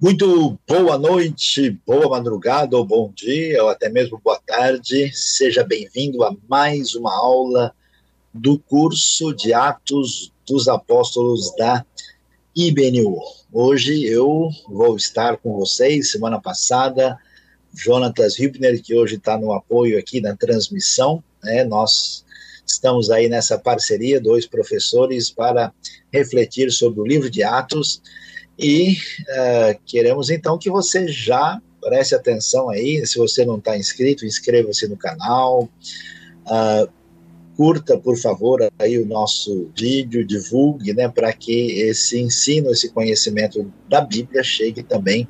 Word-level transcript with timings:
Muito 0.00 0.56
boa 0.64 0.96
noite, 0.96 1.70
boa 1.84 2.08
madrugada 2.08 2.76
ou 2.76 2.84
bom 2.84 3.12
dia, 3.12 3.60
ou 3.64 3.68
até 3.68 3.88
mesmo 3.88 4.20
boa 4.22 4.40
tarde. 4.46 5.10
Seja 5.12 5.64
bem-vindo 5.64 6.22
a 6.22 6.32
mais 6.48 6.94
uma 6.94 7.12
aula 7.12 7.74
do 8.32 8.60
curso 8.60 9.34
de 9.34 9.52
Atos 9.52 10.32
dos 10.46 10.68
Apóstolos 10.68 11.52
da 11.56 11.84
IBNU. 12.54 13.18
Hoje 13.52 14.04
eu 14.04 14.48
vou 14.68 14.94
estar 14.94 15.36
com 15.38 15.54
vocês. 15.54 16.12
Semana 16.12 16.40
passada, 16.40 17.18
Jonatas 17.74 18.38
Hübner, 18.38 18.80
que 18.80 18.94
hoje 18.94 19.16
está 19.16 19.36
no 19.36 19.52
apoio 19.52 19.98
aqui 19.98 20.20
na 20.20 20.36
transmissão, 20.36 21.24
né? 21.42 21.64
Nós 21.64 22.24
estamos 22.64 23.10
aí 23.10 23.28
nessa 23.28 23.58
parceria, 23.58 24.20
dois 24.20 24.46
professores, 24.46 25.28
para 25.28 25.72
refletir 26.12 26.70
sobre 26.70 27.00
o 27.00 27.04
livro 27.04 27.28
de 27.28 27.42
Atos 27.42 28.00
e 28.58 28.92
uh, 28.92 29.78
queremos 29.86 30.30
então 30.30 30.58
que 30.58 30.70
você 30.70 31.06
já 31.06 31.60
preste 31.80 32.14
atenção 32.14 32.68
aí. 32.68 33.06
Se 33.06 33.16
você 33.18 33.44
não 33.44 33.58
está 33.58 33.76
inscrito, 33.76 34.26
inscreva-se 34.26 34.88
no 34.88 34.96
canal. 34.96 35.68
Uh, 36.44 36.90
curta, 37.56 37.98
por 37.98 38.16
favor, 38.16 38.60
aí 38.78 38.98
o 38.98 39.06
nosso 39.06 39.70
vídeo, 39.76 40.24
divulgue, 40.24 40.92
né, 40.94 41.08
para 41.08 41.32
que 41.32 41.80
esse 41.80 42.18
ensino, 42.20 42.70
esse 42.70 42.88
conhecimento 42.90 43.72
da 43.88 44.00
Bíblia 44.00 44.44
chegue 44.44 44.82
também 44.82 45.26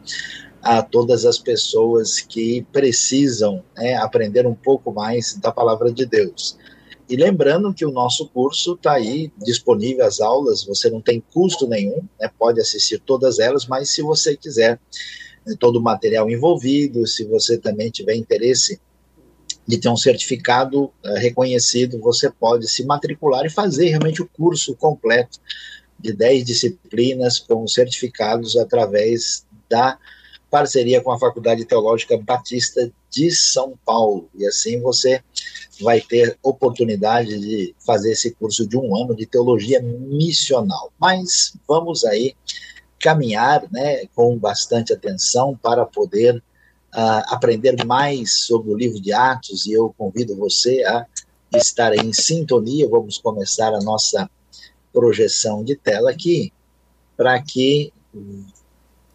a 0.62 0.82
todas 0.82 1.24
as 1.24 1.38
pessoas 1.38 2.20
que 2.20 2.66
precisam 2.70 3.64
né, 3.76 3.94
aprender 3.96 4.46
um 4.46 4.54
pouco 4.54 4.92
mais 4.92 5.34
da 5.36 5.50
palavra 5.50 5.90
de 5.90 6.04
Deus. 6.04 6.58
E 7.08 7.16
lembrando 7.16 7.72
que 7.72 7.86
o 7.86 7.90
nosso 7.90 8.28
curso 8.28 8.74
está 8.74 8.92
aí 8.92 9.32
disponível 9.38 10.04
as 10.04 10.20
aulas, 10.20 10.64
você 10.64 10.90
não 10.90 11.00
tem 11.00 11.22
custo 11.32 11.66
nenhum, 11.66 12.02
né, 12.20 12.30
pode 12.38 12.60
assistir 12.60 12.98
todas 12.98 13.38
elas, 13.38 13.66
mas 13.66 13.88
se 13.88 14.02
você 14.02 14.36
quiser 14.36 14.78
né, 15.46 15.56
todo 15.58 15.76
o 15.76 15.82
material 15.82 16.28
envolvido, 16.30 17.06
se 17.06 17.24
você 17.24 17.56
também 17.56 17.90
tiver 17.90 18.14
interesse 18.14 18.78
de 19.66 19.78
ter 19.78 19.88
um 19.88 19.96
certificado 19.96 20.84
uh, 20.84 21.14
reconhecido, 21.16 21.98
você 21.98 22.30
pode 22.30 22.68
se 22.68 22.84
matricular 22.84 23.44
e 23.44 23.50
fazer 23.50 23.88
realmente 23.88 24.20
o 24.20 24.28
curso 24.28 24.74
completo 24.74 25.38
de 25.98 26.12
10 26.12 26.44
disciplinas 26.44 27.38
com 27.38 27.66
certificados 27.66 28.56
através 28.56 29.46
da 29.68 29.98
parceria 30.50 31.00
com 31.00 31.12
a 31.12 31.18
Faculdade 31.18 31.64
Teológica 31.64 32.16
Batista 32.18 32.90
de 33.10 33.30
São 33.30 33.74
Paulo. 33.84 34.28
E 34.34 34.46
assim 34.46 34.80
você 34.80 35.22
vai 35.80 36.00
ter 36.00 36.38
oportunidade 36.42 37.38
de 37.38 37.74
fazer 37.84 38.12
esse 38.12 38.32
curso 38.32 38.66
de 38.66 38.76
um 38.76 38.96
ano 38.96 39.14
de 39.14 39.26
teologia 39.26 39.80
missional. 39.80 40.92
Mas 40.98 41.54
vamos 41.66 42.04
aí 42.04 42.34
caminhar 42.98 43.64
né, 43.70 44.06
com 44.14 44.36
bastante 44.36 44.92
atenção 44.92 45.56
para 45.62 45.86
poder 45.86 46.36
uh, 46.36 47.22
aprender 47.28 47.84
mais 47.84 48.44
sobre 48.44 48.72
o 48.72 48.76
livro 48.76 49.00
de 49.00 49.12
Atos 49.12 49.66
e 49.66 49.72
eu 49.72 49.94
convido 49.96 50.34
você 50.36 50.82
a 50.84 51.06
estar 51.54 51.94
em 51.94 52.12
sintonia. 52.12 52.88
Vamos 52.88 53.18
começar 53.18 53.72
a 53.72 53.80
nossa 53.80 54.28
projeção 54.92 55.62
de 55.62 55.76
tela 55.76 56.10
aqui 56.10 56.52
para 57.16 57.40
que 57.40 57.92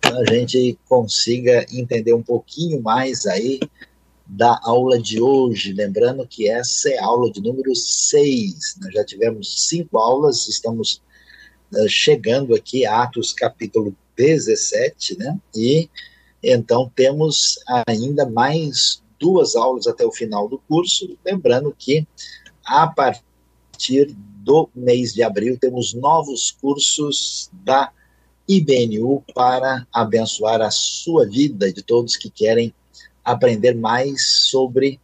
a 0.03 0.33
gente 0.33 0.77
consiga 0.87 1.65
entender 1.71 2.13
um 2.13 2.21
pouquinho 2.21 2.81
mais 2.81 3.25
aí 3.25 3.59
da 4.25 4.59
aula 4.63 5.01
de 5.01 5.21
hoje. 5.21 5.73
Lembrando 5.73 6.27
que 6.27 6.49
essa 6.49 6.89
é 6.89 6.97
a 6.97 7.05
aula 7.05 7.31
de 7.31 7.41
número 7.41 7.75
6. 7.75 8.77
Nós 8.81 8.93
já 8.93 9.03
tivemos 9.05 9.67
cinco 9.67 9.97
aulas, 9.97 10.47
estamos 10.47 11.01
uh, 11.73 11.87
chegando 11.87 12.53
aqui 12.53 12.85
a 12.85 13.03
Atos 13.03 13.33
capítulo 13.33 13.95
17, 14.17 15.17
né? 15.17 15.39
E 15.55 15.89
então 16.41 16.91
temos 16.93 17.57
ainda 17.87 18.29
mais 18.29 19.01
duas 19.19 19.55
aulas 19.55 19.87
até 19.87 20.05
o 20.05 20.11
final 20.11 20.49
do 20.49 20.59
curso. 20.67 21.17
Lembrando 21.25 21.73
que 21.77 22.05
a 22.65 22.85
partir 22.87 24.13
do 24.43 24.69
mês 24.75 25.13
de 25.13 25.23
abril 25.23 25.57
temos 25.57 25.93
novos 25.93 26.51
cursos 26.51 27.49
da 27.53 27.91
IBNU 28.47 29.23
para 29.33 29.87
abençoar 29.91 30.61
a 30.61 30.71
sua 30.71 31.25
vida 31.25 31.71
de 31.71 31.81
todos 31.81 32.17
que 32.17 32.29
querem 32.29 32.73
aprender 33.23 33.73
mais 33.73 34.49
sobre 34.49 34.99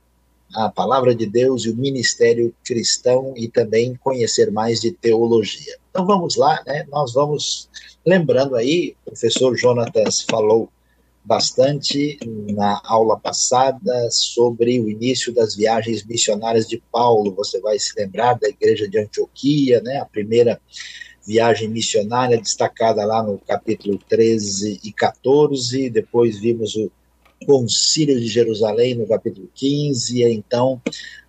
a 0.54 0.70
palavra 0.70 1.14
de 1.14 1.26
Deus 1.26 1.66
e 1.66 1.70
o 1.70 1.76
ministério 1.76 2.54
cristão 2.66 3.34
e 3.38 3.48
também 3.48 3.96
conhecer 3.96 4.52
mais 4.52 4.82
de 4.82 4.92
teologia. 4.92 5.78
Então 5.90 6.06
vamos 6.06 6.36
lá, 6.36 6.62
né? 6.66 6.86
Nós 6.90 7.14
vamos 7.14 7.70
lembrando 8.06 8.56
aí, 8.56 8.96
o 9.02 9.12
professor 9.12 9.56
Jonatas 9.56 10.22
falou 10.22 10.70
bastante 11.24 12.18
na 12.26 12.82
aula 12.86 13.20
passada 13.20 14.10
sobre 14.10 14.80
o 14.80 14.90
início 14.90 15.34
das 15.34 15.56
viagens 15.56 16.04
missionárias 16.04 16.68
de 16.68 16.82
Paulo. 16.92 17.36
Você 17.36 17.60
vai 17.60 17.78
se 17.78 17.94
lembrar 17.96 18.34
da 18.40 18.50
igreja 18.50 18.88
de 18.88 18.98
Antioquia, 18.98 19.82
né? 19.82 19.98
A 19.98 20.06
primeira 20.06 20.60
viagem 21.30 21.70
missionária 21.70 22.42
destacada 22.42 23.06
lá 23.06 23.22
no 23.22 23.38
capítulo 23.38 24.00
13 24.10 24.80
e 24.84 24.92
14, 24.92 25.88
depois 25.88 26.40
vimos 26.40 26.76
o 26.76 26.92
Concílio 27.46 28.20
de 28.20 28.26
Jerusalém, 28.26 28.96
no 28.96 29.08
capítulo 29.08 29.48
15, 29.54 30.24
e 30.24 30.34
então 30.34 30.82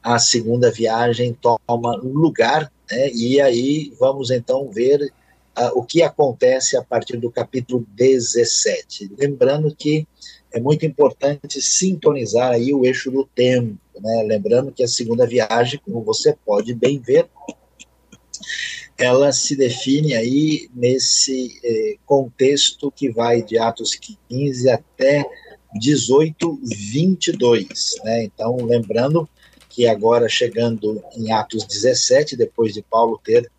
a 0.02 0.18
segunda 0.18 0.70
viagem 0.70 1.36
toma 1.38 1.96
lugar, 1.96 2.72
né, 2.90 3.10
e 3.12 3.42
aí 3.42 3.92
vamos 4.00 4.30
então 4.30 4.70
ver 4.70 5.02
uh, 5.02 5.78
o 5.78 5.84
que 5.84 6.02
acontece 6.02 6.78
a 6.78 6.82
partir 6.82 7.18
do 7.18 7.30
capítulo 7.30 7.86
17. 7.94 9.10
Lembrando 9.18 9.76
que 9.76 10.08
é 10.50 10.58
muito 10.58 10.86
importante 10.86 11.60
sintonizar 11.60 12.52
aí 12.52 12.72
o 12.72 12.86
eixo 12.86 13.10
do 13.10 13.26
tempo, 13.26 13.78
né, 14.00 14.24
lembrando 14.26 14.72
que 14.72 14.82
a 14.82 14.88
segunda 14.88 15.26
viagem, 15.26 15.78
como 15.84 16.00
você 16.00 16.34
pode 16.46 16.74
bem 16.74 16.98
ver, 16.98 17.28
ela 19.00 19.32
se 19.32 19.56
define 19.56 20.14
aí 20.14 20.68
nesse 20.74 21.58
eh, 21.64 21.96
contexto 22.04 22.92
que 22.92 23.10
vai 23.10 23.42
de 23.42 23.58
Atos 23.58 23.94
15 24.28 24.68
até 24.68 25.24
18, 25.74 26.60
22. 26.62 27.94
Né? 28.04 28.24
Então, 28.24 28.56
lembrando 28.56 29.26
que 29.70 29.86
agora 29.86 30.28
chegando 30.28 31.02
em 31.16 31.32
Atos 31.32 31.64
17, 31.64 32.36
depois 32.36 32.74
de 32.74 32.82
Paulo 32.82 33.18
ter 33.24 33.50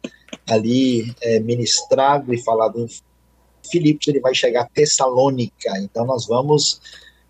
ali 0.47 1.11
é, 1.21 1.39
ministrado 1.39 2.31
e 2.33 2.43
falado 2.43 2.79
em 2.79 2.87
Filipos, 3.67 4.07
ele 4.07 4.19
vai 4.19 4.35
chegar 4.35 4.61
a 4.61 4.69
Tessalônica. 4.69 5.71
Então, 5.79 6.05
nós 6.05 6.27
vamos 6.27 6.79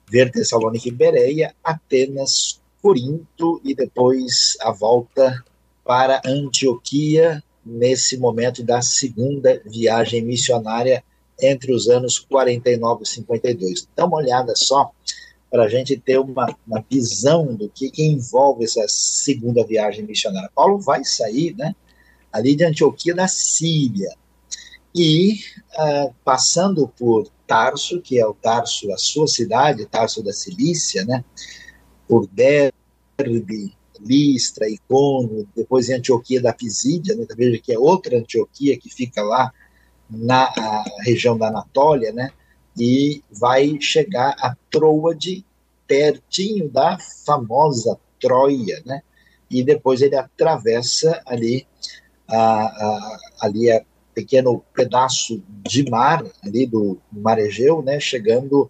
ver 0.10 0.32
Tessalônica 0.32 0.90
e 0.90 0.92
Bereia, 0.92 1.56
Atenas, 1.64 2.60
Corinto 2.82 3.62
e 3.64 3.74
depois 3.74 4.58
a 4.60 4.72
volta 4.72 5.42
para 5.86 6.22
Antioquia 6.26 7.42
nesse 7.66 8.18
momento 8.18 8.64
da 8.64 8.82
segunda 8.82 9.62
viagem 9.66 10.22
missionária 10.22 11.04
entre 11.42 11.74
os 11.74 11.90
anos 11.90 12.20
49 12.20 13.04
e 13.04 13.08
52. 13.08 13.88
Dá 13.96 14.06
uma 14.06 14.18
olhada 14.18 14.56
só 14.56 14.92
para 15.50 15.64
a 15.64 15.68
gente 15.68 15.98
ter 15.98 16.18
uma, 16.18 16.56
uma 16.66 16.84
visão 16.90 17.54
do 17.54 17.68
que, 17.68 17.92
que, 17.92 18.04
envolve 18.04 18.64
essa 18.64 18.86
segunda 18.88 19.66
viagem 19.66 20.06
missionária. 20.06 20.50
Paulo 20.56 20.80
vai 20.80 21.04
sair 21.04 21.54
né, 21.58 21.76
ali 22.32 22.56
de 22.56 22.64
Antioquia, 22.64 23.14
na 23.14 23.28
Síria, 23.28 24.16
e 24.96 25.40
uh, 25.78 26.14
passando 26.24 26.88
por 26.88 27.30
Tarso, 27.46 28.02
que 28.02 28.18
é 28.18 28.26
o 28.26 28.34
Tarso, 28.34 28.92
a 28.94 28.98
sua 28.98 29.28
cidade, 29.28 29.86
Tarso 29.86 30.24
da 30.24 30.32
Cilícia, 30.32 31.04
né, 31.04 31.24
por 32.08 32.28
Derbe, 32.28 33.74
Listra, 34.04 34.70
Icono, 34.70 35.48
depois 35.56 35.90
em 35.90 35.94
Antioquia 35.94 36.42
da 36.42 36.54
Pisídia, 36.54 37.16
né, 37.16 37.26
veja 37.36 37.62
que 37.62 37.74
é 37.74 37.80
outra 37.80 38.18
Antioquia 38.18 38.78
que 38.78 38.90
fica 38.90 39.22
lá 39.22 39.52
na 40.10 40.52
região 41.06 41.38
da 41.38 41.48
Anatólia, 41.48 42.12
né? 42.12 42.32
E 42.78 43.24
vai 43.32 43.80
chegar 43.80 44.36
a 44.40 44.56
Troade, 44.70 45.46
pertinho 45.88 46.70
da 46.70 46.98
famosa 47.26 47.98
Troia, 48.20 48.82
né? 48.86 49.02
E 49.50 49.64
depois 49.64 50.02
ele 50.02 50.16
atravessa 50.16 51.22
ali 51.26 51.66
a, 52.28 52.38
a, 52.38 53.20
ali 53.42 53.72
a 53.72 53.84
pequeno 54.14 54.64
pedaço 54.74 55.42
de 55.48 55.90
mar 55.90 56.24
ali 56.44 56.66
do 56.66 56.98
mar 57.12 57.40
Egeu, 57.40 57.82
né? 57.82 58.00
Chegando 58.00 58.70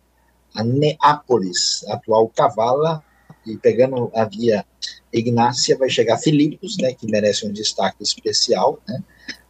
a 0.53 0.63
Neápolis, 0.63 1.83
atual 1.87 2.27
Cavala, 2.29 3.03
e 3.45 3.57
pegando 3.57 4.11
a 4.13 4.25
via 4.25 4.65
Ignácia 5.11 5.77
vai 5.77 5.89
chegar 5.89 6.17
Filipos, 6.17 6.77
né? 6.77 6.93
Que 6.93 7.05
merece 7.09 7.45
um 7.45 7.51
destaque 7.51 8.01
especial, 8.01 8.79
né? 8.87 9.03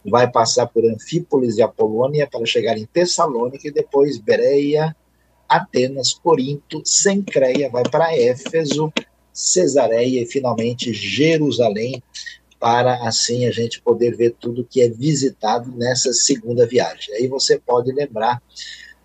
vai 0.04 0.30
passar 0.30 0.66
por 0.66 0.84
Anfípolis 0.84 1.56
e 1.56 1.62
Apolônia 1.62 2.28
para 2.30 2.44
chegar 2.44 2.76
em 2.76 2.86
Tessalônica 2.86 3.68
e 3.68 3.72
depois 3.72 4.18
Bereia, 4.18 4.96
Atenas, 5.48 6.12
Corinto, 6.14 6.82
Sencreia, 6.84 7.70
vai 7.70 7.84
para 7.84 8.16
Éfeso, 8.16 8.92
Cesareia 9.32 10.22
e 10.22 10.26
finalmente 10.26 10.92
Jerusalém, 10.92 12.02
para 12.58 13.06
assim 13.06 13.46
a 13.46 13.50
gente 13.50 13.80
poder 13.82 14.16
ver 14.16 14.34
tudo 14.38 14.66
que 14.68 14.80
é 14.80 14.88
visitado 14.88 15.70
nessa 15.72 16.12
segunda 16.12 16.66
viagem. 16.66 17.14
Aí 17.14 17.26
você 17.26 17.58
pode 17.58 17.92
lembrar 17.92 18.42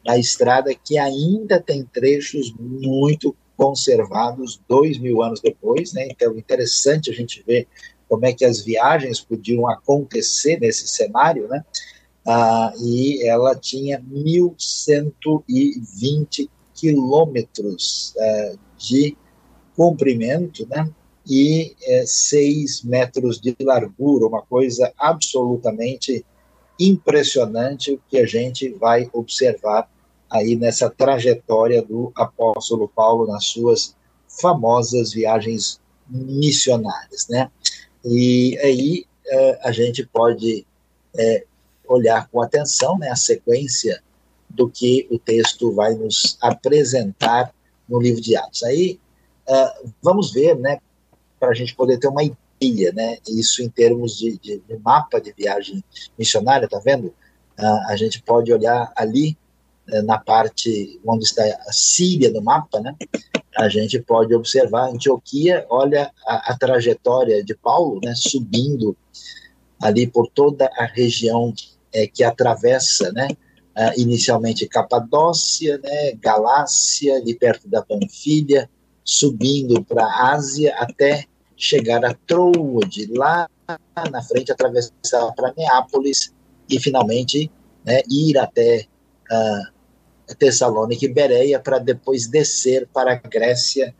a 0.08 0.18
estrada 0.18 0.74
que 0.74 0.98
ainda 0.98 1.60
tem 1.60 1.84
trechos 1.84 2.54
muito 2.58 3.36
conservados 3.58 4.62
dois 4.70 5.00
mil 5.00 5.24
anos 5.24 5.42
depois, 5.42 5.92
né? 5.92 6.08
Então, 6.10 6.38
interessante 6.38 7.10
a 7.10 7.14
gente 7.14 7.44
ver 7.46 7.68
como 8.08 8.26
é 8.26 8.32
que 8.32 8.46
as 8.46 8.64
viagens 8.64 9.20
podiam 9.20 9.68
acontecer 9.68 10.58
nesse 10.60 10.88
cenário, 10.88 11.50
né? 11.50 11.66
Ah, 12.26 12.72
e 12.80 13.22
ela 13.26 13.54
tinha 13.56 14.02
1.120 14.02 16.50
quilômetros 16.74 18.14
eh, 18.18 18.56
de 18.78 19.18
comprimento, 19.76 20.66
né? 20.70 20.90
E 21.30 21.76
eh, 21.84 22.06
6 22.06 22.84
metros 22.84 23.42
de 23.42 23.54
largura, 23.62 24.28
uma 24.28 24.42
coisa 24.42 24.94
absolutamente 24.98 26.26
impressionante 26.80 28.00
que 28.08 28.18
a 28.20 28.26
gente 28.26 28.70
vai 28.70 29.10
observar 29.12 29.90
aí 30.30 30.56
nessa 30.56 30.90
trajetória 30.90 31.82
do 31.82 32.12
apóstolo 32.16 32.88
Paulo 32.88 33.28
nas 33.28 33.46
suas 33.46 33.96
famosas 34.42 35.14
viagens 35.14 35.80
missionárias, 36.10 37.28
né? 37.30 37.50
E 38.04 38.58
aí 38.62 39.06
é, 39.28 39.60
a 39.64 39.72
gente 39.72 40.06
pode 40.06 40.66
é, 41.18 41.46
olhar 41.88 42.28
com 42.30 42.42
atenção 42.42 42.98
né, 42.98 43.10
a 43.10 43.16
sequência 43.16 44.02
do 44.50 44.70
que 44.70 45.08
o 45.12 45.20
texto 45.20 45.74
vai 45.74 45.94
nos 45.94 46.38
apresentar 46.42 47.54
no 47.88 48.00
livro 48.00 48.22
de 48.22 48.36
Atos. 48.36 48.64
Aí 48.64 49.00
é, 49.48 49.74
vamos 50.02 50.32
ver, 50.32 50.56
né, 50.58 50.80
para 51.40 51.50
a 51.50 51.54
gente 51.54 51.76
poder 51.76 51.98
ter 52.00 52.08
uma 52.08 52.24
ideia, 52.24 52.92
né, 52.94 53.18
isso 53.28 53.62
em 53.62 53.70
termos 53.70 54.18
de, 54.18 54.38
de, 54.38 54.60
de 54.60 54.78
mapa 54.78 55.20
de 55.20 55.32
viagem 55.32 55.84
missionária, 56.18 56.68
tá 56.68 56.80
vendo? 56.84 57.14
Uh, 57.60 57.90
a 57.90 57.96
gente 57.96 58.22
pode 58.22 58.54
olhar 58.54 58.92
ali 58.96 59.32
uh, 59.32 59.47
na 60.04 60.18
parte 60.18 61.00
onde 61.06 61.26
está 61.26 61.44
a 61.44 61.72
Síria 61.72 62.32
no 62.32 62.42
mapa, 62.42 62.80
né? 62.80 62.96
A 63.56 63.70
gente 63.70 64.00
pode 64.00 64.36
observar 64.36 64.90
Antioquia, 64.90 65.66
olha 65.70 66.12
a, 66.28 66.52
a 66.52 66.58
trajetória 66.58 67.44
de 67.44 67.56
Paulo, 67.56 68.00
né? 68.04 68.14
Subindo 68.16 68.96
ali 69.82 70.08
por 70.08 70.28
toda 70.28 70.70
a 70.78 70.86
região 70.86 71.54
é, 71.94 72.08
que 72.08 72.24
atravessa, 72.24 73.12
né? 73.12 73.28
Inicialmente 73.96 74.68
Capadócia, 74.68 75.78
né? 75.78 76.14
Galácia, 76.14 77.16
ali 77.16 77.36
perto 77.36 77.68
da 77.70 77.82
Panfilha, 77.82 78.70
subindo 79.04 79.84
para 79.84 80.04
a 80.04 80.34
Ásia 80.34 80.76
até 80.78 81.26
chegar 81.56 82.04
a 82.04 82.14
Troade, 82.14 83.08
lá 83.14 83.50
na 84.12 84.22
frente, 84.22 84.52
atravessar 84.52 85.32
para 85.36 85.54
Neápolis 85.58 86.34
e 86.70 86.80
finalmente 86.80 87.52
né, 87.84 88.02
ir 88.10 88.38
até 88.38 88.86
uh, 89.32 89.77
Tessalônica 90.36 91.06
e 91.06 91.08
Bereia 91.08 91.60
para 91.60 91.80
depois 91.80 92.28
descer 92.28 92.88
para 92.94 93.14
a 93.14 93.16
Grécia. 93.16 93.94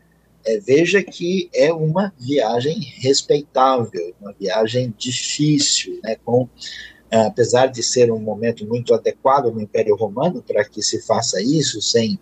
É, 0.44 0.58
veja 0.58 1.02
que 1.02 1.50
é 1.52 1.72
uma 1.72 2.12
viagem 2.18 2.78
respeitável, 2.98 4.14
uma 4.20 4.32
viagem 4.32 4.94
difícil, 4.96 5.98
né, 6.02 6.16
com, 6.24 6.42
uh, 6.44 6.48
apesar 7.26 7.66
de 7.66 7.82
ser 7.82 8.10
um 8.12 8.20
momento 8.20 8.66
muito 8.66 8.94
adequado 8.94 9.52
no 9.52 9.60
Império 9.60 9.96
Romano 9.96 10.42
para 10.46 10.64
que 10.64 10.80
se 10.82 11.02
faça 11.02 11.42
isso, 11.42 11.82
sem 11.82 12.18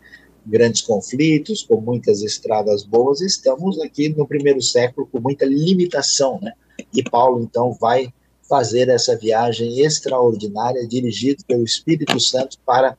grandes 0.46 0.80
conflitos, 0.80 1.62
com 1.62 1.80
muitas 1.80 2.22
estradas 2.22 2.84
boas, 2.84 3.20
estamos 3.20 3.80
aqui 3.80 4.08
no 4.08 4.26
primeiro 4.26 4.62
século 4.62 5.08
com 5.10 5.20
muita 5.20 5.44
limitação, 5.44 6.38
né? 6.40 6.52
E 6.94 7.02
Paulo, 7.02 7.42
então, 7.42 7.72
vai 7.72 8.12
fazer 8.48 8.88
essa 8.88 9.16
viagem 9.16 9.80
extraordinária, 9.80 10.86
dirigido 10.86 11.44
pelo 11.46 11.64
Espírito 11.64 12.18
Santo, 12.20 12.58
para 12.64 12.96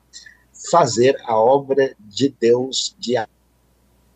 fazer 0.69 1.17
a 1.25 1.37
obra 1.37 1.95
de 1.99 2.29
Deus, 2.39 2.95
de 2.99 3.15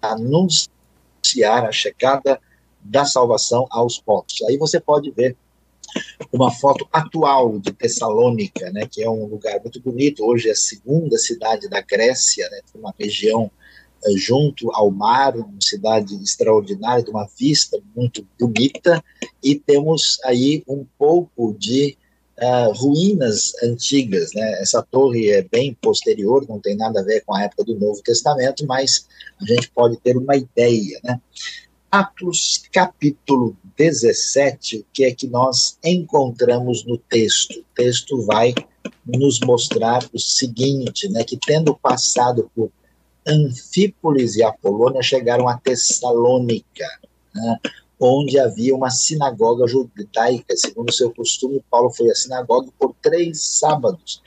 anunciar 0.02 1.66
a 1.66 1.72
chegada 1.72 2.40
da 2.82 3.06
salvação 3.06 3.68
aos 3.70 4.00
povos. 4.00 4.42
Aí 4.50 4.58
você 4.58 4.80
pode 4.80 5.12
ver 5.12 5.36
uma 6.32 6.52
foto 6.52 6.88
atual 6.92 7.60
de 7.60 7.72
Tessalônica, 7.74 8.72
né, 8.72 8.88
que 8.90 9.04
é 9.04 9.10
um 9.10 9.26
lugar 9.26 9.60
muito 9.62 9.82
bonito, 9.82 10.26
hoje 10.26 10.48
é 10.50 10.52
a 10.52 10.56
segunda 10.56 11.18
cidade 11.18 11.68
da 11.68 11.82
Grécia, 11.82 12.50
né, 12.50 12.62
uma 12.74 12.94
região 12.98 13.52
é, 14.06 14.12
junto 14.14 14.72
ao 14.74 14.90
mar, 14.90 15.36
uma 15.36 15.60
cidade 15.62 16.16
extraordinária, 16.16 17.04
de 17.04 17.12
uma 17.12 17.28
vista 17.38 17.78
muito 17.96 18.26
bonita, 18.40 19.04
e 19.44 19.56
temos 19.56 20.18
aí 20.24 20.64
um 20.68 20.86
pouco 20.98 21.54
de 21.60 21.98
uh, 22.42 22.72
ruínas 22.74 23.54
antigas, 23.64 24.32
né, 24.34 24.62
essa 24.62 24.82
torre 24.82 25.30
é 25.30 25.44
bem 25.44 25.78
posterior, 25.82 26.46
não 26.50 26.60
tem 26.60 26.76
nada 26.76 27.00
a 27.00 27.04
ver 27.04 27.22
com 27.26 27.36
a 27.36 27.44
época 27.44 27.64
do 27.64 27.80
Novo 27.80 28.02
Testamento, 28.02 28.66
mas 28.66 29.08
a 29.40 29.46
gente 29.46 29.70
pode 29.72 29.98
ter 29.98 30.18
uma 30.18 30.36
ideia, 30.36 31.00
né, 31.04 31.22
Atos 31.92 32.64
capítulo 32.72 33.56
17, 33.78 34.78
o 34.78 34.86
que 34.94 35.04
é 35.04 35.12
que 35.12 35.28
nós 35.28 35.78
encontramos 35.84 36.86
no 36.86 36.98
texto? 36.98 37.60
O 37.60 37.66
texto 37.76 38.26
vai 38.26 38.54
nos 39.06 39.42
mostrar 39.42 40.02
o 40.14 40.20
seguinte, 40.20 41.10
né, 41.10 41.24
que 41.24 41.38
tendo 41.38 41.76
passado 41.76 42.50
por 42.56 42.72
Anfípolis 43.28 44.36
e 44.36 44.44
Apolônia, 44.44 45.04
chegaram 45.04 45.48
a 45.48 45.58
Tessalônica, 45.58 46.88
né, 47.36 47.60
onde 48.02 48.40
havia 48.40 48.76
uma 48.76 48.90
sinagoga 48.90 49.68
judaica. 49.68 50.58
Segundo 50.58 50.92
seu 50.92 51.14
costume, 51.14 51.64
Paulo 51.70 51.92
foi 51.92 52.10
à 52.10 52.16
sinagoga 52.16 52.72
por 52.80 52.96
três 53.00 53.44
sábados. 53.44 54.24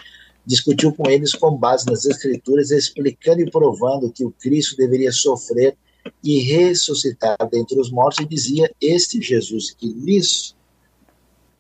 Discutiu 0.46 0.94
com 0.94 1.10
eles 1.10 1.34
com 1.34 1.56
base 1.56 1.84
nas 1.86 2.04
escrituras, 2.04 2.70
explicando 2.70 3.40
e 3.40 3.50
provando 3.50 4.12
que 4.12 4.24
o 4.24 4.30
Cristo 4.30 4.76
deveria 4.76 5.10
sofrer 5.10 5.76
e 6.22 6.38
ressuscitar 6.40 7.36
dentre 7.50 7.80
os 7.80 7.90
mortos, 7.90 8.20
e 8.20 8.28
dizia: 8.28 8.70
Este 8.80 9.20
Jesus 9.20 9.72
que 9.72 9.88
lhes 9.88 10.54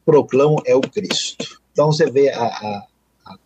proclamo 0.04 0.62
é 0.64 0.76
o 0.76 0.82
Cristo. 0.82 1.60
Então 1.72 1.90
você 1.90 2.08
vê 2.08 2.28
a, 2.30 2.44
a, 2.44 2.86
a 3.26 3.38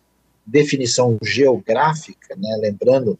definição 0.45 1.17
geográfica, 1.23 2.35
né, 2.35 2.57
lembrando 2.61 3.17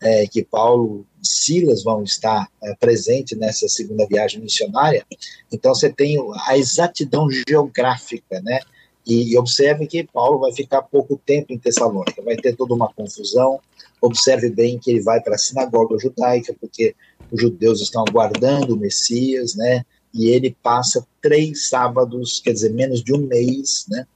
é, 0.00 0.26
que 0.26 0.44
Paulo 0.44 1.06
Silas 1.28 1.82
vão 1.82 2.02
estar 2.02 2.48
é, 2.62 2.74
presentes 2.74 3.38
nessa 3.38 3.68
segunda 3.68 4.06
viagem 4.06 4.40
missionária, 4.40 5.04
então 5.52 5.74
você 5.74 5.90
tem 5.90 6.18
a 6.46 6.56
exatidão 6.56 7.28
geográfica, 7.30 8.40
né? 8.40 8.60
E, 9.06 9.32
e 9.32 9.38
observe 9.38 9.86
que 9.86 10.02
Paulo 10.02 10.40
vai 10.40 10.52
ficar 10.52 10.82
pouco 10.82 11.20
tempo 11.24 11.52
em 11.52 11.58
Tessalônica, 11.58 12.20
vai 12.22 12.36
ter 12.36 12.56
toda 12.56 12.74
uma 12.74 12.92
confusão, 12.92 13.60
Observe 14.00 14.50
bem 14.50 14.78
que 14.78 14.90
ele 14.90 15.02
vai 15.02 15.20
para 15.20 15.34
a 15.34 15.38
sinagoga 15.38 15.98
judaica, 15.98 16.54
porque 16.60 16.94
os 17.30 17.40
judeus 17.40 17.80
estão 17.80 18.04
aguardando 18.06 18.74
o 18.74 18.78
Messias, 18.78 19.54
né? 19.54 19.84
E 20.12 20.28
ele 20.28 20.56
passa 20.62 21.06
três 21.20 21.68
sábados, 21.68 22.40
quer 22.40 22.52
dizer, 22.52 22.72
menos 22.72 23.02
de 23.02 23.14
um 23.14 23.26
mês, 23.26 23.86
né? 23.88 24.06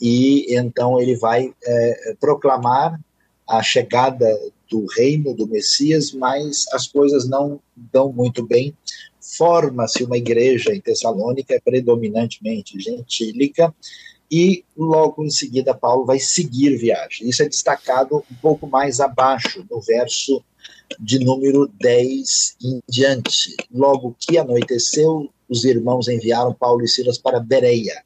E 0.00 0.54
então 0.54 1.00
ele 1.00 1.16
vai 1.16 1.52
é, 1.64 2.14
proclamar 2.20 3.00
a 3.48 3.62
chegada 3.62 4.26
do 4.72 4.86
reino 4.86 5.34
do 5.34 5.46
Messias, 5.46 6.12
mas 6.12 6.64
as 6.72 6.86
coisas 6.86 7.28
não 7.28 7.60
dão 7.76 8.10
muito 8.10 8.46
bem. 8.46 8.74
Forma-se 9.20 10.02
uma 10.02 10.16
igreja 10.16 10.74
em 10.74 10.80
Tessalônica, 10.80 11.60
predominantemente 11.62 12.80
gentílica, 12.80 13.72
e 14.30 14.64
logo 14.74 15.22
em 15.22 15.30
seguida 15.30 15.74
Paulo 15.74 16.06
vai 16.06 16.18
seguir 16.18 16.78
viagem. 16.78 17.28
Isso 17.28 17.42
é 17.42 17.48
destacado 17.48 18.24
um 18.30 18.34
pouco 18.40 18.66
mais 18.66 18.98
abaixo, 18.98 19.62
no 19.70 19.78
verso 19.82 20.42
de 20.98 21.18
número 21.18 21.70
10 21.78 22.56
em 22.62 22.80
diante. 22.88 23.54
Logo 23.70 24.16
que 24.18 24.38
anoiteceu, 24.38 25.28
os 25.46 25.66
irmãos 25.66 26.08
enviaram 26.08 26.54
Paulo 26.54 26.82
e 26.82 26.88
Silas 26.88 27.18
para 27.18 27.38
Bereia. 27.38 28.02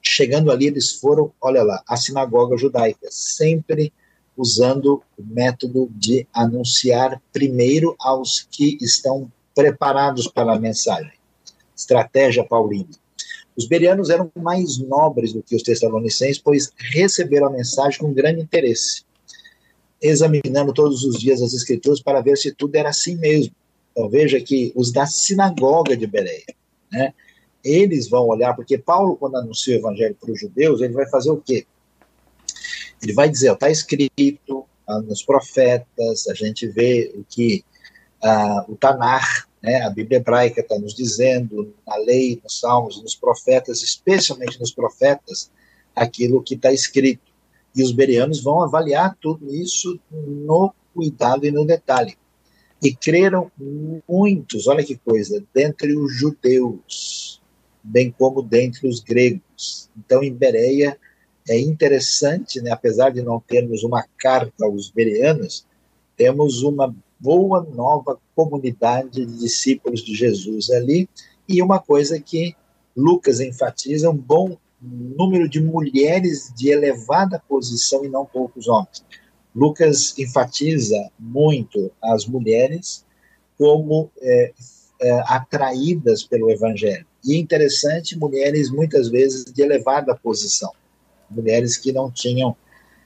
Chegando 0.00 0.52
ali, 0.52 0.68
eles 0.68 0.92
foram, 0.92 1.32
olha 1.40 1.64
lá, 1.64 1.82
a 1.86 1.96
sinagoga 1.96 2.56
judaica, 2.56 3.08
sempre 3.10 3.92
usando 4.40 5.02
o 5.18 5.22
método 5.22 5.90
de 5.92 6.26
anunciar 6.32 7.20
primeiro 7.32 7.94
aos 8.00 8.46
que 8.50 8.78
estão 8.80 9.30
preparados 9.54 10.26
para 10.26 10.54
a 10.54 10.58
mensagem. 10.58 11.12
Estratégia 11.76 12.44
paulina. 12.44 12.88
Os 13.56 13.66
berianos 13.66 14.08
eram 14.08 14.30
mais 14.34 14.78
nobres 14.78 15.32
do 15.32 15.42
que 15.42 15.54
os 15.54 15.62
tessalonicenses, 15.62 16.38
pois 16.38 16.70
receberam 16.76 17.48
a 17.48 17.50
mensagem 17.50 17.98
com 17.98 18.14
grande 18.14 18.40
interesse, 18.40 19.02
examinando 20.00 20.72
todos 20.72 21.04
os 21.04 21.20
dias 21.20 21.42
as 21.42 21.52
escrituras 21.52 22.00
para 22.00 22.22
ver 22.22 22.38
se 22.38 22.54
tudo 22.54 22.74
era 22.76 22.88
assim 22.88 23.16
mesmo. 23.16 23.54
Então 23.92 24.08
veja 24.08 24.40
que 24.40 24.72
os 24.74 24.90
da 24.90 25.04
sinagoga 25.04 25.94
de 25.94 26.06
Bereia, 26.06 26.54
né, 26.90 27.12
eles 27.62 28.08
vão 28.08 28.28
olhar, 28.28 28.54
porque 28.54 28.78
Paulo, 28.78 29.16
quando 29.16 29.36
anuncia 29.36 29.74
o 29.74 29.78
evangelho 29.78 30.16
para 30.18 30.32
os 30.32 30.40
judeus, 30.40 30.80
ele 30.80 30.94
vai 30.94 31.06
fazer 31.10 31.30
o 31.30 31.36
quê? 31.36 31.66
Ele 33.02 33.12
vai 33.12 33.28
dizer, 33.28 33.52
está 33.52 33.70
escrito 33.70 34.66
ah, 34.86 35.00
nos 35.00 35.22
profetas, 35.22 36.28
a 36.28 36.34
gente 36.34 36.66
vê 36.66 37.12
o 37.14 37.24
que 37.28 37.64
ah, 38.22 38.64
o 38.68 38.76
Tanar, 38.76 39.48
né, 39.62 39.82
a 39.82 39.90
Bíblia 39.90 40.18
hebraica 40.18 40.60
está 40.60 40.78
nos 40.78 40.94
dizendo, 40.94 41.74
na 41.86 41.96
lei, 41.96 42.40
nos 42.42 42.60
salmos, 42.60 43.02
nos 43.02 43.14
profetas, 43.14 43.82
especialmente 43.82 44.58
nos 44.58 44.72
profetas, 44.72 45.50
aquilo 45.94 46.42
que 46.42 46.54
está 46.54 46.72
escrito. 46.72 47.30
E 47.74 47.82
os 47.82 47.92
bereanos 47.92 48.42
vão 48.42 48.62
avaliar 48.62 49.16
tudo 49.20 49.54
isso 49.54 49.98
no 50.10 50.74
cuidado 50.94 51.46
e 51.46 51.50
no 51.50 51.64
detalhe. 51.64 52.16
E 52.82 52.94
creram 52.94 53.50
muitos, 54.08 54.66
olha 54.66 54.82
que 54.82 54.96
coisa, 54.96 55.44
dentre 55.54 55.94
os 55.96 56.14
judeus, 56.16 57.40
bem 57.82 58.10
como 58.10 58.42
dentre 58.42 58.88
os 58.88 59.00
gregos. 59.00 59.90
Então, 59.96 60.22
em 60.22 60.32
Bereia, 60.32 60.98
é 61.50 61.58
interessante, 61.58 62.60
né, 62.60 62.70
apesar 62.70 63.10
de 63.10 63.22
não 63.22 63.40
termos 63.40 63.82
uma 63.82 64.04
carta 64.16 64.64
aos 64.64 64.88
bereanos, 64.88 65.66
temos 66.16 66.62
uma 66.62 66.94
boa 67.18 67.66
nova 67.74 68.20
comunidade 68.36 69.26
de 69.26 69.38
discípulos 69.38 70.00
de 70.00 70.14
Jesus 70.14 70.70
ali, 70.70 71.08
e 71.48 71.60
uma 71.60 71.80
coisa 71.80 72.20
que 72.20 72.54
Lucas 72.96 73.40
enfatiza, 73.40 74.08
um 74.08 74.16
bom 74.16 74.56
número 74.80 75.48
de 75.48 75.60
mulheres 75.60 76.52
de 76.56 76.70
elevada 76.70 77.42
posição 77.48 78.04
e 78.04 78.08
não 78.08 78.24
poucos 78.24 78.68
homens. 78.68 79.04
Lucas 79.52 80.16
enfatiza 80.16 81.10
muito 81.18 81.90
as 82.00 82.26
mulheres 82.26 83.04
como 83.58 84.08
é, 84.22 84.52
é, 85.02 85.12
atraídas 85.26 86.22
pelo 86.22 86.48
evangelho. 86.48 87.04
E 87.24 87.36
interessante, 87.36 88.16
mulheres 88.16 88.70
muitas 88.70 89.08
vezes 89.08 89.44
de 89.44 89.60
elevada 89.62 90.14
posição, 90.14 90.70
mulheres 91.30 91.76
que 91.76 91.92
não 91.92 92.10
tinham 92.10 92.56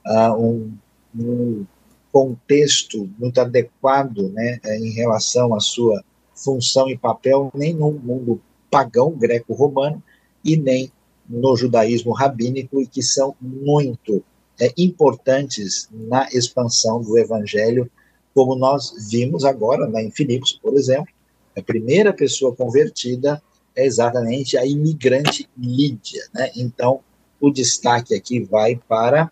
uh, 0.07 0.33
um, 0.37 0.73
um, 1.19 1.67
contexto 2.13 3.11
muito 3.19 3.41
adequado 3.41 4.31
né, 4.33 4.61
em 4.79 4.91
relação 4.91 5.53
à 5.53 5.59
sua 5.59 6.05
função 6.33 6.89
e 6.89 6.97
papel, 6.97 7.51
nem 7.53 7.75
no 7.75 7.91
mundo 7.91 8.41
pagão 8.71 9.11
greco-romano 9.11 10.01
e 10.45 10.57
nem 10.57 10.93
no 11.29 11.57
judaísmo 11.57 12.13
rabínico, 12.13 12.81
e 12.81 12.87
que 12.87 13.03
são 13.03 13.35
muito 13.41 14.23
é, 14.61 14.73
importantes 14.77 15.89
na 15.91 16.29
expansão 16.33 17.01
do 17.01 17.19
evangelho, 17.19 17.91
como 18.35 18.55
nós 18.55 19.09
vimos 19.11 19.45
agora 19.45 19.89
né, 19.89 20.05
em 20.05 20.11
Filipos, 20.11 20.53
por 20.53 20.75
exemplo. 20.75 21.13
A 21.57 21.63
primeira 21.63 22.13
pessoa 22.13 22.55
convertida 22.55 23.43
é 23.77 23.85
exatamente 23.85 24.57
a 24.57 24.67
imigrante 24.67 25.49
Lídia. 25.57 26.23
Né? 26.33 26.51
Então, 26.57 27.01
o 27.45 27.53
destaque 27.53 28.15
aqui 28.15 28.41
vai 28.41 28.81
para 28.89 29.31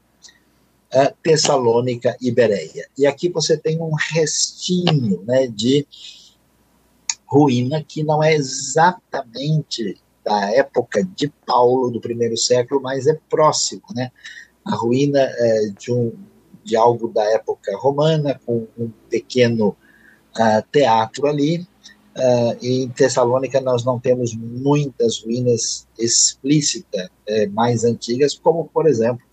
uh, 0.95 1.15
Tessalônica 1.23 2.17
e 2.21 2.31
Bereia. 2.31 2.89
E 2.97 3.07
aqui 3.07 3.29
você 3.29 3.57
tem 3.57 3.81
um 3.81 3.93
restinho 3.95 5.23
né, 5.27 5.47
de 5.47 5.87
ruína 7.27 7.83
que 7.83 8.05
não 8.05 8.23
é 8.23 8.35
exatamente 8.35 9.97
da 10.25 10.51
época 10.53 11.03
de 11.03 11.33
Paulo, 11.47 11.91
do 11.91 12.01
primeiro 12.01 12.37
século, 12.37 12.81
mas 12.81 13.07
é 13.07 13.19
próximo, 13.29 13.83
né? 13.95 14.13
A 14.65 14.77
ruína 14.77 15.19
é, 15.19 15.73
de, 15.77 15.93
um, 15.93 16.13
de 16.63 16.77
algo 16.77 17.09
da 17.09 17.25
época 17.33 17.77
romana, 17.77 18.41
com 18.47 18.69
um 18.79 18.91
pequeno 19.11 19.71
uh, 20.37 20.63
teatro 20.71 21.27
ali, 21.27 21.67
Uh, 22.15 22.59
em 22.61 22.89
Tessalônica 22.91 23.59
nós 23.61 23.85
não 23.85 23.99
temos 23.99 24.35
muitas 24.35 25.23
ruínas 25.23 25.87
explícitas 25.99 27.09
é, 27.27 27.47
mais 27.47 27.85
antigas, 27.85 28.35
como 28.35 28.67
por 28.67 28.87
exemplo 28.87 29.25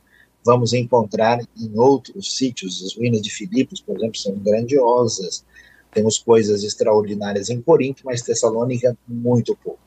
vamos 0.45 0.73
encontrar 0.73 1.41
em 1.57 1.77
outros 1.77 2.35
sítios. 2.37 2.83
As 2.83 2.95
ruínas 2.95 3.21
de 3.21 3.29
Filipos, 3.29 3.81
por 3.81 3.97
exemplo, 3.97 4.17
são 4.17 4.33
grandiosas. 4.35 5.43
Temos 5.91 6.17
coisas 6.17 6.63
extraordinárias 6.63 7.49
em 7.49 7.61
Corinto, 7.61 8.03
mas 8.05 8.21
Tessalônica 8.21 8.97
muito 9.07 9.55
pouco. 9.55 9.79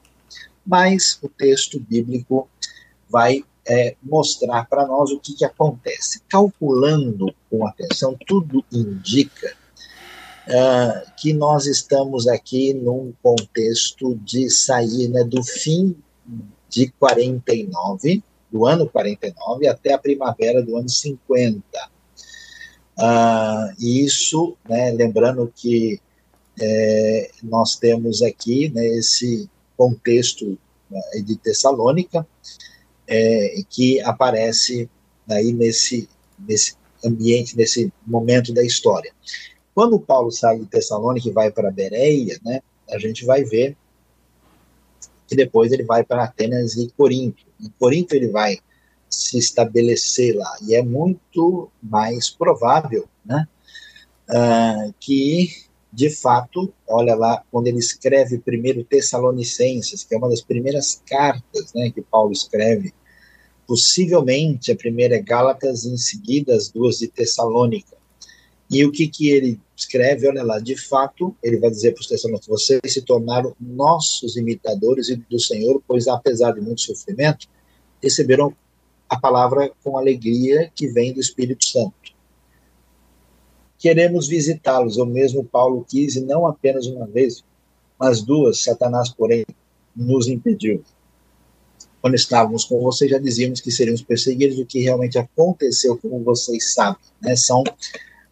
Mas 0.64 1.18
o 1.22 1.28
texto 1.28 1.80
bíblico 1.80 2.48
vai 3.08 3.42
é, 3.66 3.96
mostrar 4.02 4.66
para 4.66 4.86
nós 4.86 5.10
o 5.10 5.18
que, 5.18 5.34
que 5.34 5.44
acontece. 5.44 6.20
Calculando 6.28 7.34
com 7.50 7.66
atenção, 7.66 8.16
tudo 8.26 8.64
indica 8.70 9.56
uh, 10.48 11.12
que 11.16 11.32
nós 11.32 11.66
estamos 11.66 12.26
aqui 12.26 12.72
num 12.74 13.12
contexto 13.22 14.14
de 14.16 14.50
sair 14.50 15.08
né, 15.08 15.24
do 15.24 15.42
fim 15.42 15.96
de 16.68 16.90
49, 16.98 18.22
do 18.50 18.66
ano 18.66 18.88
49, 18.88 19.66
até 19.66 19.92
a 19.92 19.98
primavera 19.98 20.62
do 20.62 20.76
ano 20.76 20.88
50. 20.88 21.58
Uh, 21.58 21.62
ah, 22.98 23.74
isso, 23.78 24.56
né, 24.68 24.90
lembrando 24.90 25.50
que 25.54 26.00
é, 26.60 27.30
nós 27.42 27.76
temos 27.76 28.22
aqui 28.22 28.68
né, 28.68 28.86
esse 28.86 29.48
contexto 29.76 30.58
né, 30.90 31.00
de 31.24 31.36
Tessalônica, 31.36 32.26
é, 33.06 33.62
que 33.68 34.00
aparece 34.00 34.88
aí 35.28 35.52
nesse, 35.52 36.08
nesse 36.38 36.74
ambiente, 37.04 37.56
nesse 37.56 37.92
momento 38.06 38.52
da 38.52 38.62
história. 38.62 39.12
Quando 39.74 39.98
Paulo 39.98 40.30
sai 40.30 40.58
de 40.58 40.66
Tessalônica 40.66 41.28
e 41.28 41.32
vai 41.32 41.50
para 41.50 41.70
Bereia, 41.70 42.38
né, 42.44 42.60
a 42.90 42.98
gente 42.98 43.24
vai 43.24 43.42
ver 43.42 43.76
que 45.26 45.36
depois 45.36 45.72
ele 45.72 45.84
vai 45.84 46.04
para 46.04 46.24
Atenas 46.24 46.76
e 46.76 46.90
Corinto. 46.96 47.44
Em 47.58 47.72
Corinto 47.78 48.14
ele 48.14 48.28
vai 48.28 48.58
se 49.08 49.38
estabelecer 49.38 50.36
lá, 50.36 50.56
e 50.62 50.74
é 50.74 50.82
muito 50.82 51.70
mais 51.82 52.30
provável 52.30 53.06
né, 53.24 53.46
uh, 54.28 54.94
que, 54.98 55.50
de 55.92 56.08
fato, 56.10 56.72
olha 56.88 57.14
lá, 57.14 57.42
quando 57.50 57.66
ele 57.66 57.78
escreve 57.78 58.38
primeiro 58.38 58.84
Tessalonicenses, 58.84 60.04
que 60.04 60.14
é 60.14 60.18
uma 60.18 60.30
das 60.30 60.40
primeiras 60.40 61.02
cartas 61.06 61.72
né, 61.74 61.90
que 61.90 62.00
Paulo 62.00 62.32
escreve, 62.32 62.92
possivelmente 63.66 64.72
a 64.72 64.76
primeira 64.76 65.16
é 65.16 65.22
Gálatas, 65.22 65.84
em 65.84 65.96
seguida 65.96 66.54
as 66.54 66.68
duas 66.68 66.98
de 66.98 67.08
Tessalônica. 67.08 67.96
E 68.72 68.86
o 68.86 68.90
que, 68.90 69.06
que 69.06 69.28
ele 69.28 69.60
escreve? 69.76 70.26
Olha 70.26 70.42
lá, 70.42 70.58
de 70.58 70.74
fato, 70.74 71.36
ele 71.42 71.58
vai 71.58 71.70
dizer 71.70 71.92
para 71.92 72.00
os 72.00 72.06
testemunhos: 72.06 72.46
vocês 72.46 72.80
se 72.86 73.02
tornaram 73.02 73.54
nossos 73.60 74.34
imitadores 74.34 75.14
do 75.28 75.38
Senhor, 75.38 75.82
pois 75.86 76.08
apesar 76.08 76.52
de 76.52 76.62
muito 76.62 76.80
sofrimento, 76.80 77.46
receberam 78.02 78.56
a 79.10 79.20
palavra 79.20 79.70
com 79.84 79.98
alegria 79.98 80.72
que 80.74 80.88
vem 80.88 81.12
do 81.12 81.20
Espírito 81.20 81.66
Santo. 81.66 81.92
Queremos 83.78 84.26
visitá-los, 84.26 84.96
o 84.96 85.04
mesmo 85.04 85.44
Paulo 85.44 85.84
quis, 85.86 86.16
e 86.16 86.22
não 86.22 86.46
apenas 86.46 86.86
uma 86.86 87.06
vez, 87.06 87.44
mas 87.98 88.22
duas, 88.22 88.62
Satanás, 88.62 89.10
porém, 89.10 89.44
nos 89.94 90.28
impediu. 90.28 90.82
Quando 92.00 92.14
estávamos 92.14 92.64
com 92.64 92.80
vocês, 92.80 93.10
já 93.10 93.18
dizíamos 93.18 93.60
que 93.60 93.70
seríamos 93.70 94.00
perseguidos, 94.00 94.58
o 94.58 94.64
que 94.64 94.80
realmente 94.80 95.18
aconteceu, 95.18 95.98
como 95.98 96.20
vocês 96.20 96.72
sabem. 96.72 97.02
Né? 97.20 97.36
São 97.36 97.62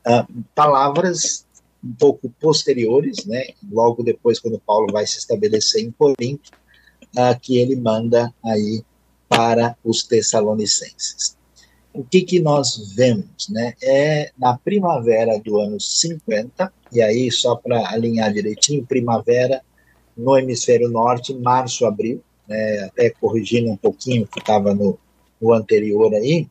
uh, 0.06 0.44
palavras 0.54 1.46
um 1.82 1.92
pouco 1.94 2.30
posteriores, 2.40 3.24
né, 3.24 3.42
logo 3.70 4.02
depois, 4.02 4.38
quando 4.38 4.60
Paulo 4.60 4.92
vai 4.92 5.06
se 5.06 5.18
estabelecer 5.18 5.82
em 5.82 5.90
Corinto, 5.90 6.50
uh, 7.16 7.38
que 7.40 7.58
ele 7.58 7.76
manda 7.76 8.32
aí 8.44 8.84
para 9.28 9.76
os 9.84 10.02
Tessalonicenses. 10.02 11.36
O 11.92 12.04
que, 12.04 12.22
que 12.22 12.38
nós 12.38 12.94
vemos? 12.94 13.48
Né? 13.48 13.74
É 13.82 14.30
na 14.38 14.56
primavera 14.56 15.38
do 15.40 15.58
ano 15.58 15.80
50, 15.80 16.72
e 16.92 17.00
aí, 17.00 17.30
só 17.30 17.56
para 17.56 17.90
alinhar 17.90 18.32
direitinho, 18.32 18.86
primavera 18.86 19.62
no 20.16 20.36
hemisfério 20.36 20.88
norte, 20.88 21.34
março, 21.34 21.86
abril, 21.86 22.22
né, 22.46 22.84
até 22.84 23.10
corrigindo 23.10 23.70
um 23.70 23.76
pouquinho 23.76 24.24
o 24.24 24.26
que 24.26 24.40
estava 24.40 24.74
no, 24.74 24.98
no 25.40 25.52
anterior 25.52 26.12
aí, 26.14 26.48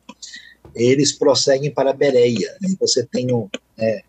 eles 0.74 1.12
prosseguem 1.12 1.70
para 1.70 1.92
Bereia. 1.92 2.56
Né? 2.60 2.74
Você 2.80 3.04
tem 3.04 3.32
um, 3.32 3.48
é, 3.78 4.02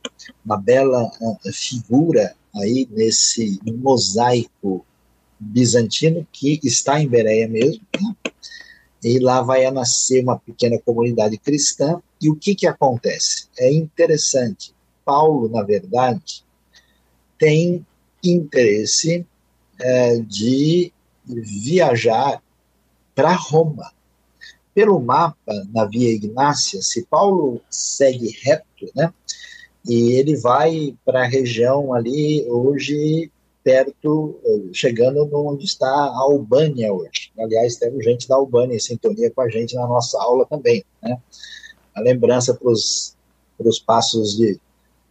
uma 0.46 0.58
bela 0.58 1.12
uh, 1.20 1.53
figura 1.53 2.36
aí 2.55 2.88
nesse 2.91 3.60
mosaico 3.65 4.86
bizantino 5.39 6.27
que 6.31 6.60
está 6.63 7.01
em 7.01 7.08
Bereia 7.08 7.48
mesmo, 7.48 7.81
né? 8.00 8.15
e 9.03 9.20
lá 9.20 9.41
vai 9.41 9.70
nascer 9.72 10.22
uma 10.24 10.38
pequena 10.38 10.77
comunidade 10.79 11.38
cristã. 11.38 12.01
E 12.22 12.29
o 12.29 12.36
que, 12.36 12.53
que 12.53 12.67
acontece? 12.67 13.48
É 13.58 13.72
interessante. 13.74 14.74
Paulo, 15.03 15.50
na 15.50 15.63
verdade, 15.63 16.43
tem 17.39 17.84
interesse 18.24 19.25
é, 19.79 20.20
de 20.20 20.93
viajar 21.25 22.41
para 23.15 23.34
Roma 23.34 23.91
pelo 24.74 25.00
mapa 25.00 25.54
na 25.74 25.86
Via 25.86 26.13
Ignácia, 26.13 26.82
se 26.82 27.06
Paulo 27.06 27.62
segue 27.70 28.36
reto, 28.42 28.90
né, 28.96 29.13
e 29.88 30.13
ele 30.13 30.36
vai 30.36 30.96
para 31.04 31.22
a 31.24 31.28
região 31.28 31.94
ali, 31.94 32.46
hoje, 32.48 33.32
perto, 33.63 34.40
chegando 34.74 35.28
onde 35.34 35.66
está 35.66 35.88
a 35.88 36.18
Albânia 36.18 36.94
hoje. 36.94 37.32
Aliás, 37.38 37.78
temos 37.78 38.04
gente 38.04 38.28
da 38.28 38.36
Albânia 38.36 38.75
em 38.75 38.80
sintonia 38.80 39.32
com 39.32 39.42
a 39.42 39.50
gente 39.50 39.75
na 39.75 39.88
nossa 39.88 40.22
aula 40.22 40.46
também, 40.46 40.84
né? 41.01 41.18
A 41.96 42.01
lembrança 42.01 42.54
para 42.54 42.70
os 42.70 43.16
passos 43.86 44.38
de, 44.38 44.60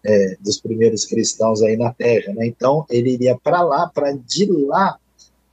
é, 0.05 0.37
dos 0.40 0.61
primeiros 0.61 1.05
cristãos 1.05 1.62
aí 1.62 1.76
na 1.76 1.93
Terra, 1.93 2.33
né? 2.33 2.47
Então, 2.47 2.85
ele 2.88 3.11
iria 3.11 3.37
para 3.37 3.62
lá, 3.62 3.88
para 3.88 4.12
de 4.12 4.47
lá 4.47 4.99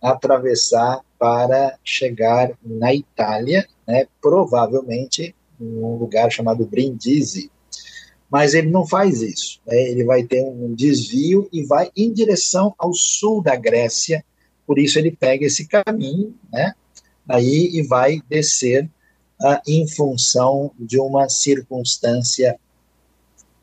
atravessar 0.02 1.02
para 1.18 1.78
chegar 1.84 2.52
na 2.64 2.94
Itália, 2.94 3.68
né, 3.88 4.08
provavelmente 4.22 5.36
num 5.60 5.98
lugar 5.98 6.32
chamado 6.32 6.66
Brindisi. 6.66 7.52
Mas 8.30 8.54
ele 8.54 8.70
não 8.70 8.86
faz 8.86 9.22
isso. 9.22 9.60
Né? 9.66 9.90
Ele 9.90 10.04
vai 10.04 10.24
ter 10.24 10.44
um 10.44 10.74
desvio 10.74 11.48
e 11.52 11.64
vai 11.64 11.90
em 11.96 12.12
direção 12.12 12.76
ao 12.78 12.94
sul 12.94 13.42
da 13.42 13.56
Grécia. 13.56 14.24
Por 14.66 14.78
isso 14.78 15.00
ele 15.00 15.12
pega 15.12 15.46
esse 15.46 15.66
caminho, 15.66 16.36
né? 16.52 16.74
Aí 17.28 17.72
e 17.74 17.84
vai 17.84 18.22
descer 18.30 18.90
uh, 19.42 19.60
em 19.66 19.88
função 19.88 20.72
de 20.78 21.00
uma 21.00 21.30
circunstância 21.30 22.60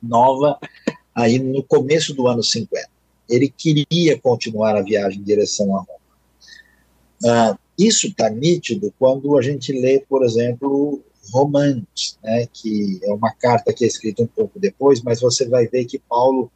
nova 0.03 0.59
aí 1.15 1.39
no 1.39 1.63
começo 1.63 2.15
do 2.15 2.27
ano 2.27 2.43
50. 2.43 2.89
Ele 3.29 3.49
queria 3.49 4.19
continuar 4.19 4.77
a 4.77 4.83
viagem 4.83 5.21
em 5.21 5.25
direção 5.25 5.75
a 5.77 5.81
Roma. 5.81 5.94
Uh, 7.25 7.59
isso 7.79 8.07
está 8.07 8.29
nítido 8.29 8.93
quando 8.99 9.37
a 9.39 9.43
gente 9.43 9.73
lê, 9.73 9.99
por 9.99 10.23
exemplo, 10.23 11.03
Romanos, 11.33 12.19
né, 12.23 12.47
que 12.53 13.01
é 13.03 13.13
uma 13.13 13.33
carta 13.33 13.73
que 13.73 13.83
é 13.85 13.89
escrita 13.89 14.23
um 14.23 14.27
pouco 14.27 14.59
depois, 14.61 15.01
mas 15.01 15.21
você 15.21 15.49
vai 15.49 15.67
ver 15.67 15.87
que 15.87 15.99
Paulo 15.99 16.51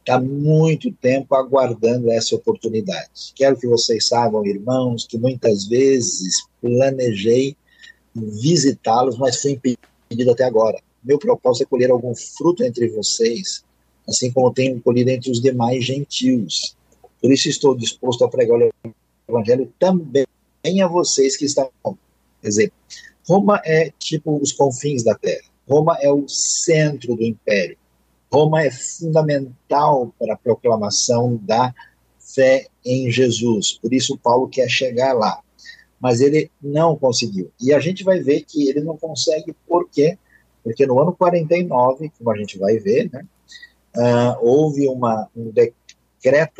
está 0.00 0.18
muito 0.18 0.90
tempo 0.92 1.34
aguardando 1.34 2.10
essa 2.10 2.34
oportunidade. 2.34 3.32
Quero 3.34 3.56
que 3.56 3.66
vocês 3.66 4.08
saibam, 4.08 4.46
irmãos, 4.46 5.06
que 5.06 5.18
muitas 5.18 5.66
vezes 5.66 6.46
planejei 6.60 7.56
visitá-los, 8.14 9.18
mas 9.18 9.40
fui 9.40 9.52
impedido 9.52 10.30
até 10.30 10.44
agora. 10.44 10.78
Meu 11.02 11.18
propósito 11.18 11.64
é 11.64 11.66
colher 11.66 11.90
algum 11.90 12.14
fruto 12.14 12.64
entre 12.64 12.88
vocês, 12.88 13.62
assim 14.08 14.30
como 14.30 14.52
tenho 14.52 14.80
colhido 14.80 15.10
entre 15.10 15.30
os 15.30 15.40
demais 15.40 15.84
gentios. 15.84 16.76
Por 17.20 17.32
isso 17.32 17.48
estou 17.48 17.74
disposto 17.74 18.24
a 18.24 18.28
pregar 18.28 18.58
o 18.58 18.72
evangelho 19.28 19.72
também 19.78 20.26
a 20.82 20.86
vocês 20.86 21.36
que 21.36 21.44
estão. 21.44 21.70
Quer 22.40 22.48
dizer, 22.48 22.72
Roma 23.26 23.60
é 23.64 23.90
tipo 23.98 24.36
os 24.40 24.52
confins 24.52 25.02
da 25.02 25.14
terra. 25.14 25.44
Roma 25.68 25.96
é 26.00 26.10
o 26.10 26.28
centro 26.28 27.16
do 27.16 27.22
império. 27.22 27.76
Roma 28.30 28.62
é 28.62 28.70
fundamental 28.70 30.12
para 30.18 30.34
a 30.34 30.36
proclamação 30.36 31.38
da 31.42 31.74
fé 32.18 32.66
em 32.84 33.10
Jesus. 33.10 33.78
Por 33.80 33.92
isso 33.94 34.18
Paulo 34.18 34.48
quer 34.48 34.68
chegar 34.68 35.12
lá. 35.12 35.40
Mas 36.00 36.20
ele 36.20 36.50
não 36.60 36.96
conseguiu. 36.96 37.50
E 37.60 37.72
a 37.72 37.80
gente 37.80 38.04
vai 38.04 38.20
ver 38.20 38.42
que 38.42 38.68
ele 38.68 38.80
não 38.80 38.96
consegue 38.96 39.54
por 39.66 39.88
quê? 39.88 40.18
Porque 40.62 40.86
no 40.86 41.00
ano 41.00 41.14
49, 41.14 42.10
como 42.18 42.30
a 42.30 42.36
gente 42.36 42.58
vai 42.58 42.78
ver, 42.78 43.10
né, 43.10 43.24
uh, 43.96 44.36
houve 44.40 44.88
uma, 44.88 45.28
um 45.34 45.50
decreto 45.50 45.83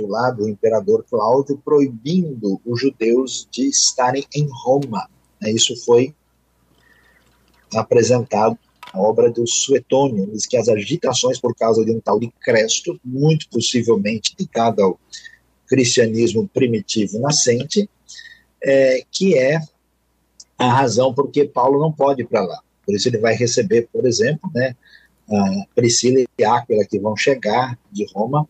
lá 0.00 0.30
do 0.30 0.49
imperador 0.49 1.04
Cláudio 1.09 1.61
proibindo 1.64 2.61
os 2.64 2.80
judeus 2.80 3.49
de 3.50 3.68
estarem 3.68 4.25
em 4.35 4.49
Roma. 4.64 5.09
Isso 5.42 5.75
foi 5.85 6.14
apresentado 7.75 8.59
na 8.92 9.00
obra 9.00 9.30
do 9.30 9.47
Suetônio, 9.47 10.30
diz 10.30 10.47
que 10.47 10.56
as 10.56 10.68
agitações 10.68 11.40
por 11.40 11.54
causa 11.54 11.85
de 11.85 11.90
um 11.90 12.00
tal 12.00 12.21
de 12.21 12.30
Cresto, 12.40 12.99
muito 13.04 13.49
possivelmente 13.49 14.35
ligado 14.38 14.80
ao 14.80 15.00
cristianismo 15.66 16.49
primitivo 16.49 17.18
nascente, 17.18 17.88
é, 18.62 19.02
que 19.11 19.37
é 19.37 19.59
a 20.56 20.68
razão 20.73 21.12
por 21.12 21.30
que 21.30 21.44
Paulo 21.44 21.80
não 21.80 21.92
pode 21.92 22.23
ir 22.23 22.26
para 22.26 22.42
lá. 22.42 22.61
Por 22.87 22.94
isso 22.94 23.09
ele 23.09 23.18
vai 23.18 23.35
receber, 23.35 23.88
por 23.92 24.06
exemplo, 24.06 24.49
né, 24.54 24.76
Priscila 25.75 26.25
e 26.38 26.44
Áquila 26.44 26.85
que 26.85 26.99
vão 26.99 27.16
chegar 27.16 27.78
de 27.90 28.06
Roma, 28.12 28.47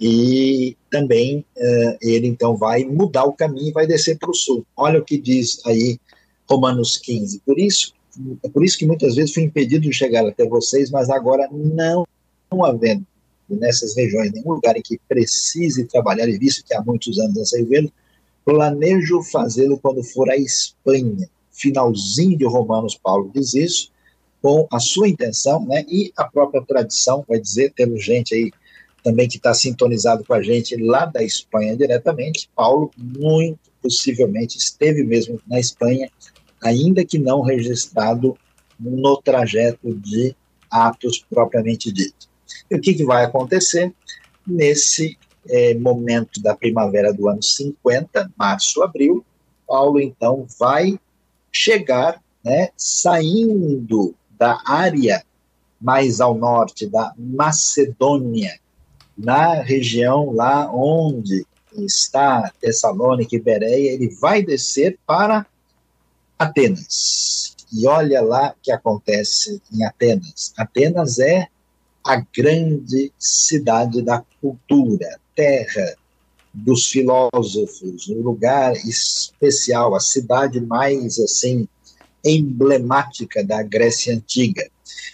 e 0.00 0.76
também 0.90 1.44
uh, 1.56 1.98
ele 2.00 2.28
então 2.28 2.56
vai 2.56 2.84
mudar 2.84 3.24
o 3.24 3.32
caminho 3.32 3.68
e 3.68 3.72
vai 3.72 3.86
descer 3.86 4.18
para 4.18 4.30
o 4.30 4.34
sul. 4.34 4.64
Olha 4.76 5.00
o 5.00 5.04
que 5.04 5.18
diz 5.18 5.60
aí 5.66 5.98
Romanos 6.48 6.98
15. 6.98 7.40
Por 7.44 7.58
isso, 7.58 7.92
é 8.42 8.48
por 8.48 8.64
isso 8.64 8.78
que 8.78 8.86
muitas 8.86 9.16
vezes 9.16 9.34
fui 9.34 9.42
impedido 9.42 9.82
de 9.82 9.92
chegar 9.92 10.26
até 10.26 10.46
vocês, 10.46 10.90
mas 10.90 11.10
agora 11.10 11.48
não, 11.52 12.06
não 12.50 12.64
havendo 12.64 13.04
nessas 13.48 13.96
regiões 13.96 14.32
nenhum 14.32 14.52
lugar 14.52 14.76
em 14.76 14.82
que 14.82 15.00
precise 15.08 15.84
trabalhar, 15.86 16.28
e 16.28 16.38
visto 16.38 16.64
que 16.64 16.74
há 16.74 16.82
muitos 16.82 17.18
anos 17.18 17.36
nessa 17.36 17.62
vê 17.64 17.90
planejo 18.44 19.22
fazê-lo 19.22 19.78
quando 19.78 20.02
for 20.02 20.30
à 20.30 20.36
Espanha. 20.36 21.28
Finalzinho 21.50 22.38
de 22.38 22.46
Romanos, 22.46 22.98
Paulo 23.02 23.30
diz 23.34 23.52
isso, 23.54 23.90
com 24.40 24.66
a 24.70 24.78
sua 24.78 25.08
intenção, 25.08 25.66
né, 25.66 25.84
e 25.88 26.12
a 26.16 26.24
própria 26.24 26.62
tradição, 26.62 27.24
vai 27.28 27.40
dizer, 27.40 27.72
temos 27.74 28.04
gente 28.04 28.34
aí 28.34 28.50
também 29.02 29.28
que 29.28 29.36
está 29.36 29.54
sintonizado 29.54 30.24
com 30.24 30.34
a 30.34 30.42
gente 30.42 30.76
lá 30.76 31.06
da 31.06 31.22
Espanha 31.22 31.76
diretamente, 31.76 32.50
Paulo 32.54 32.90
muito 32.96 33.58
possivelmente 33.80 34.58
esteve 34.58 35.04
mesmo 35.04 35.40
na 35.46 35.58
Espanha 35.60 36.10
ainda 36.62 37.04
que 37.04 37.18
não 37.18 37.42
registrado 37.42 38.36
no 38.78 39.16
trajeto 39.16 39.94
de 39.94 40.34
Atos 40.70 41.24
propriamente 41.30 41.90
dito. 41.90 42.28
E 42.70 42.76
o 42.76 42.80
que, 42.80 42.94
que 42.94 43.04
vai 43.04 43.24
acontecer? 43.24 43.92
Nesse 44.46 45.16
é, 45.48 45.74
momento 45.74 46.40
da 46.42 46.54
primavera 46.54 47.12
do 47.12 47.28
ano 47.28 47.42
50, 47.42 48.30
março, 48.36 48.82
abril, 48.82 49.24
Paulo 49.66 50.00
então 50.00 50.46
vai 50.58 50.98
chegar, 51.52 52.22
né, 52.44 52.70
saindo 52.76 54.14
da 54.38 54.60
área 54.66 55.24
mais 55.80 56.20
ao 56.20 56.34
norte 56.34 56.86
da 56.86 57.12
Macedônia, 57.16 58.58
na 59.18 59.54
região 59.54 60.32
lá 60.32 60.70
onde 60.72 61.44
está 61.76 62.52
Tessalônica 62.60 63.34
e 63.34 63.40
Bereia, 63.40 63.92
ele 63.92 64.08
vai 64.20 64.42
descer 64.42 64.98
para 65.06 65.44
Atenas. 66.38 67.56
E 67.72 67.86
olha 67.86 68.22
lá 68.22 68.50
o 68.50 68.62
que 68.62 68.70
acontece 68.70 69.60
em 69.72 69.84
Atenas. 69.84 70.52
Atenas 70.56 71.18
é 71.18 71.48
a 72.06 72.24
grande 72.34 73.12
cidade 73.18 74.00
da 74.02 74.24
cultura, 74.40 75.18
terra 75.34 75.94
dos 76.54 76.86
filósofos, 76.86 78.08
um 78.08 78.22
lugar 78.22 78.72
especial, 78.86 79.94
a 79.94 80.00
cidade 80.00 80.60
mais 80.60 81.18
assim 81.18 81.68
emblemática 82.24 83.44
da 83.44 83.62
Grécia 83.62 84.14
antiga. 84.14 84.68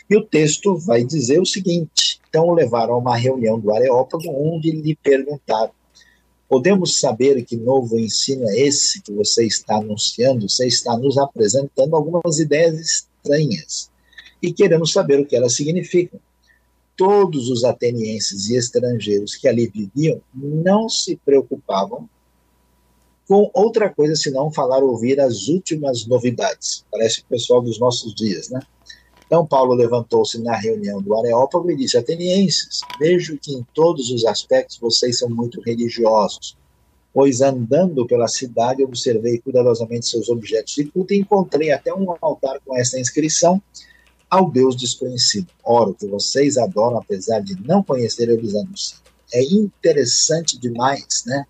E 0.09 0.17
o 0.17 0.25
texto 0.25 0.77
vai 0.79 1.03
dizer 1.05 1.41
o 1.41 1.47
seguinte: 1.47 2.21
então 2.35 2.47
o 2.47 2.55
levaram 2.55 2.95
a 2.95 2.99
uma 2.99 3.17
reunião 3.17 3.59
do 3.61 3.73
Areópago, 3.73 4.25
onde 4.29 4.71
lhe 4.71 4.97
perguntaram 4.97 5.71
Podemos 6.49 7.01
saber 7.01 7.43
que 7.45 7.57
novo 7.57 7.99
ensino 7.99 8.49
é 8.49 8.61
esse 8.61 9.03
que 9.03 9.13
você 9.13 9.47
está 9.47 9.77
anunciando? 9.77 10.49
Você 10.49 10.67
está 10.67 10.97
nos 10.97 11.17
apresentando 11.19 11.97
algumas 11.97 12.39
ideias 12.39 12.79
estranhas 12.79 13.91
e 14.43 14.53
queremos 14.53 14.93
saber 14.93 15.19
o 15.19 15.27
que 15.27 15.35
elas 15.35 15.55
significam. 15.55 16.21
Todos 16.97 17.49
os 17.49 17.65
atenienses 17.65 18.51
e 18.51 18.57
estrangeiros 18.57 19.35
que 19.35 19.49
ali 19.49 19.67
viviam 19.67 20.21
não 20.33 20.89
se 20.89 21.17
preocupavam 21.25 22.09
com 23.27 23.51
outra 23.55 23.89
coisa 23.89 24.15
senão 24.15 24.53
falar 24.53 24.85
ouvir 24.85 25.19
as 25.19 25.49
últimas 25.49 26.07
novidades. 26.07 26.85
Parece 26.93 27.23
o 27.23 27.25
pessoal 27.25 27.63
dos 27.63 27.81
nossos 27.81 28.15
dias, 28.15 28.51
né? 28.51 28.61
Então 29.35 29.45
Paulo 29.45 29.75
levantou-se 29.75 30.41
na 30.41 30.55
reunião 30.55 31.03
do 31.03 31.13
Areópago 31.19 31.69
e 31.69 31.75
disse: 31.75 31.99
Atenienses, 31.99 32.83
vejo 33.01 33.37
que 33.37 33.53
em 33.53 33.67
todos 33.75 34.09
os 34.13 34.25
aspectos 34.25 34.79
vocês 34.79 35.19
são 35.19 35.29
muito 35.29 35.61
religiosos, 35.61 36.57
pois 37.13 37.41
andando 37.41 38.07
pela 38.07 38.29
cidade 38.29 38.85
observei 38.85 39.41
cuidadosamente 39.41 40.07
seus 40.07 40.29
objetos 40.29 40.73
de 40.75 40.85
culto 40.85 41.13
e 41.13 41.19
encontrei 41.19 41.73
até 41.73 41.93
um 41.93 42.15
altar 42.21 42.61
com 42.65 42.79
essa 42.79 42.97
inscrição 42.97 43.61
ao 44.31 44.49
Deus 44.49 44.77
desconhecido. 44.77 45.49
Ora, 45.65 45.91
o 45.91 45.95
que 45.95 46.07
vocês 46.07 46.57
adoram, 46.57 46.99
apesar 46.99 47.41
de 47.41 47.61
não 47.67 47.83
conhecer, 47.83 48.29
eu 48.29 48.41
lhes 48.41 48.55
anuncio. 48.55 48.99
É 49.33 49.43
interessante 49.43 50.57
demais, 50.57 51.25
né? 51.27 51.45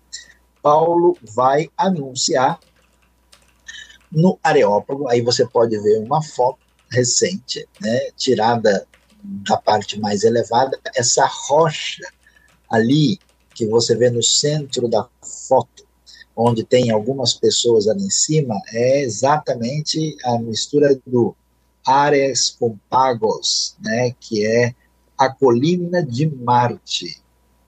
Paulo 0.59 1.15
vai 1.35 1.69
anunciar 1.77 2.59
no 4.11 4.39
Areópago, 4.41 5.07
aí 5.07 5.21
você 5.21 5.45
pode 5.45 5.77
ver 5.77 5.99
uma 5.99 6.23
foto 6.23 6.64
recente, 6.89 7.67
né, 7.81 8.11
tirada 8.15 8.87
da 9.23 9.57
parte 9.57 9.99
mais 9.99 10.23
elevada, 10.23 10.79
essa 10.95 11.25
rocha 11.25 12.03
ali 12.69 13.19
que 13.53 13.65
você 13.65 13.95
vê 13.95 14.09
no 14.09 14.21
centro 14.21 14.87
da 14.87 15.07
foto, 15.47 15.85
onde 16.35 16.63
tem 16.63 16.91
algumas 16.91 17.33
pessoas 17.33 17.87
ali 17.87 18.03
em 18.03 18.09
cima, 18.09 18.55
é 18.71 19.01
exatamente 19.01 20.15
a 20.25 20.37
mistura 20.37 20.99
do 21.07 21.35
Ares 21.85 22.49
com 22.49 22.77
Pagos, 22.89 23.75
né, 23.79 24.13
que 24.19 24.45
é 24.45 24.75
a 25.17 25.29
colina 25.29 26.03
de 26.03 26.27
Marte, 26.27 27.21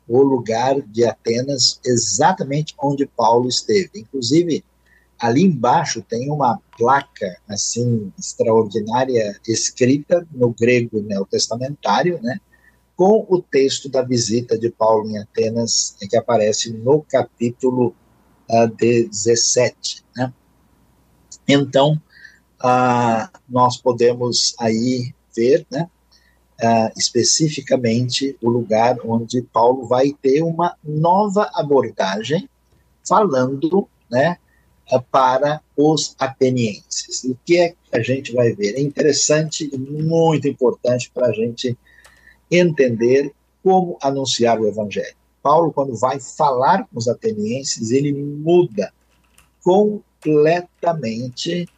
o 0.08 0.21
lugar 0.21 0.82
de 0.82 1.06
Atenas, 1.06 1.80
exatamente 1.86 2.73
onde 2.82 3.06
Paulo 3.06 3.47
esteve. 3.47 3.91
Inclusive, 3.95 4.63
ali 5.19 5.43
embaixo 5.43 6.01
tem 6.01 6.30
uma 6.32 6.60
placa 6.77 7.38
assim 7.47 8.12
extraordinária 8.17 9.39
escrita 9.47 10.27
no 10.32 10.51
grego 10.51 11.01
neotestamentário, 11.01 12.19
né, 12.21 12.39
com 12.95 13.25
o 13.30 13.41
texto 13.41 13.89
da 13.89 14.01
visita 14.01 14.58
de 14.58 14.71
Paulo 14.71 15.10
em 15.10 15.19
Atenas, 15.19 15.95
que 16.10 16.17
aparece 16.17 16.73
no 16.73 17.03
capítulo 17.03 17.89
uh, 18.49 18.63
ah, 18.63 18.65
17. 18.65 20.03
Né? 20.15 20.34
Então, 21.47 22.01
ah, 22.60 23.30
nós 23.47 23.77
podemos 23.77 24.56
aí 24.60 25.13
ver, 25.36 25.65
né, 25.71 25.88
ah, 26.60 26.91
especificamente 26.97 28.36
o 28.41 28.49
lugar 28.49 28.97
onde 29.06 29.43
Paulo 29.43 29.88
vai 29.88 30.12
ter 30.19 30.41
uma 30.41 30.75
nova 30.84 31.51
abordagem 31.53 32.49
falando, 33.08 33.88
né, 34.10 34.38
para 35.12 35.62
os 35.76 36.15
atenienses. 36.17 37.26
O 37.26 37.38
que 37.45 37.58
é 37.58 37.69
que 37.69 37.76
a 37.91 38.02
gente 38.02 38.34
vai 38.34 38.54
ver? 38.54 38.76
É 38.76 38.82
interessante 38.82 39.69
e 39.71 39.78
muito 39.78 40.47
importante 40.47 41.12
para 41.13 41.28
a 41.28 41.34
gente 41.34 41.78
entender 42.50 43.32
como 43.63 44.00
anunciar 44.02 44.60
o 44.60 44.67
evangelho. 44.67 45.15
Paulo, 45.43 45.71
quando 45.73 45.95
vai 45.95 46.19
falar 46.19 46.88
com 46.88 46.97
os 46.97 47.08
atenienses, 47.08 47.91
ele 47.91 48.12
muda 48.13 48.91
completamente 49.63 51.69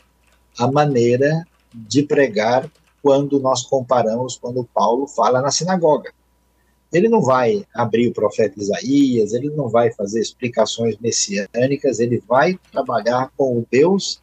a 0.57 0.71
maneira 0.71 1.45
de 1.73 2.03
pregar 2.03 2.71
quando 3.01 3.39
nós 3.39 3.63
comparamos 3.63 4.37
quando 4.37 4.69
Paulo 4.73 5.07
fala 5.07 5.41
na 5.41 5.51
sinagoga. 5.51 6.13
Ele 6.91 7.07
não 7.07 7.21
vai 7.21 7.63
abrir 7.73 8.07
o 8.07 8.13
profeta 8.13 8.59
Isaías, 8.59 9.33
ele 9.33 9.49
não 9.51 9.69
vai 9.69 9.91
fazer 9.91 10.19
explicações 10.19 10.97
messiânicas, 10.97 11.99
ele 11.99 12.21
vai 12.27 12.59
trabalhar 12.71 13.31
com 13.37 13.59
o 13.59 13.67
Deus 13.69 14.21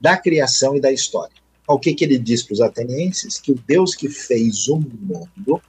da 0.00 0.16
criação 0.16 0.76
e 0.76 0.80
da 0.80 0.92
história. 0.92 1.34
O 1.68 1.78
que, 1.78 1.94
que 1.94 2.04
ele 2.04 2.18
diz 2.18 2.42
para 2.42 2.54
os 2.54 2.60
atenienses? 2.60 3.38
Que 3.38 3.52
o 3.52 3.60
Deus 3.66 3.94
que 3.94 4.08
fez 4.08 4.68
o 4.68 4.76
mundo 4.76 5.60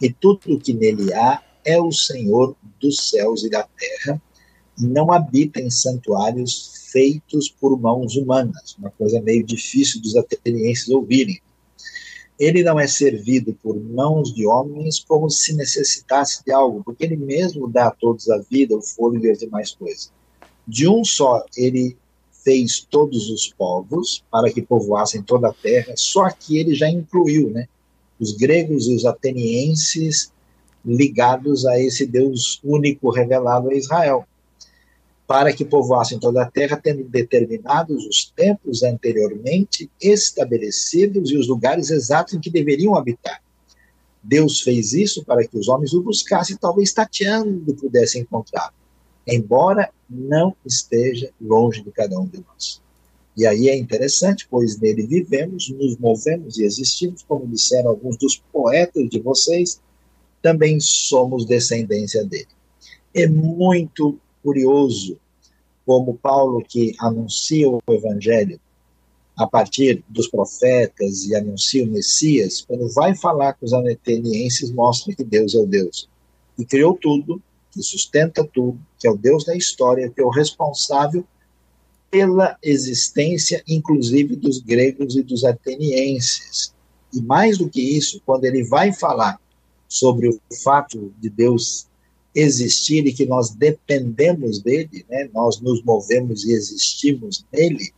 e 0.00 0.12
tudo 0.12 0.54
o 0.54 0.58
que 0.58 0.72
nele 0.72 1.12
há 1.14 1.42
é 1.64 1.80
o 1.80 1.92
Senhor 1.92 2.56
dos 2.80 3.10
céus 3.10 3.44
e 3.44 3.50
da 3.50 3.62
terra, 3.62 4.20
e 4.78 4.84
não 4.84 5.12
habita 5.12 5.60
em 5.60 5.70
santuários 5.70 6.88
feitos 6.90 7.48
por 7.48 7.78
mãos 7.78 8.16
humanas, 8.16 8.74
uma 8.78 8.90
coisa 8.90 9.20
meio 9.20 9.44
difícil 9.44 10.00
dos 10.00 10.16
atenienses 10.16 10.88
ouvirem. 10.88 11.40
Ele 12.42 12.64
não 12.64 12.80
é 12.80 12.88
servido 12.88 13.56
por 13.62 13.80
mãos 13.80 14.34
de 14.34 14.44
homens 14.48 14.98
como 14.98 15.30
se 15.30 15.54
necessitasse 15.54 16.44
de 16.44 16.50
algo, 16.50 16.82
porque 16.82 17.04
ele 17.04 17.14
mesmo 17.14 17.68
dá 17.68 17.86
a 17.86 17.90
todos 17.92 18.28
a 18.28 18.38
vida, 18.38 18.76
o 18.76 18.82
fôlego 18.82 19.26
e 19.26 19.30
as 19.30 19.38
demais 19.38 19.70
coisas. 19.70 20.10
De 20.66 20.88
um 20.88 21.04
só 21.04 21.44
ele 21.56 21.96
fez 22.32 22.84
todos 22.90 23.30
os 23.30 23.54
povos 23.56 24.24
para 24.28 24.52
que 24.52 24.60
povoassem 24.60 25.22
toda 25.22 25.50
a 25.50 25.52
terra, 25.52 25.94
só 25.96 26.28
que 26.30 26.58
ele 26.58 26.74
já 26.74 26.90
incluiu, 26.90 27.48
né, 27.48 27.68
os 28.18 28.32
gregos 28.32 28.88
e 28.88 28.96
os 28.96 29.06
atenienses 29.06 30.32
ligados 30.84 31.64
a 31.64 31.80
esse 31.80 32.04
Deus 32.04 32.58
único 32.64 33.08
revelado 33.10 33.70
a 33.70 33.74
Israel 33.74 34.26
para 35.32 35.50
que 35.50 35.64
povoassem 35.64 36.18
toda 36.18 36.42
a 36.42 36.50
terra, 36.50 36.76
tendo 36.76 37.04
determinados 37.04 38.04
os 38.04 38.30
tempos 38.36 38.82
anteriormente 38.82 39.90
estabelecidos 39.98 41.30
e 41.30 41.38
os 41.38 41.48
lugares 41.48 41.88
exatos 41.88 42.34
em 42.34 42.38
que 42.38 42.50
deveriam 42.50 42.94
habitar. 42.94 43.42
Deus 44.22 44.60
fez 44.60 44.92
isso 44.92 45.24
para 45.24 45.48
que 45.48 45.56
os 45.56 45.68
homens 45.68 45.94
o 45.94 46.02
buscassem, 46.02 46.54
talvez 46.54 46.92
tateando 46.92 47.74
pudessem 47.74 48.20
encontrar, 48.20 48.74
embora 49.26 49.88
não 50.06 50.54
esteja 50.66 51.30
longe 51.40 51.82
de 51.82 51.90
cada 51.90 52.20
um 52.20 52.26
de 52.26 52.44
nós. 52.46 52.82
E 53.34 53.46
aí 53.46 53.70
é 53.70 53.76
interessante, 53.78 54.46
pois 54.50 54.78
nele 54.78 55.06
vivemos, 55.06 55.70
nos 55.70 55.96
movemos 55.96 56.58
e 56.58 56.64
existimos, 56.64 57.22
como 57.26 57.46
disseram 57.46 57.88
alguns 57.88 58.18
dos 58.18 58.36
poetas 58.52 59.08
de 59.08 59.18
vocês, 59.18 59.80
também 60.42 60.78
somos 60.78 61.46
descendência 61.46 62.22
dele. 62.22 62.48
É 63.14 63.26
muito 63.26 64.18
curioso 64.42 65.21
como 65.86 66.14
Paulo 66.14 66.64
que 66.66 66.94
anuncia 67.00 67.68
o 67.68 67.80
evangelho 67.88 68.60
a 69.36 69.46
partir 69.46 70.04
dos 70.08 70.28
profetas 70.28 71.24
e 71.24 71.34
anuncia 71.34 71.84
o 71.84 71.88
Messias, 71.88 72.60
quando 72.60 72.88
vai 72.92 73.16
falar 73.16 73.54
com 73.54 73.64
os 73.64 73.72
atenienses, 73.72 74.70
mostra 74.70 75.14
que 75.14 75.24
Deus 75.24 75.54
é 75.54 75.58
o 75.58 75.66
Deus 75.66 76.08
que 76.56 76.64
criou 76.64 76.96
tudo, 76.96 77.42
que 77.70 77.82
sustenta 77.82 78.44
tudo, 78.44 78.78
que 78.98 79.06
é 79.06 79.10
o 79.10 79.16
Deus 79.16 79.44
da 79.44 79.56
história, 79.56 80.10
que 80.10 80.20
é 80.20 80.24
o 80.24 80.30
responsável 80.30 81.24
pela 82.10 82.58
existência, 82.62 83.62
inclusive, 83.66 84.36
dos 84.36 84.58
gregos 84.58 85.16
e 85.16 85.22
dos 85.22 85.44
atenienses. 85.44 86.74
E 87.12 87.20
mais 87.22 87.56
do 87.56 87.68
que 87.68 87.80
isso, 87.80 88.20
quando 88.24 88.44
ele 88.44 88.64
vai 88.64 88.92
falar 88.92 89.40
sobre 89.88 90.28
o 90.28 90.40
fato 90.62 91.12
de 91.18 91.30
Deus 91.30 91.86
existir 92.34 93.06
e 93.06 93.12
que 93.12 93.26
nós 93.26 93.50
dependemos 93.50 94.60
dele, 94.60 95.04
né, 95.08 95.28
nós 95.34 95.60
nos 95.60 95.82
movemos 95.82 96.44
e 96.44 96.52
existimos 96.52 97.44
nele, 97.52 97.92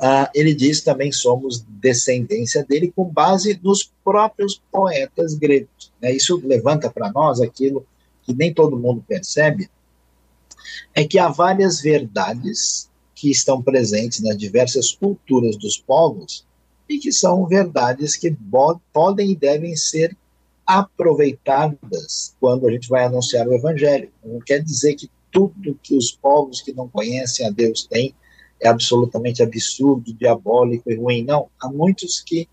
uh, 0.00 0.28
ele 0.34 0.54
diz 0.54 0.82
também 0.82 1.10
somos 1.10 1.64
descendência 1.66 2.64
dele 2.64 2.92
com 2.94 3.04
base 3.04 3.58
nos 3.62 3.90
próprios 4.04 4.60
poetas 4.70 5.34
gregos. 5.34 5.92
Né, 6.00 6.12
isso 6.12 6.40
levanta 6.44 6.90
para 6.90 7.10
nós 7.10 7.40
aquilo 7.40 7.86
que 8.22 8.34
nem 8.34 8.52
todo 8.52 8.78
mundo 8.78 9.04
percebe, 9.06 9.70
é 10.94 11.04
que 11.04 11.18
há 11.18 11.28
várias 11.28 11.80
verdades 11.80 12.90
que 13.14 13.30
estão 13.30 13.62
presentes 13.62 14.20
nas 14.20 14.36
diversas 14.36 14.92
culturas 14.92 15.56
dos 15.56 15.78
povos 15.78 16.44
e 16.88 16.98
que 16.98 17.12
são 17.12 17.46
verdades 17.46 18.16
que 18.16 18.36
podem 18.92 19.30
e 19.30 19.36
devem 19.36 19.74
ser 19.76 20.16
aproveitadas 20.66 22.34
quando 22.40 22.66
a 22.66 22.72
gente 22.72 22.88
vai 22.88 23.04
anunciar 23.04 23.46
o 23.46 23.54
evangelho. 23.54 24.10
Não 24.24 24.40
quer 24.40 24.62
dizer 24.62 24.94
que 24.94 25.10
tudo 25.30 25.78
que 25.82 25.96
os 25.96 26.10
povos 26.10 26.60
que 26.60 26.72
não 26.72 26.88
conhecem 26.88 27.46
a 27.46 27.50
Deus 27.50 27.86
têm 27.86 28.14
é 28.60 28.68
absolutamente 28.68 29.42
absurdo, 29.42 30.12
diabólico 30.14 30.90
e 30.90 30.96
ruim. 30.96 31.24
Não, 31.24 31.48
há 31.60 31.68
muitos 31.68 32.20
que 32.20 32.48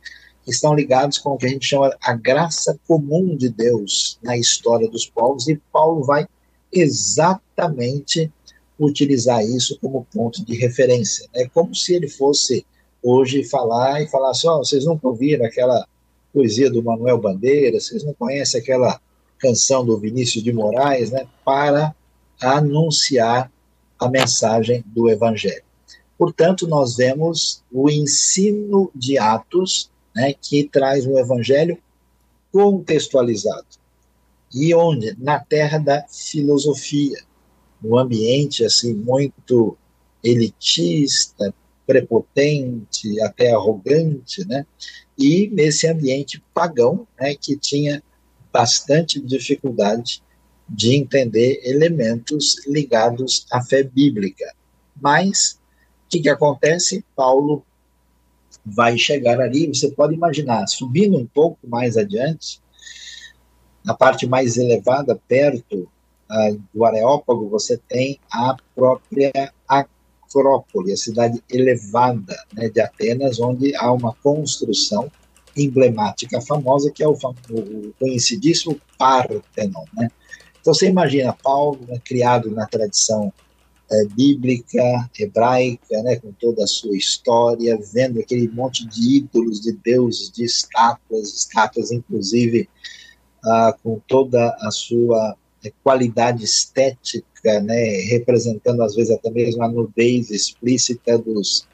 estão 0.46 0.74
ligados 0.74 1.18
com 1.18 1.32
o 1.32 1.38
que 1.38 1.46
a 1.46 1.50
gente 1.50 1.66
chama 1.66 1.96
a 2.02 2.14
graça 2.14 2.78
comum 2.88 3.36
de 3.36 3.50
Deus 3.50 4.20
na 4.22 4.38
história 4.38 4.90
dos 4.90 5.06
povos, 5.06 5.48
e 5.48 5.60
Paulo 5.72 6.04
vai 6.04 6.28
exatamente 6.72 8.32
utilizar 8.78 9.44
isso 9.44 9.78
como 9.80 10.06
ponto 10.14 10.44
de 10.44 10.56
referência. 10.58 11.28
É 11.34 11.48
como 11.48 11.74
se 11.74 11.94
ele 11.94 12.10
fosse 12.10 12.66
hoje 13.02 13.44
falar 13.44 14.02
e 14.02 14.08
falar 14.08 14.34
só, 14.34 14.60
oh, 14.60 14.64
vocês 14.64 14.86
nunca 14.86 15.08
ouviram 15.08 15.46
aquela 15.46 15.88
poesia 16.34 16.70
do 16.70 16.84
Manuel 16.84 17.20
Bandeira, 17.20 17.80
vocês 17.80 18.04
não 18.04 18.14
conhecem 18.14 18.60
aquela 18.60 19.00
canção 19.38 19.86
do 19.86 19.98
Vinícius 19.98 20.44
de 20.44 20.52
Moraes, 20.52 21.12
né, 21.12 21.28
para 21.46 21.96
anunciar 22.42 23.52
a 24.00 24.10
mensagem 24.10 24.84
do 24.88 25.10
Evangelho. 25.10 25.64
Portanto, 26.18 26.68
nós 26.68 26.96
vemos 26.96 27.64
o 27.72 27.90
ensino 27.90 28.90
de 28.96 29.18
Atos, 29.18 29.92
né, 30.16 30.34
que 30.34 30.68
traz 30.70 31.06
o 31.06 31.18
Evangelho 31.18 31.78
contextualizado. 32.52 33.66
E 34.54 34.74
onde? 34.74 35.16
Na 35.20 35.40
terra 35.40 35.78
da 35.78 36.06
filosofia, 36.08 37.18
no 37.82 37.98
ambiente 37.98 38.64
assim 38.64 38.94
muito 38.94 39.76
elitista, 40.24 41.54
prepotente, 41.86 43.20
até 43.22 43.52
arrogante, 43.52 44.48
né? 44.48 44.66
E 45.24 45.50
nesse 45.50 45.88
ambiente 45.88 46.44
pagão, 46.54 47.08
né, 47.18 47.34
que 47.34 47.56
tinha 47.56 48.04
bastante 48.52 49.22
dificuldade 49.22 50.22
de 50.68 50.94
entender 50.96 51.62
elementos 51.64 52.58
ligados 52.68 53.46
à 53.50 53.62
fé 53.62 53.84
bíblica. 53.84 54.46
Mas 55.02 55.58
o 56.06 56.10
que, 56.10 56.20
que 56.20 56.30
acontece? 56.30 57.06
Paulo 57.16 57.66
vai 58.66 58.98
chegar 58.98 59.40
ali, 59.40 59.68
você 59.68 59.90
pode 59.92 60.14
imaginar, 60.14 60.68
subindo 60.68 61.18
um 61.18 61.26
pouco 61.26 61.58
mais 61.66 61.96
adiante, 61.96 62.62
na 63.84 63.94
parte 63.94 64.28
mais 64.28 64.58
elevada, 64.58 65.20
perto 65.26 65.90
uh, 66.30 66.62
do 66.74 66.84
Areópago, 66.84 67.48
você 67.48 67.78
tem 67.78 68.20
a 68.30 68.58
própria 68.76 69.54
Acrópole, 70.34 70.92
a 70.92 70.98
cidade 70.98 71.44
elevada 71.50 72.36
né, 72.54 72.70
de 72.70 72.82
Atenas, 72.82 73.40
onde 73.40 73.76
há 73.76 73.92
uma 73.92 74.14
construção 74.16 75.12
emblemática 75.56 76.42
famosa, 76.42 76.92
que 76.92 77.04
é 77.04 77.08
o, 77.08 77.14
o 77.14 77.94
conhecidíssimo 78.00 78.80
Partenon. 78.98 79.86
Né? 79.94 80.10
Então 80.60 80.74
você 80.74 80.90
imagina 80.90 81.38
Paulo, 81.44 81.80
né, 81.88 82.00
criado 82.04 82.50
na 82.50 82.66
tradição 82.66 83.32
é, 83.92 84.06
bíblica, 84.16 85.10
hebraica, 85.20 86.02
né, 86.02 86.16
com 86.16 86.32
toda 86.34 86.64
a 86.64 86.68
sua 86.68 86.98
história, 86.98 87.78
vendo 87.94 88.20
aquele 88.20 88.48
monte 88.48 88.88
de 88.88 89.18
ídolos, 89.18 89.62
de 89.62 89.74
deuses, 89.74 90.32
de 90.32 90.44
estátuas, 90.44 91.34
estátuas 91.34 91.92
inclusive 91.92 92.68
ah, 93.46 93.76
com 93.84 94.00
toda 94.08 94.56
a 94.62 94.72
sua 94.72 95.36
qualidade 95.84 96.44
estética, 96.44 97.62
né, 97.62 98.02
representando 98.10 98.82
às 98.82 98.96
vezes 98.96 99.12
até 99.12 99.30
mesmo 99.30 99.64
a 99.64 99.68
nudez 99.68 100.30
explícita 100.30 101.18
dos 101.18 101.68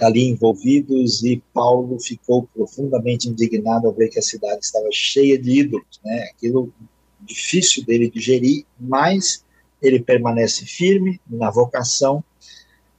ali 0.00 0.28
envolvidos 0.28 1.22
e 1.22 1.42
Paulo 1.52 1.98
ficou 2.00 2.48
profundamente 2.54 3.28
indignado 3.28 3.86
ao 3.86 3.92
ver 3.92 4.08
que 4.08 4.18
a 4.18 4.22
cidade 4.22 4.64
estava 4.64 4.88
cheia 4.90 5.38
de 5.38 5.60
ídolos, 5.60 6.00
né? 6.04 6.30
Aquilo 6.34 6.72
difícil 7.20 7.84
dele 7.84 8.10
digerir, 8.10 8.64
mas 8.78 9.44
ele 9.80 10.00
permanece 10.00 10.66
firme 10.66 11.20
na 11.28 11.50
vocação 11.50 12.24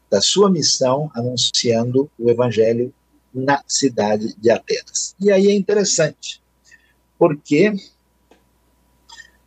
da 0.10 0.22
sua 0.22 0.50
missão 0.50 1.12
anunciando 1.14 2.10
o 2.18 2.30
evangelho 2.30 2.94
na 3.34 3.62
cidade 3.68 4.34
de 4.38 4.50
Atenas. 4.50 5.16
E 5.20 5.32
aí 5.32 5.48
é 5.48 5.54
interessante, 5.54 6.42
porque 7.20 7.74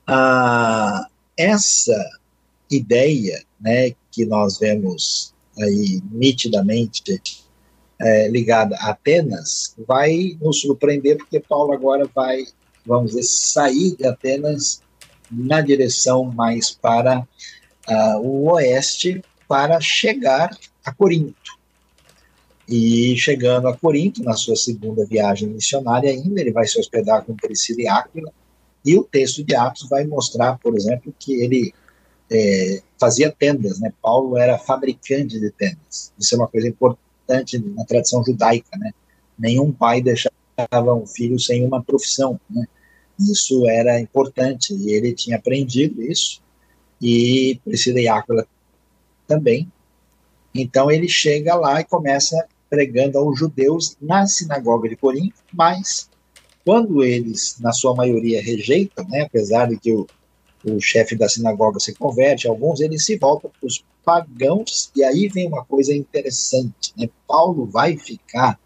ah, 0.09 1.07
essa 1.37 2.11
ideia 2.71 3.43
né, 3.61 3.93
que 4.11 4.25
nós 4.25 4.59
vemos 4.59 5.35
aí 5.59 6.03
nitidamente 6.11 7.21
é, 8.01 8.29
ligada 8.29 8.77
a 8.77 8.91
Atenas 8.91 9.75
vai 9.87 10.37
nos 10.41 10.61
surpreender, 10.61 11.19
porque 11.19 11.41
Paulo 11.41 11.73
agora 11.73 12.09
vai, 12.15 12.45
vamos 12.87 13.11
dizer, 13.11 13.25
sair 13.25 13.97
de 13.97 14.07
Atenas 14.07 14.81
na 15.31 15.61
direção 15.61 16.25
mais 16.25 16.71
para 16.71 17.27
o 18.23 18.51
oeste, 18.53 19.23
para 19.47 19.81
chegar 19.81 20.51
a 20.85 20.93
Corinto. 20.93 21.59
E 22.69 23.17
chegando 23.17 23.67
a 23.67 23.77
Corinto, 23.77 24.23
na 24.23 24.35
sua 24.35 24.55
segunda 24.55 25.07
viagem 25.07 25.49
missionária 25.49 26.11
ainda, 26.11 26.41
ele 26.41 26.53
vai 26.53 26.67
se 26.67 26.79
hospedar 26.79 27.25
com 27.25 27.35
Priscila 27.35 27.81
e 27.81 27.89
Áquila, 27.89 28.33
e 28.89 28.97
o 28.97 29.05
texto 29.05 29.45
de 29.45 29.55
Atos 29.55 29.87
vai 29.87 30.07
mostrar, 30.07 30.59
por 30.59 30.75
exemplo, 30.75 31.15
que 31.19 31.43
ele 31.43 31.75
é, 32.31 32.81
fazia 32.99 33.31
tendas, 33.31 33.79
né? 33.79 33.93
Paulo 34.01 34.39
era 34.39 34.57
fabricante 34.57 35.39
de 35.39 35.51
tendas. 35.51 36.11
Isso 36.19 36.35
é 36.35 36.39
uma 36.39 36.49
coisa 36.49 36.67
importante 36.67 37.59
na 37.59 37.85
tradição 37.85 38.25
judaica, 38.25 38.79
né? 38.79 38.93
Nenhum 39.39 39.71
pai 39.71 40.01
deixava 40.01 40.95
um 40.95 41.07
filho 41.07 41.39
sem 41.39 41.67
uma 41.67 41.83
profissão, 41.83 42.41
né? 42.49 42.65
Isso 43.21 43.69
era 43.69 44.01
importante 44.01 44.73
e 44.73 44.91
ele 44.91 45.13
tinha 45.13 45.37
aprendido 45.37 46.01
isso 46.01 46.41
e 46.99 47.61
Priscila 47.63 48.01
e 48.01 48.09
Áquila 48.09 48.47
também. 49.27 49.71
Então 50.55 50.91
ele 50.91 51.11
chega 51.11 51.55
lá 51.55 51.83
e 51.83 51.85
começa 51.85 52.43
pregando 52.71 53.19
aos 53.19 53.39
judeus 53.39 53.99
na 54.01 54.27
sinagoga 54.27 54.89
de 54.89 54.97
Corinto, 54.97 55.37
mas 55.53 56.08
quando 56.69 57.03
eles, 57.03 57.57
na 57.61 57.73
sua 57.73 57.95
maioria, 57.95 58.43
rejeitam, 58.43 59.03
né, 59.09 59.23
apesar 59.23 59.71
de 59.71 59.79
que 59.79 59.91
o, 59.91 60.07
o 60.67 60.79
chefe 60.79 61.17
da 61.17 61.27
sinagoga 61.27 61.81
se 61.81 61.95
converte, 61.95 62.47
alguns 62.47 62.81
eles 62.81 63.07
se 63.07 63.17
voltam 63.17 63.51
para 63.59 63.67
os 63.67 63.83
pagãos, 64.05 64.91
e 64.95 65.03
aí 65.03 65.29
vem 65.29 65.49
uma 65.49 65.65
coisa 65.65 65.95
interessante, 65.95 66.93
né? 66.95 67.09
Paulo 67.27 67.65
vai 67.65 67.97
ficar 67.97 68.61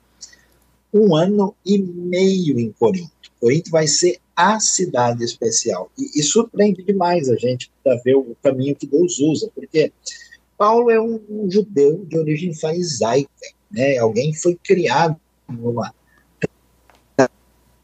um 0.92 1.14
ano 1.14 1.54
e 1.64 1.78
meio 1.78 2.58
em 2.58 2.72
Corinto. 2.72 3.30
Corinto 3.40 3.70
vai 3.70 3.86
ser 3.86 4.18
a 4.34 4.58
cidade 4.58 5.22
especial. 5.22 5.88
E, 5.96 6.18
e 6.18 6.24
surpreende 6.24 6.82
demais 6.82 7.30
a 7.30 7.36
gente 7.36 7.70
para 7.84 7.94
ver 8.04 8.16
o 8.16 8.36
caminho 8.42 8.74
que 8.74 8.88
Deus 8.88 9.20
usa, 9.20 9.48
porque 9.54 9.92
Paulo 10.58 10.90
é 10.90 11.00
um, 11.00 11.20
um 11.30 11.48
judeu 11.48 12.04
de 12.04 12.18
origem 12.18 12.52
farisaica, 12.52 13.30
né? 13.70 13.96
Alguém 13.98 14.34
foi 14.34 14.58
criado 14.60 15.14
numa 15.48 15.94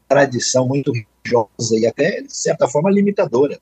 tradição 0.09 0.67
muito 0.67 0.91
religiosa 0.91 1.79
e 1.79 1.85
até, 1.85 2.21
de 2.21 2.35
certa 2.35 2.67
forma, 2.67 2.91
limitadora. 2.91 3.59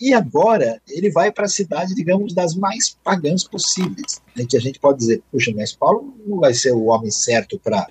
E 0.00 0.14
agora 0.14 0.80
ele 0.88 1.10
vai 1.10 1.30
para 1.30 1.44
a 1.44 1.48
cidade, 1.48 1.94
digamos, 1.94 2.32
das 2.32 2.54
mais 2.54 2.96
pagãs 3.04 3.44
possíveis, 3.44 4.22
né, 4.34 4.46
que 4.48 4.56
a 4.56 4.60
gente 4.60 4.78
pode 4.78 4.98
dizer, 4.98 5.22
puxa, 5.30 5.52
mas 5.54 5.72
Paulo 5.72 6.14
não 6.24 6.38
vai 6.38 6.54
ser 6.54 6.72
o 6.72 6.86
homem 6.86 7.10
certo 7.10 7.58
para 7.58 7.88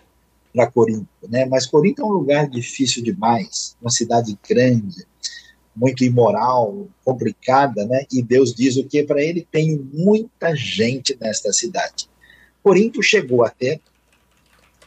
Corinto, 0.73 1.07
né? 1.29 1.45
Mas 1.45 1.67
Corinto 1.67 2.01
é 2.01 2.05
um 2.05 2.11
lugar 2.11 2.49
difícil 2.49 3.03
demais, 3.03 3.77
uma 3.79 3.91
cidade 3.91 4.35
grande, 4.49 5.05
muito 5.75 6.03
imoral, 6.03 6.87
complicada, 7.05 7.85
né? 7.85 8.05
E 8.11 8.23
Deus 8.23 8.55
diz 8.55 8.77
o 8.77 8.85
que 8.85 9.03
para 9.03 9.21
ele 9.21 9.47
tem 9.51 9.77
muita 9.93 10.55
gente 10.55 11.15
nesta 11.21 11.53
cidade. 11.53 12.09
Corinto 12.63 13.03
chegou 13.03 13.43
até 13.43 13.79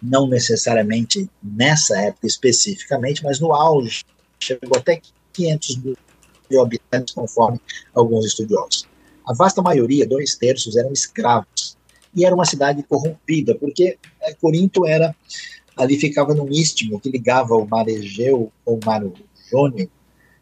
não 0.03 0.27
necessariamente 0.27 1.29
nessa 1.43 1.99
época 2.01 2.27
especificamente, 2.27 3.23
mas 3.23 3.41
no 3.41 3.53
auge 3.53 4.05
chegou 4.39 4.79
até 4.79 5.01
500 5.33 5.83
mil 6.51 6.63
habitantes, 6.63 7.15
conforme 7.15 7.61
alguns 7.95 8.27
estudiosos. 8.27 8.89
A 9.27 9.35
vasta 9.35 9.63
maioria, 9.63 10.07
dois 10.07 10.35
terços, 10.35 10.77
eram 10.77 10.93
escravos. 10.93 11.77
E 12.15 12.25
era 12.25 12.35
uma 12.35 12.45
cidade 12.45 12.83
corrompida, 12.83 13.55
porque 13.55 13.97
é, 14.23 14.35
Corinto 14.35 14.85
era 14.85 15.15
ali 15.77 15.99
ficava 15.99 16.35
no 16.35 16.51
istmo 16.51 17.01
que 17.01 17.11
ligava 17.11 17.55
o 17.55 17.67
mar 17.67 17.89
Egeu 17.89 18.53
com 18.65 18.75
o 18.75 18.81
mar 18.85 19.03
Jônio, 19.51 19.91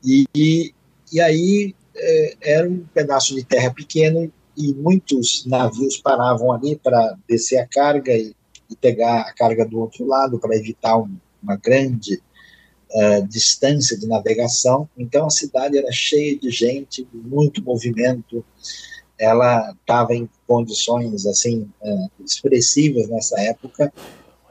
e, 0.05 0.25
e, 0.35 0.75
e 1.13 1.21
aí 1.21 1.75
é, 1.95 2.37
era 2.41 2.69
um 2.69 2.85
pedaço 2.95 3.35
de 3.35 3.45
terra 3.45 3.73
pequeno 3.73 4.33
e 4.57 4.73
muitos 4.75 5.45
navios 5.47 5.97
paravam 5.97 6.53
ali 6.53 6.77
para 6.77 7.17
descer 7.29 7.59
a 7.59 7.67
carga 7.67 8.13
e, 8.13 8.35
e, 8.69 8.77
pegar 8.77 9.21
a 9.21 9.33
carga 9.33 9.65
do 9.65 9.81
outro 9.81 10.07
lado 10.07 10.39
para 10.39 10.57
evitar 10.57 10.97
um, 10.99 11.17
uma 11.43 11.57
grande 11.57 12.21
uh, 12.91 13.27
distância 13.27 13.99
de 13.99 14.07
navegação. 14.07 14.89
Então 14.97 15.27
a 15.27 15.31
cidade 15.31 15.79
era 15.79 15.91
cheia 15.93 16.39
de 16.39 16.51
gente, 16.51 17.07
muito 17.13 17.63
movimento. 17.63 18.45
Ela 19.19 19.75
estava 19.81 20.15
em 20.15 20.29
condições 20.47 21.27
assim 21.27 21.69
uh, 21.83 22.11
expressivas 22.25 23.09
nessa 23.09 23.41
época 23.41 23.93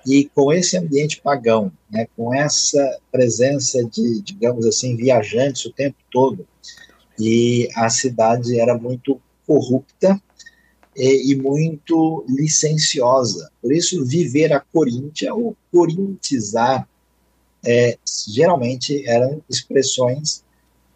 e 0.08 0.26
com 0.34 0.54
esse 0.54 0.78
ambiente 0.78 1.22
pagão, 1.22 1.70
né, 1.92 2.08
com 2.16 2.34
essa 2.34 2.98
presença 3.12 3.84
de, 3.84 4.22
digamos 4.22 4.66
assim, 4.66 4.96
viajantes 4.96 5.66
o 5.66 5.74
tempo 5.74 5.98
todo, 6.10 6.48
e 7.20 7.68
a 7.76 7.90
cidade 7.90 8.58
era 8.58 8.78
muito 8.78 9.20
corrupta 9.46 10.22
e, 10.98 11.32
e 11.32 11.36
muito 11.36 12.26
licenciosa. 12.28 13.50
Por 13.62 13.72
isso, 13.72 14.04
viver 14.04 14.52
a 14.52 14.60
Coríntia 14.60 15.34
ou 15.34 15.56
corintizar 15.72 16.90
é, 17.66 17.98
geralmente 18.28 19.06
eram 19.08 19.42
expressões 19.50 20.44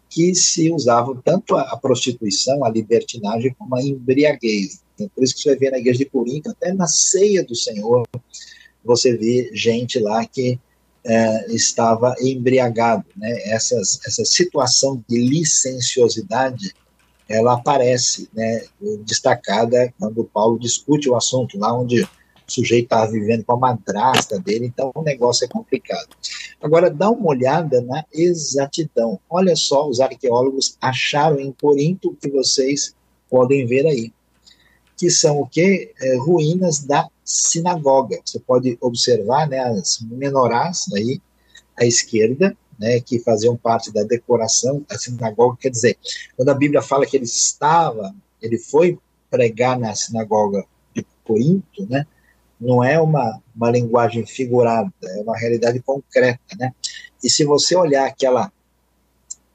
que 0.08 0.34
se 0.34 0.70
usavam 0.70 1.20
tanto 1.24 1.56
a, 1.56 1.76
prostituição, 1.76 2.64
a 2.64 2.70
libertinagem, 2.70 3.54
como 3.58 3.74
a 3.74 3.82
embriaguez. 3.82 4.82
Então, 4.94 5.10
por 5.14 5.24
isso 5.24 5.34
que 5.34 5.42
você 5.42 5.56
ver 5.56 5.70
na 5.70 5.78
igreja 5.78 6.00
de 6.00 6.04
Corinto, 6.04 6.50
até 6.50 6.72
na 6.72 6.86
ceia 6.86 7.42
do 7.42 7.54
Senhor, 7.54 8.06
você 8.84 9.16
vê 9.16 9.50
gente 9.54 9.98
lá 9.98 10.26
que 10.26 10.58
é, 11.04 11.46
estava 11.52 12.14
embriagado. 12.20 13.04
Né? 13.16 13.30
Essas, 13.44 14.00
essa 14.06 14.24
situação 14.24 15.02
de 15.08 15.18
licenciosidade 15.18 16.74
ela 17.32 17.54
aparece 17.54 18.28
né, 18.34 18.62
destacada 19.06 19.92
quando 19.98 20.22
Paulo 20.24 20.58
discute 20.58 21.08
o 21.08 21.16
assunto, 21.16 21.58
lá 21.58 21.72
onde 21.72 22.02
o 22.02 22.08
sujeito 22.46 22.84
estava 22.84 23.10
vivendo 23.10 23.42
com 23.44 23.54
a 23.54 23.56
madrasta 23.56 24.38
dele, 24.38 24.66
então 24.66 24.92
o 24.94 25.02
negócio 25.02 25.46
é 25.46 25.48
complicado. 25.48 26.08
Agora, 26.60 26.90
dá 26.90 27.10
uma 27.10 27.28
olhada 27.28 27.80
na 27.80 28.04
exatidão. 28.12 29.18
Olha 29.30 29.56
só, 29.56 29.88
os 29.88 29.98
arqueólogos 29.98 30.76
acharam 30.80 31.40
em 31.40 31.52
Corinto 31.52 32.10
o 32.10 32.16
que 32.16 32.28
vocês 32.28 32.94
podem 33.30 33.66
ver 33.66 33.86
aí, 33.86 34.12
que 34.96 35.10
são 35.10 35.40
o 35.40 35.46
que? 35.46 35.90
É, 35.98 36.16
ruínas 36.18 36.84
da 36.84 37.08
sinagoga. 37.24 38.20
Você 38.22 38.38
pode 38.40 38.76
observar 38.78 39.48
né, 39.48 39.58
as 39.60 40.00
menorás 40.02 40.84
aí 40.94 41.18
à 41.80 41.86
esquerda, 41.86 42.54
né, 42.82 43.00
que 43.00 43.20
faziam 43.20 43.56
parte 43.56 43.92
da 43.92 44.02
decoração 44.02 44.84
da 44.88 44.98
sinagoga. 44.98 45.56
Quer 45.60 45.70
dizer, 45.70 45.96
quando 46.36 46.48
a 46.48 46.54
Bíblia 46.54 46.82
fala 46.82 47.06
que 47.06 47.16
ele 47.16 47.24
estava, 47.24 48.12
ele 48.42 48.58
foi 48.58 48.98
pregar 49.30 49.78
na 49.78 49.94
sinagoga 49.94 50.64
de 50.92 51.06
Corinto, 51.24 51.86
né, 51.88 52.04
não 52.60 52.82
é 52.82 53.00
uma, 53.00 53.40
uma 53.54 53.70
linguagem 53.70 54.26
figurada, 54.26 54.92
é 55.04 55.20
uma 55.20 55.38
realidade 55.38 55.78
concreta. 55.80 56.56
Né? 56.58 56.72
E 57.22 57.30
se 57.30 57.44
você 57.44 57.76
olhar 57.76 58.06
aquela. 58.06 58.52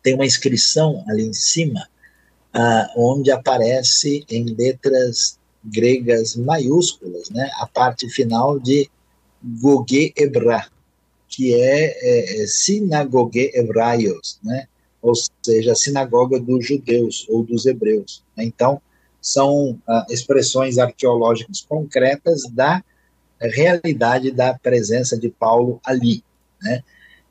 Tem 0.02 0.14
uma 0.14 0.26
inscrição 0.26 1.04
ali 1.10 1.26
em 1.26 1.34
cima, 1.34 1.86
ah, 2.54 2.94
onde 2.96 3.30
aparece 3.30 4.26
em 4.30 4.46
letras 4.56 5.38
gregas 5.62 6.38
maiúsculas, 6.38 7.30
né, 7.30 7.50
a 7.60 7.68
parte 7.68 8.10
final 8.10 8.58
de 8.58 8.90
Goge 9.44 10.14
Ebra, 10.16 10.66
que 11.28 11.54
é, 11.54 11.98
é, 12.02 12.44
é 12.44 12.48
Sinagoge 12.48 13.52
Hebraios, 13.54 14.40
né, 14.44 14.68
ou 15.02 15.14
seja, 15.44 15.72
a 15.72 15.76
sinagoga 15.76 16.40
dos 16.40 16.66
judeus 16.66 17.26
ou 17.30 17.44
dos 17.44 17.66
hebreus. 17.66 18.24
Né? 18.36 18.46
Então, 18.46 18.82
são 19.22 19.80
ah, 19.88 20.06
expressões 20.10 20.78
arqueológicas 20.78 21.62
concretas 21.62 22.44
da 22.50 22.84
realidade 23.40 24.32
da 24.32 24.54
presença 24.54 25.18
de 25.18 25.30
Paulo 25.30 25.80
ali. 25.86 26.24
Né? 26.62 26.84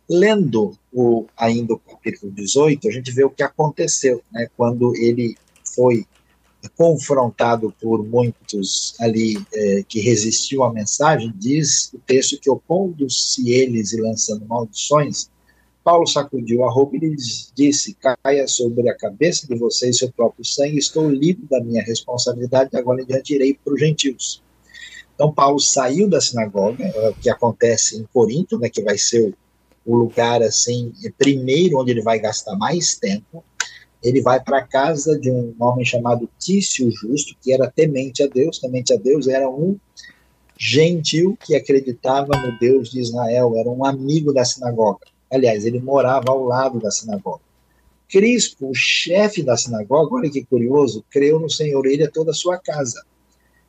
Lendo 0.09 0.79
o, 0.93 1.27
ainda 1.37 1.75
o 1.75 1.79
capítulo 1.79 2.31
18, 2.33 2.89
a 2.89 2.93
gente 2.93 3.11
vê 3.13 3.25
o 3.25 3.31
que 3.31 3.43
aconteceu 3.43 4.23
né, 4.33 4.49
quando 4.57 4.95
ele 4.97 5.37
foi 5.75 6.07
confrontado 6.77 7.73
por 7.81 8.05
muitos 8.05 8.95
ali 9.01 9.37
é, 9.53 9.85
que 9.89 10.01
resistiam 10.01 10.65
à 10.65 10.73
mensagem, 10.73 11.33
diz 11.37 11.93
o 11.93 11.99
texto 11.99 12.39
que 12.41 12.51
opondo-se 12.51 13.51
eles 13.51 13.93
e 13.93 14.01
lançando 14.01 14.47
maldições, 14.47 15.31
Paulo 15.87 16.05
sacudiu 16.05 16.65
a 16.65 16.71
roupa 16.71 16.97
e 16.97 16.99
lhes 16.99 17.53
disse: 17.55 17.95
Caia 17.95 18.49
sobre 18.49 18.91
a 18.91 18.97
cabeça 18.97 19.47
de 19.47 19.57
vocês 19.57 19.99
seu 19.99 20.11
próprio 20.11 20.45
sangue, 20.45 20.79
estou 20.79 21.09
livre 21.09 21.47
da 21.49 21.63
minha 21.63 21.81
responsabilidade, 21.81 22.77
agora 22.77 23.03
em 23.03 23.07
diante 23.07 23.37
irei 23.37 23.55
para 23.55 23.73
os 23.73 23.79
gentios. 23.79 24.43
Então, 25.15 25.33
Paulo 25.33 25.61
saiu 25.61 26.09
da 26.09 26.21
sinagoga, 26.21 26.85
é 26.85 27.15
que 27.23 27.31
acontece 27.31 27.97
em 27.97 28.05
Corinto, 28.13 28.59
né, 28.59 28.69
que 28.69 28.83
vai 28.83 28.99
ser 28.99 29.33
o 29.87 29.97
lugar 29.97 30.43
assim 30.43 30.93
primeiro 31.17 31.79
onde 31.79 31.93
ele 31.93 32.03
vai 32.03 32.19
gastar 32.19 32.57
mais 32.57 32.97
tempo. 32.97 33.45
Ele 34.07 34.23
vai 34.23 34.41
para 34.43 34.59
a 34.59 34.67
casa 34.67 35.19
de 35.19 35.31
um 35.31 35.55
homem 35.59 35.85
chamado 35.85 36.29
Tício 36.39 36.91
Justo, 36.91 37.35
que 37.41 37.53
era 37.53 37.71
temente 37.71 38.23
a 38.23 38.27
Deus. 38.27 38.59
Temente 38.59 38.95
a 38.95 38.97
Deus 38.97 39.27
era 39.27 39.49
um 39.49 39.77
gentil 40.59 41.37
que 41.45 41.55
acreditava 41.55 42.37
no 42.37 42.59
Deus 42.59 42.91
de 42.91 43.01
Israel, 43.01 43.55
era 43.57 43.69
um 43.69 43.85
amigo 43.85 44.33
da 44.33 44.45
sinagoga. 44.45 45.07
Aliás, 45.31 45.67
ele 45.67 45.81
morava 45.81 46.31
ao 46.31 46.45
lado 46.45 46.79
da 46.79 46.91
sinagoga. 46.91 47.41
Crispo, 48.09 48.71
o 48.71 48.75
chefe 48.75 49.43
da 49.43 49.57
sinagoga, 49.57 50.15
olha 50.15 50.31
que 50.31 50.45
curioso, 50.45 51.05
creu 51.11 51.41
no 51.41 51.51
Senhor, 51.51 51.85
ele 51.87 52.05
e 52.05 52.09
toda 52.09 52.31
a 52.31 52.35
sua 52.35 52.57
casa 52.57 53.05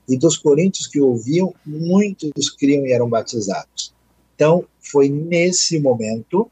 e 0.07 0.17
dos 0.17 0.37
coríntios 0.37 0.87
que 0.87 1.01
ouviam, 1.01 1.53
muitos 1.65 2.49
criam 2.49 2.85
e 2.85 2.93
eram 2.93 3.09
batizados. 3.09 3.93
Então, 4.35 4.65
foi 4.79 5.09
nesse 5.09 5.79
momento 5.79 6.49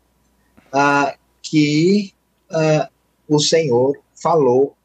ah, 0.71 1.15
que 1.41 2.13
ah, 2.50 2.89
o 3.28 3.40
Senhor 3.40 3.98
falou 4.16 4.76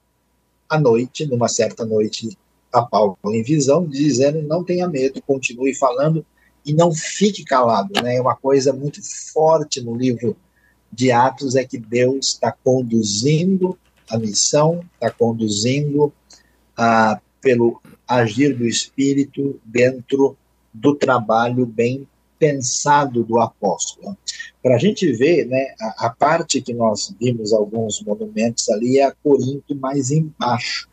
à 0.69 0.79
noite, 0.79 1.27
numa 1.27 1.49
certa 1.49 1.85
noite, 1.85 2.37
a 2.73 2.83
Paulo 2.83 3.17
em 3.27 3.43
visão, 3.43 3.87
dizendo: 3.87 4.43
não 4.43 4.65
tenha 4.65 4.89
medo, 4.89 5.21
continue 5.23 5.75
falando 5.75 6.25
e 6.65 6.73
não 6.73 6.93
fique 6.93 7.45
calado. 7.45 8.03
Né? 8.03 8.17
É 8.17 8.21
uma 8.21 8.37
coisa 8.37 8.73
muito 8.73 9.01
forte 9.33 9.81
no 9.81 9.95
livro 9.95 10.37
de 10.93 11.13
Atos 11.13 11.55
é 11.55 11.65
que 11.65 11.79
Deus 11.79 12.33
está 12.33 12.53
conduzindo 12.53 13.79
a 14.09 14.19
missão, 14.19 14.85
está 14.95 15.11
conduzindo 15.11 16.13
ah, 16.77 17.21
pelo 17.41 17.81
agir 18.07 18.57
do 18.57 18.67
Espírito 18.67 19.61
dentro 19.65 20.37
do 20.75 20.95
trabalho 20.95 21.65
bem 21.65 22.09
pensado 22.41 23.23
do 23.23 23.39
apóstolo. 23.39 24.17
Para 24.63 24.77
a 24.77 24.79
gente 24.79 25.13
ver, 25.13 25.47
né, 25.47 25.75
a, 25.79 26.07
a, 26.07 26.11
parte 26.11 26.63
que 26.63 26.73
nós 26.73 27.15
vimos 27.21 27.53
alguns 27.53 28.03
monumentos 28.03 28.69
ali 28.71 28.99
é 28.99 29.05
a 29.05 29.13
Corinto 29.13 29.77
mais 29.77 30.11
embaixo. 30.11 30.89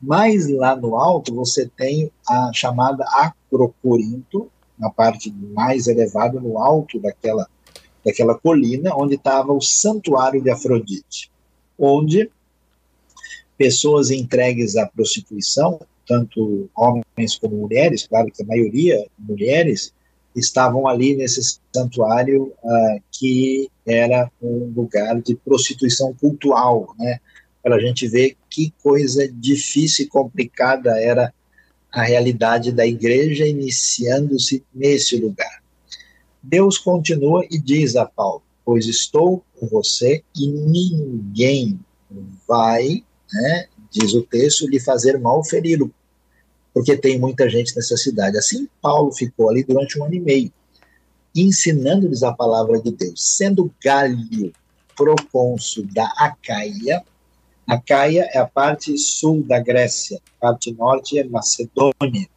Mais 0.00 0.48
lá 0.48 0.74
no 0.74 0.96
alto 0.96 1.34
você 1.34 1.70
tem 1.76 2.10
a 2.26 2.50
chamada 2.54 3.04
Acrocorinto, 3.04 4.50
na 4.78 4.88
parte 4.88 5.30
mais 5.30 5.86
elevada, 5.86 6.40
no 6.40 6.58
alto 6.58 6.98
daquela, 6.98 7.46
daquela 8.04 8.34
colina, 8.34 8.96
onde 8.96 9.16
estava 9.16 9.52
o 9.52 9.60
santuário 9.60 10.42
de 10.42 10.50
Afrodite, 10.50 11.30
onde 11.78 12.30
pessoas 13.58 14.10
entregues 14.10 14.74
à 14.76 14.86
prostituição 14.86 15.78
tanto 16.10 16.68
homens 16.74 17.38
como 17.38 17.56
mulheres, 17.56 18.04
claro 18.04 18.32
que 18.32 18.42
a 18.42 18.46
maioria 18.46 19.06
mulheres, 19.16 19.94
estavam 20.34 20.86
ali 20.86 21.16
nesse 21.16 21.58
santuário 21.74 22.52
uh, 22.62 23.02
que 23.10 23.70
era 23.86 24.30
um 24.40 24.72
lugar 24.74 25.20
de 25.20 25.34
prostituição 25.34 26.14
cultural, 26.14 26.94
né? 26.98 27.18
Para 27.62 27.76
a 27.76 27.80
gente 27.80 28.06
ver 28.08 28.36
que 28.48 28.72
coisa 28.82 29.28
difícil 29.30 30.06
e 30.06 30.08
complicada 30.08 30.98
era 30.98 31.32
a 31.92 32.02
realidade 32.02 32.72
da 32.72 32.86
igreja 32.86 33.46
iniciando-se 33.46 34.64
nesse 34.72 35.16
lugar. 35.16 35.60
Deus 36.42 36.78
continua 36.78 37.44
e 37.50 37.58
diz 37.58 37.96
a 37.96 38.06
Paulo: 38.06 38.42
Pois 38.64 38.86
estou 38.86 39.44
com 39.58 39.66
você 39.66 40.22
e 40.34 40.46
ninguém 40.46 41.78
vai, 42.48 43.04
né, 43.32 43.66
diz 43.90 44.14
o 44.14 44.22
texto, 44.22 44.68
lhe 44.68 44.80
fazer 44.80 45.18
mal 45.18 45.44
feri-lo, 45.44 45.92
porque 46.72 46.96
tem 46.96 47.18
muita 47.18 47.48
gente 47.48 47.74
nessa 47.74 47.96
cidade. 47.96 48.38
Assim, 48.38 48.68
Paulo 48.80 49.12
ficou 49.12 49.50
ali 49.50 49.64
durante 49.64 49.98
um 49.98 50.04
ano 50.04 50.14
e 50.14 50.20
meio, 50.20 50.52
ensinando-lhes 51.34 52.22
a 52.22 52.32
palavra 52.32 52.80
de 52.80 52.90
Deus, 52.90 53.36
sendo 53.36 53.72
Galho 53.82 54.52
procônsul 54.96 55.86
da 55.92 56.06
Acaia. 56.16 57.02
Acaia 57.66 58.28
é 58.32 58.38
a 58.38 58.46
parte 58.46 58.96
sul 58.98 59.42
da 59.42 59.60
Grécia, 59.60 60.20
a 60.38 60.40
parte 60.40 60.72
norte 60.72 61.18
é 61.18 61.24
Macedônia. 61.24 62.28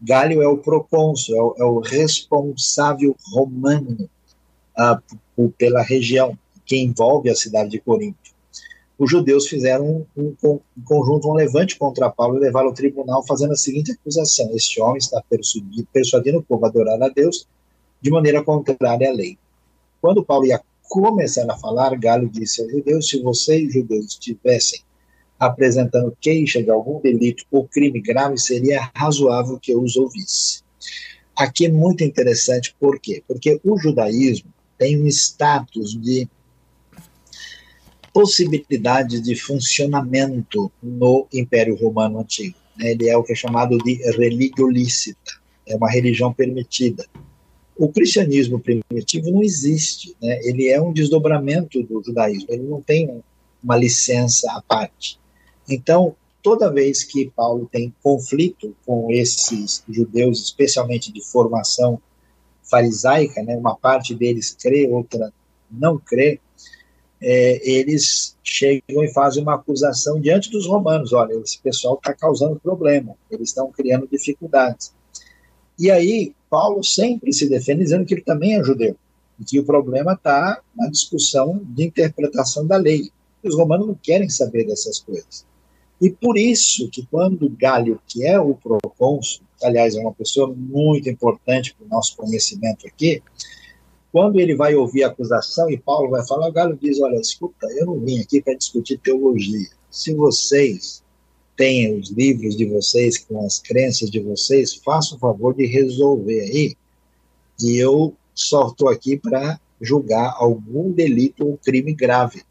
Galho 0.00 0.42
é 0.42 0.48
o 0.48 0.58
procônsul, 0.58 1.36
é 1.36 1.40
o, 1.40 1.54
é 1.58 1.64
o 1.64 1.80
responsável 1.80 3.16
romano 3.32 4.08
uh, 4.78 5.48
pela 5.50 5.82
região, 5.82 6.36
que 6.64 6.76
envolve 6.76 7.30
a 7.30 7.34
cidade 7.34 7.70
de 7.70 7.80
Corinto 7.80 8.25
os 8.98 9.10
judeus 9.10 9.46
fizeram 9.46 10.06
um, 10.16 10.34
um, 10.42 10.48
um, 10.50 10.60
conjunto, 10.84 11.28
um 11.28 11.34
levante 11.34 11.78
contra 11.78 12.10
Paulo 12.10 12.38
e 12.38 12.40
levaram 12.40 12.68
ao 12.68 12.74
tribunal 12.74 13.24
fazendo 13.26 13.52
a 13.52 13.56
seguinte 13.56 13.92
acusação: 13.92 14.50
este 14.54 14.80
homem 14.80 14.98
está 14.98 15.22
persuadindo, 15.92 16.38
o 16.38 16.42
povo 16.42 16.64
a 16.64 16.68
adorar 16.68 17.02
a 17.02 17.08
Deus 17.08 17.46
de 18.00 18.10
maneira 18.10 18.42
contrária 18.42 19.10
à 19.10 19.12
lei. 19.12 19.38
Quando 20.00 20.24
Paulo 20.24 20.46
ia 20.46 20.60
começar 20.88 21.50
a 21.50 21.56
falar, 21.56 21.96
Galo 21.98 22.28
disse 22.28 22.62
aos 22.62 22.70
judeus: 22.70 23.08
se 23.08 23.20
vocês, 23.22 23.72
judeus, 23.72 24.06
estivessem 24.06 24.80
apresentando 25.38 26.16
queixa 26.18 26.62
de 26.62 26.70
algum 26.70 26.98
delito 27.00 27.44
ou 27.50 27.68
crime 27.68 28.00
grave, 28.00 28.38
seria 28.38 28.90
razoável 28.94 29.58
que 29.60 29.72
eu 29.72 29.82
os 29.82 29.96
ouvisse. 29.96 30.62
Aqui 31.36 31.66
é 31.66 31.70
muito 31.70 32.02
interessante, 32.02 32.74
por 32.80 32.98
quê? 32.98 33.22
Porque 33.28 33.60
o 33.62 33.76
judaísmo 33.76 34.50
tem 34.78 34.98
um 35.02 35.06
status 35.06 35.92
de 36.00 36.26
possibilidade 38.16 39.20
de 39.20 39.36
funcionamento 39.36 40.72
no 40.82 41.26
Império 41.30 41.76
Romano 41.76 42.20
Antigo. 42.20 42.56
Né? 42.74 42.92
Ele 42.92 43.10
é 43.10 43.14
o 43.14 43.22
que 43.22 43.34
é 43.34 43.36
chamado 43.36 43.76
de 43.76 43.96
religião 44.12 44.70
lícita, 44.70 45.32
é 45.66 45.76
uma 45.76 45.90
religião 45.90 46.32
permitida. 46.32 47.04
O 47.76 47.92
cristianismo 47.92 48.58
primitivo 48.58 49.30
não 49.30 49.42
existe, 49.42 50.16
né? 50.22 50.40
ele 50.44 50.66
é 50.66 50.80
um 50.80 50.94
desdobramento 50.94 51.82
do 51.82 52.02
judaísmo, 52.02 52.46
ele 52.48 52.62
não 52.62 52.80
tem 52.80 53.22
uma 53.62 53.76
licença 53.76 54.50
à 54.52 54.62
parte. 54.62 55.20
Então, 55.68 56.16
toda 56.42 56.72
vez 56.72 57.04
que 57.04 57.30
Paulo 57.36 57.68
tem 57.70 57.94
conflito 58.02 58.74
com 58.86 59.12
esses 59.12 59.84
judeus, 59.86 60.42
especialmente 60.42 61.12
de 61.12 61.22
formação 61.22 62.00
farisaica, 62.62 63.42
né, 63.42 63.54
uma 63.58 63.76
parte 63.76 64.14
deles 64.14 64.56
crê, 64.58 64.88
outra 64.88 65.30
não 65.70 65.98
crê, 65.98 66.40
é, 67.20 67.68
eles 67.68 68.36
chegam 68.42 69.02
e 69.02 69.12
fazem 69.12 69.42
uma 69.42 69.54
acusação 69.54 70.20
diante 70.20 70.50
dos 70.50 70.66
romanos: 70.66 71.12
olha, 71.12 71.34
esse 71.34 71.58
pessoal 71.58 71.94
está 71.94 72.12
causando 72.12 72.60
problema, 72.60 73.14
eles 73.30 73.48
estão 73.48 73.70
criando 73.70 74.08
dificuldades. 74.10 74.94
E 75.78 75.90
aí, 75.90 76.34
Paulo 76.48 76.82
sempre 76.82 77.32
se 77.32 77.48
defende 77.48 77.82
dizendo 77.82 78.04
que 78.04 78.14
ele 78.14 78.22
também 78.22 78.58
é 78.58 78.64
judeu, 78.64 78.96
e 79.38 79.44
que 79.44 79.58
o 79.58 79.64
problema 79.64 80.12
está 80.12 80.60
na 80.74 80.88
discussão 80.88 81.60
de 81.62 81.84
interpretação 81.84 82.66
da 82.66 82.76
lei. 82.76 83.10
Os 83.42 83.54
romanos 83.54 83.86
não 83.86 83.94
querem 83.94 84.28
saber 84.28 84.64
dessas 84.66 84.98
coisas. 85.00 85.46
E 86.00 86.10
por 86.10 86.36
isso 86.36 86.88
que 86.90 87.06
quando 87.06 87.48
Galho, 87.48 88.00
que 88.06 88.26
é 88.26 88.38
o 88.38 88.54
procônsul, 88.54 89.44
aliás, 89.62 89.94
é 89.94 90.00
uma 90.00 90.12
pessoa 90.12 90.52
muito 90.54 91.08
importante 91.08 91.74
para 91.74 91.86
o 91.86 91.88
nosso 91.88 92.16
conhecimento 92.16 92.86
aqui, 92.86 93.22
quando 94.16 94.40
ele 94.40 94.54
vai 94.54 94.74
ouvir 94.74 95.04
a 95.04 95.08
acusação 95.08 95.68
e 95.70 95.76
Paulo 95.76 96.08
vai 96.08 96.26
falar, 96.26 96.48
Galo 96.48 96.74
diz: 96.80 96.98
Olha, 97.02 97.20
escuta, 97.20 97.66
eu 97.72 97.84
não 97.84 98.00
vim 98.00 98.18
aqui 98.18 98.40
para 98.40 98.54
discutir 98.54 98.96
teologia. 98.96 99.68
Se 99.90 100.14
vocês 100.14 101.02
têm 101.54 101.94
os 101.94 102.08
livros 102.08 102.56
de 102.56 102.64
vocês 102.64 103.18
com 103.18 103.44
as 103.44 103.58
crenças 103.58 104.10
de 104.10 104.18
vocês, 104.20 104.76
façam 104.76 105.18
o 105.18 105.20
favor 105.20 105.54
de 105.54 105.66
resolver 105.66 106.40
aí. 106.40 106.74
E 107.60 107.76
eu 107.76 108.14
só 108.34 108.68
estou 108.68 108.88
aqui 108.88 109.18
para 109.18 109.60
julgar 109.82 110.34
algum 110.38 110.90
delito 110.90 111.46
ou 111.46 111.58
crime 111.58 111.92
grave. 111.92 112.42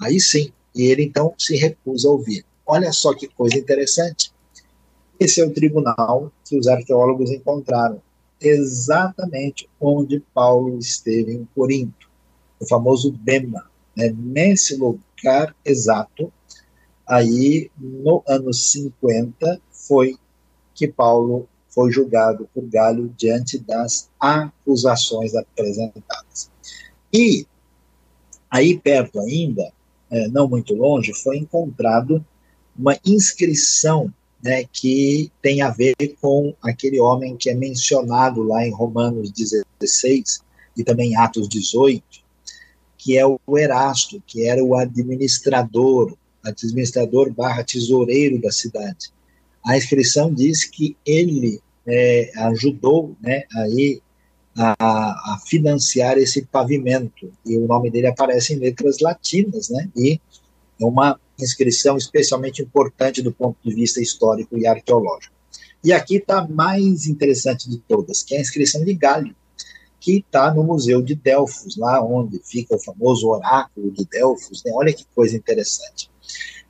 Aí 0.00 0.20
sim. 0.20 0.52
E 0.72 0.84
ele 0.84 1.02
então 1.02 1.34
se 1.36 1.56
recusa 1.56 2.06
a 2.06 2.12
ouvir. 2.12 2.44
Olha 2.64 2.92
só 2.92 3.12
que 3.12 3.26
coisa 3.26 3.58
interessante. 3.58 4.30
Esse 5.18 5.40
é 5.40 5.44
o 5.44 5.52
tribunal 5.52 6.30
que 6.44 6.56
os 6.56 6.68
arqueólogos 6.68 7.32
encontraram 7.32 8.00
exatamente 8.40 9.68
onde 9.80 10.20
Paulo 10.34 10.78
esteve 10.78 11.32
em 11.32 11.48
Corinto, 11.54 12.08
o 12.60 12.66
famoso 12.66 13.12
Bema. 13.12 13.68
Né? 13.96 14.14
Nesse 14.16 14.76
lugar 14.76 15.54
exato, 15.64 16.32
aí 17.06 17.70
no 17.76 18.22
ano 18.26 18.52
50 18.52 19.60
foi 19.70 20.16
que 20.74 20.86
Paulo 20.86 21.48
foi 21.68 21.90
julgado 21.92 22.48
por 22.54 22.64
Galho 22.64 23.12
diante 23.16 23.58
das 23.58 24.10
acusações 24.18 25.34
apresentadas. 25.34 26.50
E 27.12 27.46
aí 28.50 28.78
perto 28.78 29.20
ainda, 29.20 29.72
é, 30.10 30.28
não 30.28 30.48
muito 30.48 30.74
longe, 30.74 31.12
foi 31.14 31.38
encontrado 31.38 32.24
uma 32.76 32.96
inscrição 33.04 34.12
né, 34.42 34.64
que 34.72 35.32
tem 35.42 35.62
a 35.62 35.70
ver 35.70 35.94
com 36.20 36.54
aquele 36.62 37.00
homem 37.00 37.36
que 37.36 37.50
é 37.50 37.54
mencionado 37.54 38.42
lá 38.42 38.66
em 38.66 38.72
Romanos 38.72 39.30
16 39.32 40.40
e 40.76 40.84
também 40.84 41.16
Atos 41.16 41.48
18, 41.48 42.02
que 42.96 43.18
é 43.18 43.26
o 43.26 43.38
Erasto, 43.56 44.22
que 44.26 44.46
era 44.46 44.62
o 44.62 44.76
administrador, 44.76 46.16
administrador 46.44 47.32
barra 47.32 47.64
tesoureiro 47.64 48.40
da 48.40 48.50
cidade. 48.50 49.12
A 49.64 49.76
inscrição 49.76 50.32
diz 50.32 50.64
que 50.64 50.96
ele 51.04 51.60
é, 51.86 52.30
ajudou 52.36 53.16
né, 53.20 53.42
aí 53.56 54.00
a, 54.56 54.74
a, 54.78 55.38
financiar 55.46 56.18
esse 56.18 56.42
pavimento, 56.42 57.32
e 57.44 57.56
o 57.56 57.66
nome 57.66 57.90
dele 57.90 58.06
aparece 58.06 58.54
em 58.54 58.58
letras 58.58 58.98
latinas, 59.00 59.68
né, 59.68 59.88
e 59.96 60.20
é 60.80 60.84
uma 60.84 61.18
inscrição 61.38 61.96
especialmente 61.96 62.62
importante 62.62 63.22
do 63.22 63.32
ponto 63.32 63.56
de 63.62 63.74
vista 63.74 64.00
histórico 64.00 64.58
e 64.58 64.66
arqueológico. 64.66 65.34
E 65.82 65.92
aqui 65.92 66.16
está 66.16 66.40
a 66.40 66.48
mais 66.48 67.06
interessante 67.06 67.70
de 67.70 67.78
todas, 67.78 68.22
que 68.22 68.34
é 68.34 68.38
a 68.38 68.40
inscrição 68.40 68.84
de 68.84 68.92
Galho, 68.94 69.34
que 70.00 70.18
está 70.18 70.52
no 70.52 70.64
Museu 70.64 71.00
de 71.00 71.14
Delfos, 71.14 71.76
lá 71.76 72.02
onde 72.04 72.40
fica 72.44 72.74
o 72.74 72.80
famoso 72.80 73.28
oráculo 73.28 73.90
de 73.90 74.04
Delfos. 74.04 74.62
Né? 74.64 74.72
Olha 74.74 74.92
que 74.92 75.04
coisa 75.14 75.36
interessante. 75.36 76.10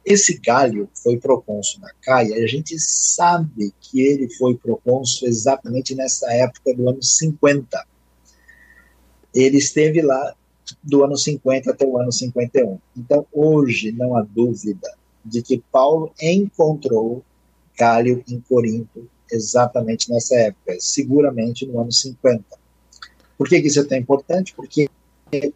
Esse 0.05 0.39
Galho 0.39 0.89
foi 1.03 1.19
procônsul 1.19 1.81
da 1.81 1.91
Caia, 2.01 2.39
e 2.39 2.45
a 2.45 2.47
gente 2.47 2.79
sabe 2.79 3.75
que 3.81 4.01
ele 4.01 4.29
foi 4.35 4.57
procônsul 4.57 5.29
exatamente 5.29 5.95
nessa 5.95 6.33
época 6.33 6.75
do 6.75 6.89
ano 6.89 7.03
50. 7.03 7.87
Ele 9.35 9.59
esteve 9.59 10.01
lá 10.01 10.35
do 10.83 11.05
ano 11.05 11.17
50 11.17 11.71
até 11.71 11.87
o 11.87 11.99
ano 11.99 12.13
51. 12.13 12.79
Então, 12.97 13.27
hoje, 13.33 13.93
não 13.93 14.17
há 14.17 14.23
dúvida 14.23 14.95
de 15.25 15.43
que 15.43 15.63
Paulo 15.71 16.13
encontrou 16.21 17.23
Galho 17.77 18.25
em 18.29 18.41
Corinto 18.41 19.09
exatamente 19.31 20.11
nessa 20.11 20.37
época, 20.37 20.77
seguramente 20.81 21.67
no 21.67 21.81
ano 21.81 21.93
50. 21.93 22.45
Por 23.37 23.49
que, 23.49 23.61
que 23.61 23.69
isso 23.69 23.81
é 23.81 23.85
tão 23.85 23.99
importante? 23.99 24.55
Porque 24.55 24.89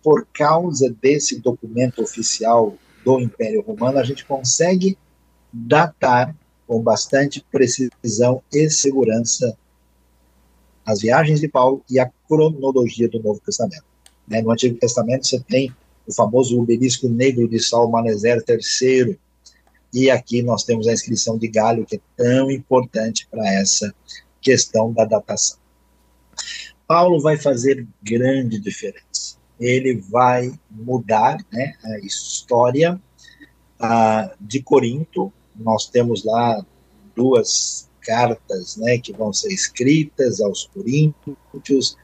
por 0.02 0.26
causa 0.32 0.94
desse 1.00 1.40
documento 1.40 2.02
oficial 2.02 2.74
do 3.04 3.18
Império 3.18 3.62
Romano, 3.62 3.98
a 3.98 4.04
gente 4.04 4.24
consegue 4.24 4.96
datar 5.52 6.36
com 6.66 6.80
bastante 6.80 7.44
precisão 7.50 8.42
e 8.52 8.70
segurança 8.70 9.56
as 10.84 11.00
viagens 11.00 11.40
de 11.40 11.48
Paulo 11.48 11.82
e 11.90 11.98
a 11.98 12.10
cronologia 12.28 13.08
do 13.08 13.20
Novo 13.22 13.40
Testamento. 13.40 13.91
Né? 14.26 14.42
No 14.42 14.50
Antigo 14.50 14.78
Testamento 14.78 15.26
você 15.26 15.40
tem 15.40 15.72
o 16.06 16.12
famoso 16.12 16.60
obelisco 16.60 17.08
negro 17.08 17.48
de 17.48 17.60
Salmaneser 17.60 18.42
III, 18.48 19.18
e 19.92 20.10
aqui 20.10 20.42
nós 20.42 20.64
temos 20.64 20.88
a 20.88 20.92
inscrição 20.92 21.36
de 21.36 21.46
Galho, 21.48 21.84
que 21.84 21.96
é 21.96 22.00
tão 22.16 22.50
importante 22.50 23.26
para 23.30 23.46
essa 23.52 23.94
questão 24.40 24.92
da 24.92 25.04
datação. 25.04 25.58
Paulo 26.86 27.20
vai 27.20 27.36
fazer 27.36 27.86
grande 28.02 28.58
diferença. 28.58 29.36
Ele 29.60 29.94
vai 30.10 30.52
mudar 30.70 31.38
né, 31.52 31.74
a 31.84 31.98
história 32.00 33.00
uh, 33.80 34.30
de 34.40 34.62
Corinto. 34.62 35.32
Nós 35.54 35.88
temos 35.88 36.24
lá 36.24 36.64
duas 37.14 37.88
cartas 38.00 38.76
né, 38.76 38.98
que 38.98 39.12
vão 39.12 39.32
ser 39.32 39.52
escritas 39.52 40.40
aos 40.40 40.68
Coríntios, 40.74 41.96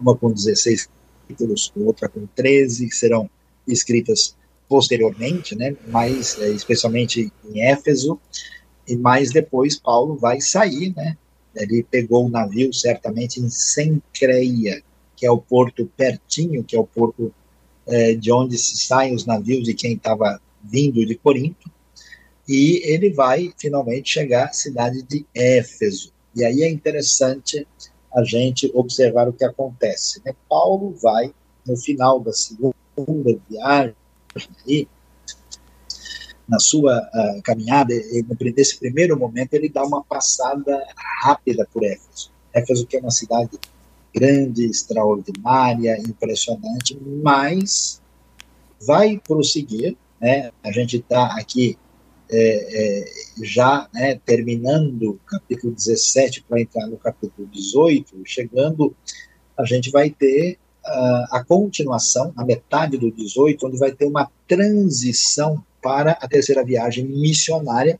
uma 0.00 0.16
com 0.16 0.32
16 0.32 0.88
capítulos, 1.22 1.72
outra 1.76 2.08
com 2.08 2.26
13, 2.34 2.88
que 2.88 2.94
serão 2.94 3.28
escritas 3.66 4.36
posteriormente, 4.68 5.54
né, 5.54 5.76
mais 5.88 6.38
é, 6.40 6.50
especialmente 6.50 7.32
em 7.48 7.62
Éfeso, 7.62 8.18
e 8.86 8.96
mais 8.96 9.30
depois 9.30 9.78
Paulo 9.78 10.16
vai 10.16 10.40
sair, 10.40 10.94
né, 10.94 11.16
ele 11.54 11.82
pegou 11.82 12.26
o 12.26 12.30
navio 12.30 12.72
certamente 12.72 13.40
em 13.40 13.48
Sencreia, 13.48 14.82
que 15.16 15.24
é 15.24 15.30
o 15.30 15.38
porto 15.38 15.90
pertinho, 15.96 16.62
que 16.62 16.76
é 16.76 16.78
o 16.78 16.86
porto 16.86 17.32
é, 17.86 18.14
de 18.14 18.30
onde 18.30 18.58
se 18.58 18.76
saem 18.76 19.14
os 19.14 19.24
navios 19.24 19.64
de 19.64 19.72
quem 19.72 19.94
estava 19.94 20.40
vindo 20.62 21.04
de 21.06 21.14
Corinto, 21.14 21.70
e 22.48 22.82
ele 22.84 23.10
vai 23.10 23.52
finalmente 23.58 24.10
chegar 24.10 24.46
à 24.46 24.52
cidade 24.52 25.02
de 25.02 25.24
Éfeso. 25.34 26.12
E 26.34 26.44
aí 26.44 26.62
é 26.62 26.70
interessante 26.70 27.66
a 28.16 28.24
gente 28.24 28.70
observar 28.74 29.28
o 29.28 29.32
que 29.32 29.44
acontece. 29.44 30.22
Né? 30.24 30.34
Paulo 30.48 30.96
vai, 31.02 31.32
no 31.66 31.76
final 31.76 32.18
da 32.18 32.32
segunda 32.32 32.74
viagem, 33.48 33.94
aí, 34.66 34.88
na 36.48 36.58
sua 36.58 36.98
uh, 36.98 37.42
caminhada, 37.42 37.92
nesse 38.56 38.78
primeiro 38.78 39.18
momento, 39.18 39.54
ele 39.54 39.68
dá 39.68 39.84
uma 39.84 40.02
passada 40.02 40.82
rápida 41.22 41.68
por 41.72 41.84
Éfeso. 41.84 42.30
Éfeso 42.54 42.86
que 42.86 42.96
é 42.96 43.00
uma 43.00 43.10
cidade 43.10 43.58
grande, 44.14 44.64
extraordinária, 44.64 45.98
impressionante, 45.98 46.98
mas 47.22 48.00
vai 48.86 49.18
prosseguir, 49.18 49.96
né? 50.18 50.50
A 50.62 50.70
gente 50.70 50.98
está 50.98 51.38
aqui 51.38 51.76
é, 52.30 53.00
é, 53.00 53.04
já 53.42 53.88
né, 53.92 54.20
terminando 54.24 55.10
o 55.10 55.20
capítulo 55.26 55.72
17 55.72 56.44
para 56.48 56.60
entrar 56.60 56.86
no 56.86 56.96
capítulo 56.96 57.46
18, 57.48 58.22
chegando, 58.24 58.94
a 59.56 59.64
gente 59.64 59.90
vai 59.90 60.10
ter 60.10 60.58
uh, 60.84 61.36
a 61.36 61.44
continuação, 61.44 62.32
a 62.36 62.44
metade 62.44 62.98
do 62.98 63.10
18, 63.10 63.66
onde 63.66 63.78
vai 63.78 63.92
ter 63.92 64.06
uma 64.06 64.30
transição 64.46 65.64
para 65.82 66.12
a 66.12 66.28
terceira 66.28 66.64
viagem 66.64 67.04
missionária, 67.04 67.98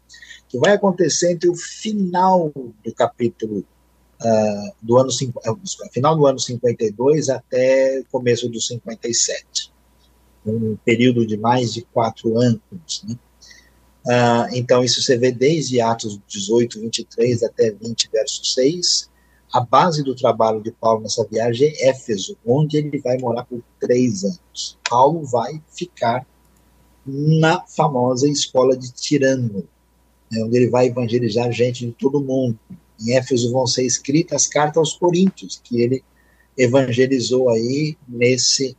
que 0.49 0.59
vai 0.59 0.73
acontecer 0.73 1.33
entre 1.33 1.49
o 1.49 1.55
final 1.55 2.53
do 2.55 2.95
capítulo 2.95 3.65
uh, 4.21 4.75
do 4.83 4.99
ano 4.99 5.11
uh, 5.11 5.93
final 5.93 6.17
do 6.17 6.27
ano 6.27 6.39
52 6.39 7.29
até 7.29 8.03
começo 8.11 8.49
do 8.49 8.61
57, 8.61 9.73
um 10.45 10.77
período 10.85 11.27
de 11.27 11.37
mais 11.37 11.73
de 11.73 11.83
quatro 11.83 12.39
anos. 12.39 12.61
Né? 13.09 13.17
Uh, 14.07 14.55
então, 14.55 14.85
isso 14.85 15.03
você 15.03 15.19
vê 15.19 15.33
desde 15.33 15.81
Atos 15.81 16.21
18, 16.29 16.81
23 16.81 17.43
até 17.43 17.73
20, 17.73 18.09
verso 18.13 18.45
6. 18.45 19.11
A 19.53 19.61
base 19.61 20.05
do 20.05 20.15
trabalho 20.15 20.63
de 20.63 20.71
Paulo 20.71 21.03
nessa 21.03 21.27
viagem 21.27 21.69
é 21.69 21.89
Éfeso, 21.89 22.37
onde 22.47 22.77
ele 22.77 23.01
vai 23.01 23.19
morar 23.19 23.45
por 23.45 23.61
três 23.81 24.23
anos. 24.23 24.79
Paulo 24.89 25.25
vai 25.25 25.61
ficar 25.75 26.25
na 27.05 27.65
famosa 27.67 28.29
escola 28.29 28.77
de 28.77 28.93
Tirano, 28.93 29.67
né, 30.31 30.45
onde 30.45 30.57
ele 30.57 30.71
vai 30.71 30.87
evangelizar 30.87 31.51
gente 31.51 31.87
de 31.87 31.93
todo 31.93 32.23
mundo. 32.23 32.59
Em 33.01 33.17
Éfeso 33.17 33.51
vão 33.51 33.67
ser 33.67 33.85
escritas 33.85 34.47
cartas 34.47 34.77
aos 34.77 34.93
Coríntios, 34.95 35.61
que 35.63 35.81
ele 35.81 36.05
evangelizou 36.57 37.51
aí 37.51 37.97
nesse 38.09 38.77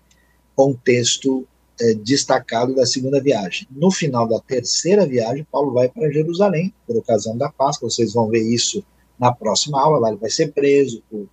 contexto 0.55 1.47
é, 1.79 1.93
destacado 1.93 2.75
da 2.75 2.85
segunda 2.85 3.21
viagem. 3.21 3.67
No 3.71 3.91
final 3.91 4.27
da 4.27 4.39
terceira 4.39 5.05
viagem, 5.05 5.47
Paulo 5.51 5.73
vai 5.73 5.89
para 5.89 6.11
Jerusalém, 6.11 6.73
por 6.85 6.97
ocasião 6.97 7.37
da 7.37 7.49
Páscoa, 7.49 7.89
vocês 7.89 8.13
vão 8.13 8.27
ver 8.29 8.41
isso 8.41 8.83
na 9.19 9.31
próxima 9.31 9.81
aula, 9.81 9.99
lá 9.99 10.09
ele 10.09 10.17
vai 10.17 10.29
ser 10.29 10.51
preso 10.51 11.01
por 11.09 11.27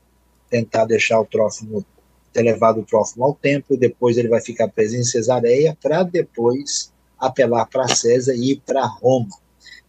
tentar 0.48 0.84
deixar 0.84 1.20
o 1.20 1.26
Trófimo 1.26 1.84
ter 2.32 2.42
levado 2.42 2.80
o 2.80 2.84
Trófimo 2.84 3.24
ao 3.24 3.34
templo, 3.34 3.76
depois 3.76 4.18
ele 4.18 4.28
vai 4.28 4.40
ficar 4.40 4.68
preso 4.68 4.96
em 4.96 5.04
Cesareia, 5.04 5.78
para 5.80 6.02
depois 6.02 6.92
apelar 7.16 7.64
para 7.66 7.86
César 7.88 8.34
e 8.34 8.52
ir 8.52 8.62
para 8.66 8.84
Roma. 8.84 9.38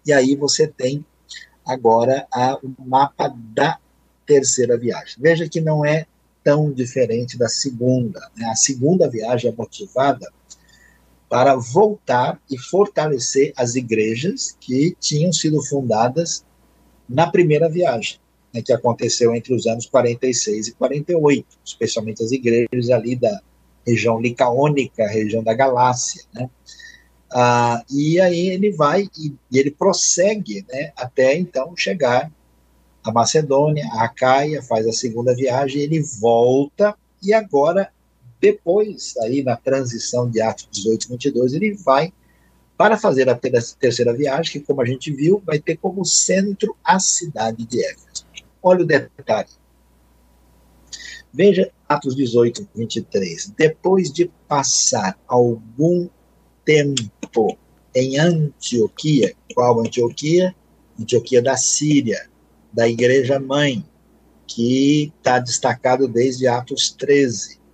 E 0.05 0.13
aí 0.13 0.35
você 0.35 0.67
tem 0.67 1.03
agora 1.65 2.27
o 2.61 2.87
mapa 2.87 3.35
da 3.35 3.79
terceira 4.27 4.77
viagem. 4.77 5.15
Veja 5.19 5.49
que 5.49 5.59
não 5.59 5.83
é 5.83 6.05
tão 6.43 6.71
diferente 6.71 7.35
da 7.35 7.49
segunda. 7.49 8.29
Né? 8.37 8.45
A 8.45 8.55
segunda 8.55 9.09
viagem 9.09 9.51
é 9.51 9.55
motivada 9.55 10.31
para 11.35 11.53
voltar 11.57 12.39
e 12.49 12.57
fortalecer 12.57 13.51
as 13.57 13.75
igrejas 13.75 14.55
que 14.57 14.95
tinham 15.01 15.33
sido 15.33 15.61
fundadas 15.61 16.45
na 17.09 17.29
primeira 17.29 17.67
viagem 17.67 18.19
né, 18.53 18.61
que 18.61 18.71
aconteceu 18.71 19.35
entre 19.35 19.53
os 19.53 19.67
anos 19.67 19.85
46 19.85 20.69
e 20.69 20.71
48, 20.75 21.45
especialmente 21.65 22.23
as 22.23 22.31
igrejas 22.31 22.89
ali 22.89 23.17
da 23.17 23.37
região 23.85 24.17
licaônica, 24.17 25.05
região 25.09 25.43
da 25.43 25.53
Galácia, 25.53 26.23
né? 26.33 26.49
Ah, 27.29 27.83
e 27.91 28.17
aí 28.21 28.47
ele 28.47 28.71
vai 28.71 29.09
e, 29.19 29.33
e, 29.51 29.59
ele 29.59 29.71
prossegue, 29.71 30.65
né, 30.71 30.93
até 30.95 31.37
então 31.37 31.75
chegar 31.75 32.31
a 33.03 33.11
Macedônia, 33.11 33.85
a 33.91 34.05
Acaia, 34.05 34.63
faz 34.63 34.87
a 34.87 34.93
segunda 34.93 35.35
viagem, 35.35 35.81
ele 35.81 36.01
volta 36.01 36.95
e 37.21 37.33
agora 37.33 37.91
depois 38.45 39.17
aí 39.23 39.41
na 39.41 39.55
transição 39.55 40.29
de 40.29 40.39
Atos 40.39 40.67
18 40.71 41.05
e 41.05 41.09
22 41.09 41.53
ele 41.53 41.73
vai 41.73 42.13
para 42.77 42.95
fazer 42.95 43.27
a 43.27 43.35
terceira 43.35 44.13
viagem, 44.13 44.51
que 44.51 44.59
como 44.59 44.81
a 44.81 44.85
gente 44.85 45.11
viu, 45.11 45.41
vai 45.43 45.57
ter 45.57 45.77
como 45.77 46.05
centro 46.05 46.75
a 46.83 46.99
cidade 46.99 47.65
de 47.65 47.83
Éfeso. 47.83 48.27
Olha 48.61 48.83
o 48.83 48.85
detalhe. 48.85 49.49
Veja 51.33 51.71
Atos 51.89 52.15
18, 52.15 52.69
23. 52.75 53.53
Depois 53.57 54.11
de 54.11 54.29
passar 54.47 55.17
algum 55.27 56.07
tempo 56.63 57.57
em 57.95 58.19
Antioquia, 58.19 59.33
qual 59.55 59.79
Antioquia? 59.79 60.53
Antioquia 60.99 61.41
da 61.41 61.57
Síria, 61.57 62.29
da 62.71 62.87
Igreja 62.87 63.39
Mãe, 63.39 63.83
que 64.45 65.11
está 65.17 65.39
destacado 65.39 66.07
desde 66.07 66.47
Atos 66.47 66.91
13. 66.91 67.64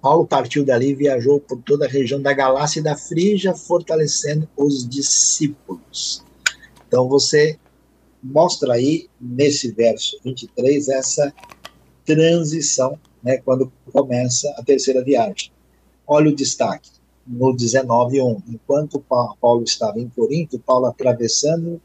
Paulo 0.00 0.26
partiu 0.26 0.64
dali 0.64 0.90
e 0.90 0.94
viajou 0.94 1.40
por 1.40 1.60
toda 1.62 1.86
a 1.86 1.88
região 1.88 2.20
da 2.20 2.32
Galácia 2.32 2.80
e 2.80 2.82
da 2.82 2.96
Frígia, 2.96 3.54
fortalecendo 3.54 4.48
os 4.56 4.88
discípulos. 4.88 6.24
Então 6.86 7.08
você 7.08 7.58
mostra 8.22 8.74
aí, 8.74 9.08
nesse 9.20 9.72
verso 9.72 10.18
23, 10.24 10.88
essa 10.88 11.32
transição, 12.04 12.98
né, 13.22 13.38
quando 13.38 13.72
começa 13.92 14.48
a 14.56 14.62
terceira 14.62 15.02
viagem. 15.02 15.52
Olha 16.06 16.30
o 16.30 16.34
destaque, 16.34 16.90
no 17.26 17.54
19.1. 17.54 18.42
Enquanto 18.48 19.04
Paulo 19.40 19.62
estava 19.62 20.00
em 20.00 20.08
Corinto, 20.08 20.58
Paulo 20.58 20.86
atravessando 20.86 21.80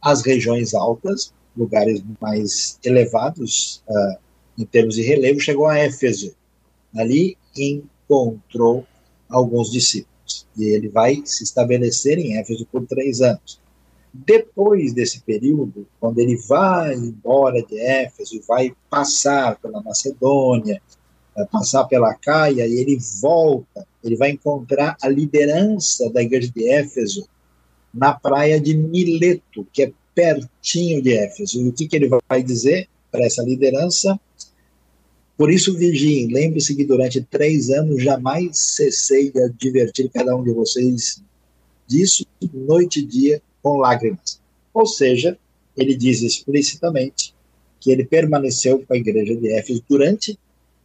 as 0.00 0.22
regiões 0.22 0.74
altas, 0.74 1.32
lugares 1.56 2.02
mais 2.20 2.78
elevados 2.84 3.82
uh, 3.88 4.18
em 4.56 4.64
termos 4.64 4.94
de 4.94 5.02
relevo, 5.02 5.40
chegou 5.40 5.66
a 5.66 5.76
Éfeso. 5.76 6.34
Ali 6.96 7.36
encontrou 7.58 8.86
alguns 9.28 9.70
discípulos. 9.70 10.46
E 10.56 10.64
ele 10.64 10.88
vai 10.88 11.22
se 11.24 11.44
estabelecer 11.44 12.18
em 12.18 12.36
Éfeso 12.36 12.66
por 12.70 12.86
três 12.86 13.20
anos. 13.20 13.60
Depois 14.12 14.92
desse 14.92 15.20
período, 15.20 15.86
quando 16.00 16.18
ele 16.18 16.36
vai 16.36 16.94
embora 16.94 17.62
de 17.62 17.78
Éfeso 17.78 18.40
vai 18.46 18.74
passar 18.90 19.58
pela 19.58 19.82
Macedônia, 19.82 20.80
passar 21.46 21.84
pela 21.84 22.14
Caia, 22.14 22.66
e 22.66 22.72
ele 22.74 22.98
volta, 23.20 23.86
ele 24.02 24.16
vai 24.16 24.30
encontrar 24.30 24.96
a 25.00 25.08
liderança 25.08 26.10
da 26.10 26.22
igreja 26.22 26.50
de 26.50 26.68
Éfeso 26.68 27.28
na 27.92 28.12
praia 28.12 28.60
de 28.60 28.76
Mileto, 28.76 29.66
que 29.72 29.84
é 29.84 29.92
pertinho 30.14 31.02
de 31.02 31.12
Éfeso. 31.12 31.60
E 31.60 31.68
o 31.68 31.72
que, 31.72 31.86
que 31.86 31.96
ele 31.96 32.10
vai 32.28 32.42
dizer 32.42 32.88
para 33.10 33.24
essa 33.24 33.42
liderança? 33.42 34.18
Por 35.38 35.52
isso, 35.52 35.78
vigiem, 35.78 36.26
lembre-se 36.26 36.74
que 36.74 36.84
durante 36.84 37.20
três 37.22 37.70
anos 37.70 38.02
jamais 38.02 38.58
cessei 38.58 39.30
de 39.30 39.40
advertir 39.40 40.10
cada 40.10 40.34
um 40.34 40.42
de 40.42 40.52
vocês 40.52 41.22
disso, 41.86 42.26
noite 42.52 42.98
e 42.98 43.04
dia, 43.04 43.40
com 43.62 43.78
lágrimas. 43.78 44.40
Ou 44.74 44.84
seja, 44.84 45.38
ele 45.76 45.94
diz 45.94 46.22
explicitamente 46.22 47.32
que 47.80 47.92
ele 47.92 48.04
permaneceu 48.04 48.84
com 48.84 48.92
a 48.92 48.96
igreja 48.96 49.36
de 49.36 49.52
Éfeso 49.52 49.80
durante 49.88 50.36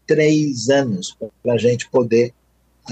três 0.06 0.70
anos, 0.70 1.18
para 1.42 1.54
a 1.54 1.58
gente 1.58 1.90
poder 1.90 2.32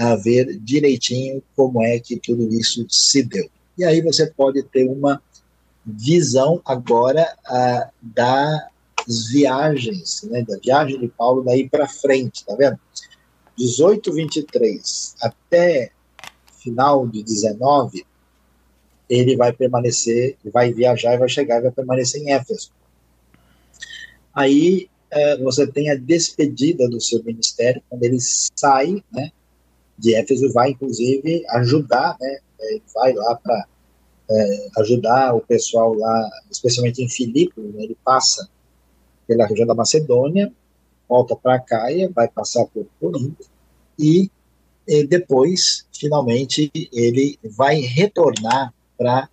uh, 0.00 0.20
ver 0.20 0.58
direitinho 0.58 1.40
como 1.54 1.80
é 1.80 2.00
que 2.00 2.16
tudo 2.16 2.52
isso 2.52 2.84
se 2.90 3.22
deu. 3.22 3.48
E 3.78 3.84
aí 3.84 4.00
você 4.02 4.26
pode 4.26 4.64
ter 4.64 4.88
uma 4.88 5.22
visão 5.86 6.60
agora 6.64 7.24
uh, 7.48 7.88
da 8.02 8.68
viagens, 9.06 10.22
né, 10.24 10.42
da 10.42 10.56
viagem 10.58 10.98
de 10.98 11.08
Paulo 11.08 11.42
daí 11.42 11.68
para 11.68 11.88
frente, 11.88 12.44
tá 12.44 12.54
vendo? 12.54 12.78
18, 13.56 14.12
23 14.12 15.14
até 15.20 15.92
final 16.62 17.06
de 17.06 17.22
19, 17.22 18.06
ele 19.08 19.36
vai 19.36 19.52
permanecer, 19.52 20.36
vai 20.52 20.72
viajar 20.72 21.14
e 21.14 21.18
vai 21.18 21.28
chegar 21.28 21.58
e 21.58 21.62
vai 21.62 21.70
permanecer 21.70 22.22
em 22.22 22.32
Éfeso. 22.32 22.70
Aí 24.34 24.88
é, 25.10 25.36
você 25.36 25.66
tem 25.66 25.90
a 25.90 25.94
despedida 25.94 26.88
do 26.88 27.00
seu 27.00 27.22
ministério, 27.22 27.82
quando 27.88 28.02
ele 28.02 28.18
sai 28.20 29.04
né, 29.12 29.30
de 29.98 30.14
Éfeso, 30.14 30.50
vai 30.52 30.70
inclusive 30.70 31.44
ajudar, 31.50 32.16
né, 32.18 32.38
ele 32.60 32.82
vai 32.94 33.12
lá 33.12 33.34
para 33.34 33.66
é, 34.30 34.68
ajudar 34.78 35.34
o 35.34 35.40
pessoal 35.40 35.92
lá, 35.92 36.30
especialmente 36.50 37.02
em 37.02 37.08
Filipos, 37.08 37.62
né, 37.74 37.84
ele 37.84 37.96
passa 38.02 38.48
pela 39.26 39.46
região 39.46 39.66
da 39.66 39.74
Macedônia, 39.74 40.52
volta 41.08 41.36
para 41.36 41.58
Caia, 41.60 42.10
vai 42.14 42.28
passar 42.28 42.64
por 42.66 42.86
Corinto 43.00 43.44
e, 43.98 44.30
e 44.86 45.04
depois, 45.04 45.86
finalmente, 45.92 46.70
ele 46.92 47.38
vai 47.44 47.80
retornar 47.80 48.72
para 48.96 49.28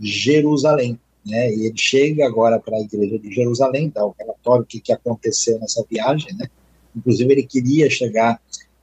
Jerusalém. 0.00 0.98
Né, 1.26 1.52
e 1.54 1.66
ele 1.66 1.76
chega 1.76 2.24
agora 2.24 2.58
para 2.58 2.76
a 2.76 2.80
igreja 2.80 3.18
de 3.18 3.30
Jerusalém, 3.30 3.92
dá 3.94 4.06
o 4.06 4.14
relatório 4.18 4.64
que, 4.64 4.80
que 4.80 4.92
aconteceu 4.92 5.58
nessa 5.58 5.84
viagem, 5.90 6.34
né? 6.34 6.48
Inclusive, 6.96 7.30
ele 7.30 7.42
queria 7.42 7.90
chegar 7.90 8.40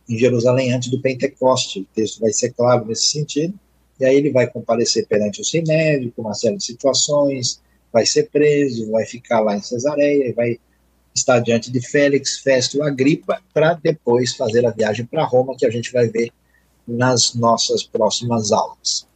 em 0.08 0.16
Jerusalém 0.16 0.72
antes 0.72 0.92
do 0.92 1.02
Pentecoste, 1.02 1.80
o 1.80 1.88
texto 1.96 2.20
vai 2.20 2.32
ser 2.32 2.52
claro 2.52 2.86
nesse 2.86 3.08
sentido, 3.08 3.58
e 4.00 4.06
aí 4.06 4.16
ele 4.16 4.32
vai 4.32 4.46
comparecer 4.46 5.08
perante 5.08 5.42
o 5.42 5.46
Sinédrio, 5.46 6.12
com 6.16 6.22
uma 6.22 6.36
série 6.36 6.58
de 6.58 6.64
situações, 6.64 7.60
vai 7.96 8.06
ser 8.06 8.30
preso, 8.30 8.92
vai 8.92 9.06
ficar 9.06 9.40
lá 9.40 9.56
em 9.56 9.62
Cesareia, 9.62 10.34
vai 10.34 10.60
estar 11.14 11.40
diante 11.40 11.72
de 11.72 11.80
Félix, 11.80 12.40
Festo, 12.40 12.84
Agripa, 12.84 13.42
para 13.54 13.76
depois 13.76 14.36
fazer 14.36 14.66
a 14.66 14.72
viagem 14.72 15.06
para 15.06 15.24
Roma, 15.24 15.56
que 15.56 15.66
a 15.66 15.70
gente 15.70 15.94
vai 15.94 16.10
ver 16.10 16.30
nas 16.86 17.34
nossas 17.36 17.84
próximas 17.84 18.52
aulas. 18.52 19.08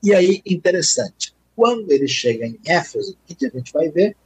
E 0.00 0.14
aí, 0.14 0.40
interessante, 0.46 1.34
quando 1.56 1.90
ele 1.90 2.06
chega 2.06 2.46
em 2.46 2.56
Éfeso, 2.64 3.18
o 3.28 3.34
que 3.34 3.46
a 3.46 3.50
gente 3.50 3.72
vai 3.72 3.88
ver? 3.88 4.16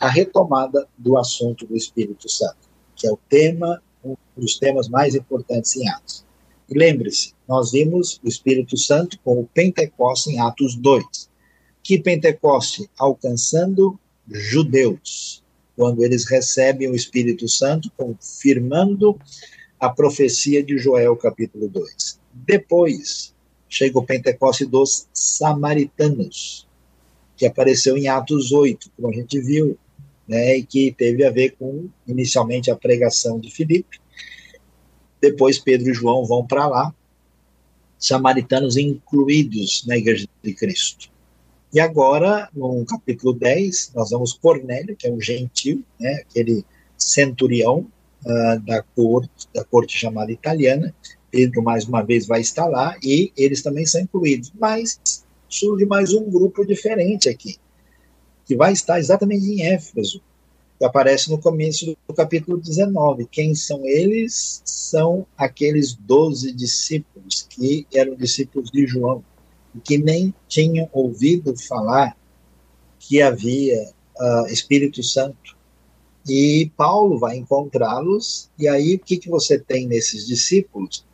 A 0.00 0.08
retomada 0.08 0.88
do 0.96 1.18
assunto 1.18 1.66
do 1.66 1.76
Espírito 1.76 2.30
Santo, 2.30 2.66
que 2.96 3.06
é 3.06 3.12
o 3.12 3.18
tema, 3.28 3.82
um 4.02 4.16
dos 4.34 4.58
temas 4.58 4.88
mais 4.88 5.14
importantes 5.14 5.76
em 5.76 5.86
Atos. 5.86 6.24
Lembre-se, 6.70 7.34
nós 7.46 7.72
vimos 7.72 8.18
o 8.24 8.26
Espírito 8.26 8.78
Santo 8.78 9.18
com 9.22 9.38
o 9.38 9.46
Pentecostes 9.52 10.32
em 10.32 10.40
Atos 10.40 10.74
2 10.76 11.28
que 11.88 11.98
Pentecoste 11.98 12.86
alcançando 12.98 13.98
judeus, 14.30 15.42
quando 15.74 16.04
eles 16.04 16.28
recebem 16.28 16.86
o 16.90 16.94
Espírito 16.94 17.48
Santo, 17.48 17.90
confirmando 17.96 19.18
a 19.80 19.88
profecia 19.88 20.62
de 20.62 20.76
Joel, 20.76 21.16
capítulo 21.16 21.66
2. 21.66 22.20
Depois, 22.30 23.34
chega 23.70 23.98
o 23.98 24.04
Pentecoste 24.04 24.66
dos 24.66 25.08
samaritanos, 25.14 26.68
que 27.34 27.46
apareceu 27.46 27.96
em 27.96 28.06
Atos 28.06 28.52
8, 28.52 28.90
como 28.94 29.08
a 29.08 29.14
gente 29.14 29.40
viu, 29.40 29.78
né, 30.28 30.58
e 30.58 30.66
que 30.66 30.92
teve 30.92 31.24
a 31.24 31.30
ver 31.30 31.56
com, 31.58 31.88
inicialmente, 32.06 32.70
a 32.70 32.76
pregação 32.76 33.40
de 33.40 33.50
Filipe. 33.50 33.98
Depois, 35.22 35.58
Pedro 35.58 35.88
e 35.88 35.94
João 35.94 36.26
vão 36.26 36.46
para 36.46 36.66
lá, 36.66 36.94
samaritanos 37.98 38.76
incluídos 38.76 39.86
na 39.86 39.96
Igreja 39.96 40.28
de 40.42 40.52
Cristo. 40.52 41.16
E 41.70 41.80
agora, 41.80 42.48
no 42.54 42.82
capítulo 42.86 43.34
10, 43.34 43.92
nós 43.94 44.10
vamos 44.10 44.32
Cornélio, 44.32 44.96
que 44.96 45.06
é 45.06 45.12
um 45.12 45.20
gentil, 45.20 45.84
né, 46.00 46.22
aquele 46.22 46.64
centurião 46.96 47.86
uh, 48.24 48.60
da 48.60 48.82
corte, 48.82 49.48
da 49.54 49.62
corte 49.64 49.96
chamada 49.96 50.32
italiana. 50.32 50.94
Pedro, 51.30 51.62
mais 51.62 51.84
uma 51.84 52.02
vez, 52.02 52.26
vai 52.26 52.40
estar 52.40 52.66
lá 52.66 52.96
e 53.02 53.30
eles 53.36 53.62
também 53.62 53.84
são 53.84 54.00
incluídos. 54.00 54.50
Mas 54.58 55.22
surge 55.46 55.84
mais 55.84 56.14
um 56.14 56.30
grupo 56.30 56.64
diferente 56.64 57.28
aqui, 57.28 57.56
que 58.46 58.56
vai 58.56 58.72
estar 58.72 58.98
exatamente 58.98 59.46
em 59.46 59.66
Éfeso, 59.66 60.22
que 60.78 60.84
aparece 60.86 61.30
no 61.30 61.38
começo 61.38 61.94
do 62.08 62.14
capítulo 62.14 62.56
19. 62.56 63.26
Quem 63.26 63.54
são 63.54 63.84
eles? 63.84 64.62
São 64.64 65.26
aqueles 65.36 65.92
doze 65.92 66.50
discípulos 66.50 67.46
que 67.50 67.86
eram 67.92 68.14
discípulos 68.14 68.70
de 68.70 68.86
João 68.86 69.22
que 69.78 69.98
nem 69.98 70.34
tinham 70.46 70.88
ouvido 70.92 71.56
falar 71.56 72.16
que 72.98 73.22
havia 73.22 73.90
uh, 74.18 74.46
Espírito 74.48 75.02
Santo. 75.02 75.56
E 76.28 76.70
Paulo 76.76 77.18
vai 77.18 77.36
encontrá-los, 77.36 78.50
e 78.58 78.68
aí 78.68 78.96
o 78.96 78.98
que, 78.98 79.16
que 79.16 79.30
você 79.30 79.58
tem 79.58 79.86
nesses 79.86 80.26
discípulos? 80.26 81.04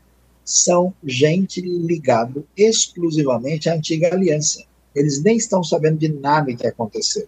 São 0.45 0.93
gente 1.05 1.61
ligado 1.61 2.47
exclusivamente 2.57 3.69
à 3.69 3.75
antiga 3.75 4.13
aliança. 4.13 4.65
Eles 4.95 5.23
nem 5.23 5.37
estão 5.37 5.63
sabendo 5.63 5.99
de 5.99 6.09
nada 6.09 6.55
que 6.55 6.67
aconteceu. 6.67 7.27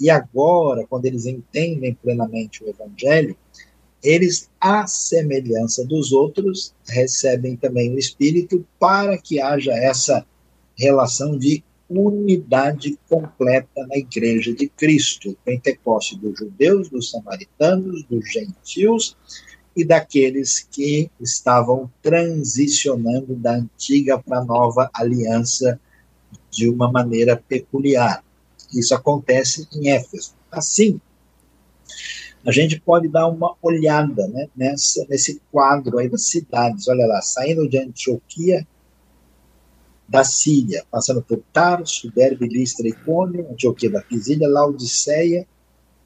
E 0.00 0.10
agora, 0.10 0.86
quando 0.86 1.04
eles 1.06 1.26
entendem 1.26 1.94
plenamente 1.94 2.64
o 2.64 2.68
Evangelho, 2.68 3.36
eles, 4.02 4.48
à 4.58 4.86
semelhança 4.86 5.84
dos 5.84 6.10
outros, 6.10 6.74
recebem 6.88 7.54
também 7.54 7.92
o 7.92 7.98
Espírito 7.98 8.66
para 8.78 9.18
que 9.18 9.40
haja 9.40 9.72
essa 9.72 10.24
relação 10.80 11.36
de 11.36 11.62
unidade 11.88 12.98
completa 13.08 13.86
na 13.86 13.96
Igreja 13.96 14.54
de 14.54 14.68
Cristo, 14.68 15.36
Pentecoste 15.44 16.16
dos 16.18 16.38
judeus, 16.38 16.88
dos 16.88 17.10
samaritanos, 17.10 18.04
dos 18.04 18.30
gentios 18.30 19.16
e 19.76 19.84
daqueles 19.84 20.60
que 20.70 21.10
estavam 21.20 21.90
transicionando 22.00 23.34
da 23.34 23.56
antiga 23.56 24.18
para 24.18 24.38
a 24.38 24.44
nova 24.44 24.90
aliança 24.94 25.80
de 26.50 26.68
uma 26.68 26.90
maneira 26.90 27.36
peculiar. 27.36 28.24
Isso 28.72 28.94
acontece 28.94 29.68
em 29.74 29.90
Éfeso. 29.90 30.34
Assim, 30.50 31.00
a 32.46 32.52
gente 32.52 32.80
pode 32.80 33.08
dar 33.08 33.28
uma 33.28 33.54
olhada 33.60 34.26
né, 34.28 34.48
nessa, 34.56 35.04
nesse 35.08 35.40
quadro 35.50 35.98
aí 35.98 36.08
das 36.08 36.28
cidades. 36.28 36.88
Olha 36.88 37.06
lá, 37.06 37.20
saindo 37.20 37.68
de 37.68 37.78
Antioquia, 37.78 38.66
da 40.10 40.24
Síria, 40.24 40.84
passando 40.90 41.22
por 41.22 41.40
Tarso, 41.52 42.10
Derbe, 42.10 42.48
Listra, 42.48 42.88
Icônio, 42.88 43.46
Antioquia 43.48 43.88
da 43.88 44.02
Pisília, 44.02 44.48
Laodiceia, 44.48 45.46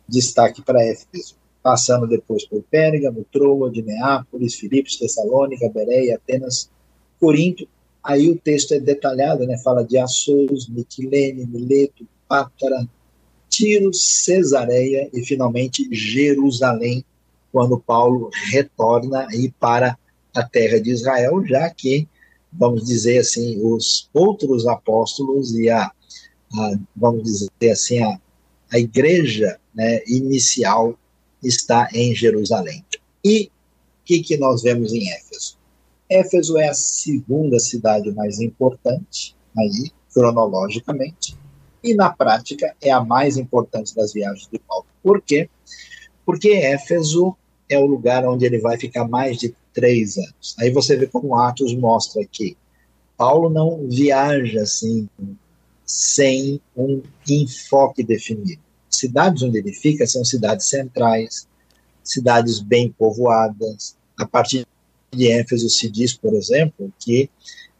destaque 0.06 0.60
para 0.60 0.84
Éfeso. 0.84 1.36
passando 1.62 2.06
depois 2.06 2.46
por 2.46 2.62
Pérgamo, 2.64 3.24
Troade, 3.32 3.80
Neápolis, 3.80 4.54
Filipos, 4.56 4.96
Tessalônica, 4.96 5.70
Bereia, 5.70 6.16
Atenas, 6.16 6.70
Corinto. 7.18 7.66
Aí 8.02 8.28
o 8.28 8.36
texto 8.36 8.74
é 8.74 8.78
detalhado, 8.78 9.46
né? 9.46 9.56
Fala 9.64 9.82
de 9.82 9.96
Assos, 9.96 10.68
Mitilene, 10.68 11.46
Mileto, 11.46 12.06
Pátara, 12.28 12.86
Tiro, 13.48 13.94
Cesareia 13.94 15.08
e 15.14 15.24
finalmente 15.24 15.88
Jerusalém, 15.90 17.02
quando 17.50 17.80
Paulo 17.80 18.28
retorna 18.52 19.26
aí 19.30 19.50
para 19.58 19.96
a 20.34 20.42
terra 20.42 20.78
de 20.78 20.90
Israel, 20.90 21.42
já 21.46 21.70
que, 21.70 22.06
vamos 22.58 22.84
dizer 22.84 23.18
assim, 23.18 23.60
os 23.62 24.08
outros 24.12 24.66
apóstolos 24.66 25.54
e 25.54 25.68
a, 25.68 25.90
a 26.54 26.78
vamos 26.96 27.24
dizer 27.24 27.70
assim, 27.70 28.02
a, 28.02 28.18
a 28.72 28.78
igreja 28.78 29.58
né, 29.74 30.00
inicial 30.06 30.98
está 31.42 31.88
em 31.92 32.14
Jerusalém. 32.14 32.84
E 33.24 33.46
o 33.46 34.04
que, 34.04 34.20
que 34.20 34.36
nós 34.36 34.62
vemos 34.62 34.92
em 34.92 35.10
Éfeso? 35.10 35.56
Éfeso 36.08 36.58
é 36.58 36.68
a 36.68 36.74
segunda 36.74 37.58
cidade 37.58 38.10
mais 38.12 38.40
importante, 38.40 39.34
aí, 39.56 39.90
cronologicamente, 40.12 41.36
e 41.82 41.94
na 41.94 42.10
prática 42.10 42.74
é 42.80 42.90
a 42.90 43.02
mais 43.02 43.36
importante 43.36 43.94
das 43.94 44.12
viagens 44.12 44.48
de 44.50 44.58
Paulo. 44.58 44.86
Por 45.02 45.20
quê? 45.20 45.48
Porque 46.24 46.50
Éfeso 46.50 47.36
é 47.68 47.78
o 47.78 47.86
lugar 47.86 48.26
onde 48.26 48.44
ele 48.44 48.58
vai 48.58 48.78
ficar 48.78 49.06
mais 49.08 49.38
de 49.38 49.54
três 49.74 50.16
anos. 50.16 50.56
Aí 50.58 50.70
você 50.70 50.96
vê 50.96 51.06
como 51.06 51.36
Atos 51.36 51.74
mostra 51.74 52.24
que 52.30 52.56
Paulo 53.16 53.50
não 53.50 53.88
viaja 53.88 54.62
assim 54.62 55.08
sem 55.84 56.60
um 56.76 57.02
enfoque 57.28 58.02
definido. 58.02 58.62
Cidades 58.88 59.42
onde 59.42 59.58
ele 59.58 59.72
fica 59.72 60.06
são 60.06 60.24
cidades 60.24 60.68
centrais, 60.68 61.46
cidades 62.02 62.60
bem 62.60 62.90
povoadas. 62.90 63.96
A 64.16 64.26
partir 64.26 64.66
de 65.12 65.30
Éfeso 65.30 65.68
se 65.68 65.90
diz, 65.90 66.14
por 66.14 66.34
exemplo, 66.34 66.92
que 66.98 67.28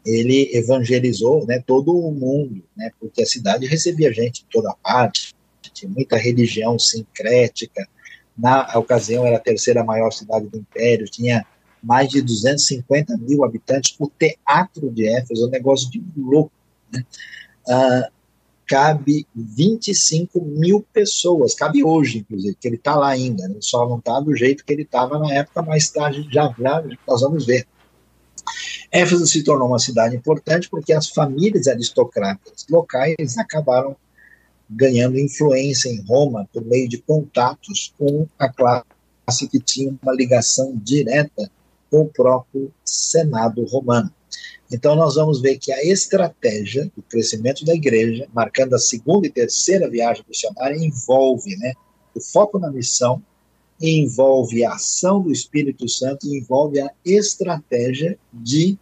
ele 0.05 0.51
evangelizou 0.55 1.47
né, 1.47 1.63
todo 1.67 1.97
o 1.97 2.13
mundo, 2.13 2.63
né, 2.77 2.91
porque 3.01 3.23
a 3.23 3.27
cidade 3.27 3.67
recebia 3.67 4.13
gente 4.13 4.43
de 4.43 4.47
toda 4.51 4.75
parte, 4.83 5.35
tinha 5.73 5.91
muita 5.91 6.17
religião 6.17 6.79
sincrética. 6.79 7.89
Na 8.37 8.79
ocasião, 8.79 9.25
era 9.27 9.37
a 9.37 9.41
terceira 9.41 9.85
maior 9.85 10.11
cidade 10.11 10.47
do 10.47 10.59
império, 10.59 11.07
tinha 11.07 11.47
mais 11.85 12.09
de 12.09 12.23
250 12.23 13.17
mil 13.19 13.45
habitantes. 13.45 13.95
O 13.99 14.11
teatro 14.11 14.91
de 14.91 15.07
Éfeso 15.07 15.45
é 15.45 15.47
um 15.47 15.51
negócio 15.51 15.91
de 15.91 16.03
louco. 16.17 16.53
Né? 16.93 17.05
Ah, 17.69 18.09
cabe 18.67 19.27
25 19.35 20.41
mil 20.43 20.85
pessoas, 20.93 21.55
cabe 21.55 21.85
hoje, 21.85 22.19
inclusive, 22.19 22.57
que 22.59 22.67
ele 22.67 22.77
está 22.77 22.97
lá 22.97 23.09
ainda, 23.09 23.47
né? 23.47 23.57
só 23.61 23.87
não 23.87 23.99
está 23.99 24.19
do 24.21 24.35
jeito 24.35 24.65
que 24.65 24.73
ele 24.73 24.83
estava 24.83 25.19
na 25.19 25.33
época, 25.33 25.63
mais 25.63 25.91
tarde 25.91 26.27
já, 26.31 26.55
já 26.59 26.83
nós 27.07 27.21
vamos 27.21 27.45
ver. 27.45 27.67
Éfeso 28.91 29.27
se 29.27 29.43
tornou 29.43 29.69
uma 29.69 29.79
cidade 29.79 30.17
importante 30.17 30.69
porque 30.71 30.93
as 30.93 31.09
famílias 31.09 31.67
aristocratas 31.67 32.67
locais 32.71 33.37
acabaram 33.39 33.97
ganhando 34.69 35.19
influência 35.19 35.89
em 35.89 36.03
Roma 36.03 36.49
por 36.53 36.65
meio 36.65 36.89
de 36.89 36.99
contatos 36.99 37.93
com 37.99 38.27
a 38.39 38.49
classe 38.49 39.49
que 39.51 39.61
tinha 39.61 39.95
uma 40.03 40.15
ligação 40.15 40.75
direta 40.77 41.51
com 41.95 42.01
o 42.01 42.09
próprio 42.09 42.73
Senado 42.85 43.65
romano. 43.67 44.13
Então, 44.73 44.97
nós 44.97 45.15
vamos 45.15 45.41
ver 45.41 45.59
que 45.59 45.71
a 45.71 45.85
estratégia 45.85 46.91
do 46.97 47.03
crescimento 47.03 47.65
da 47.65 47.73
igreja, 47.73 48.27
marcando 48.35 48.75
a 48.75 48.79
segunda 48.81 49.29
e 49.29 49.31
terceira 49.31 49.89
viagem 49.89 50.25
missionária, 50.29 50.77
envolve 50.77 51.57
né, 51.57 51.73
o 52.13 52.21
foco 52.21 52.59
na 52.59 52.69
missão, 52.73 53.23
envolve 53.81 54.65
a 54.65 54.73
ação 54.73 55.23
do 55.23 55.31
Espírito 55.31 55.89
Santo, 55.89 56.27
envolve 56.27 56.81
a 56.81 56.91
estratégia 57.05 58.19
de 58.33 58.77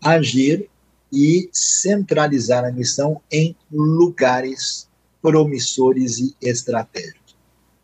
agir 0.00 0.70
e 1.12 1.48
centralizar 1.52 2.64
a 2.64 2.70
missão 2.70 3.20
em 3.28 3.56
lugares 3.72 4.88
promissores 5.20 6.18
e 6.18 6.36
estratégicos. 6.40 7.34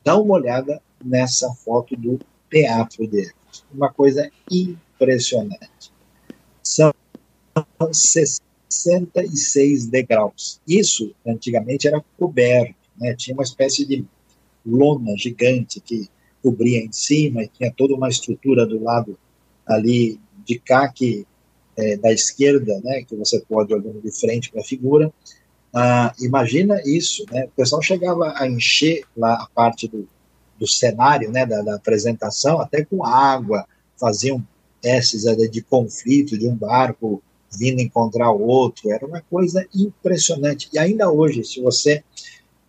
Dá 0.04 0.16
uma 0.16 0.34
olhada 0.34 0.80
nessa 1.04 1.52
foto 1.52 1.96
do 1.96 2.20
teatro 2.48 3.08
dele. 3.08 3.32
Uma 3.72 3.92
coisa 3.92 4.30
impressionante. 4.50 5.92
São 6.62 6.92
66 7.90 9.86
degraus. 9.86 10.60
Isso, 10.66 11.14
antigamente, 11.26 11.88
era 11.88 12.02
coberto, 12.18 12.74
né? 12.98 13.14
tinha 13.16 13.34
uma 13.34 13.42
espécie 13.42 13.84
de 13.84 14.04
lona 14.64 15.16
gigante 15.16 15.80
que 15.80 16.08
cobria 16.42 16.78
em 16.78 16.92
cima 16.92 17.42
e 17.42 17.48
tinha 17.48 17.72
toda 17.72 17.94
uma 17.94 18.08
estrutura 18.08 18.66
do 18.66 18.82
lado 18.82 19.18
ali 19.66 20.18
de 20.44 20.58
cá, 20.58 20.88
que 20.88 21.26
é, 21.76 21.96
da 21.96 22.12
esquerda, 22.12 22.80
né, 22.82 23.02
que 23.02 23.16
você 23.16 23.40
pode 23.40 23.72
olhando 23.72 24.00
de 24.00 24.10
frente 24.10 24.50
para 24.50 24.60
a 24.60 24.64
figura. 24.64 25.12
Ah, 25.74 26.14
imagina 26.20 26.82
isso, 26.84 27.24
né? 27.30 27.46
O 27.46 27.50
pessoal 27.50 27.80
chegava 27.80 28.34
a 28.36 28.46
encher 28.46 29.04
lá 29.16 29.34
a 29.34 29.46
parte 29.54 29.88
do, 29.88 30.06
do 30.62 30.68
cenário, 30.68 31.28
né, 31.32 31.44
da, 31.44 31.60
da 31.60 31.74
apresentação, 31.74 32.60
até 32.60 32.84
com 32.84 33.04
água, 33.04 33.66
faziam 33.98 34.40
testes 34.80 35.24
de 35.50 35.60
conflito 35.60 36.38
de 36.38 36.46
um 36.46 36.54
barco 36.54 37.20
vindo 37.58 37.80
encontrar 37.80 38.30
o 38.30 38.46
outro, 38.46 38.92
era 38.92 39.04
uma 39.04 39.20
coisa 39.22 39.66
impressionante. 39.74 40.68
E 40.72 40.78
ainda 40.78 41.10
hoje, 41.10 41.42
se 41.42 41.60
você 41.60 42.04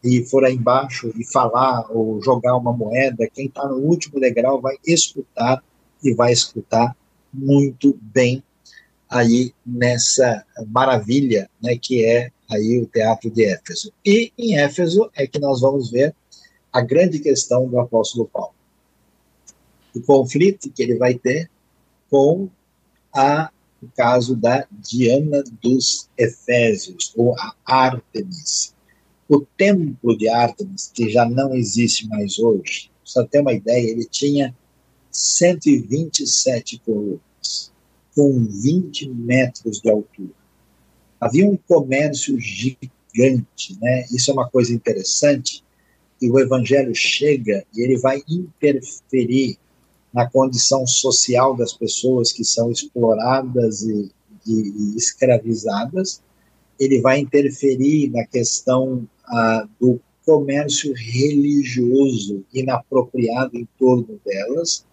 e 0.04 0.26
for 0.26 0.44
aí 0.44 0.56
embaixo 0.56 1.14
e 1.16 1.24
falar 1.24 1.86
ou 1.91 2.20
jogar 2.22 2.58
uma 2.58 2.74
moeda, 2.74 3.30
quem 3.32 3.46
está 3.46 3.68
no 3.68 3.76
último 3.76 4.20
degrau 4.20 4.60
vai 4.60 4.76
escutar 4.86 5.64
e 6.04 6.16
vai 6.16 6.34
escutar 6.34 6.98
muito 7.32 7.98
bem 8.02 8.44
aí 9.08 9.54
nessa 9.64 10.44
maravilha, 10.68 11.48
né, 11.62 11.78
que 11.80 12.04
é 12.04 12.32
aí 12.50 12.82
o 12.82 12.88
teatro 12.88 13.30
de 13.30 13.46
Éfeso. 13.46 13.94
E 14.04 14.34
em 14.36 14.58
Éfeso 14.58 15.12
é 15.16 15.28
que 15.28 15.39
nós 15.39 15.62
vamos 15.62 15.91
ver 15.91 16.16
a 16.74 16.82
grande 16.82 17.19
questão 17.19 17.69
do 17.69 17.80
apóstolo 17.80 18.28
Paulo. 18.28 18.53
O 19.95 20.01
conflito 20.01 20.71
que 20.71 20.82
ele 20.82 20.97
vai 20.97 21.13
ter 21.13 21.49
com 22.09 22.49
a 23.13 23.51
o 23.84 23.88
caso 23.97 24.36
da 24.36 24.65
Diana 24.71 25.43
dos 25.61 26.09
Efésios, 26.17 27.13
ou 27.17 27.36
a 27.38 27.53
Ártemis. 27.65 28.74
O 29.28 29.41
templo 29.41 30.17
de 30.17 30.30
Ártemis, 30.30 30.89
que 30.93 31.09
já 31.09 31.28
não 31.28 31.53
existe 31.53 32.07
mais 32.07 32.39
hoje, 32.39 32.89
só 33.03 33.26
ter 33.26 33.41
uma 33.41 33.51
ideia, 33.51 33.91
ele 33.91 34.05
tinha 34.05 34.55
127 35.11 36.80
colunas, 36.80 37.71
com 38.15 38.45
20 38.45 39.09
metros 39.09 39.82
de 39.82 39.89
altura. 39.89 40.34
Havia 41.19 41.49
um 41.49 41.57
comércio 41.57 42.39
gigante, 42.39 43.78
né? 43.82 44.05
Isso 44.11 44.32
é 44.32 44.34
uma 44.34 44.49
coisa 44.49 44.74
interessante, 44.74 45.63
e 46.24 46.32
o 46.32 46.39
evangelho 46.39 46.95
chega 46.95 47.65
e 47.76 47.82
ele 47.82 47.97
vai 47.97 48.24
interferir 48.30 49.57
na 50.13 50.30
condição 50.30 50.88
social 50.88 51.53
das 51.53 51.74
pessoas 51.74 52.32
que 52.32 52.45
são 52.45 52.71
exploradas 52.71 53.82
e, 53.82 54.09
e, 54.47 54.53
e 54.53 54.95
escravizadas, 54.95 56.21
ele 56.80 57.01
vai 57.01 57.19
interferir 57.19 58.09
na 58.09 58.26
questão 58.26 59.05
ah, 59.26 59.67
do 59.82 59.99
comércio 60.26 60.93
religioso 60.95 62.45
inapropriado 62.53 63.57
em 63.57 63.67
torno 63.78 64.17
delas, 64.26 64.86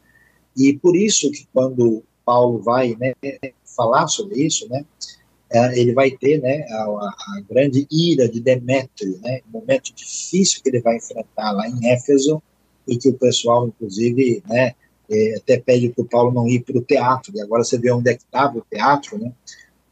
e 0.57 0.77
por 0.79 0.97
isso 0.97 1.31
que 1.31 1.47
quando 1.53 2.03
Paulo 2.25 2.59
vai 2.59 2.97
né, 2.99 3.15
falar 3.65 4.09
sobre 4.09 4.45
isso, 4.45 4.69
né, 4.69 4.85
ele 5.75 5.93
vai 5.93 6.11
ter 6.11 6.41
né, 6.41 6.65
a, 6.71 6.85
a, 6.85 7.43
grande 7.49 7.87
ira 7.91 8.29
de 8.29 8.41
Demétrio, 8.41 9.19
né, 9.21 9.41
um 9.49 9.59
momento 9.59 9.93
difícil 9.95 10.63
que 10.63 10.69
ele 10.69 10.81
vai 10.81 10.97
enfrentar 10.97 11.51
lá 11.51 11.69
em 11.69 11.89
Éfeso, 11.89 12.41
e 12.87 12.97
que 12.97 13.09
o 13.09 13.15
pessoal, 13.15 13.69
inclusive, 13.69 14.43
né, 14.49 14.75
é, 15.11 15.35
até 15.37 15.59
pede 15.59 15.89
para 15.91 16.03
o 16.03 16.09
Paulo 16.09 16.33
não 16.33 16.47
ir 16.49 16.61
para 16.61 16.79
o 16.79 16.83
teatro, 16.83 17.33
e 17.35 17.41
agora 17.41 17.65
você 17.65 17.79
vê 17.79 17.91
onde 17.91 18.11
é 18.11 18.15
que 18.15 18.23
estava 18.23 18.59
o 18.59 18.65
teatro, 18.71 19.19
né? 19.19 19.33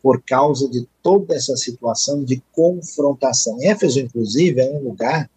Por 0.00 0.22
causa 0.22 0.68
de 0.68 0.86
toda 1.02 1.34
essa 1.34 1.56
situação 1.56 2.22
de 2.22 2.40
confrontação. 2.52 3.58
Éfeso, 3.60 3.98
inclusive, 3.98 4.60
é 4.60 4.70
um 4.70 4.84
lugar 4.84 5.28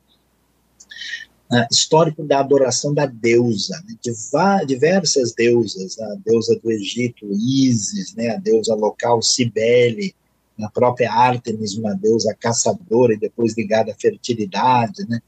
uh, 1.52 1.68
histórico 1.72 2.24
da 2.24 2.40
adoração 2.40 2.94
da 2.94 3.06
deusa, 3.06 3.82
né? 3.88 3.96
de 4.02 4.66
diversas 4.66 5.34
deusas, 5.34 6.00
a 6.00 6.16
deusa 6.26 6.60
do 6.62 6.72
Egito, 6.72 7.28
Ísis, 7.32 8.16
né? 8.16 8.30
a 8.30 8.38
deusa 8.38 8.74
local 8.74 9.22
Cibele, 9.22 10.16
a 10.62 10.70
própria 10.70 11.12
Ártemis, 11.12 11.76
uma 11.76 11.94
deusa 11.94 12.36
caçadora 12.40 13.14
e 13.14 13.20
depois 13.20 13.56
ligada 13.58 13.92
à 13.92 13.96
fertilidade, 13.96 15.08
né? 15.10 15.20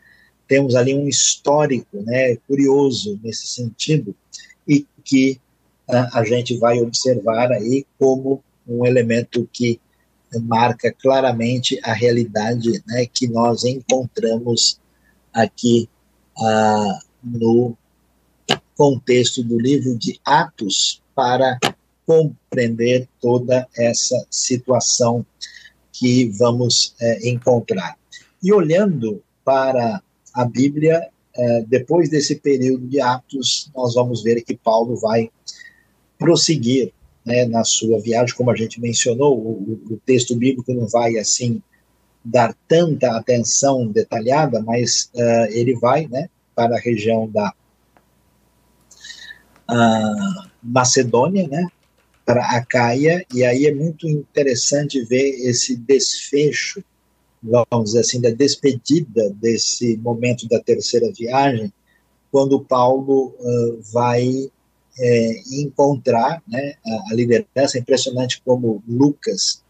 Temos 0.47 0.75
ali 0.75 0.93
um 0.93 1.07
histórico, 1.07 2.01
né, 2.03 2.35
curioso 2.47 3.19
nesse 3.23 3.47
sentido, 3.47 4.13
e 4.67 4.85
que 5.03 5.39
uh, 5.87 6.09
a 6.13 6.23
gente 6.23 6.57
vai 6.57 6.79
observar 6.79 7.51
aí 7.51 7.85
como 7.97 8.43
um 8.67 8.85
elemento 8.85 9.49
que 9.51 9.79
marca 10.41 10.91
claramente 10.91 11.79
a 11.83 11.93
realidade 11.93 12.83
né, 12.87 13.05
que 13.11 13.27
nós 13.27 13.63
encontramos 13.63 14.79
aqui 15.31 15.89
uh, 16.37 16.99
no 17.23 17.77
contexto 18.75 19.43
do 19.43 19.59
livro 19.59 19.97
de 19.97 20.19
Atos 20.25 21.01
para 21.15 21.59
compreender 22.05 23.07
toda 23.21 23.67
essa 23.77 24.25
situação 24.29 25.25
que 25.91 26.25
vamos 26.37 26.95
é, 26.99 27.29
encontrar. 27.29 27.97
E 28.41 28.51
olhando 28.51 29.23
para 29.45 30.01
a 30.33 30.45
Bíblia, 30.45 31.07
é, 31.35 31.63
depois 31.67 32.09
desse 32.09 32.35
período 32.35 32.87
de 32.87 32.99
Atos, 32.99 33.71
nós 33.75 33.93
vamos 33.93 34.23
ver 34.23 34.41
que 34.41 34.55
Paulo 34.55 34.95
vai 34.97 35.29
prosseguir 36.17 36.91
né, 37.25 37.45
na 37.45 37.63
sua 37.63 37.99
viagem, 38.01 38.35
como 38.35 38.51
a 38.51 38.55
gente 38.55 38.81
mencionou, 38.81 39.37
o, 39.37 39.79
o, 39.91 39.99
texto 40.05 40.35
bíblico 40.35 40.73
não 40.73 40.87
vai 40.87 41.17
assim 41.17 41.61
dar 42.23 42.55
tanta 42.67 43.17
atenção 43.17 43.87
detalhada, 43.87 44.61
mas 44.61 45.09
uh, 45.15 45.45
ele 45.51 45.75
vai 45.75 46.07
né, 46.07 46.29
para 46.55 46.75
a 46.75 46.79
região 46.79 47.29
da 47.29 47.53
uh, 49.69 50.49
Macedônia, 50.61 51.47
né, 51.47 51.67
para 52.25 52.45
a 52.45 52.65
Caia, 52.65 53.25
e 53.33 53.43
aí 53.43 53.65
é 53.65 53.73
muito 53.73 54.07
interessante 54.07 55.03
ver 55.03 55.29
esse 55.47 55.75
desfecho, 55.75 56.83
vamos 57.41 57.89
dizer 57.89 57.99
assim, 57.99 58.21
da 58.21 58.29
despedida 58.29 59.29
desse 59.31 59.97
momento 59.97 60.47
da 60.47 60.59
terceira 60.61 61.11
viagem, 61.11 61.71
quando 62.31 62.63
Paulo 62.63 63.35
uh, 63.39 63.81
vai 63.91 64.49
é, 64.99 65.41
encontrar 65.51 66.41
né, 66.47 66.75
a, 66.85 67.13
liderança. 67.13 67.77
É 67.77 67.79
impressionante 67.79 68.41
como 68.43 68.83
Lucas 68.87 69.62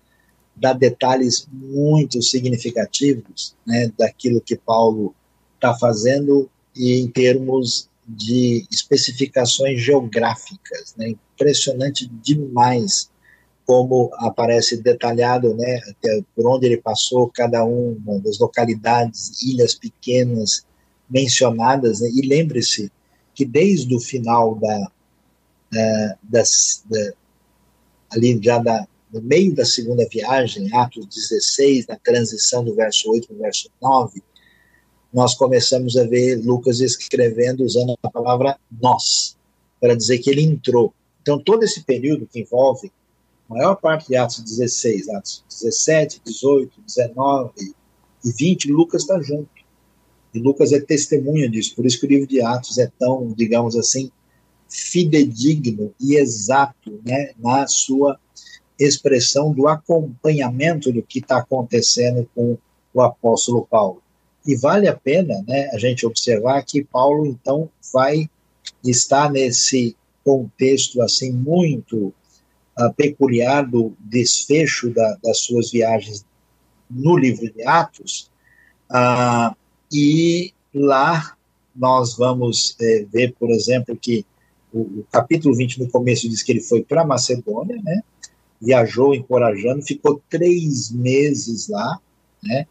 dá 0.56 0.74
detalhes 0.74 1.48
muito 1.52 2.22
significativos 2.22 3.56
né, 3.66 3.92
daquilo 3.98 4.42
que 4.42 4.56
Paulo 4.56 5.14
está 5.56 5.74
fazendo 5.76 6.50
e 6.76 7.00
em 7.00 7.08
termos 7.08 7.90
de 8.08 8.66
especificações 8.70 9.82
geográficas, 9.82 10.94
né, 10.98 11.10
impressionante 11.10 12.08
demais 12.08 13.12
como 13.66 14.12
aparece 14.16 14.82
detalhado, 14.82 15.54
né, 15.56 15.80
por 16.36 16.48
onde 16.48 16.66
ele 16.66 16.78
passou, 16.78 17.30
cada 17.30 17.64
uma 17.64 18.20
das 18.20 18.38
localidades, 18.38 19.42
ilhas 19.42 19.74
pequenas 19.74 20.66
mencionadas, 21.10 22.02
né, 22.02 22.10
e 22.10 22.28
lembre-se 22.28 22.92
que 23.34 23.46
desde 23.46 23.96
o 23.96 24.02
final 24.02 24.56
da, 24.56 24.92
da, 25.72 26.18
das, 26.22 26.84
da, 26.90 27.14
ali 28.12 28.38
já 28.44 28.60
da, 28.60 28.86
no 29.14 29.22
meio 29.22 29.54
da 29.54 29.64
segunda 29.64 30.08
viagem, 30.10 30.74
Atos 30.74 31.06
16, 31.06 31.86
na 31.86 31.96
transição 31.98 32.66
do 32.66 32.74
verso 32.74 33.12
8 33.12 33.28
para 33.28 33.36
o 33.36 33.40
verso 33.40 33.70
9, 33.80 34.24
nós 35.14 35.36
começamos 35.36 35.96
a 35.96 36.04
ver 36.04 36.44
Lucas 36.44 36.80
escrevendo 36.80 37.64
usando 37.64 37.96
a 38.02 38.10
palavra 38.10 38.58
nós, 38.82 39.38
para 39.80 39.96
dizer 39.96 40.18
que 40.18 40.32
ele 40.32 40.42
entrou. 40.42 40.92
Então, 41.22 41.38
todo 41.38 41.64
esse 41.64 41.84
período 41.84 42.26
que 42.26 42.40
envolve 42.40 42.92
a 43.48 43.54
maior 43.54 43.76
parte 43.76 44.08
de 44.08 44.16
Atos 44.16 44.40
16, 44.40 45.08
Atos 45.10 45.44
17, 45.48 46.20
18, 46.26 46.82
19 46.82 47.52
e 48.26 48.32
20, 48.32 48.72
Lucas 48.72 49.04
está 49.04 49.22
junto. 49.22 49.48
E 50.34 50.40
Lucas 50.40 50.72
é 50.72 50.80
testemunha 50.80 51.48
disso, 51.48 51.76
por 51.76 51.86
isso 51.86 52.00
que 52.00 52.08
o 52.08 52.10
livro 52.10 52.26
de 52.26 52.42
Atos 52.42 52.80
é 52.80 52.92
tão, 52.98 53.32
digamos 53.38 53.76
assim, 53.76 54.12
fidedigno 54.68 55.94
e 56.02 56.16
exato 56.16 57.00
né, 57.06 57.34
na 57.38 57.68
sua 57.68 58.20
expressão 58.80 59.52
do 59.52 59.68
acompanhamento 59.68 60.92
do 60.92 61.02
que 61.04 61.20
está 61.20 61.38
acontecendo 61.38 62.28
com 62.36 62.58
o 62.94 63.02
apóstolo 63.02 63.68
Paulo. 63.70 64.02
E 64.46 64.56
vale 64.56 64.88
a 64.88 64.96
pena 64.96 65.44
né, 65.48 65.70
a 65.74 65.78
gente 65.78 66.06
observar 66.06 66.64
que 66.64 66.84
Paulo, 66.84 67.26
então, 67.26 67.70
vai 67.94 68.30
estar 68.84 69.32
nesse 69.32 69.96
contexto 70.24 71.02
assim 71.02 71.32
muito 71.32 72.14
uh, 72.78 72.94
peculiar 72.96 73.66
do 73.66 73.94
desfecho 74.00 74.94
da, 74.94 75.18
das 75.24 75.40
suas 75.40 75.72
viagens 75.72 76.26
no 76.90 77.18
livro 77.18 77.52
de 77.52 77.64
Atos, 77.66 78.30
uh, 78.92 79.56
e 79.92 80.54
lá 80.74 81.36
nós 81.76 82.16
vamos 82.16 82.76
eh, 82.80 83.06
ver, 83.12 83.34
por 83.40 83.50
exemplo, 83.50 83.96
que 83.96 84.26
o, 84.72 84.82
o, 84.82 85.06
capítulo 85.12 85.56
20 85.56 85.82
no 85.82 85.90
começo 85.90 86.30
diz 86.30 86.44
que 86.44 86.52
ele 86.52 86.62
foi 86.62 86.84
para 86.84 87.06
Macedônia, 87.06 87.80
né? 87.84 88.04
Viajou 88.64 89.14
encorajando, 89.14 89.82
ficou 89.84 90.22
três 90.30 90.92
meses 90.92 91.68
lá, 91.68 92.00
né? 92.42 92.66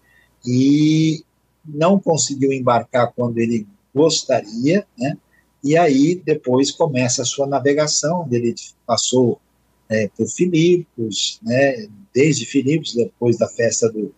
E 0.46 1.24
não 1.64 1.98
conseguiu 1.98 2.52
embarcar 2.52 3.12
quando 3.14 3.38
ele 3.38 3.66
gostaria, 3.94 4.86
né? 4.98 5.16
E 5.62 5.76
aí 5.76 6.14
depois 6.14 6.70
começa 6.70 7.22
a 7.22 7.26
sua 7.26 7.46
navegação, 7.46 8.26
ele 8.30 8.54
passou 8.86 9.40
é, 9.88 10.08
por 10.08 10.26
Filipos, 10.26 11.38
né? 11.42 11.88
Desde 12.12 12.46
Filipos, 12.46 12.94
depois 12.94 13.36
da 13.36 13.48
festa 13.48 13.90
do, 13.90 14.14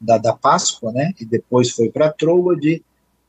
da, 0.00 0.16
da 0.16 0.32
Páscoa, 0.32 0.92
né? 0.92 1.12
E 1.20 1.24
depois 1.24 1.70
foi 1.70 1.90
para 1.90 2.12
Troade, 2.12 2.82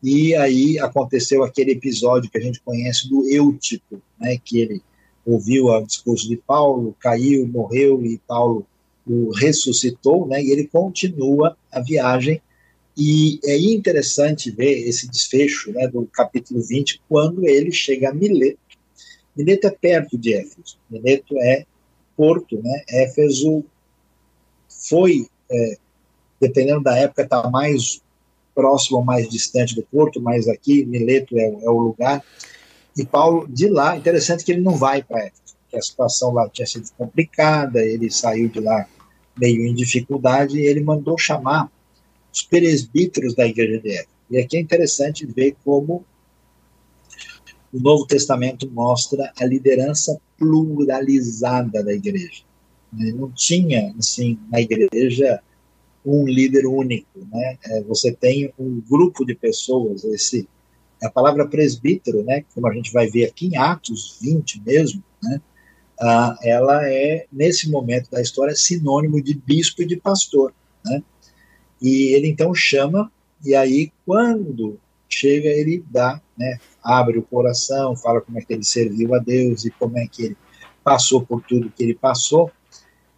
e 0.04 0.34
aí 0.36 0.80
aconteceu 0.80 1.44
aquele 1.44 1.72
episódio 1.72 2.30
que 2.30 2.38
a 2.38 2.42
gente 2.42 2.60
conhece 2.62 3.08
do 3.08 3.28
Eutico, 3.30 4.02
né, 4.20 4.38
que 4.44 4.60
ele 4.60 4.82
ouviu 5.26 5.68
o 5.68 5.86
discurso 5.86 6.28
de 6.28 6.38
Paulo, 6.38 6.96
caiu, 7.00 7.48
morreu 7.48 8.04
e 8.06 8.18
Paulo 8.28 8.66
o 9.06 9.32
ressuscitou, 9.32 10.28
né, 10.28 10.42
e 10.44 10.52
ele 10.52 10.68
continua 10.68 11.58
a 11.72 11.80
viagem. 11.80 12.42
E 12.98 13.40
é 13.44 13.58
interessante 13.58 14.52
ver 14.52 14.88
esse 14.88 15.10
desfecho 15.10 15.72
né, 15.72 15.88
do 15.88 16.06
capítulo 16.06 16.62
20 16.62 17.02
quando 17.08 17.48
ele 17.48 17.72
chega 17.72 18.10
a 18.10 18.14
Mileto. 18.14 18.60
Mileto 19.36 19.68
é 19.68 19.72
perto 19.72 20.18
de 20.18 20.34
Éfeso, 20.34 20.78
Mileto 20.90 21.38
é 21.40 21.66
porto, 22.18 22.62
né? 22.62 22.84
Éfeso 22.90 23.64
foi, 24.90 25.28
é, 25.50 25.78
dependendo 26.40 26.84
da 26.84 26.98
época, 26.98 27.24
está 27.24 27.50
mais 27.50 28.02
próximo 28.54 28.98
ou 28.98 29.06
mais 29.06 29.30
distante 29.30 29.74
do 29.74 29.84
porto, 29.84 30.22
mas 30.22 30.48
aqui 30.48 30.86
Mileto 30.86 31.38
é, 31.40 31.46
é 31.46 31.70
o 31.70 31.80
lugar. 31.80 32.24
E 32.98 33.06
Paulo, 33.06 33.48
de 33.48 33.68
lá, 33.70 33.98
interessante 33.98 34.44
que 34.44 34.52
ele 34.52 34.62
não 34.62 34.76
vai 34.76 35.02
para 35.02 35.20
Éfeso, 35.20 35.56
que 35.70 35.78
a 35.78 35.82
situação 35.82 36.34
lá 36.34 36.50
tinha 36.50 36.66
sido 36.66 36.90
complicada, 36.98 37.82
ele 37.84 38.12
saiu 38.12 38.50
de 38.50 38.60
lá 38.60 38.86
meio 39.40 39.66
em 39.66 39.74
dificuldade 39.74 40.60
e 40.60 40.66
ele 40.66 40.82
mandou 40.82 41.18
chamar 41.18 41.72
os 42.34 42.44
presbíteros 42.44 43.34
da 43.36 43.48
igreja 43.48 43.82
de 43.82 43.92
Éfeso. 43.92 44.10
E 44.30 44.38
aqui 44.38 44.58
é 44.58 44.60
interessante 44.60 45.26
ver 45.26 45.56
como 45.64 46.06
o 47.74 47.80
Novo 47.80 48.06
Testamento 48.06 48.70
mostra 48.70 49.32
a 49.40 49.46
liderança 49.46 50.20
pluralizada 50.38 51.84
da 51.84 51.94
igreja. 51.94 52.44
Não 52.92 53.32
tinha, 53.32 53.96
assim, 53.98 54.38
na 54.50 54.60
igreja 54.60 55.42
um 56.06 56.26
líder 56.26 56.66
único, 56.66 57.08
né? 57.32 57.58
É, 57.66 57.84
você 57.84 58.12
tem 58.12 58.52
um 58.60 58.82
grupo 58.82 59.24
de 59.24 59.36
pessoas, 59.36 60.04
esse 60.04 60.48
a 61.04 61.10
palavra 61.10 61.48
presbítero, 61.48 62.24
né, 62.24 62.44
como 62.54 62.68
a 62.68 62.74
gente 62.74 62.92
vai 62.92 63.10
ver 63.10 63.26
aqui 63.26 63.48
em 63.48 63.58
Atos 63.58 64.18
20 64.22 64.62
mesmo, 64.66 65.04
né, 65.22 65.42
ah, 66.00 66.36
ela 66.44 66.88
é, 66.88 67.28
nesse 67.32 67.70
momento 67.70 68.10
da 68.10 68.22
história, 68.22 68.56
sinônimo 68.56 69.22
de 69.22 69.36
bispo 69.36 69.84
e 69.84 69.86
de 69.86 69.98
pastor. 69.98 70.52
Né? 70.84 71.04
E 71.80 72.14
ele 72.16 72.28
então 72.28 72.56
chama, 72.56 73.12
e 73.46 73.54
aí 73.54 73.92
quando 74.06 74.80
chega, 75.08 75.50
ele 75.50 75.84
dá, 75.90 76.22
né, 76.38 76.60
abre 76.84 77.20
o 77.20 77.24
coração, 77.24 77.96
fala 77.96 78.22
como 78.22 78.40
é 78.40 78.42
que 78.42 78.54
ele 78.54 78.64
serviu 78.64 79.14
a 79.14 79.20
Deus 79.20 79.66
e 79.66 79.70
como 79.72 79.98
é 79.98 80.08
que 80.08 80.24
ele 80.24 80.38
passou 80.84 81.22
por 81.22 81.44
tudo 81.44 81.72
que 81.72 81.84
ele 81.84 81.94
passou, 81.94 82.52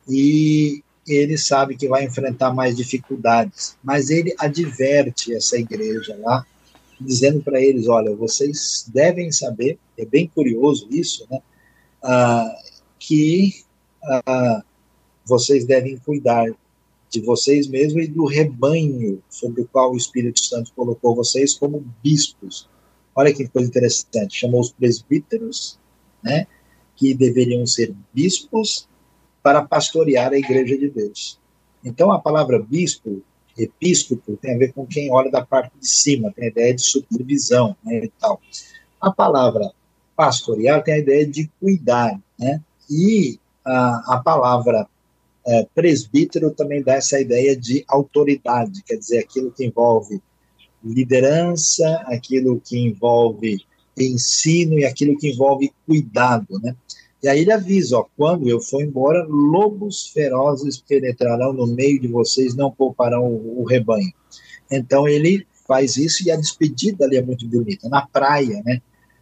e 0.07 0.83
ele 1.07 1.37
sabe 1.37 1.77
que 1.77 1.87
vai 1.87 2.03
enfrentar 2.03 2.53
mais 2.53 2.75
dificuldades, 2.75 3.77
mas 3.83 4.09
ele 4.09 4.33
adverte 4.37 5.33
essa 5.33 5.57
igreja 5.57 6.17
lá, 6.19 6.45
dizendo 7.03 7.41
para 7.41 7.61
eles: 7.61 7.87
olha, 7.87 8.15
vocês 8.15 8.89
devem 8.93 9.31
saber, 9.31 9.77
é 9.97 10.05
bem 10.05 10.27
curioso 10.27 10.87
isso, 10.89 11.27
né? 11.29 11.39
Ah, 12.03 12.57
que 12.99 13.63
ah, 14.03 14.63
vocês 15.25 15.65
devem 15.65 15.97
cuidar 15.97 16.47
de 17.09 17.21
vocês 17.21 17.67
mesmos 17.67 18.05
e 18.05 18.07
do 18.07 18.25
rebanho 18.25 19.21
sobre 19.29 19.61
o 19.61 19.67
qual 19.67 19.93
o 19.93 19.97
Espírito 19.97 20.43
Santo 20.43 20.73
colocou 20.75 21.15
vocês 21.15 21.53
como 21.53 21.85
bispos. 22.03 22.67
Olha 23.15 23.31
que 23.31 23.47
coisa 23.47 23.69
interessante, 23.69 24.39
chamou 24.39 24.59
os 24.59 24.71
presbíteros, 24.71 25.77
né, 26.23 26.47
que 26.95 27.13
deveriam 27.13 27.65
ser 27.67 27.93
bispos 28.11 28.87
para 29.43 29.61
pastorear 29.61 30.31
a 30.31 30.37
igreja 30.37 30.75
de 30.75 30.89
Deus. 30.89 31.39
Então, 31.85 32.11
a 32.11 32.19
palavra 32.19 32.57
bispo, 32.57 33.21
episcopo, 33.57 34.37
tem 34.37 34.55
a 34.55 34.57
ver 34.57 34.73
com 34.73 34.85
quem 34.85 35.11
olha 35.11 35.29
da 35.29 35.45
parte 35.45 35.71
de 35.79 35.87
cima, 35.87 36.31
tem 36.31 36.45
a 36.45 36.49
ideia 36.49 36.73
de 36.73 36.81
supervisão 36.81 37.75
né, 37.83 38.05
e 38.05 38.11
tal. 38.19 38.41
A 38.99 39.11
palavra 39.11 39.71
pastorear 40.15 40.83
tem 40.83 40.95
a 40.95 40.99
ideia 40.99 41.25
de 41.25 41.49
cuidar, 41.59 42.19
né? 42.37 42.61
E 42.89 43.39
a, 43.65 44.15
a 44.15 44.21
palavra 44.23 44.87
é, 45.45 45.67
presbítero 45.73 46.51
também 46.51 46.81
dá 46.81 46.93
essa 46.95 47.19
ideia 47.19 47.55
de 47.55 47.83
autoridade, 47.87 48.83
quer 48.83 48.95
dizer, 48.95 49.19
aquilo 49.19 49.51
que 49.51 49.65
envolve 49.65 50.21
liderança, 50.83 52.03
aquilo 52.05 52.59
que 52.59 52.77
envolve 52.77 53.65
ensino 53.97 54.79
e 54.79 54.85
aquilo 54.85 55.17
que 55.17 55.31
envolve 55.31 55.71
cuidado, 55.85 56.59
né? 56.61 56.75
E 57.23 57.29
aí 57.29 57.39
ele 57.39 57.53
avisa, 57.53 57.99
ó, 57.99 58.05
quando 58.17 58.49
eu 58.49 58.59
for 58.59 58.83
embora, 58.83 59.25
lobos 59.25 60.07
ferozes 60.07 60.77
penetrarão 60.77 61.53
no 61.53 61.65
meio 61.65 61.99
de 62.01 62.09
vocês, 62.09 62.53
não 62.53 62.69
pouparão 62.69 63.25
o, 63.25 63.61
o 63.61 63.63
rebanho. 63.63 64.11
Então 64.69 65.07
ele 65.07 65.47
faz 65.65 65.95
isso 65.95 66.27
e 66.27 66.31
a 66.31 66.35
despedida 66.35 67.05
ali 67.05 67.15
é 67.15 67.21
muito 67.21 67.47
bonita. 67.47 67.87
Na 67.87 68.05
praia, 68.05 68.61
né? 68.65 68.81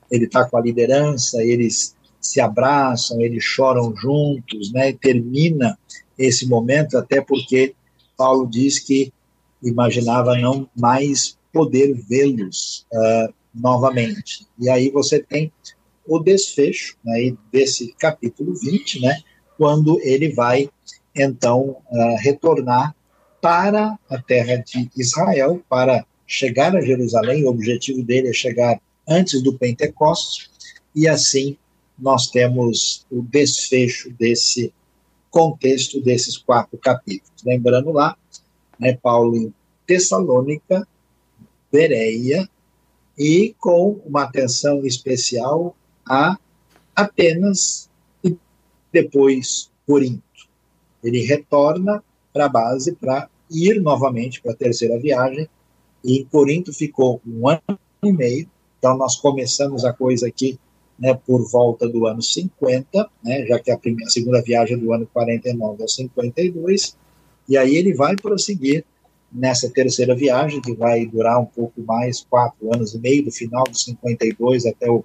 Ele 0.10 0.26
está 0.26 0.44
com 0.44 0.58
a 0.58 0.62
liderança, 0.62 1.44
eles 1.44 1.96
se 2.20 2.42
abraçam, 2.42 3.22
eles 3.22 3.44
choram 3.44 3.96
juntos, 3.96 4.72
né? 4.74 4.90
E 4.90 4.94
termina 4.94 5.78
esse 6.18 6.48
momento, 6.48 6.98
até 6.98 7.22
porque 7.22 7.76
Paulo 8.18 8.48
diz 8.50 8.80
que 8.80 9.14
imaginava 9.62 10.36
não 10.38 10.68
mais 10.76 11.38
poder 11.54 11.94
vê-los 11.94 12.86
uh, 12.92 13.34
novamente. 13.54 14.48
E 14.60 14.70
aí 14.70 14.90
você 14.90 15.20
tem 15.20 15.52
o 16.12 16.20
desfecho 16.20 16.98
né, 17.06 17.34
desse 17.54 17.94
capítulo 17.94 18.54
20, 18.54 19.00
né, 19.00 19.18
quando 19.58 19.98
ele 20.02 20.34
vai 20.34 20.70
então 21.16 21.78
uh, 21.90 22.16
retornar 22.20 22.94
para 23.42 23.98
a 24.10 24.22
terra 24.22 24.58
de 24.58 24.90
Israel, 24.98 25.64
para 25.70 26.06
chegar 26.28 26.76
a 26.76 26.82
Jerusalém. 26.82 27.46
O 27.46 27.50
objetivo 27.50 28.04
dele 28.04 28.28
é 28.28 28.34
chegar 28.34 28.82
antes 29.08 29.42
do 29.42 29.58
Pentecostes, 29.58 30.50
e 30.94 31.08
assim 31.08 31.58
nós 31.98 32.28
temos 32.28 33.06
o 33.10 33.22
desfecho 33.22 34.12
desse 34.12 34.74
contexto 35.30 36.02
desses 36.02 36.38
quatro 36.38 36.78
capítulos. 36.78 37.42
Lembrando 37.46 37.90
lá, 37.94 38.18
né, 38.78 38.98
Paulo 39.02 39.38
em 39.38 39.54
Tessalônica, 39.88 40.86
Bereia, 41.72 42.50
e 43.18 43.56
com 43.58 44.02
uma 44.06 44.24
atenção 44.24 44.86
especial 44.86 45.74
a 46.08 46.38
Atenas 46.96 47.90
e 48.24 48.38
depois 48.92 49.72
Corinto. 49.86 50.22
Ele 51.04 51.22
retorna 51.22 52.04
para 52.34 52.46
a 52.46 52.50
base 52.50 52.94
para 52.94 53.30
ir 53.50 53.82
novamente 53.82 54.42
para 54.42 54.54
a 54.54 54.56
terceira 54.56 54.98
viagem, 55.00 55.48
e 56.04 56.20
em 56.20 56.26
Corinto 56.26 56.74
ficou 56.74 57.22
um 57.26 57.48
ano 57.48 57.80
e 58.04 58.12
meio, 58.12 58.50
então 58.80 58.98
nós 58.98 59.16
começamos 59.18 59.86
a 59.86 59.94
coisa 59.94 60.28
aqui 60.28 60.58
né, 60.98 61.14
por 61.14 61.44
volta 61.50 61.88
do 61.88 62.06
ano 62.06 62.22
50, 62.22 63.10
né, 63.24 63.46
já 63.46 63.60
que 63.60 63.72
a, 63.72 63.78
primeira, 63.78 64.08
a 64.08 64.12
segunda 64.12 64.42
viagem 64.42 64.76
é 64.76 64.80
do 64.80 64.94
ano 64.94 65.08
49 65.12 65.82
ao 65.82 65.88
52, 65.88 66.96
e 67.50 67.58
aí 67.58 67.76
ele 67.76 67.94
vai 67.94 68.16
prosseguir 68.16 68.86
nessa 69.32 69.70
terceira 69.70 70.16
viagem, 70.16 70.62
que 70.62 70.74
vai 70.74 71.06
durar 71.06 71.40
um 71.40 71.46
pouco 71.46 71.82
mais, 71.82 72.22
quatro 72.30 72.74
anos 72.74 72.94
e 72.94 73.00
meio, 73.00 73.26
do 73.26 73.32
final 73.32 73.64
do 73.64 73.78
52 73.78 74.66
até 74.66 74.90
o 74.90 75.04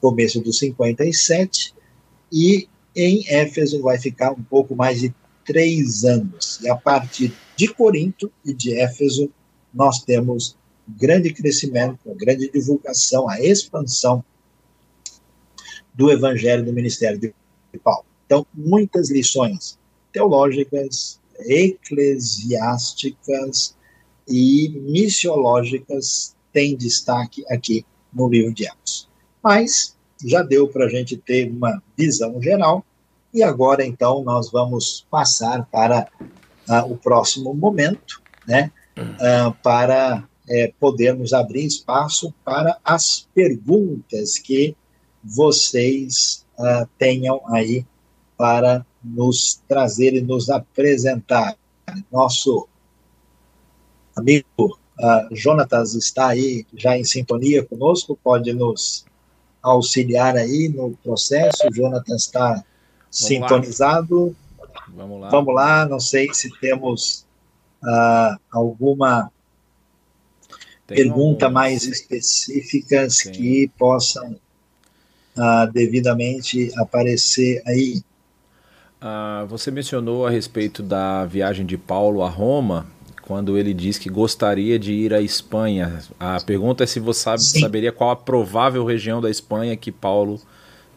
começo 0.00 0.40
do 0.40 0.52
57, 0.52 1.74
e 2.32 2.68
em 2.94 3.24
Éfeso 3.28 3.82
vai 3.82 3.98
ficar 3.98 4.32
um 4.32 4.42
pouco 4.42 4.74
mais 4.74 5.00
de 5.00 5.14
três 5.44 6.04
anos. 6.04 6.60
E 6.62 6.68
a 6.68 6.76
partir 6.76 7.32
de 7.56 7.68
Corinto 7.68 8.30
e 8.44 8.52
de 8.52 8.78
Éfeso, 8.78 9.30
nós 9.72 10.02
temos 10.02 10.56
grande 10.88 11.32
crescimento, 11.32 11.98
grande 12.16 12.50
divulgação, 12.50 13.28
a 13.28 13.40
expansão 13.40 14.24
do 15.94 16.10
evangelho 16.10 16.64
do 16.64 16.72
ministério 16.72 17.18
de 17.18 17.32
Paulo. 17.82 18.06
Então, 18.24 18.46
muitas 18.54 19.10
lições 19.10 19.78
teológicas, 20.12 21.20
eclesiásticas 21.40 23.76
e 24.28 24.68
missiológicas 24.68 26.36
têm 26.52 26.76
destaque 26.76 27.44
aqui 27.48 27.84
no 28.12 28.28
livro 28.28 28.52
de 28.52 28.68
Atos. 28.68 28.77
Mas 29.48 29.96
já 30.22 30.42
deu 30.42 30.68
para 30.68 30.84
a 30.84 30.88
gente 30.90 31.16
ter 31.16 31.50
uma 31.50 31.82
visão 31.96 32.38
geral, 32.42 32.84
e 33.32 33.42
agora 33.42 33.82
então 33.82 34.22
nós 34.22 34.50
vamos 34.50 35.06
passar 35.10 35.66
para 35.72 36.06
uh, 36.68 36.92
o 36.92 36.98
próximo 36.98 37.54
momento, 37.54 38.20
né, 38.46 38.70
uh, 38.98 39.50
para 39.62 40.18
uh, 40.18 40.74
podermos 40.78 41.32
abrir 41.32 41.64
espaço 41.64 42.30
para 42.44 42.76
as 42.84 43.26
perguntas 43.34 44.36
que 44.36 44.76
vocês 45.24 46.44
ah, 46.58 46.86
tenham 46.98 47.40
aí 47.46 47.84
para 48.36 48.84
nos 49.02 49.62
trazer 49.66 50.14
e 50.14 50.20
nos 50.20 50.48
apresentar. 50.48 51.56
Nosso 52.12 52.68
amigo 54.14 54.46
uh, 54.58 55.34
Jonatas 55.34 55.94
está 55.94 56.28
aí 56.28 56.66
já 56.74 56.96
em 56.96 57.04
sintonia 57.04 57.64
conosco, 57.64 58.18
pode 58.22 58.52
nos 58.52 59.07
auxiliar 59.62 60.36
aí 60.36 60.68
no 60.68 60.96
processo. 61.02 61.68
O 61.68 61.74
Jonatas 61.74 62.22
está 62.22 62.48
Vamos 62.50 62.64
sintonizado. 63.10 64.36
Lá. 64.58 64.84
Vamos 64.88 65.20
lá. 65.20 65.28
Vamos 65.28 65.54
lá, 65.54 65.86
não 65.86 66.00
sei 66.00 66.32
se 66.32 66.50
temos 66.60 67.26
uh, 67.82 68.38
alguma 68.50 69.30
Tem 70.86 70.96
pergunta 70.96 71.46
alguns. 71.46 71.54
mais 71.54 71.84
específicas 71.84 73.18
Sim. 73.18 73.32
que 73.32 73.70
possam 73.78 74.36
uh, 75.36 75.72
devidamente 75.72 76.72
aparecer 76.78 77.62
aí. 77.66 78.02
Uh, 79.00 79.46
você 79.46 79.70
mencionou 79.70 80.26
a 80.26 80.30
respeito 80.30 80.82
da 80.82 81.24
viagem 81.24 81.64
de 81.64 81.78
Paulo 81.78 82.22
a 82.22 82.28
Roma, 82.28 82.86
quando 83.28 83.58
ele 83.58 83.74
diz 83.74 83.98
que 83.98 84.08
gostaria 84.08 84.78
de 84.78 84.94
ir 84.94 85.12
à 85.12 85.20
Espanha. 85.20 86.02
A 86.18 86.40
pergunta 86.40 86.82
é 86.82 86.86
se 86.86 86.98
você 86.98 87.20
sabe, 87.20 87.42
saberia 87.42 87.92
qual 87.92 88.10
a 88.10 88.16
provável 88.16 88.86
região 88.86 89.20
da 89.20 89.28
Espanha 89.28 89.76
que 89.76 89.92
Paulo 89.92 90.40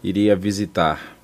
iria 0.02 0.34
visitar. 0.34 1.18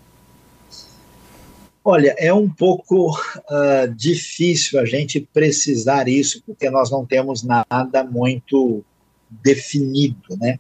Olha, 1.82 2.14
é 2.18 2.34
um 2.34 2.50
pouco 2.50 3.18
uh, 3.18 3.88
difícil 3.96 4.82
a 4.82 4.84
gente 4.84 5.22
precisar 5.34 6.10
isso, 6.10 6.44
porque 6.46 6.70
nós 6.70 6.92
não 6.92 7.06
temos 7.06 7.42
nada 7.42 8.04
muito 8.04 8.84
definido, 9.30 10.36
né? 10.38 10.60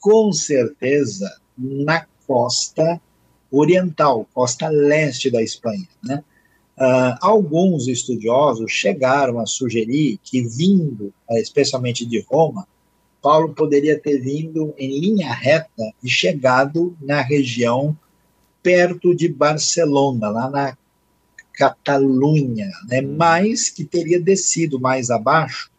Com 0.00 0.32
certeza, 0.32 1.30
na 1.58 2.06
costa 2.26 2.98
oriental, 3.50 4.26
costa 4.32 4.70
leste 4.70 5.30
da 5.30 5.42
Espanha. 5.42 5.86
Né? 6.02 6.24
Uh, 6.82 7.14
alguns 7.20 7.86
estudiosos 7.86 8.72
chegaram 8.72 9.38
a 9.38 9.46
sugerir 9.46 10.18
que, 10.20 10.42
vindo, 10.42 11.14
uh, 11.30 11.36
especialmente 11.36 12.04
de 12.04 12.20
Roma, 12.28 12.66
Paulo 13.22 13.54
poderia 13.54 13.96
ter 13.96 14.18
vindo 14.18 14.74
em 14.76 14.98
linha 14.98 15.32
reta 15.32 15.92
e 16.02 16.10
chegado 16.10 16.96
na 17.00 17.20
região 17.20 17.96
perto 18.60 19.14
de 19.14 19.28
Barcelona, 19.28 20.28
lá 20.28 20.50
na 20.50 20.76
Catalunha, 21.54 22.68
né? 22.88 23.00
Hum. 23.00 23.14
mas 23.16 23.70
que 23.70 23.84
teria 23.84 24.20
descido 24.20 24.80
mais 24.80 25.08
abaixo, 25.08 25.70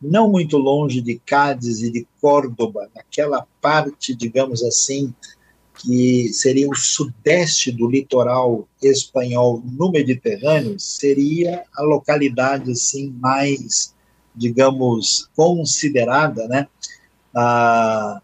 não 0.00 0.30
muito 0.30 0.58
longe 0.58 1.00
de 1.00 1.18
Cádiz 1.24 1.80
e 1.80 1.90
de 1.90 2.06
Córdoba, 2.20 2.90
naquela 2.94 3.46
parte, 3.62 4.14
digamos 4.14 4.62
assim, 4.62 5.14
que 5.82 6.32
seria 6.32 6.68
o 6.68 6.76
sudeste 6.76 7.72
do 7.72 7.90
litoral 7.90 8.68
espanhol 8.80 9.62
no 9.64 9.90
Mediterrâneo, 9.90 10.78
seria 10.78 11.64
a 11.74 11.82
localidade 11.82 12.70
assim 12.70 13.10
mais, 13.18 13.92
digamos, 14.34 15.28
considerada, 15.34 16.46
né, 16.46 16.68
ah, 17.34 18.22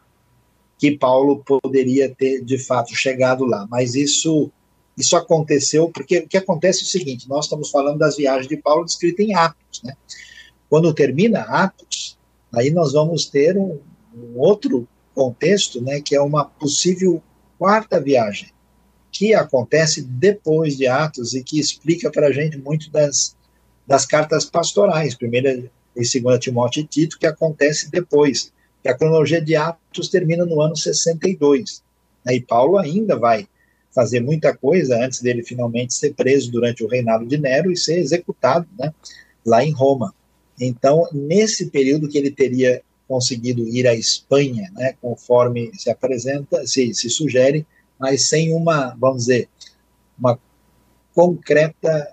que 0.79 0.97
Paulo 0.97 1.43
poderia 1.45 2.15
ter 2.15 2.45
de 2.45 2.59
fato 2.59 2.95
chegado 2.95 3.45
lá. 3.45 3.67
Mas 3.69 3.95
isso 3.95 4.51
isso 4.97 5.17
aconteceu 5.17 5.89
porque 5.95 6.19
o 6.19 6.29
que 6.29 6.37
acontece 6.37 6.81
é 6.81 6.85
o 6.85 6.87
seguinte: 6.87 7.29
nós 7.29 7.45
estamos 7.45 7.71
falando 7.71 7.99
das 7.99 8.17
viagens 8.17 8.49
de 8.49 8.57
Paulo 8.57 8.85
descritas 8.85 9.27
em 9.27 9.35
Atos, 9.35 9.83
né? 9.83 9.97
Quando 10.69 10.93
termina 10.93 11.41
Atos, 11.41 12.19
aí 12.53 12.71
nós 12.71 12.93
vamos 12.93 13.27
ter 13.27 13.57
um, 13.57 13.79
um 14.15 14.39
outro 14.39 14.87
contexto, 15.15 15.81
né, 15.81 16.01
que 16.01 16.15
é 16.15 16.21
uma 16.21 16.45
possível 16.45 17.21
quarta 17.59 18.01
viagem, 18.01 18.51
que 19.11 19.35
acontece 19.35 20.03
depois 20.03 20.77
de 20.77 20.87
Atos 20.87 21.35
e 21.35 21.43
que 21.43 21.59
explica 21.59 22.11
para 22.11 22.29
a 22.29 22.33
gente 22.33 22.57
muito 22.57 22.91
das, 22.91 23.37
das 23.87 24.07
cartas 24.07 24.45
pastorais, 24.45 25.15
primeira 25.15 25.71
e 25.97 26.05
segunda 26.05 26.39
Timóteo 26.39 26.83
e 26.83 26.87
Tito, 26.87 27.19
que 27.19 27.27
acontece 27.27 27.91
depois. 27.91 28.53
Que 28.83 28.89
a 28.89 28.97
cronologia 28.97 29.41
de 29.41 29.57
Atos 29.57 30.09
termina 30.09 30.47
no 30.47 30.61
ano 30.61 30.77
62. 30.77 31.83
Né, 32.25 32.37
e 32.37 32.41
Paulo 32.41 32.79
ainda 32.79 33.17
vai 33.17 33.49
fazer 33.93 34.21
muita 34.21 34.57
coisa 34.57 34.97
antes 35.05 35.21
dele 35.21 35.43
finalmente 35.43 35.95
ser 35.95 36.15
preso 36.15 36.53
durante 36.53 36.85
o 36.85 36.89
reinado 36.89 37.27
de 37.27 37.37
Nero 37.37 37.73
e 37.73 37.77
ser 37.77 37.99
executado 37.99 38.69
né, 38.79 38.95
lá 39.45 39.65
em 39.65 39.73
Roma. 39.73 40.15
Então, 40.61 41.09
nesse 41.13 41.71
período 41.71 42.09
que 42.09 42.19
ele 42.19 42.31
teria 42.31 42.83
conseguido 43.09 43.67
ir 43.67 43.89
à 43.89 43.95
Espanha, 43.95 44.71
né, 44.75 44.95
conforme 45.01 45.71
se 45.75 45.91
apresenta, 45.91 46.67
se, 46.67 46.93
se 46.95 47.09
sugere, 47.09 47.67
mas 47.99 48.29
sem 48.29 48.53
uma, 48.53 48.95
vamos 49.01 49.25
dizer, 49.25 49.49
uma 50.19 50.39
concreta 51.15 52.09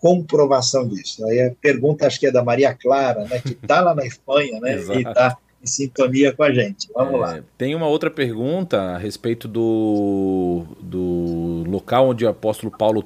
comprovação 0.00 0.88
disso. 0.88 1.24
Aí 1.26 1.40
a 1.42 1.52
pergunta 1.60 2.06
acho 2.06 2.18
que 2.18 2.26
é 2.26 2.32
da 2.32 2.42
Maria 2.42 2.74
Clara, 2.74 3.24
né, 3.24 3.38
que 3.38 3.52
está 3.52 3.80
lá 3.80 3.94
na 3.94 4.04
Espanha, 4.04 4.58
né, 4.58 4.76
e 4.96 5.02
está 5.06 5.36
em 5.62 5.66
sintonia 5.66 6.32
com 6.32 6.42
a 6.42 6.52
gente. 6.52 6.88
Vamos 6.94 7.14
é, 7.14 7.18
lá. 7.18 7.40
Tem 7.56 7.74
uma 7.74 7.86
outra 7.86 8.10
pergunta 8.10 8.80
a 8.80 8.98
respeito 8.98 9.46
do, 9.46 10.64
do 10.80 11.64
local 11.68 12.08
onde 12.08 12.24
o 12.24 12.28
apóstolo 12.28 12.72
Paulo 12.76 13.04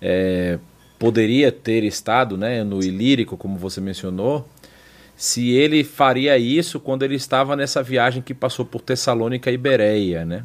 é, 0.00 0.58
poderia 0.98 1.50
ter 1.50 1.82
estado, 1.84 2.36
né, 2.36 2.62
no 2.62 2.82
Ilírico, 2.82 3.36
como 3.36 3.56
você 3.56 3.80
mencionou, 3.80 4.46
se 5.16 5.50
ele 5.50 5.82
faria 5.82 6.36
isso 6.36 6.78
quando 6.78 7.02
ele 7.02 7.14
estava 7.14 7.56
nessa 7.56 7.82
viagem 7.82 8.22
que 8.22 8.34
passou 8.34 8.64
por 8.64 8.82
Tessalônica 8.82 9.50
e 9.50 9.56
Bereia, 9.56 10.24
né? 10.24 10.44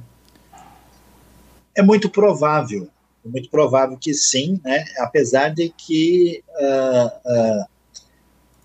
É 1.76 1.82
muito 1.82 2.10
provável, 2.10 2.88
é 3.26 3.30
muito 3.30 3.50
provável 3.50 3.98
que 3.98 4.14
sim, 4.14 4.60
né? 4.64 4.86
Apesar 5.00 5.50
de 5.50 5.70
que, 5.70 6.42
uh, 6.50 7.08
uh, 7.08 7.66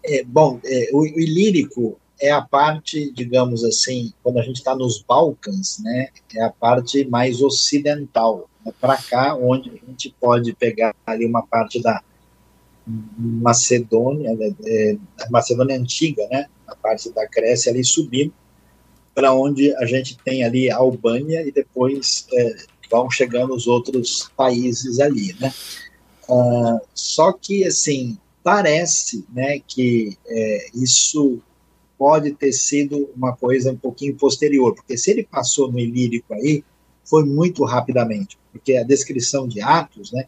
é, 0.05 0.23
bom, 0.25 0.61
é, 0.65 0.91
o, 0.93 1.01
o 1.01 1.21
Ilírico 1.21 1.99
é 2.21 2.31
a 2.31 2.41
parte, 2.41 3.13
digamos 3.13 3.65
assim, 3.65 4.13
quando 4.23 4.39
a 4.39 4.43
gente 4.43 4.57
está 4.57 4.75
nos 4.75 5.03
Balcãs, 5.03 5.81
né? 5.81 6.09
É 6.35 6.43
a 6.43 6.51
parte 6.51 7.05
mais 7.05 7.43
ocidental 7.43 8.49
para 8.81 8.97
cá, 8.97 9.35
onde 9.35 9.71
a 9.71 9.91
gente 9.91 10.15
pode 10.21 10.53
pegar 10.55 10.95
ali 11.05 11.27
uma 11.27 11.47
parte 11.47 11.81
da 11.83 12.03
Macedônia, 12.87 14.37
é, 14.65 14.97
a 15.21 15.31
Macedônia 15.31 15.77
antiga, 15.77 16.27
né, 16.31 16.47
a 16.67 16.77
parte 16.77 17.11
da 17.11 17.27
Grécia 17.27 17.73
ali 17.73 17.85
subir 17.85 18.33
para 19.15 19.33
onde 19.33 19.75
a 19.77 19.87
gente 19.87 20.17
tem 20.19 20.45
ali 20.45 20.71
a 20.71 20.77
Albânia 20.77 21.43
e 21.47 21.51
depois 21.51 22.27
é, 22.33 22.57
vão 22.91 23.11
chegando 23.11 23.55
os 23.55 23.67
outros 23.67 24.31
países 24.37 25.01
ali, 25.01 25.35
né. 25.41 25.53
Uh, 26.29 26.81
só 26.93 27.33
que 27.33 27.65
assim 27.65 28.19
parece, 28.43 29.25
né, 29.33 29.61
que 29.67 30.17
é, 30.27 30.67
isso 30.75 31.41
pode 31.99 32.33
ter 32.33 32.53
sido 32.53 33.11
uma 33.17 33.35
coisa 33.35 33.73
um 33.73 33.77
pouquinho 33.77 34.15
posterior, 34.15 34.75
porque 34.75 34.97
se 34.97 35.11
ele 35.11 35.25
passou 35.25 35.71
no 35.71 35.81
Ilírico 35.81 36.33
aí, 36.35 36.63
foi 37.05 37.25
muito 37.25 37.65
rapidamente, 37.65 38.39
porque 38.53 38.77
a 38.77 38.85
descrição 38.85 39.49
de 39.49 39.61
Atos, 39.61 40.13
né, 40.13 40.27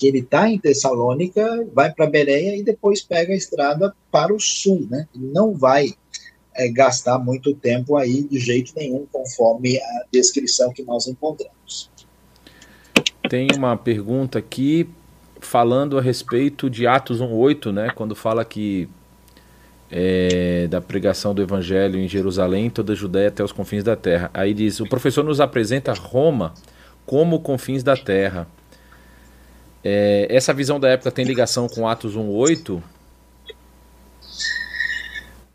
que 0.00 0.06
ele 0.06 0.20
está 0.20 0.48
em 0.48 0.58
Tessalônica, 0.58 1.68
vai 1.74 1.92
para 1.92 2.06
Bereia 2.06 2.56
e 2.56 2.62
depois 2.62 3.02
pega 3.02 3.34
a 3.34 3.36
estrada 3.36 3.94
para 4.10 4.34
o 4.34 4.40
sul, 4.40 4.88
né? 4.90 5.06
Ele 5.14 5.26
não 5.30 5.52
vai 5.52 5.92
é, 6.56 6.70
gastar 6.70 7.18
muito 7.18 7.54
tempo 7.54 7.98
aí 7.98 8.22
de 8.22 8.38
jeito 8.38 8.72
nenhum, 8.74 9.06
conforme 9.12 9.76
a 9.76 10.04
descrição 10.10 10.72
que 10.72 10.82
nós 10.82 11.06
encontramos. 11.06 11.90
Tem 13.28 13.48
uma 13.54 13.76
pergunta 13.76 14.38
aqui 14.38 14.88
falando 15.38 15.98
a 15.98 16.00
respeito 16.00 16.70
de 16.70 16.86
Atos 16.86 17.20
1:8, 17.20 17.70
né? 17.70 17.90
Quando 17.94 18.16
fala 18.16 18.42
que 18.42 18.88
é, 19.90 20.66
da 20.68 20.80
pregação 20.80 21.34
do 21.34 21.42
Evangelho 21.42 22.00
em 22.00 22.08
Jerusalém, 22.08 22.70
toda 22.70 22.94
a 22.94 22.96
Judéia 22.96 23.28
até 23.28 23.44
os 23.44 23.52
confins 23.52 23.84
da 23.84 23.96
terra. 23.96 24.30
Aí 24.32 24.54
diz: 24.54 24.80
o 24.80 24.88
professor 24.88 25.22
nos 25.22 25.42
apresenta 25.42 25.92
Roma 25.92 26.54
como 27.04 27.40
confins 27.40 27.82
da 27.82 27.98
terra. 27.98 28.48
É, 29.82 30.26
essa 30.28 30.52
visão 30.52 30.78
da 30.78 30.88
época 30.88 31.10
tem 31.10 31.24
ligação 31.24 31.68
com 31.68 31.88
Atos 31.88 32.16
1:8? 32.16 32.82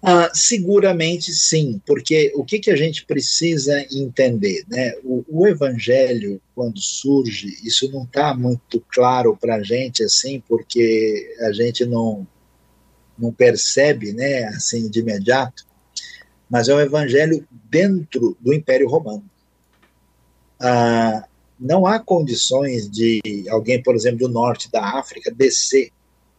Ah, 0.08 0.30
seguramente 0.36 1.34
sim, 1.34 1.82
porque 1.84 2.32
o 2.36 2.46
que, 2.46 2.60
que 2.60 2.70
a 2.70 2.76
gente 2.76 3.04
precisa 3.06 3.84
entender? 3.92 4.64
Né? 4.68 4.94
O, 5.04 5.26
o 5.28 5.48
evangelho, 5.48 6.40
quando 6.54 6.80
surge, 6.80 7.58
isso 7.64 7.92
não 7.92 8.04
está 8.04 8.36
muito 8.36 8.80
claro 8.94 9.36
para 9.36 9.56
a 9.56 9.64
gente, 9.64 10.04
assim, 10.04 10.44
porque 10.48 11.36
a 11.42 11.52
gente 11.52 11.86
não, 11.88 12.28
não 13.18 13.32
percebe 13.32 14.14
né, 14.14 14.44
assim 14.44 14.88
de 14.88 15.00
imediato, 15.00 15.66
mas 16.48 16.70
é 16.70 16.76
um 16.76 16.80
evangelho 16.80 17.44
dentro 17.68 18.38
do 18.40 18.54
Império 18.54 18.88
Romano. 18.88 19.26
Ah, 20.60 21.28
não 21.60 21.86
há 21.86 22.00
condições 22.00 22.90
de 22.90 23.22
alguém, 23.50 23.82
por 23.82 23.96
exemplo, 23.96 24.28
do 24.28 24.30
norte 24.30 24.72
da 24.72 24.98
África, 24.98 25.32
descer 25.32 25.92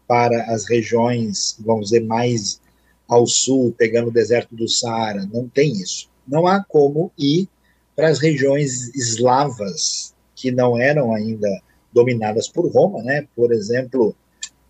para 0.07 0.55
as 0.55 0.69
regiões, 0.69 1.57
vamos 1.61 1.87
dizer, 1.87 2.05
mais 2.05 2.61
ao 3.09 3.27
sul, 3.27 3.75
pegando 3.77 4.09
o 4.09 4.13
deserto 4.13 4.55
do 4.55 4.69
Saara. 4.69 5.29
Não 5.33 5.49
tem 5.49 5.73
isso. 5.73 6.09
Não 6.27 6.47
há 6.47 6.63
como 6.63 7.13
ir 7.19 7.49
para 7.95 8.09
as 8.09 8.19
regiões 8.19 8.95
eslavas, 8.95 10.15
que 10.35 10.51
não 10.51 10.79
eram 10.79 11.15
ainda 11.15 11.49
dominadas 11.93 12.47
por 12.47 12.71
Roma, 12.71 13.03
né? 13.03 13.27
Por 13.35 13.53
exemplo, 13.53 14.15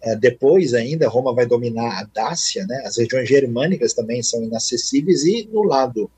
eh, 0.00 0.14
depois 0.14 0.74
ainda 0.74 1.08
Roma 1.08 1.34
vai 1.34 1.44
dominar 1.44 1.98
a 1.98 2.04
Dácia, 2.04 2.64
né? 2.66 2.82
As 2.86 2.96
regiões 2.96 3.28
germânicas 3.28 3.92
também 3.92 4.22
são 4.22 4.42
inacessíveis 4.44 5.24
e 5.24 5.48
no 5.52 5.64
lado 5.64 6.08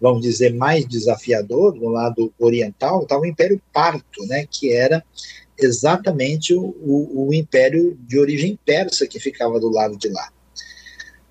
vamos 0.00 0.22
dizer, 0.22 0.54
mais 0.54 0.86
desafiador, 0.86 1.74
no 1.74 1.88
lado 1.88 2.32
oriental, 2.38 3.02
estava 3.02 3.22
o 3.22 3.26
Império 3.26 3.60
Parto, 3.72 4.24
né, 4.26 4.46
que 4.50 4.72
era 4.72 5.04
exatamente 5.58 6.54
o, 6.54 6.60
o, 6.60 7.28
o, 7.28 7.34
império 7.34 7.98
de 8.06 8.18
origem 8.18 8.58
persa 8.64 9.08
que 9.08 9.18
ficava 9.18 9.58
do 9.58 9.68
lado 9.68 9.96
de 9.96 10.08
lá. 10.08 10.30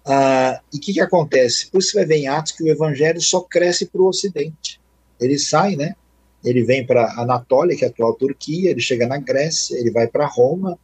Ah, 0.06 0.62
e 0.74 0.78
o 0.78 0.80
que, 0.82 0.94
que 0.94 1.00
acontece? 1.00 1.70
Por 1.70 1.80
isso 1.80 1.92
você 1.92 1.98
vai 1.98 2.06
ver 2.06 2.18
em 2.18 2.28
Atos 2.28 2.52
que 2.52 2.64
o 2.64 2.68
evangelho 2.68 3.22
só 3.22 3.42
cresce 3.42 3.86
para 3.86 4.02
o 4.02 4.08
ocidente. 4.08 4.82
Ele 5.20 5.40
sai, 5.40 5.76
né? 5.76 5.96
Ele 6.44 6.64
vem 6.64 6.86
para 6.86 7.14
Anatólia, 7.20 7.76
que 7.76 7.84
é 7.84 7.88
a 7.88 7.92
atual 7.92 8.14
Turquia, 8.14 8.70
ele 8.70 8.80
chega 8.80 9.08
na 9.08 9.18
Grécia, 9.18 9.78
ele 9.78 9.92
vai 9.92 10.08
para 10.08 10.28
Roma 10.28 10.78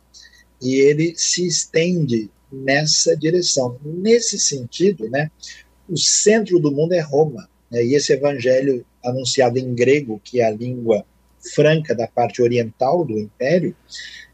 e 0.62 0.76
ele 0.76 1.14
se 1.16 1.46
estende 1.46 2.30
nessa 2.52 3.16
direção. 3.16 3.78
Nesse 3.84 4.40
sentido, 4.40 5.10
né? 5.10 5.30
O 5.88 5.98
centro 5.98 6.60
do 6.60 6.72
mundo 6.72 6.94
é 6.94 7.02
Roma. 7.02 7.50
Né? 7.74 7.84
E 7.84 7.96
esse 7.96 8.14
evangelho 8.14 8.86
anunciado 9.04 9.58
em 9.58 9.74
grego, 9.74 10.22
que 10.24 10.40
é 10.40 10.46
a 10.46 10.52
língua 10.52 11.04
franca 11.54 11.94
da 11.96 12.08
parte 12.08 12.42
oriental 12.42 13.04
do 13.04 13.20
império, 13.20 13.76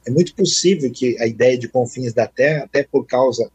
é 0.06 0.12
muito 0.12 0.36
possível 0.36 0.92
que 0.92 1.18
a 1.20 1.26
ideia 1.26 1.58
de 1.58 1.70
confins 1.70 2.14
da 2.14 2.28
terra, 2.28 2.66
até 2.66 2.84
por 2.84 3.06
causa 3.06 3.50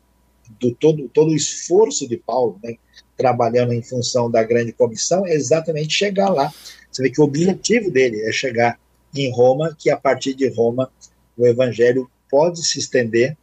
do 0.59 0.75
todo, 0.75 1.09
todo 1.09 1.31
o 1.31 1.37
esforço 1.37 2.09
de 2.09 2.17
Paulo, 2.17 2.59
né, 2.63 2.77
trabalhando 3.17 3.73
em 3.73 3.83
função 3.83 4.31
da 4.31 4.43
grande 4.43 4.73
comissão, 4.73 5.27
é 5.27 5.35
exatamente 5.35 5.95
chegar 5.95 6.31
lá. 6.31 6.53
Você 6.91 7.03
vê 7.03 7.11
que 7.11 7.21
o 7.21 7.25
objetivo 7.25 7.91
dele 7.91 8.23
é 8.23 8.33
chegar 8.33 8.79
em 9.15 9.31
Roma, 9.31 9.77
que 9.79 9.91
a 9.91 9.97
partir 9.97 10.35
de 10.35 10.49
Roma 10.49 10.91
o 11.37 11.47
evangelho 11.47 12.11
pode 12.31 12.65
se 12.67 12.79
estender 12.79 13.37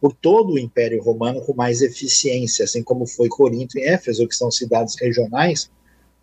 por 0.00 0.14
todo 0.14 0.52
o 0.52 0.58
Império 0.58 1.02
Romano 1.02 1.40
com 1.40 1.54
mais 1.54 1.80
eficiência, 1.80 2.64
assim 2.64 2.82
como 2.82 3.06
foi 3.06 3.28
Corinto 3.28 3.78
e 3.78 3.82
Éfeso, 3.82 4.28
que 4.28 4.36
são 4.36 4.50
cidades 4.50 4.96
regionais, 5.00 5.70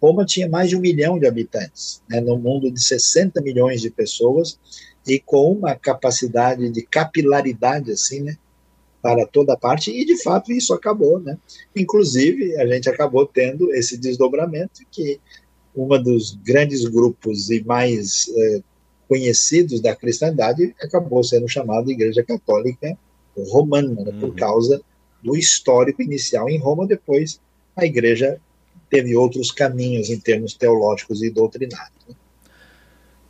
Roma 0.02 0.26
tinha 0.26 0.50
mais 0.50 0.70
de 0.70 0.76
um 0.76 0.80
milhão 0.80 1.20
de 1.20 1.28
habitantes, 1.28 2.02
né, 2.10 2.20
no 2.20 2.38
mundo 2.38 2.72
de 2.72 2.84
60 2.84 3.40
milhões 3.42 3.82
de 3.82 3.92
pessoas, 3.92 4.60
e 5.08 5.20
com 5.20 5.52
uma 5.52 5.76
capacidade 5.76 6.70
de 6.70 6.82
capilaridade, 6.82 7.92
assim, 7.92 8.22
né, 8.22 8.38
para 9.02 9.26
toda 9.26 9.58
parte, 9.58 9.92
e 9.92 10.06
de 10.06 10.22
fato 10.22 10.52
isso 10.52 10.74
acabou, 10.74 11.20
né? 11.20 11.38
Inclusive, 11.76 12.56
a 12.58 12.68
gente 12.68 12.88
acabou 12.88 13.26
tendo 13.26 13.74
esse 13.74 13.98
desdobramento 13.98 14.82
que 14.92 15.20
uma 15.76 15.98
dos 15.98 16.36
grandes 16.44 16.86
grupos 16.86 17.50
e 17.50 17.64
mais 17.64 18.30
é, 18.36 18.62
conhecidos 19.08 19.82
da 19.82 19.96
cristandade 19.96 20.76
acabou 20.82 21.24
sendo 21.24 21.48
chamada 21.48 21.92
Igreja 21.92 22.24
Católica 22.24 22.96
Romana, 23.50 24.04
né, 24.04 24.12
uhum. 24.12 24.20
por 24.20 24.36
causa 24.36 24.82
do 25.24 25.36
histórico 25.36 26.02
inicial 26.02 26.48
em 26.50 26.60
Roma, 26.60 26.86
depois 26.86 27.40
a 27.76 27.86
Igreja 27.86 28.40
teve 28.92 29.16
outros 29.16 29.52
caminhos 29.52 30.10
em 30.10 30.20
termos 30.20 30.54
teológicos 30.54 31.24
e 31.24 31.32
doutrinários. 31.32 31.96
Né? 32.08 32.14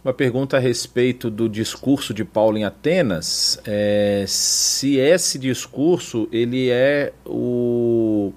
Uma 0.03 0.13
pergunta 0.13 0.57
a 0.57 0.59
respeito 0.59 1.29
do 1.29 1.47
discurso 1.47 2.11
de 2.11 2.25
Paulo 2.25 2.57
em 2.57 2.63
Atenas, 2.63 3.61
é, 3.63 4.25
se 4.27 4.97
esse 4.97 5.37
discurso 5.37 6.27
ele 6.31 6.71
é 6.71 7.13
o 7.25 8.33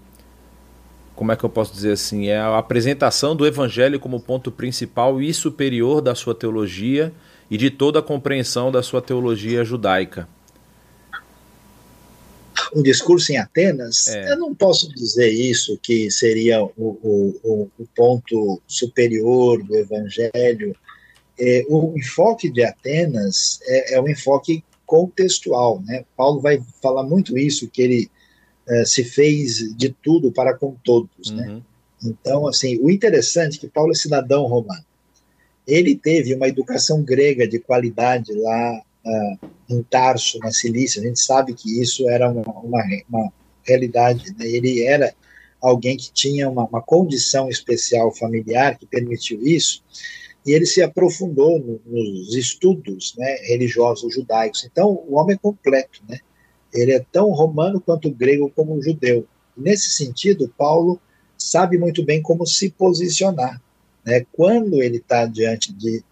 como 1.17 1.31
é 1.31 1.37
que 1.37 1.45
eu 1.45 1.49
posso 1.49 1.73
dizer 1.73 1.93
assim, 1.93 2.27
é 2.27 2.37
a 2.37 2.59
apresentação 2.59 3.37
do 3.37 3.47
evangelho 3.47 4.01
como 4.01 4.19
ponto 4.19 4.51
principal 4.51 5.23
e 5.23 5.33
superior 5.33 6.03
da 6.03 6.13
sua 6.13 6.35
teologia 6.35 7.13
e 7.49 7.57
de 7.57 7.71
toda 7.71 8.01
a 8.01 8.03
compreensão 8.03 8.71
da 8.73 8.83
sua 8.83 9.01
teologia 9.01 9.65
judaica 9.65 10.29
um 12.75 12.83
discurso 12.83 13.33
em 13.33 13.37
Atenas, 13.37 14.09
é. 14.09 14.33
eu 14.33 14.39
não 14.39 14.55
posso 14.55 14.93
dizer 14.93 15.29
isso, 15.29 15.79
que 15.83 16.11
seria 16.11 16.63
o, 16.63 16.73
o, 16.77 17.71
o 17.79 17.87
ponto 17.95 18.61
superior 18.67 19.63
do 19.63 19.77
evangelho. 19.77 20.75
É, 21.39 21.65
o 21.69 21.97
enfoque 21.97 22.51
de 22.51 22.65
Atenas 22.65 23.61
é, 23.67 23.95
é 23.95 24.01
um 24.01 24.09
enfoque 24.09 24.65
contextual. 24.85 25.81
Né? 25.87 26.05
Paulo 26.17 26.41
vai 26.41 26.61
falar 26.83 27.05
muito 27.05 27.39
isso, 27.39 27.69
que 27.69 27.81
ele 27.81 28.11
é, 28.69 28.85
se 28.85 29.05
fez 29.05 29.77
de 29.77 29.95
tudo 30.03 30.33
para 30.33 30.55
com 30.55 30.75
todos. 30.85 31.31
Né? 31.31 31.47
Uhum. 31.47 31.55
Né? 31.55 31.63
Então, 32.05 32.47
assim, 32.49 32.79
o 32.81 32.91
interessante 32.91 33.57
é 33.57 33.61
que 33.61 33.69
Paulo 33.69 33.93
é 33.93 33.95
cidadão 33.95 34.45
romano. 34.47 34.85
Ele 35.67 35.95
teve 35.97 36.35
uma 36.35 36.49
educação 36.49 37.03
grega 37.03 37.49
de 37.49 37.59
qualidade 37.59 38.33
lá 38.35 38.83
uh, 39.05 39.49
em 39.69 39.83
Tarso, 39.83 40.39
na 40.39 40.51
Cilícia, 40.53 41.01
a 41.01 41.05
gente 41.05 41.21
sabe 41.21 41.55
que 41.55 41.81
isso 41.81 42.09
era 42.09 42.31
uma, 42.31 42.43
uma, 42.61 42.83
uma 43.09 43.33
realidade. 43.63 44.35
Né? 44.39 44.47
Ele 44.47 44.83
era 44.83 45.15
alguém 45.61 45.97
que 45.97 46.13
tinha 46.13 46.49
uma, 46.49 46.65
uma 46.67 46.83
condição 46.83 47.49
especial 47.49 48.15
familiar 48.15 48.79
que 48.79 48.87
permitiu 48.87 49.45
isso, 49.47 49.83
e 50.47 50.53
ele 50.53 50.67
se 50.67 50.83
aprofundou 50.83 51.59
no, 51.59 51.81
nos 51.87 52.35
estudos 52.35 53.15
né, 53.17 53.37
religiosos 53.45 54.15
judaicos. 54.15 54.65
Então, 54.65 55.03
o 55.09 55.15
homem 55.15 55.35
é 55.37 55.39
completo, 55.39 56.03
né? 56.07 56.19
Ele 56.73 56.93
é 56.93 57.01
tão 57.13 57.31
romano 57.31 57.81
quanto 57.81 58.11
grego 58.11 58.53
como 58.55 58.83
judeu. 58.83 59.27
Nesse 59.57 59.89
sentido, 59.91 60.53
Paulo 60.59 61.01
sabe 61.39 61.79
muito 61.79 62.05
bem 62.05 62.21
como 62.21 62.47
se 62.47 62.69
posicionar. 62.71 63.63
Né? 64.05 64.27
Quando 64.33 64.83
ele 64.83 64.99
está 64.99 65.25
diante 65.25 65.73
de 65.73 66.05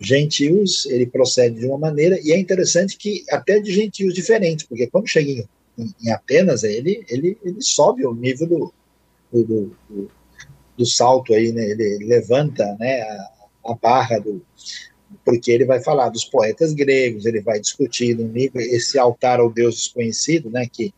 gentios, 0.00 0.86
ele 0.86 1.04
procede 1.04 1.60
de 1.60 1.66
uma 1.66 1.76
maneira, 1.76 2.18
e 2.22 2.32
é 2.32 2.38
interessante 2.38 2.96
que 2.96 3.22
até 3.30 3.60
de 3.60 3.70
gentios 3.70 4.14
diferentes, 4.14 4.64
porque 4.64 4.86
quando 4.86 5.06
chega 5.06 5.46
em, 5.76 5.94
em, 6.02 6.10
Atenas, 6.10 6.64
ele, 6.64 7.04
ele, 7.08 7.36
ele 7.44 7.60
sobe 7.60 8.06
o 8.06 8.14
nível 8.14 8.46
do, 8.48 8.74
do, 9.30 9.76
do, 9.88 10.10
do 10.78 10.86
salto 10.86 11.34
aí, 11.34 11.52
né? 11.52 11.68
ele 11.68 11.98
levanta 12.06 12.64
né, 12.80 13.02
a, 13.02 13.30
a 13.72 13.74
barra 13.74 14.18
do. 14.18 14.42
Porque 15.24 15.50
ele 15.50 15.64
vai 15.64 15.82
falar 15.82 16.08
dos 16.08 16.24
poetas 16.24 16.72
gregos, 16.72 17.26
ele 17.26 17.40
vai 17.40 17.60
discutir 17.60 18.16
no 18.16 18.26
nível, 18.26 18.60
esse 18.60 18.98
altar 18.98 19.40
ao 19.40 19.52
Deus 19.52 19.74
desconhecido, 19.74 20.48
né, 20.48 20.66
que, 20.72 20.94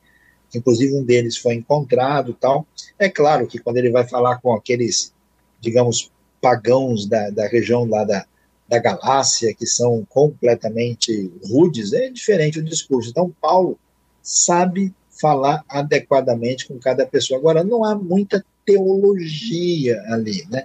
que 0.50 0.59
inclusive 0.59 0.94
um 0.94 1.03
deles 1.03 1.36
foi 1.36 1.55
encontrado 1.55 2.36
tal. 2.38 2.66
É 2.98 3.09
claro 3.09 3.48
que 3.48 3.59
quando 3.59 3.78
ele 3.78 3.90
vai 3.90 4.07
falar 4.07 4.38
com 4.38 4.53
aqueles, 4.53 5.12
digamos, 5.61 6.12
pagãos 6.42 7.07
da, 7.07 7.30
da 7.30 7.48
região 7.48 7.84
lá 7.86 8.05
da, 8.05 8.26
da 8.73 8.79
Galácia, 8.79 9.55
que 9.55 9.66
são 9.66 10.03
completamente 10.09 11.31
rudes, 11.45 11.93
é 11.93 12.09
diferente 12.09 12.59
o 12.59 12.64
discurso. 12.64 13.11
Então, 13.11 13.31
Paulo 13.39 13.79
sabe 14.23 14.95
falar 15.20 15.62
adequadamente 15.68 16.66
com 16.66 16.79
cada 16.79 17.07
pessoa. 17.07 17.39
Agora, 17.39 17.62
não 17.62 17.85
há 17.85 17.95
muita 17.95 18.43
teologia 18.64 20.01
ali, 20.09 20.47
né? 20.49 20.64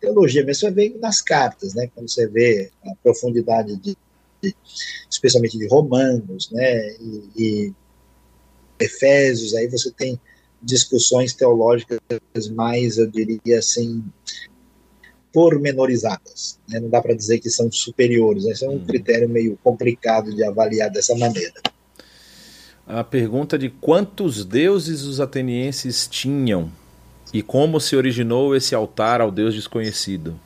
teologia 0.00 0.42
mesmo, 0.44 0.60
você 0.60 0.70
vê 0.70 0.96
nas 0.98 1.20
cartas, 1.20 1.74
né? 1.74 1.88
Quando 1.94 2.10
você 2.10 2.26
vê 2.26 2.70
a 2.86 2.94
profundidade 3.02 3.76
de, 3.76 3.96
de 4.42 4.56
especialmente 5.10 5.58
de 5.58 5.68
Romanos, 5.68 6.50
né? 6.50 6.96
E, 6.96 7.22
e, 7.36 7.72
Efésios, 8.80 9.54
aí 9.54 9.68
você 9.68 9.92
tem 9.92 10.18
discussões 10.60 11.34
teológicas 11.34 12.00
mais, 12.56 12.96
eu 12.96 13.08
diria 13.08 13.58
assim, 13.58 14.02
pormenorizadas. 15.32 16.58
Né? 16.68 16.80
Não 16.80 16.88
dá 16.88 17.00
para 17.00 17.14
dizer 17.14 17.38
que 17.38 17.50
são 17.50 17.70
superiores. 17.70 18.44
Né? 18.44 18.52
Esse 18.52 18.64
é 18.64 18.68
um 18.68 18.74
hum. 18.74 18.84
critério 18.86 19.28
meio 19.28 19.58
complicado 19.62 20.34
de 20.34 20.44
avaliar 20.44 20.90
dessa 20.90 21.16
maneira. 21.16 21.54
A 22.86 23.04
pergunta 23.04 23.58
de 23.58 23.70
quantos 23.70 24.44
deuses 24.44 25.02
os 25.02 25.20
atenienses 25.20 26.06
tinham 26.06 26.70
e 27.32 27.42
como 27.42 27.80
se 27.80 27.96
originou 27.96 28.54
esse 28.54 28.74
altar 28.74 29.20
ao 29.20 29.30
Deus 29.30 29.54
desconhecido? 29.54 30.38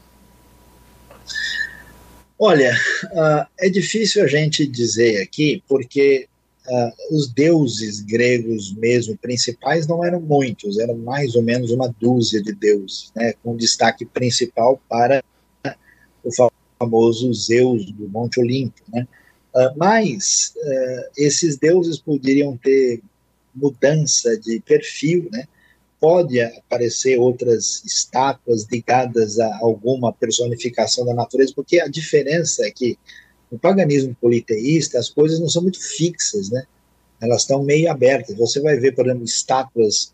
Olha, 2.39 2.77
uh, 3.05 3.47
é 3.59 3.69
difícil 3.69 4.23
a 4.23 4.27
gente 4.27 4.67
dizer 4.67 5.23
aqui, 5.23 5.63
porque 5.67 6.29
uh, 6.69 7.17
os 7.17 7.29
deuses 7.29 8.01
gregos 8.01 8.75
mesmo 8.75 9.17
principais 9.17 9.87
não 9.87 10.05
eram 10.05 10.21
muitos, 10.21 10.79
eram 10.79 10.97
mais 10.97 11.35
ou 11.35 11.43
menos 11.43 11.71
uma 11.71 11.95
dúzia 12.01 12.43
de 12.43 12.53
deuses, 12.53 13.13
né, 13.15 13.35
com 13.43 13.57
destaque 13.57 14.05
principal 14.05 14.81
para 14.89 15.23
o 16.23 16.31
famoso 16.79 17.33
Zeus 17.33 17.91
do 17.93 18.09
Monte 18.09 18.41
Olimpo. 18.41 18.83
Né? 18.93 19.07
Uh, 19.55 19.77
mas 19.77 20.55
esses 21.17 21.57
deuses 21.57 21.99
poderiam 21.99 22.57
ter 22.57 23.01
mudança 23.55 24.37
de 24.39 24.61
perfil, 24.61 25.29
né? 25.33 25.47
pode 26.01 26.41
aparecer 26.41 27.19
outras 27.19 27.83
estátuas 27.85 28.67
ligadas 28.71 29.39
a 29.41 29.59
alguma 29.61 30.13
personificação 30.13 31.07
da 31.07 31.15
natureza, 31.15 31.53
porque 31.55 31.81
a 31.81 31.89
diferença 31.89 32.67
é 32.67 32.71
que 32.71 32.99
no 33.51 33.59
paganismo 33.59 34.17
politeísta 34.21 34.99
as 34.99 35.09
coisas 35.09 35.41
não 35.41 35.49
são 35.49 35.63
muito 35.63 35.81
fixas, 35.81 36.51
né? 36.51 36.65
Elas 37.21 37.43
estão 37.43 37.63
meio 37.63 37.91
abertas. 37.91 38.37
Você 38.37 38.61
vai 38.61 38.77
ver, 38.77 38.93
por 38.93 39.07
exemplo, 39.07 39.25
estátuas 39.25 40.13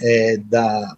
é, 0.00 0.36
da, 0.36 0.96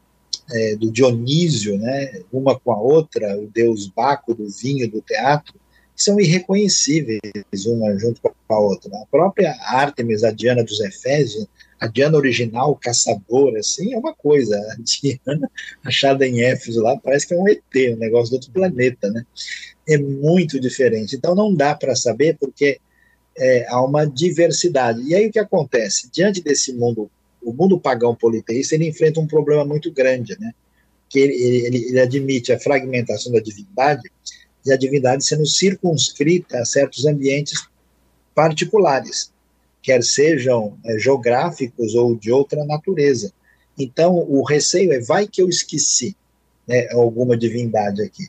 é, 0.51 0.77
do 0.77 0.91
Dionísio, 0.91 1.79
né? 1.79 2.21
Uma 2.33 2.59
com 2.59 2.73
a 2.73 2.81
outra, 2.81 3.39
o 3.39 3.47
deus 3.47 3.87
Baco 3.89 4.35
do 4.35 4.49
vinho 4.49 4.91
do 4.91 5.01
teatro, 5.01 5.55
são 5.95 6.19
irreconhecíveis 6.19 7.21
uma 7.67 7.97
junto 7.99 8.21
com 8.21 8.55
a 8.55 8.59
outra. 8.59 8.91
A 8.97 9.07
própria 9.07 9.57
Ártemis, 9.61 10.25
a 10.25 10.33
Diana 10.33 10.65
dos 10.65 10.81
Efésios, 10.81 11.47
a 11.85 11.87
Diana 11.87 12.17
original, 12.17 12.75
caçadora, 12.81 13.61
assim, 13.61 13.93
é 13.93 13.99
uma 13.99 14.15
coisa. 14.15 14.57
A 14.57 14.77
Diana 14.81 15.51
achada 15.85 16.27
em 16.27 16.41
Éfeso 16.41 16.83
lá 16.83 16.97
parece 16.97 17.29
que 17.29 17.35
é 17.35 17.37
um 17.37 17.47
ET, 17.47 17.63
um 17.93 17.97
negócio 17.97 18.31
do 18.31 18.35
outro 18.35 18.51
planeta, 18.51 19.11
né? 19.11 19.25
É 19.87 19.99
muito 19.99 20.59
diferente. 20.59 21.15
Então 21.15 21.35
não 21.35 21.55
dá 21.55 21.75
para 21.75 21.95
saber 21.95 22.39
porque 22.41 22.81
é, 23.37 23.67
há 23.69 23.85
uma 23.85 24.07
diversidade. 24.07 25.03
E 25.03 25.15
aí 25.15 25.27
o 25.27 25.33
que 25.33 25.39
acontece? 25.39 26.09
Diante 26.11 26.41
desse 26.41 26.73
mundo, 26.73 27.11
o 27.43 27.53
mundo 27.53 27.79
pagão 27.79 28.15
politeísta, 28.15 28.75
ele 28.75 28.89
enfrenta 28.89 29.21
um 29.21 29.27
problema 29.27 29.65
muito 29.65 29.93
grande, 29.93 30.39
né? 30.41 30.53
Que 31.11 31.19
ele, 31.19 31.35
ele, 31.35 31.89
ele 31.89 32.01
admite 32.01 32.51
a 32.51 32.59
fragmentação 32.59 33.31
da 33.31 33.41
divindade 33.41 34.11
e 34.65 34.73
a 34.73 34.77
divindade 34.77 35.23
sendo 35.23 35.45
circunscrita 35.45 36.61
a 36.61 36.65
certos 36.65 37.05
ambientes 37.05 37.69
particulares 38.35 39.34
quer 39.85 40.03
sejam 40.03 40.79
é, 40.83 40.99
geográficos 40.99 41.95
ou 41.95 42.17
de 42.17 42.33
outra 42.33 42.65
natureza. 42.65 43.31
Então, 43.79 44.17
o 44.17 44.43
receio 44.43 44.95
é, 44.95 45.01
vai 45.01 45.29
que 45.29 45.43
eu 45.43 45.49
esqueci 45.49 46.17
né, 46.67 46.89
alguma 46.93 47.37
divindade 47.37 48.01
aqui. 48.03 48.27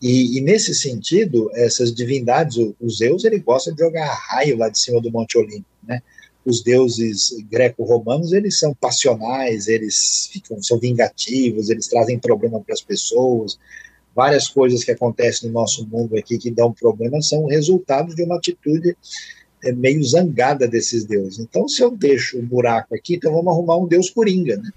E, 0.00 0.36
e, 0.36 0.40
nesse 0.42 0.74
sentido, 0.74 1.50
essas 1.54 1.92
divindades, 1.92 2.58
o, 2.58 2.76
o, 2.78 2.90
Zeus, 2.90 3.24
ele 3.24 3.38
gosta 3.38 3.72
de 3.72 3.78
jogar 3.78 4.12
raio 4.28 4.58
lá 4.58 4.68
de 4.68 4.78
cima 4.78 5.00
do 5.00 5.10
Monte 5.10 5.38
Olimpo, 5.38 5.66
né? 5.82 6.02
Os 6.44 6.62
deuses 6.62 7.34
greco-romanos, 7.50 8.32
eles 8.32 8.58
são 8.58 8.74
passionais, 8.74 9.68
eles 9.68 10.28
ficam, 10.32 10.62
são 10.62 10.78
vingativos, 10.78 11.68
eles 11.68 11.86
trazem 11.86 12.18
problema 12.18 12.60
para 12.60 12.74
as 12.74 12.80
pessoas. 12.80 13.58
Várias 14.14 14.48
coisas 14.48 14.82
que 14.82 14.90
acontecem 14.90 15.48
no 15.48 15.54
nosso 15.54 15.86
mundo 15.86 16.16
aqui 16.16 16.38
que 16.38 16.50
dão 16.50 16.72
problema 16.72 17.20
são 17.20 17.46
resultado 17.46 18.14
de 18.14 18.22
uma 18.22 18.36
atitude 18.36 18.96
é 19.64 19.72
meio 19.72 20.02
zangada 20.02 20.66
desses 20.66 21.04
deuses. 21.04 21.38
Então, 21.38 21.68
se 21.68 21.82
eu 21.82 21.90
deixo 21.90 22.38
um 22.38 22.44
buraco 22.44 22.94
aqui, 22.94 23.14
então 23.14 23.32
vamos 23.32 23.52
arrumar 23.52 23.76
um 23.76 23.86
deus 23.86 24.10
coringa, 24.10 24.56
né? 24.56 24.70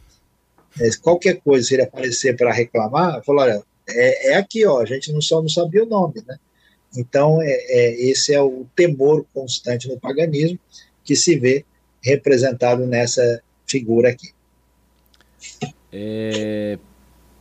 É, 0.79 0.89
qualquer 1.01 1.39
coisa, 1.41 1.67
se 1.67 1.75
ele 1.75 1.83
aparecer 1.83 2.35
para 2.35 2.51
reclamar, 2.51 3.23
falo, 3.23 3.41
olha, 3.41 3.63
é, 3.87 4.31
é, 4.31 4.35
aqui, 4.35 4.65
ó, 4.65 4.81
a 4.81 4.85
gente 4.85 5.11
não 5.11 5.21
só 5.21 5.41
não 5.41 5.49
sabia 5.49 5.83
o 5.83 5.87
nome, 5.87 6.23
né? 6.27 6.37
Então, 6.97 7.41
é, 7.41 7.51
é, 7.51 8.01
esse 8.09 8.33
é 8.33 8.41
o 8.41 8.65
temor 8.75 9.25
constante 9.33 9.87
no 9.87 9.99
paganismo 9.99 10.59
que 11.03 11.15
se 11.15 11.37
vê 11.37 11.65
representado 12.01 12.85
nessa 12.85 13.41
figura 13.67 14.09
aqui. 14.09 14.31
É, 15.91 16.77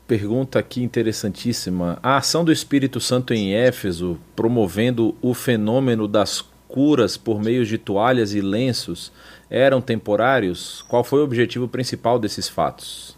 pergunta 0.06 0.58
aqui 0.58 0.82
interessantíssima. 0.82 1.98
A 2.02 2.16
ação 2.16 2.44
do 2.44 2.52
Espírito 2.52 3.00
Santo 3.00 3.32
em 3.34 3.54
Éfeso, 3.54 4.18
promovendo 4.36 5.16
o 5.22 5.34
fenômeno 5.34 6.06
das 6.06 6.44
curas 6.72 7.16
por 7.16 7.40
meio 7.40 7.64
de 7.66 7.76
toalhas 7.76 8.34
e 8.34 8.40
lenços 8.40 9.12
eram 9.50 9.80
temporários? 9.80 10.82
Qual 10.88 11.04
foi 11.04 11.20
o 11.20 11.24
objetivo 11.24 11.68
principal 11.68 12.18
desses 12.18 12.48
fatos? 12.48 13.14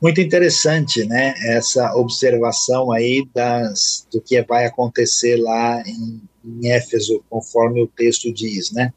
Muito 0.00 0.20
interessante, 0.20 1.04
né? 1.04 1.34
Essa 1.44 1.92
observação 1.96 2.92
aí 2.92 3.28
das, 3.34 4.06
do 4.12 4.20
que 4.20 4.40
vai 4.42 4.64
acontecer 4.64 5.36
lá 5.36 5.82
em, 5.84 6.22
em 6.44 6.70
Éfeso, 6.70 7.24
conforme 7.28 7.82
o 7.82 7.88
texto 7.88 8.32
diz, 8.32 8.70
né? 8.70 8.92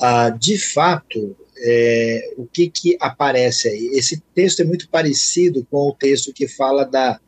Ah, 0.00 0.30
de 0.30 0.58
fato, 0.58 1.36
é, 1.56 2.34
o 2.36 2.46
que, 2.46 2.68
que 2.68 2.96
aparece 3.00 3.68
aí? 3.68 3.90
Esse 3.92 4.20
texto 4.34 4.60
é 4.60 4.64
muito 4.64 4.88
parecido 4.88 5.64
com 5.70 5.88
o 5.88 5.94
texto 5.94 6.32
que 6.32 6.48
fala 6.48 6.84
da, 6.84 7.20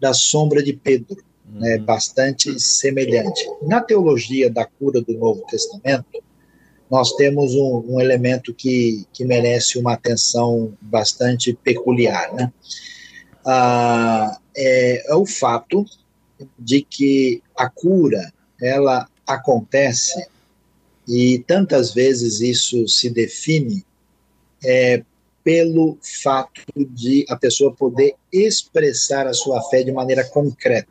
da 0.00 0.14
sombra 0.14 0.62
de 0.62 0.72
Pedro 0.72 1.22
né, 1.46 1.76
uhum. 1.76 1.84
bastante 1.84 2.58
semelhante. 2.60 3.48
Na 3.62 3.80
teologia 3.80 4.50
da 4.50 4.64
cura 4.64 5.00
do 5.00 5.12
Novo 5.14 5.44
Testamento, 5.46 6.22
nós 6.90 7.12
temos 7.12 7.54
um, 7.54 7.84
um, 7.88 8.00
elemento 8.00 8.54
que, 8.54 9.06
que 9.12 9.24
merece 9.24 9.78
uma 9.78 9.94
atenção 9.94 10.72
bastante 10.80 11.52
peculiar. 11.52 12.32
Né? 12.34 12.52
Ah, 13.44 14.38
é, 14.56 15.10
é 15.10 15.14
o 15.14 15.26
fato 15.26 15.84
de 16.58 16.82
que 16.82 17.42
a 17.56 17.68
cura 17.68 18.32
ela 18.60 19.08
acontece 19.26 20.26
e 21.06 21.38
tantas 21.46 21.92
vezes 21.92 22.40
isso 22.40 22.86
se 22.88 23.10
define 23.10 23.84
é, 24.64 25.02
pelo 25.42 25.98
fato 26.22 26.62
de 26.76 27.26
a 27.28 27.36
pessoa 27.36 27.74
poder 27.74 28.14
expressar 28.32 29.26
a 29.26 29.34
sua 29.34 29.62
fé 29.68 29.82
de 29.82 29.92
maneira 29.92 30.24
concreta. 30.24 30.88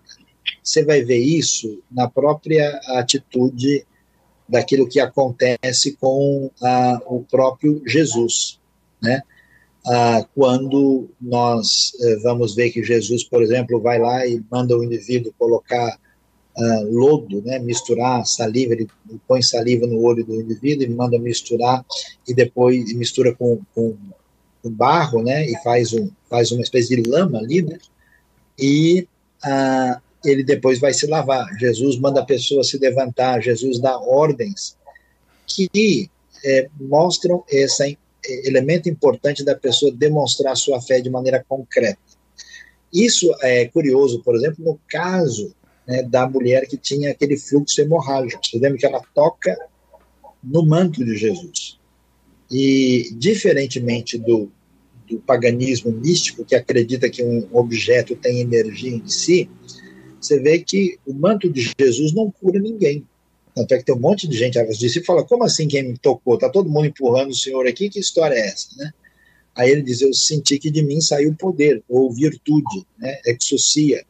Você 0.63 0.83
vai 0.83 1.01
ver 1.01 1.17
isso 1.19 1.81
na 1.91 2.07
própria 2.09 2.79
atitude 2.87 3.85
daquilo 4.47 4.87
que 4.87 4.99
acontece 4.99 5.97
com 5.99 6.49
a, 6.61 7.01
o 7.05 7.23
próprio 7.23 7.81
Jesus, 7.85 8.59
né? 9.01 9.21
ah, 9.85 10.25
quando 10.33 11.09
nós 11.19 11.93
eh, 11.99 12.15
vamos 12.17 12.55
ver 12.55 12.71
que 12.71 12.83
Jesus, 12.83 13.23
por 13.23 13.41
exemplo, 13.43 13.81
vai 13.81 13.99
lá 13.99 14.25
e 14.25 14.41
manda 14.49 14.77
o 14.77 14.83
indivíduo 14.83 15.33
colocar 15.37 15.99
ah, 16.57 16.81
lodo, 16.89 17.41
né, 17.41 17.59
misturar 17.59 18.25
saliva, 18.25 18.73
ele 18.73 18.87
põe 19.27 19.41
saliva 19.41 19.85
no 19.85 20.01
olho 20.01 20.25
do 20.25 20.39
indivíduo 20.39 20.85
e 20.85 20.89
manda 20.89 21.19
misturar 21.19 21.85
e 22.27 22.33
depois 22.33 22.93
mistura 22.93 23.33
com, 23.33 23.59
com, 23.75 23.95
com 24.61 24.69
barro, 24.69 25.21
né, 25.21 25.45
e 25.45 25.57
faz, 25.63 25.93
um, 25.93 26.09
faz 26.29 26.51
uma 26.51 26.61
espécie 26.61 26.95
de 26.95 27.09
lama 27.09 27.39
ali, 27.39 27.61
né, 27.61 27.77
e 28.57 29.07
ah, 29.43 30.01
ele 30.23 30.43
depois 30.43 30.79
vai 30.79 30.93
se 30.93 31.07
lavar. 31.07 31.47
Jesus 31.57 31.97
manda 31.97 32.21
a 32.21 32.25
pessoa 32.25 32.63
se 32.63 32.77
levantar, 32.77 33.41
Jesus 33.41 33.79
dá 33.79 33.97
ordens 33.97 34.77
que 35.45 36.09
é, 36.43 36.69
mostram 36.79 37.43
esse 37.49 37.97
elemento 38.45 38.89
importante 38.89 39.43
da 39.43 39.55
pessoa 39.55 39.91
demonstrar 39.91 40.55
sua 40.55 40.81
fé 40.81 41.01
de 41.01 41.09
maneira 41.09 41.43
concreta. 41.47 41.99
Isso 42.91 43.33
é 43.41 43.65
curioso, 43.65 44.21
por 44.23 44.35
exemplo, 44.35 44.63
no 44.63 44.79
caso 44.87 45.53
né, 45.87 46.03
da 46.03 46.27
mulher 46.27 46.67
que 46.67 46.77
tinha 46.77 47.11
aquele 47.11 47.37
fluxo 47.37 47.81
hemorrágico. 47.81 48.45
Você 48.45 48.59
lembra 48.59 48.77
que 48.77 48.85
ela 48.85 49.01
toca 49.13 49.57
no 50.43 50.65
manto 50.65 51.03
de 51.03 51.17
Jesus. 51.17 51.79
E, 52.51 53.09
diferentemente 53.13 54.17
do, 54.17 54.51
do 55.09 55.17
paganismo 55.19 55.91
místico, 55.91 56.45
que 56.45 56.55
acredita 56.55 57.09
que 57.09 57.23
um 57.23 57.47
objeto 57.51 58.15
tem 58.15 58.41
energia 58.41 58.91
em 58.91 59.07
si, 59.07 59.49
você 60.25 60.39
vê 60.39 60.59
que 60.59 60.97
o 61.05 61.13
manto 61.13 61.49
de 61.49 61.71
Jesus 61.79 62.13
não 62.13 62.31
cura 62.31 62.59
ninguém. 62.59 63.05
Tanto 63.55 63.73
é 63.73 63.77
que 63.77 63.85
tem 63.85 63.95
um 63.95 63.99
monte 63.99 64.27
de 64.27 64.35
gente 64.35 64.57
às 64.57 64.79
vezes 64.79 64.95
e 64.95 65.03
fala, 65.03 65.23
como 65.23 65.43
assim 65.43 65.67
quem 65.67 65.83
me 65.83 65.97
tocou? 65.97 66.35
Está 66.35 66.49
todo 66.49 66.69
mundo 66.69 66.87
empurrando 66.87 67.31
o 67.31 67.35
senhor 67.35 67.67
aqui, 67.67 67.89
que 67.89 67.99
história 67.99 68.35
é 68.35 68.47
essa? 68.47 68.69
Né? 68.77 68.91
Aí 69.55 69.69
ele 69.69 69.83
diz, 69.83 70.01
eu 70.01 70.13
senti 70.13 70.57
que 70.57 70.71
de 70.71 70.81
mim 70.81 70.99
saiu 70.99 71.35
poder, 71.35 71.83
ou 71.87 72.11
virtude, 72.11 72.87
né? 72.97 73.19
exocia. 73.25 74.03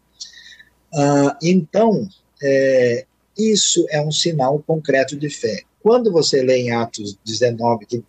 Ah, 0.94 1.38
então, 1.42 2.08
é, 2.42 3.06
isso 3.38 3.86
é 3.90 4.02
um 4.02 4.12
sinal 4.12 4.60
concreto 4.66 5.18
de 5.18 5.30
fé. 5.30 5.64
Quando 5.82 6.12
você 6.12 6.42
lê 6.42 6.60
em 6.60 6.72
Atos 6.72 7.18
19 7.26 7.86
que 7.86 8.04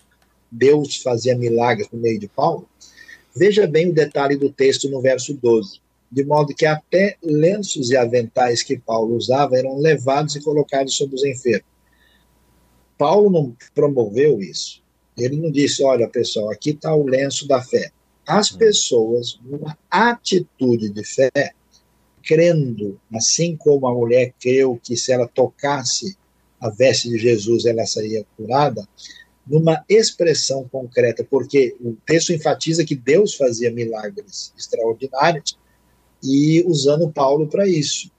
Deus 0.51 0.97
fazia 0.99 1.37
milagres 1.37 1.89
no 1.93 1.99
meio 1.99 2.21
de 2.21 2.29
Paulo, 2.29 2.69
veja 3.35 3.67
bem 3.67 3.91
o 3.91 3.95
detalhe 3.95 4.37
do 4.37 4.51
texto 4.51 4.89
no 4.89 5.01
verso 5.01 5.35
12 5.35 5.84
de 6.15 6.25
modo 6.25 6.55
que 6.55 6.65
até 6.65 7.17
lenços 7.21 7.91
e 7.91 7.97
aventais 7.97 8.63
que 8.63 8.79
Paulo 8.79 9.17
usava 9.17 9.59
eram 9.59 9.79
levados 9.79 10.37
e 10.37 10.41
colocados 10.41 10.95
sobre 10.95 11.17
os 11.17 11.25
enfermos. 11.25 11.67
Paulo 12.97 13.29
não 13.29 13.57
promoveu 13.75 14.41
isso. 14.41 14.81
Ele 15.19 15.37
não 15.37 15.51
disse: 15.51 15.83
olha, 15.83 16.09
pessoal, 16.09 16.51
aqui 16.51 16.71
está 16.71 16.95
o 16.95 17.05
lenço 17.05 17.49
da 17.49 17.61
fé. 17.61 17.91
As 18.25 18.53
hum. 18.53 18.59
pessoas, 18.59 19.41
numa 19.45 19.77
atitude 19.91 20.89
de 20.89 21.05
fé, 21.05 21.31
crendo, 22.23 23.01
assim 23.13 23.57
como 23.57 23.87
a 23.89 23.93
mulher 23.93 24.33
creu 24.41 24.81
que 24.83 24.97
se 24.97 25.13
ela 25.13 25.27
tocasse 25.27 26.17
a 26.61 26.71
veste 26.71 27.11
de 27.11 27.19
Jesus 27.19 27.67
ela 27.67 27.85
seria 27.85 28.25
curada, 28.37 28.89
numa 29.47 29.85
expressão 29.89 30.67
concreta, 30.69 31.27
porque 31.29 31.77
o 31.81 31.95
texto 32.07 32.33
enfatiza 32.33 32.85
que 32.85 32.95
Deus 32.95 33.35
fazia 33.35 33.71
milagres 33.71 34.55
extraordinários, 34.57 35.59
e 36.25 36.65
usando 36.67 37.13
Paulo 37.13 37.47
para 37.47 37.69
isso. 37.69 38.11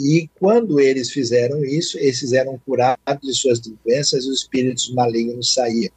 E 0.00 0.30
quando 0.38 0.78
eles 0.78 1.10
fizeram 1.10 1.64
isso, 1.64 1.98
eles 1.98 2.32
eram 2.32 2.58
curados 2.64 3.20
de 3.20 3.34
suas 3.34 3.58
doenças 3.58 4.24
e 4.24 4.28
os 4.28 4.42
espíritos 4.42 4.92
malignos 4.92 5.52
saíam. 5.52 5.90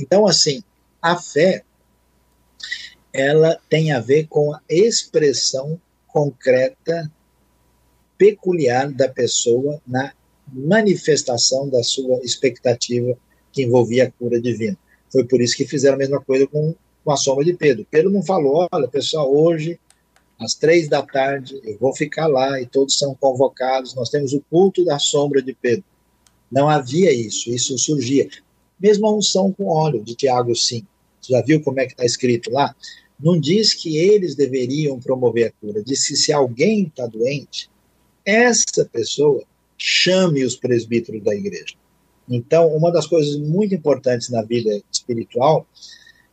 Então, 0.00 0.26
assim, 0.26 0.62
a 1.02 1.16
fé, 1.20 1.62
ela 3.12 3.60
tem 3.68 3.92
a 3.92 4.00
ver 4.00 4.26
com 4.26 4.54
a 4.54 4.60
expressão 4.70 5.78
concreta, 6.08 7.12
peculiar 8.16 8.90
da 8.90 9.08
pessoa 9.08 9.82
na 9.86 10.12
manifestação 10.50 11.68
da 11.68 11.82
sua 11.82 12.20
expectativa 12.22 13.16
que 13.52 13.64
envolvia 13.64 14.04
a 14.04 14.10
cura 14.10 14.40
divina. 14.40 14.78
Foi 15.10 15.24
por 15.24 15.40
isso 15.42 15.56
que 15.56 15.66
fizeram 15.66 15.96
a 15.96 15.98
mesma 15.98 16.20
coisa 16.20 16.46
com, 16.46 16.74
com 17.04 17.12
a 17.12 17.16
sombra 17.16 17.44
de 17.44 17.52
Pedro. 17.52 17.86
Pedro 17.90 18.10
não 18.10 18.22
falou, 18.22 18.66
olha, 18.70 18.88
pessoal, 18.88 19.34
hoje 19.34 19.78
às 20.42 20.54
três 20.54 20.88
da 20.88 21.02
tarde, 21.02 21.60
eu 21.64 21.78
vou 21.78 21.94
ficar 21.94 22.26
lá 22.26 22.60
e 22.60 22.66
todos 22.66 22.98
são 22.98 23.14
convocados. 23.14 23.94
Nós 23.94 24.10
temos 24.10 24.32
o 24.32 24.40
culto 24.50 24.84
da 24.84 24.98
sombra 24.98 25.40
de 25.40 25.54
Pedro. 25.54 25.84
Não 26.50 26.68
havia 26.68 27.12
isso, 27.12 27.50
isso 27.50 27.78
surgia. 27.78 28.28
Mesmo 28.78 29.06
a 29.06 29.14
unção 29.14 29.52
com 29.52 29.68
óleo 29.68 30.02
de 30.02 30.14
Tiago 30.14 30.54
5. 30.54 30.86
Você 31.20 31.32
já 31.32 31.42
viu 31.42 31.62
como 31.62 31.80
é 31.80 31.86
que 31.86 31.92
está 31.92 32.04
escrito 32.04 32.50
lá? 32.50 32.74
Não 33.18 33.38
diz 33.38 33.72
que 33.72 33.96
eles 33.96 34.34
deveriam 34.34 34.98
promover 34.98 35.46
a 35.46 35.52
cura, 35.52 35.82
diz 35.82 36.08
que 36.08 36.16
se 36.16 36.32
alguém 36.32 36.84
está 36.84 37.06
doente, 37.06 37.70
essa 38.24 38.84
pessoa 38.84 39.44
chame 39.78 40.44
os 40.44 40.56
presbíteros 40.56 41.22
da 41.22 41.34
igreja. 41.34 41.74
Então, 42.28 42.68
uma 42.74 42.90
das 42.90 43.06
coisas 43.06 43.36
muito 43.36 43.74
importantes 43.74 44.28
na 44.30 44.42
vida 44.42 44.82
espiritual 44.90 45.66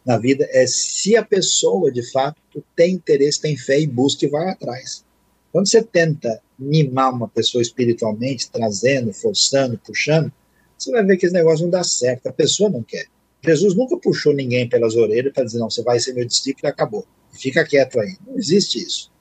na 0.06 0.18
vida 0.18 0.48
é 0.52 0.66
se 0.66 1.16
a 1.16 1.24
pessoa, 1.24 1.92
de 1.92 2.10
fato, 2.12 2.39
tem 2.76 2.94
interesse, 2.96 3.42
tem 3.42 3.58
fé 3.58 3.80
e 3.80 3.88
busca 3.88 4.26
e 4.26 4.30
vai 4.30 4.50
atrás. 4.50 5.04
Quando 5.52 5.68
você 5.68 5.82
tenta 5.82 6.42
mimar 6.58 7.14
uma 7.14 7.28
pessoa 7.28 7.62
espiritualmente, 7.62 8.52
trazendo, 8.52 9.14
forçando, 9.14 9.78
puxando, 9.78 10.32
você 10.78 10.92
vai 10.92 11.04
ver 11.04 11.18
que 11.18 11.26
esse 11.26 11.34
negócio 11.34 11.64
não 11.64 11.72
dá 11.72 11.84
certo, 11.84 12.28
a 12.28 12.34
pessoa 12.34 12.70
não 12.70 12.84
quer. 12.84 13.08
Jesus 13.44 13.76
nunca 13.76 13.98
puxou 13.98 14.34
ninguém 14.34 14.68
pelas 14.68 14.96
orelhas 14.96 15.34
para 15.34 15.44
dizer, 15.44 15.60
não, 15.60 15.70
você 15.70 15.82
vai 15.82 16.00
ser 16.00 16.14
meu 16.14 16.26
discípulo 16.26 16.68
e 16.68 16.68
acabou. 16.68 17.06
Fica 17.32 17.66
quieto 17.66 18.00
aí. 18.00 18.16
Não 18.26 18.38
existe 18.38 18.80
isso. 18.80 19.12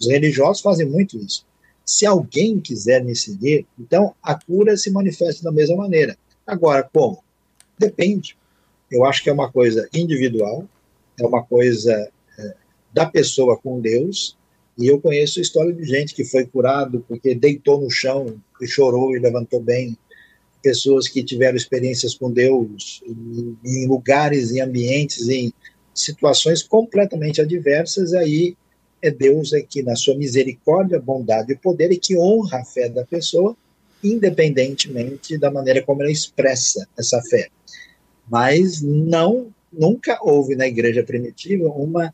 Os 0.00 0.08
religiosos 0.08 0.62
fazem 0.62 0.86
muito 0.86 1.16
isso. 1.18 1.46
Se 1.84 2.04
alguém 2.04 2.58
quiser 2.58 3.04
me 3.04 3.14
seguir, 3.14 3.66
então 3.78 4.14
a 4.22 4.34
cura 4.34 4.76
se 4.76 4.90
manifesta 4.90 5.42
da 5.42 5.52
mesma 5.52 5.76
maneira. 5.76 6.16
Agora, 6.46 6.88
como? 6.92 7.22
Depende. 7.78 8.36
Eu 8.90 9.04
acho 9.04 9.22
que 9.22 9.30
é 9.30 9.32
uma 9.32 9.50
coisa 9.50 9.88
individual, 9.92 10.68
é 11.18 11.24
uma 11.24 11.42
coisa 11.44 12.10
da 12.96 13.04
pessoa 13.04 13.58
com 13.58 13.78
Deus. 13.78 14.34
E 14.78 14.86
eu 14.86 14.98
conheço 14.98 15.38
história 15.38 15.70
de 15.70 15.84
gente 15.84 16.14
que 16.14 16.24
foi 16.24 16.46
curado 16.46 17.04
porque 17.06 17.34
deitou 17.34 17.78
no 17.78 17.90
chão 17.90 18.40
e 18.58 18.66
chorou 18.66 19.14
e 19.14 19.20
levantou 19.20 19.60
bem. 19.60 19.98
Pessoas 20.62 21.06
que 21.06 21.22
tiveram 21.22 21.58
experiências 21.58 22.14
com 22.14 22.30
Deus 22.30 23.02
em, 23.62 23.86
lugares, 23.86 24.50
em 24.50 24.62
ambientes, 24.62 25.28
em 25.28 25.52
situações 25.94 26.62
completamente 26.62 27.42
adversas. 27.42 28.14
Aí 28.14 28.56
é 29.02 29.10
Deus 29.10 29.52
é 29.52 29.60
que, 29.60 29.82
na 29.82 29.94
sua 29.94 30.16
misericórdia, 30.16 30.98
bondade 30.98 31.52
e 31.52 31.56
poder, 31.56 31.92
e 31.92 31.98
que 31.98 32.18
honra 32.18 32.60
a 32.60 32.64
fé 32.64 32.88
da 32.88 33.04
pessoa, 33.04 33.54
independentemente 34.02 35.36
da 35.36 35.50
maneira 35.50 35.82
como 35.82 36.02
ela 36.02 36.10
expressa 36.10 36.88
essa 36.96 37.20
fé 37.22 37.50
mas 38.28 38.82
não 38.82 39.54
nunca 39.72 40.18
houve 40.22 40.56
na 40.56 40.66
igreja 40.66 41.02
primitiva 41.02 41.68
uma 41.68 42.12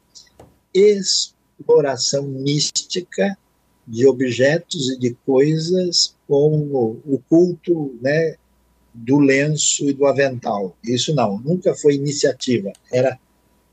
exploração 0.74 2.24
mística 2.24 3.36
de 3.86 4.06
objetos 4.06 4.90
e 4.90 4.98
de 4.98 5.16
coisas 5.26 6.14
como 6.28 7.00
o 7.04 7.20
culto 7.28 7.94
né, 8.00 8.36
do 8.94 9.18
lenço 9.18 9.88
e 9.88 9.92
do 9.92 10.06
avental. 10.06 10.76
Isso 10.84 11.14
não, 11.14 11.38
nunca 11.38 11.74
foi 11.74 11.94
iniciativa. 11.94 12.72
Era 12.92 13.18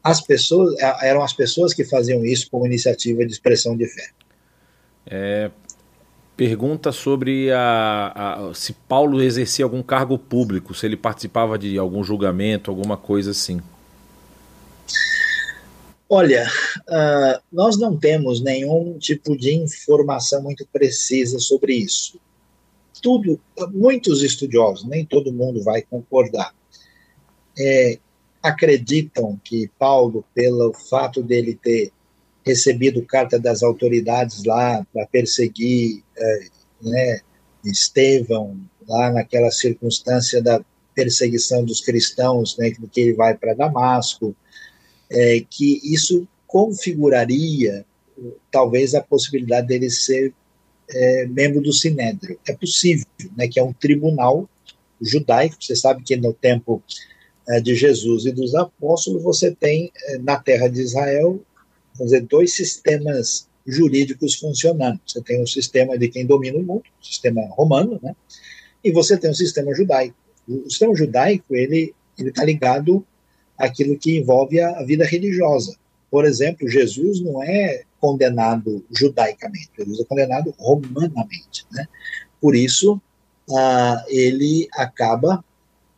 as 0.03 0.21
pessoas 0.21 0.75
eram 1.01 1.21
as 1.21 1.33
pessoas 1.33 1.73
que 1.73 1.83
faziam 1.83 2.25
isso 2.25 2.49
como 2.49 2.65
iniciativa 2.65 3.25
de 3.25 3.31
expressão 3.31 3.75
de 3.75 3.85
fé. 3.85 4.09
É, 5.05 5.51
pergunta 6.37 6.91
sobre 6.91 7.51
a, 7.51 8.13
a, 8.49 8.53
se 8.53 8.71
Paulo 8.71 9.21
exercia 9.21 9.65
algum 9.65 9.83
cargo 9.83 10.17
público, 10.17 10.73
se 10.73 10.85
ele 10.85 10.95
participava 10.95 11.57
de 11.57 11.77
algum 11.77 12.03
julgamento, 12.03 12.71
alguma 12.71 12.95
coisa 12.95 13.31
assim. 13.31 13.59
Olha, 16.11 16.47
uh, 16.87 17.39
nós 17.51 17.77
não 17.77 17.95
temos 17.95 18.41
nenhum 18.41 18.97
tipo 18.97 19.37
de 19.37 19.53
informação 19.53 20.41
muito 20.41 20.65
precisa 20.65 21.37
sobre 21.37 21.75
isso. 21.75 22.19
Tudo, 22.99 23.39
muitos 23.71 24.23
estudiosos, 24.23 24.87
nem 24.87 25.05
todo 25.05 25.31
mundo 25.31 25.63
vai 25.63 25.83
concordar, 25.83 26.51
é, 27.57 27.99
acreditam 28.41 29.39
que 29.43 29.69
Paulo, 29.77 30.25
pelo 30.33 30.73
fato 30.73 31.21
dele 31.21 31.53
ter 31.53 31.91
recebido 32.43 33.05
carta 33.05 33.37
das 33.37 33.61
autoridades 33.61 34.43
lá 34.43 34.83
para 34.91 35.05
perseguir 35.05 36.03
é, 36.17 36.47
né, 36.81 37.19
Estevão, 37.63 38.59
lá 38.87 39.11
naquela 39.11 39.51
circunstância 39.51 40.41
da 40.41 40.59
perseguição 40.95 41.63
dos 41.63 41.81
cristãos, 41.81 42.57
né, 42.57 42.71
que 42.71 43.01
ele 43.01 43.13
vai 43.13 43.37
para 43.37 43.53
Damasco, 43.53 44.35
é, 45.11 45.43
que 45.49 45.79
isso 45.83 46.27
configuraria 46.45 47.85
talvez 48.51 48.93
a 48.93 49.01
possibilidade 49.01 49.67
dele 49.67 49.89
ser 49.89 50.33
é, 50.89 51.25
membro 51.27 51.61
do 51.61 51.71
Sinédrio. 51.71 52.39
É 52.47 52.53
possível, 52.53 53.05
né, 53.37 53.47
que 53.47 53.59
é 53.59 53.63
um 53.63 53.73
tribunal 53.73 54.49
judaico, 55.01 55.55
você 55.59 55.75
sabe 55.75 56.03
que 56.03 56.15
no 56.17 56.33
tempo 56.33 56.83
é, 57.47 57.59
de 57.59 57.75
Jesus 57.75 58.25
e 58.25 58.31
dos 58.31 58.53
apóstolos, 58.55 59.23
você 59.23 59.51
tem 59.51 59.91
é, 60.07 60.17
na 60.17 60.37
terra 60.37 60.67
de 60.67 60.81
Israel, 60.81 61.41
vamos 61.95 62.11
dizer, 62.11 62.21
dois 62.25 62.53
sistemas 62.53 63.47
jurídicos 63.65 64.35
funcionando. 64.35 64.99
Você 65.05 65.21
tem 65.21 65.41
o 65.41 65.47
sistema 65.47 65.97
de 65.97 66.09
quem 66.09 66.25
domina 66.25 66.57
o 66.57 66.63
mundo, 66.63 66.83
o 67.01 67.05
sistema 67.05 67.41
romano, 67.49 67.99
né? 68.01 68.15
E 68.83 68.91
você 68.91 69.17
tem 69.17 69.29
o 69.29 69.35
sistema 69.35 69.73
judaico. 69.73 70.15
O 70.47 70.69
sistema 70.69 70.95
judaico 70.95 71.55
ele 71.55 71.93
ele 72.17 72.29
está 72.29 72.43
ligado 72.43 73.05
àquilo 73.59 73.99
que 73.99 74.17
envolve 74.17 74.59
a, 74.61 74.81
vida 74.83 75.05
religiosa. 75.05 75.75
Por 76.09 76.25
exemplo, 76.25 76.67
Jesus 76.67 77.19
não 77.19 77.43
é 77.43 77.83
condenado 77.99 78.83
judaicamente, 78.97 79.69
Jesus 79.77 79.99
é 79.99 80.03
condenado 80.05 80.55
romanamente, 80.57 81.65
né? 81.71 81.85
Por 82.41 82.55
isso, 82.55 82.99
ah, 83.51 84.03
ele 84.07 84.67
acaba 84.73 85.43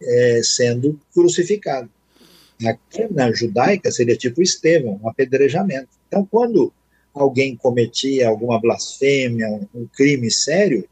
é, 0.01 0.41
sendo 0.43 0.99
crucificado. 1.13 1.89
Na 3.11 3.31
judaica 3.31 3.91
seria 3.91 4.15
tipo 4.15 4.41
Estevão, 4.41 4.99
um 5.01 5.09
apedrejamento. 5.09 5.89
Então, 6.07 6.27
quando 6.29 6.73
alguém 7.13 7.55
cometia 7.55 8.27
alguma 8.27 8.59
blasfêmia, 8.59 9.47
um 9.73 9.87
crime 9.87 10.29
sério, 10.29 10.87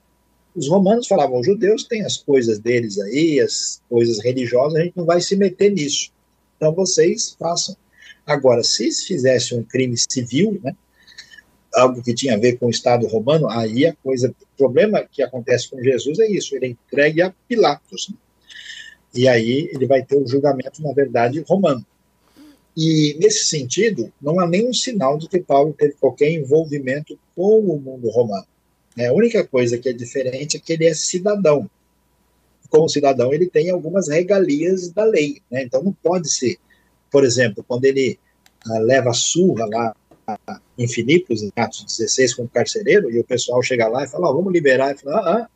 os 0.55 0.67
romanos 0.67 1.07
falavam: 1.07 1.39
os 1.39 1.45
judeus 1.45 1.83
têm 1.83 2.03
as 2.03 2.17
coisas 2.17 2.59
deles 2.59 2.99
aí, 2.99 3.39
as 3.39 3.81
coisas 3.89 4.23
religiosas, 4.23 4.79
a 4.79 4.83
gente 4.83 4.97
não 4.97 5.05
vai 5.05 5.21
se 5.21 5.35
meter 5.35 5.71
nisso. 5.71 6.11
Então 6.59 6.73
vocês 6.73 7.37
façam. 7.39 7.75
Agora, 8.25 8.61
se 8.63 8.91
fizesse 8.91 9.55
um 9.55 9.63
crime 9.63 9.95
civil, 9.97 10.59
né, 10.61 10.75
algo 11.73 12.03
que 12.03 12.13
tinha 12.13 12.35
a 12.35 12.37
ver 12.37 12.57
com 12.57 12.65
o 12.65 12.69
Estado 12.69 13.07
romano, 13.07 13.49
aí 13.49 13.85
a 13.85 13.95
coisa. 13.95 14.29
O 14.29 14.57
problema 14.57 15.07
que 15.09 15.23
acontece 15.23 15.69
com 15.69 15.81
Jesus 15.81 16.19
é 16.19 16.29
isso: 16.29 16.53
ele 16.53 16.65
é 16.65 16.69
entregue 16.69 17.21
a 17.21 17.33
Pilatos. 17.47 18.09
Né? 18.09 18.15
E 19.15 19.27
aí 19.27 19.69
ele 19.73 19.87
vai 19.87 20.03
ter 20.03 20.17
o 20.17 20.27
julgamento, 20.27 20.83
na 20.83 20.91
verdade, 20.91 21.43
romano. 21.47 21.85
E, 22.75 23.15
nesse 23.19 23.45
sentido, 23.45 24.11
não 24.21 24.39
há 24.39 24.47
nenhum 24.47 24.73
sinal 24.73 25.17
de 25.17 25.27
que 25.27 25.39
Paulo 25.39 25.73
teve 25.73 25.93
qualquer 25.93 26.29
envolvimento 26.31 27.17
com 27.35 27.59
o 27.59 27.79
mundo 27.79 28.09
romano. 28.09 28.45
É, 28.97 29.07
a 29.07 29.13
única 29.13 29.45
coisa 29.47 29.77
que 29.77 29.87
é 29.87 29.93
diferente 29.93 30.57
é 30.57 30.59
que 30.59 30.73
ele 30.73 30.85
é 30.85 30.93
cidadão. 30.93 31.69
Como 32.69 32.89
cidadão, 32.89 33.33
ele 33.33 33.47
tem 33.47 33.69
algumas 33.69 34.07
regalias 34.07 34.89
da 34.89 35.03
lei. 35.03 35.41
Né? 35.49 35.63
Então, 35.63 35.83
não 35.83 35.91
pode 35.91 36.31
ser, 36.31 36.57
por 37.11 37.23
exemplo, 37.23 37.63
quando 37.67 37.85
ele 37.85 38.19
ah, 38.67 38.79
leva 38.79 39.13
surra 39.13 39.65
lá 39.65 39.95
em 40.77 40.87
Filipos, 40.87 41.41
em 41.41 41.51
Atos 41.55 41.85
16, 41.97 42.35
como 42.35 42.49
carcereiro, 42.49 43.09
e 43.09 43.19
o 43.19 43.23
pessoal 43.23 43.61
chega 43.63 43.87
lá 43.87 44.03
e 44.03 44.07
fala: 44.07 44.29
oh, 44.29 44.35
vamos 44.35 44.53
liberar. 44.53 44.93
E 44.93 44.97
fala: 44.97 45.17
ah, 45.17 45.37
ah, 45.37 45.49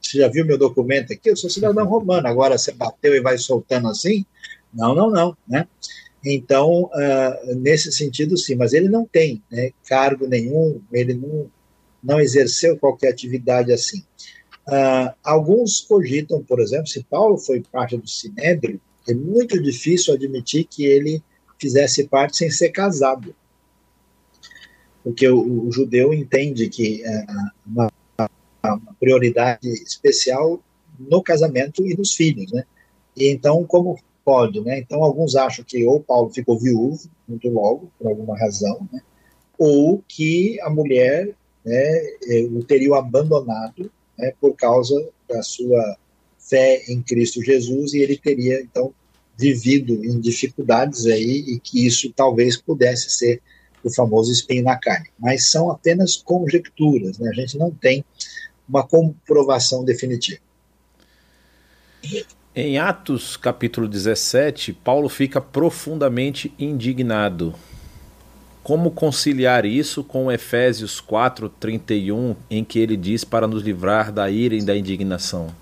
você 0.00 0.18
já 0.18 0.28
viu 0.28 0.44
meu 0.44 0.58
documento 0.58 1.12
aqui? 1.12 1.30
Eu 1.30 1.36
sou 1.36 1.50
cidadão 1.50 1.86
romano, 1.86 2.26
agora 2.26 2.56
você 2.56 2.72
bateu 2.72 3.14
e 3.14 3.20
vai 3.20 3.38
soltando 3.38 3.88
assim? 3.88 4.24
Não, 4.72 4.94
não, 4.94 5.10
não. 5.10 5.36
Né? 5.48 5.66
Então, 6.24 6.84
uh, 6.84 7.54
nesse 7.56 7.92
sentido, 7.92 8.36
sim, 8.36 8.56
mas 8.56 8.72
ele 8.72 8.88
não 8.88 9.06
tem 9.06 9.42
né, 9.50 9.70
cargo 9.88 10.26
nenhum, 10.26 10.80
ele 10.92 11.14
não, 11.14 11.50
não 12.02 12.20
exerceu 12.20 12.76
qualquer 12.76 13.10
atividade 13.10 13.72
assim. 13.72 14.04
Uh, 14.68 15.14
alguns 15.22 15.80
cogitam, 15.80 16.42
por 16.42 16.60
exemplo, 16.60 16.88
se 16.88 17.02
Paulo 17.04 17.38
foi 17.38 17.62
parte 17.62 17.96
do 17.96 18.08
Sinédrio, 18.08 18.80
é 19.08 19.14
muito 19.14 19.60
difícil 19.62 20.14
admitir 20.14 20.64
que 20.64 20.84
ele 20.84 21.22
fizesse 21.58 22.04
parte 22.08 22.36
sem 22.36 22.50
ser 22.50 22.70
casado. 22.70 23.34
Porque 25.04 25.28
o, 25.28 25.68
o 25.68 25.70
judeu 25.70 26.12
entende 26.12 26.68
que 26.68 27.02
uh, 27.04 27.50
uma, 27.64 27.92
uma 28.64 28.96
prioridade 28.98 29.68
especial 29.68 30.60
no 30.98 31.22
casamento 31.22 31.86
e 31.86 31.96
nos 31.96 32.14
filhos, 32.14 32.50
né? 32.50 32.64
E 33.16 33.28
então, 33.28 33.64
como 33.64 33.98
pode, 34.24 34.60
né? 34.60 34.80
Então, 34.80 35.04
alguns 35.04 35.36
acham 35.36 35.64
que 35.64 35.84
ou 35.86 36.00
Paulo 36.00 36.30
ficou 36.30 36.58
viúvo 36.58 37.08
muito 37.28 37.48
logo, 37.48 37.90
por 37.98 38.08
alguma 38.08 38.36
razão, 38.36 38.88
né? 38.92 39.00
ou 39.58 40.02
que 40.06 40.60
a 40.60 40.70
mulher 40.70 41.34
né, 41.64 41.98
é, 42.28 42.48
o 42.50 42.62
teria 42.62 42.96
abandonado 42.96 43.90
né, 44.18 44.32
por 44.40 44.54
causa 44.54 44.94
da 45.28 45.42
sua 45.42 45.96
fé 46.38 46.82
em 46.88 47.02
Cristo 47.02 47.42
Jesus 47.42 47.92
e 47.94 47.98
ele 47.98 48.16
teria, 48.16 48.60
então, 48.60 48.92
vivido 49.36 50.04
em 50.04 50.20
dificuldades 50.20 51.06
aí 51.06 51.44
e 51.48 51.60
que 51.60 51.86
isso 51.86 52.12
talvez 52.14 52.56
pudesse 52.56 53.10
ser 53.10 53.42
o 53.82 53.92
famoso 53.92 54.32
espinho 54.32 54.64
na 54.64 54.76
carne. 54.76 55.08
Mas 55.18 55.50
são 55.50 55.70
apenas 55.70 56.16
conjecturas, 56.16 57.18
né? 57.18 57.30
a 57.30 57.34
gente 57.34 57.58
não 57.58 57.70
tem 57.70 58.04
uma 58.68 58.86
comprovação 58.86 59.84
definitiva. 59.84 60.40
Em 62.54 62.78
Atos 62.78 63.36
capítulo 63.36 63.86
17, 63.86 64.72
Paulo 64.72 65.08
fica 65.08 65.40
profundamente 65.40 66.52
indignado. 66.58 67.54
Como 68.66 68.90
conciliar 68.90 69.64
isso 69.64 70.02
com 70.02 70.28
Efésios 70.28 71.00
4:31, 71.00 72.34
em 72.50 72.64
que 72.64 72.80
ele 72.80 72.96
diz 72.96 73.22
para 73.22 73.46
nos 73.46 73.62
livrar 73.62 74.10
da 74.10 74.28
ira 74.28 74.56
e 74.56 74.60
da 74.60 74.76
indignação? 74.76 75.54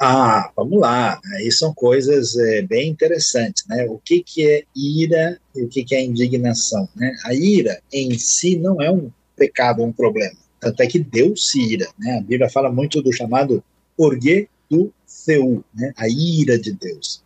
Ah, 0.00 0.50
vamos 0.56 0.80
lá. 0.80 1.20
Aí 1.34 1.52
são 1.52 1.74
coisas 1.74 2.34
é, 2.38 2.62
bem 2.62 2.88
interessantes, 2.88 3.66
né? 3.68 3.84
O 3.90 4.00
que, 4.02 4.22
que 4.22 4.48
é 4.48 4.64
ira 4.74 5.38
e 5.54 5.64
o 5.64 5.68
que, 5.68 5.84
que 5.84 5.94
é 5.94 6.02
indignação, 6.02 6.88
né? 6.96 7.14
A 7.24 7.34
ira 7.34 7.82
em 7.92 8.16
si 8.16 8.56
não 8.56 8.80
é 8.80 8.90
um 8.90 9.10
pecado, 9.36 9.82
um 9.82 9.92
problema. 9.92 10.38
Tanto 10.58 10.82
é 10.82 10.86
que 10.86 10.98
Deus 10.98 11.50
se 11.50 11.60
ira, 11.60 11.86
né? 11.98 12.16
A 12.16 12.22
Bíblia 12.22 12.48
fala 12.48 12.72
muito 12.72 13.02
do 13.02 13.12
chamado 13.12 13.62
orgue 13.98 14.48
do 14.70 14.90
seu, 15.06 15.62
né? 15.74 15.92
a 15.94 16.08
ira 16.08 16.58
de 16.58 16.72
Deus. 16.72 17.22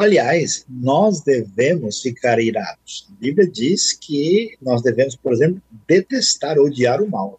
Aliás, 0.00 0.64
nós 0.66 1.20
devemos 1.20 2.00
ficar 2.00 2.40
irados. 2.40 3.06
A 3.10 3.20
Bíblia 3.20 3.46
diz 3.46 3.92
que 3.92 4.56
nós 4.58 4.80
devemos, 4.80 5.14
por 5.14 5.30
exemplo, 5.30 5.60
detestar, 5.86 6.58
odiar 6.58 7.02
o 7.02 7.10
mal. 7.10 7.38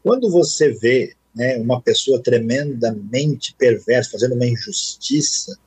Quando 0.00 0.30
você 0.30 0.70
vê 0.70 1.16
né, 1.34 1.56
uma 1.56 1.82
pessoa 1.82 2.22
tremendamente 2.22 3.56
perversa 3.58 4.12
fazendo 4.12 4.36
uma 4.36 4.46
injustiça 4.46 5.58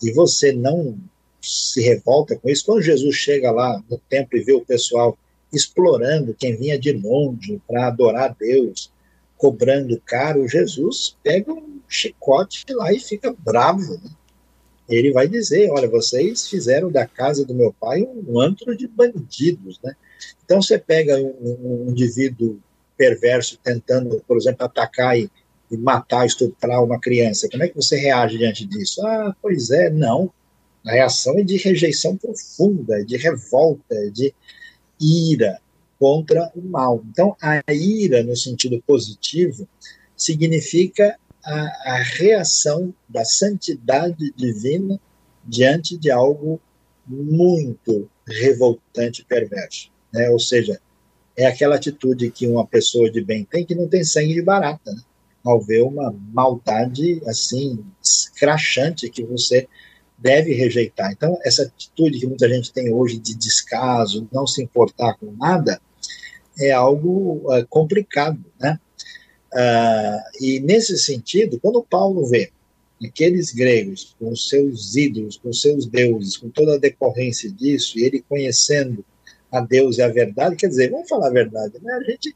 e 0.00 0.12
você 0.12 0.52
não 0.52 0.96
se 1.42 1.80
revolta 1.82 2.36
com 2.36 2.48
isso, 2.48 2.64
quando 2.64 2.80
Jesus 2.80 3.16
chega 3.16 3.50
lá 3.50 3.82
no 3.90 3.98
templo 3.98 4.38
e 4.38 4.44
vê 4.44 4.52
o 4.52 4.64
pessoal 4.64 5.18
explorando 5.52 6.36
quem 6.38 6.54
vinha 6.54 6.78
de 6.78 6.92
longe 6.92 7.60
para 7.66 7.88
adorar 7.88 8.36
Deus, 8.38 8.92
cobrando 9.36 10.00
caro, 10.06 10.46
Jesus 10.46 11.16
pega 11.20 11.52
um 11.52 11.80
chicote 11.88 12.64
lá 12.70 12.92
e 12.92 13.00
fica 13.00 13.34
bravo. 13.36 13.94
Né? 13.94 14.10
Ele 14.88 15.12
vai 15.12 15.28
dizer: 15.28 15.70
olha, 15.70 15.88
vocês 15.88 16.48
fizeram 16.48 16.90
da 16.90 17.06
casa 17.06 17.44
do 17.44 17.54
meu 17.54 17.72
pai 17.72 18.02
um 18.26 18.40
antro 18.40 18.76
de 18.76 18.88
bandidos. 18.88 19.78
Né? 19.82 19.94
Então 20.44 20.62
você 20.62 20.78
pega 20.78 21.16
um, 21.18 21.34
um 21.40 21.90
indivíduo 21.90 22.60
perverso 22.96 23.58
tentando, 23.62 24.22
por 24.26 24.36
exemplo, 24.36 24.64
atacar 24.64 25.18
e, 25.18 25.30
e 25.70 25.76
matar, 25.76 26.26
estuprar 26.26 26.82
uma 26.82 26.98
criança. 26.98 27.48
Como 27.50 27.62
é 27.62 27.68
que 27.68 27.76
você 27.76 27.96
reage 27.96 28.38
diante 28.38 28.64
disso? 28.64 29.06
Ah, 29.06 29.34
pois 29.40 29.70
é, 29.70 29.90
não. 29.90 30.32
A 30.86 30.92
reação 30.92 31.38
é 31.38 31.42
de 31.42 31.56
rejeição 31.58 32.16
profunda, 32.16 33.04
de 33.04 33.16
revolta, 33.16 34.10
de 34.10 34.34
ira 35.00 35.60
contra 35.98 36.50
o 36.54 36.62
mal. 36.62 37.04
Então, 37.10 37.36
a 37.40 37.62
ira, 37.72 38.22
no 38.22 38.36
sentido 38.36 38.82
positivo, 38.86 39.68
significa 40.16 41.18
a, 41.48 41.94
a 41.94 42.02
reação 42.02 42.92
da 43.08 43.24
santidade 43.24 44.32
divina 44.36 45.00
diante 45.44 45.96
de 45.96 46.10
algo 46.10 46.60
muito 47.06 48.08
revoltante 48.26 49.22
e 49.22 49.24
perverso. 49.24 49.90
Né? 50.12 50.28
Ou 50.28 50.38
seja, 50.38 50.78
é 51.34 51.46
aquela 51.46 51.76
atitude 51.76 52.30
que 52.30 52.46
uma 52.46 52.66
pessoa 52.66 53.10
de 53.10 53.24
bem 53.24 53.44
tem 53.44 53.64
que 53.64 53.74
não 53.74 53.88
tem 53.88 54.04
sangue 54.04 54.34
de 54.34 54.42
barata, 54.42 54.92
né? 54.92 55.00
ao 55.42 55.60
ver 55.60 55.82
uma 55.82 56.14
maldade 56.32 57.22
assim, 57.26 57.82
escrachante 58.02 59.08
que 59.08 59.24
você 59.24 59.66
deve 60.18 60.52
rejeitar. 60.52 61.12
Então, 61.12 61.38
essa 61.44 61.62
atitude 61.62 62.18
que 62.18 62.26
muita 62.26 62.48
gente 62.48 62.72
tem 62.72 62.92
hoje 62.92 63.18
de 63.18 63.34
descaso, 63.34 64.28
não 64.30 64.46
se 64.46 64.62
importar 64.62 65.14
com 65.14 65.32
nada, 65.32 65.80
é 66.58 66.72
algo 66.72 67.40
uh, 67.44 67.66
complicado, 67.68 68.44
né? 68.60 68.78
Uh, 69.52 70.20
e 70.40 70.60
nesse 70.60 70.98
sentido, 70.98 71.58
quando 71.60 71.82
Paulo 71.82 72.26
vê 72.26 72.50
aqueles 73.04 73.52
gregos 73.52 74.14
com 74.18 74.34
seus 74.34 74.96
ídolos, 74.96 75.38
com 75.38 75.52
seus 75.52 75.86
deuses, 75.86 76.36
com 76.36 76.50
toda 76.50 76.74
a 76.74 76.78
decorrência 76.78 77.50
disso, 77.50 77.98
e 77.98 78.04
ele 78.04 78.24
conhecendo 78.28 79.04
a 79.50 79.60
Deus 79.60 79.98
e 79.98 80.02
a 80.02 80.08
verdade, 80.08 80.56
quer 80.56 80.68
dizer, 80.68 80.90
vamos 80.90 81.08
falar 81.08 81.28
a 81.28 81.32
verdade, 81.32 81.74
né? 81.80 81.92
A 81.94 82.02
gente 82.02 82.30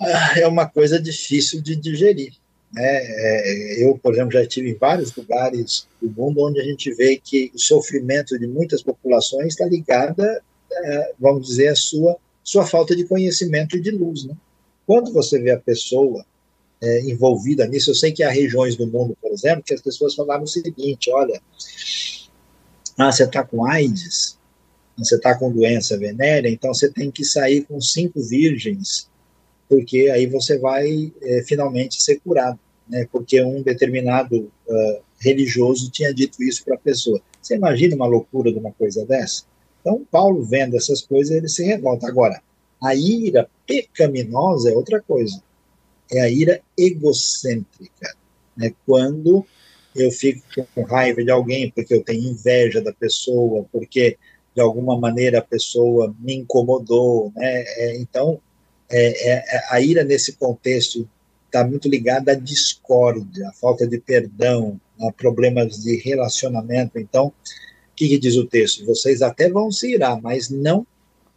uh, 0.00 0.38
é 0.40 0.46
uma 0.46 0.66
coisa 0.66 1.00
difícil 1.00 1.60
de 1.60 1.76
digerir. 1.76 2.32
Né? 2.72 2.82
É, 2.84 3.84
eu, 3.84 3.98
por 3.98 4.14
exemplo, 4.14 4.32
já 4.32 4.42
estive 4.42 4.70
em 4.70 4.74
vários 4.74 5.14
lugares 5.14 5.86
do 6.00 6.08
mundo 6.08 6.40
onde 6.40 6.58
a 6.58 6.64
gente 6.64 6.90
vê 6.94 7.20
que 7.22 7.52
o 7.54 7.58
sofrimento 7.58 8.38
de 8.38 8.46
muitas 8.46 8.82
populações 8.82 9.48
está 9.48 9.66
ligado, 9.66 10.20
uh, 10.22 11.14
vamos 11.18 11.48
dizer, 11.48 11.68
à 11.68 11.76
sua 11.76 12.16
sua 12.42 12.66
falta 12.66 12.96
de 12.96 13.04
conhecimento 13.04 13.76
e 13.76 13.80
de 13.80 13.90
luz. 13.90 14.24
Né? 14.24 14.34
Quando 14.92 15.10
você 15.10 15.40
vê 15.40 15.52
a 15.52 15.58
pessoa 15.58 16.22
é, 16.82 17.00
envolvida 17.02 17.66
nisso. 17.66 17.92
Eu 17.92 17.94
sei 17.94 18.12
que 18.12 18.22
há 18.22 18.30
regiões 18.30 18.76
do 18.76 18.86
mundo, 18.86 19.16
por 19.22 19.32
exemplo, 19.32 19.62
que 19.62 19.72
as 19.72 19.80
pessoas 19.80 20.14
falavam 20.14 20.44
o 20.44 20.46
seguinte: 20.46 21.10
olha, 21.10 21.40
ah, 22.98 23.10
você 23.10 23.24
está 23.24 23.42
com 23.42 23.64
AIDS, 23.64 24.38
você 24.98 25.14
está 25.14 25.34
com 25.34 25.50
doença 25.50 25.96
venérea, 25.96 26.50
então 26.50 26.74
você 26.74 26.90
tem 26.90 27.10
que 27.10 27.24
sair 27.24 27.62
com 27.62 27.80
cinco 27.80 28.20
virgens, 28.20 29.08
porque 29.66 30.10
aí 30.12 30.26
você 30.26 30.58
vai 30.58 31.10
é, 31.22 31.42
finalmente 31.42 32.02
ser 32.02 32.20
curado, 32.20 32.60
né? 32.86 33.08
Porque 33.10 33.40
um 33.40 33.62
determinado 33.62 34.52
uh, 34.68 35.02
religioso 35.18 35.90
tinha 35.90 36.12
dito 36.12 36.42
isso 36.42 36.62
para 36.66 36.74
a 36.74 36.78
pessoa. 36.78 37.18
Você 37.40 37.54
imagina 37.54 37.96
uma 37.96 38.06
loucura 38.06 38.52
de 38.52 38.58
uma 38.58 38.72
coisa 38.72 39.06
dessa? 39.06 39.44
Então, 39.80 40.06
Paulo 40.10 40.44
vendo 40.44 40.76
essas 40.76 41.00
coisas, 41.00 41.34
ele 41.34 41.48
se 41.48 41.64
revolta. 41.64 42.06
Agora, 42.06 42.42
a 42.82 42.94
ira 42.94 43.48
pecaminosa 43.66 44.70
é 44.70 44.74
outra 44.74 45.00
coisa. 45.00 45.40
É 46.10 46.20
a 46.20 46.28
ira 46.28 46.60
egocêntrica. 46.76 48.14
Né? 48.56 48.74
Quando 48.84 49.46
eu 49.94 50.10
fico 50.10 50.42
com 50.74 50.82
raiva 50.82 51.22
de 51.22 51.30
alguém 51.30 51.70
porque 51.70 51.94
eu 51.94 52.02
tenho 52.02 52.30
inveja 52.30 52.80
da 52.80 52.92
pessoa, 52.92 53.64
porque 53.70 54.18
de 54.54 54.60
alguma 54.60 54.98
maneira 54.98 55.38
a 55.38 55.42
pessoa 55.42 56.14
me 56.18 56.34
incomodou, 56.34 57.32
né? 57.34 57.64
É, 57.66 57.96
então, 57.98 58.40
é, 58.90 59.30
é, 59.30 59.44
a 59.70 59.80
ira 59.80 60.04
nesse 60.04 60.34
contexto 60.34 61.08
está 61.46 61.66
muito 61.66 61.88
ligada 61.88 62.32
à 62.32 62.34
discórdia, 62.34 63.48
à 63.48 63.52
falta 63.52 63.86
de 63.86 63.98
perdão, 63.98 64.80
a 65.00 65.12
problemas 65.12 65.82
de 65.82 65.96
relacionamento. 65.96 66.98
Então, 66.98 67.26
o 67.28 67.32
que, 67.94 68.08
que 68.08 68.18
diz 68.18 68.36
o 68.36 68.46
texto? 68.46 68.84
Vocês 68.84 69.22
até 69.22 69.48
vão 69.48 69.70
se 69.70 69.92
irar, 69.92 70.20
mas 70.20 70.50
não 70.50 70.86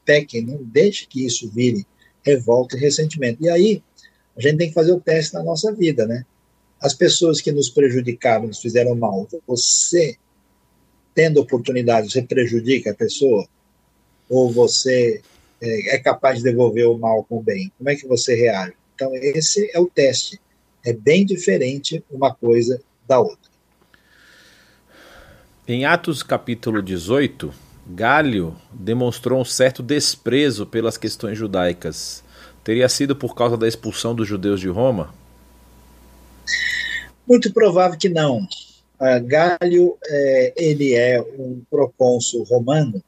pequem, 0.05 0.45
não 0.45 0.63
deixe 0.63 1.07
que 1.07 1.25
isso 1.25 1.49
vire 1.49 1.85
revolta 2.23 2.77
e 2.77 2.79
ressentimento. 2.79 3.43
E 3.43 3.49
aí, 3.49 3.83
a 4.37 4.41
gente 4.41 4.57
tem 4.57 4.67
que 4.69 4.73
fazer 4.73 4.91
o 4.91 4.99
teste 4.99 5.33
na 5.33 5.43
nossa 5.43 5.73
vida, 5.73 6.05
né? 6.05 6.25
As 6.81 6.93
pessoas 6.93 7.41
que 7.41 7.51
nos 7.51 7.69
prejudicaram, 7.69 8.47
nos 8.47 8.59
fizeram 8.59 8.95
mal, 8.95 9.27
você, 9.47 10.15
tendo 11.13 11.39
oportunidade, 11.39 12.11
você 12.11 12.21
prejudica 12.21 12.91
a 12.91 12.95
pessoa? 12.95 13.47
Ou 14.29 14.51
você 14.51 15.21
é, 15.61 15.95
é 15.95 15.99
capaz 15.99 16.39
de 16.39 16.43
devolver 16.43 16.87
o 16.87 16.97
mal 16.97 17.23
com 17.23 17.37
o 17.37 17.43
bem? 17.43 17.71
Como 17.77 17.89
é 17.89 17.95
que 17.95 18.07
você 18.07 18.35
reage? 18.35 18.73
Então, 18.93 19.13
esse 19.15 19.69
é 19.73 19.79
o 19.79 19.87
teste. 19.87 20.39
É 20.83 20.93
bem 20.93 21.25
diferente 21.25 22.03
uma 22.11 22.33
coisa 22.33 22.81
da 23.07 23.19
outra. 23.19 23.51
Em 25.67 25.85
Atos 25.85 26.21
capítulo 26.21 26.81
18, 26.81 27.51
Galho 27.87 28.55
demonstrou 28.71 29.39
um 29.39 29.45
certo 29.45 29.83
desprezo 29.83 30.65
pelas 30.65 30.97
questões 30.97 31.37
judaicas. 31.37 32.23
Teria 32.63 32.89
sido 32.89 33.15
por 33.15 33.35
causa 33.35 33.55
da 33.55 33.67
expulsão 33.67 34.15
dos 34.15 34.27
judeus 34.27 34.59
de 34.59 34.67
Roma? 34.67 35.13
Muito 37.27 37.53
provável 37.53 37.97
que 37.97 38.09
não. 38.09 38.39
Uh, 38.99 39.23
Galho, 39.25 39.97
é, 40.05 40.53
ele 40.57 40.93
é 40.93 41.21
um 41.21 41.61
procônsul 41.69 42.43
romano, 42.43 43.03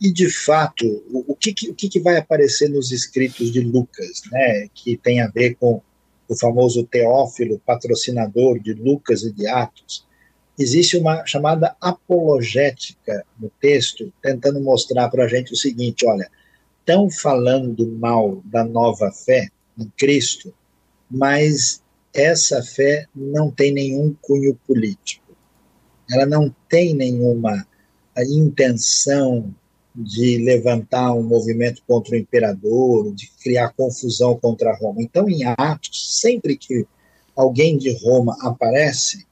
e 0.00 0.12
de 0.12 0.28
fato, 0.28 0.84
o, 1.10 1.32
o, 1.32 1.36
que, 1.36 1.54
o 1.70 1.74
que, 1.74 2.00
vai 2.00 2.16
aparecer 2.16 2.68
nos 2.68 2.90
escritos 2.92 3.52
de 3.52 3.60
Lucas, 3.60 4.22
né, 4.30 4.68
que 4.74 4.96
tem 4.96 5.20
a 5.20 5.28
ver 5.28 5.54
com 5.54 5.80
o 6.28 6.36
famoso 6.36 6.84
Teófilo, 6.84 7.60
patrocinador 7.64 8.58
de 8.58 8.72
Lucas 8.72 9.22
e 9.22 9.32
de 9.32 9.46
Atos, 9.46 10.04
existe 10.58 10.96
uma 10.96 11.24
chamada 11.26 11.76
apologética 11.80 13.24
no 13.38 13.50
texto, 13.60 14.12
tentando 14.22 14.60
mostrar 14.60 15.08
para 15.08 15.24
a 15.24 15.28
gente 15.28 15.52
o 15.52 15.56
seguinte: 15.56 16.06
olha, 16.06 16.30
estão 16.80 17.10
falando 17.10 17.86
mal 17.86 18.42
da 18.44 18.64
nova 18.64 19.10
fé 19.10 19.48
em 19.78 19.90
Cristo, 19.96 20.52
mas 21.10 21.82
essa 22.12 22.62
fé 22.62 23.06
não 23.14 23.50
tem 23.50 23.72
nenhum 23.72 24.14
cunho 24.20 24.54
político. 24.66 25.24
Ela 26.10 26.26
não 26.26 26.54
tem 26.68 26.94
nenhuma 26.94 27.66
intenção 28.16 29.52
de 29.94 30.38
levantar 30.38 31.12
um 31.12 31.22
movimento 31.22 31.82
contra 31.86 32.14
o 32.14 32.18
imperador, 32.18 33.12
de 33.14 33.30
criar 33.42 33.72
confusão 33.72 34.36
contra 34.36 34.74
Roma. 34.74 35.00
Então, 35.00 35.28
em 35.28 35.44
Atos, 35.44 36.20
sempre 36.20 36.56
que 36.56 36.84
alguém 37.36 37.78
de 37.78 37.96
Roma 38.04 38.36
aparece, 38.40 39.24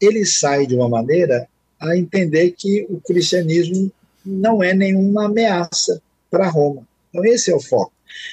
ele 0.00 0.24
sai 0.24 0.66
de 0.66 0.74
uma 0.74 0.88
maneira 0.88 1.48
a 1.80 1.96
entender 1.96 2.52
que 2.52 2.86
o 2.88 3.00
cristianismo 3.00 3.90
não 4.24 4.62
é 4.62 4.74
nenhuma 4.74 5.26
ameaça 5.26 6.02
para 6.30 6.48
Roma. 6.48 6.86
Então, 7.10 7.24
esse 7.24 7.50
é 7.50 7.54
o 7.54 7.60
foco. 7.60 7.92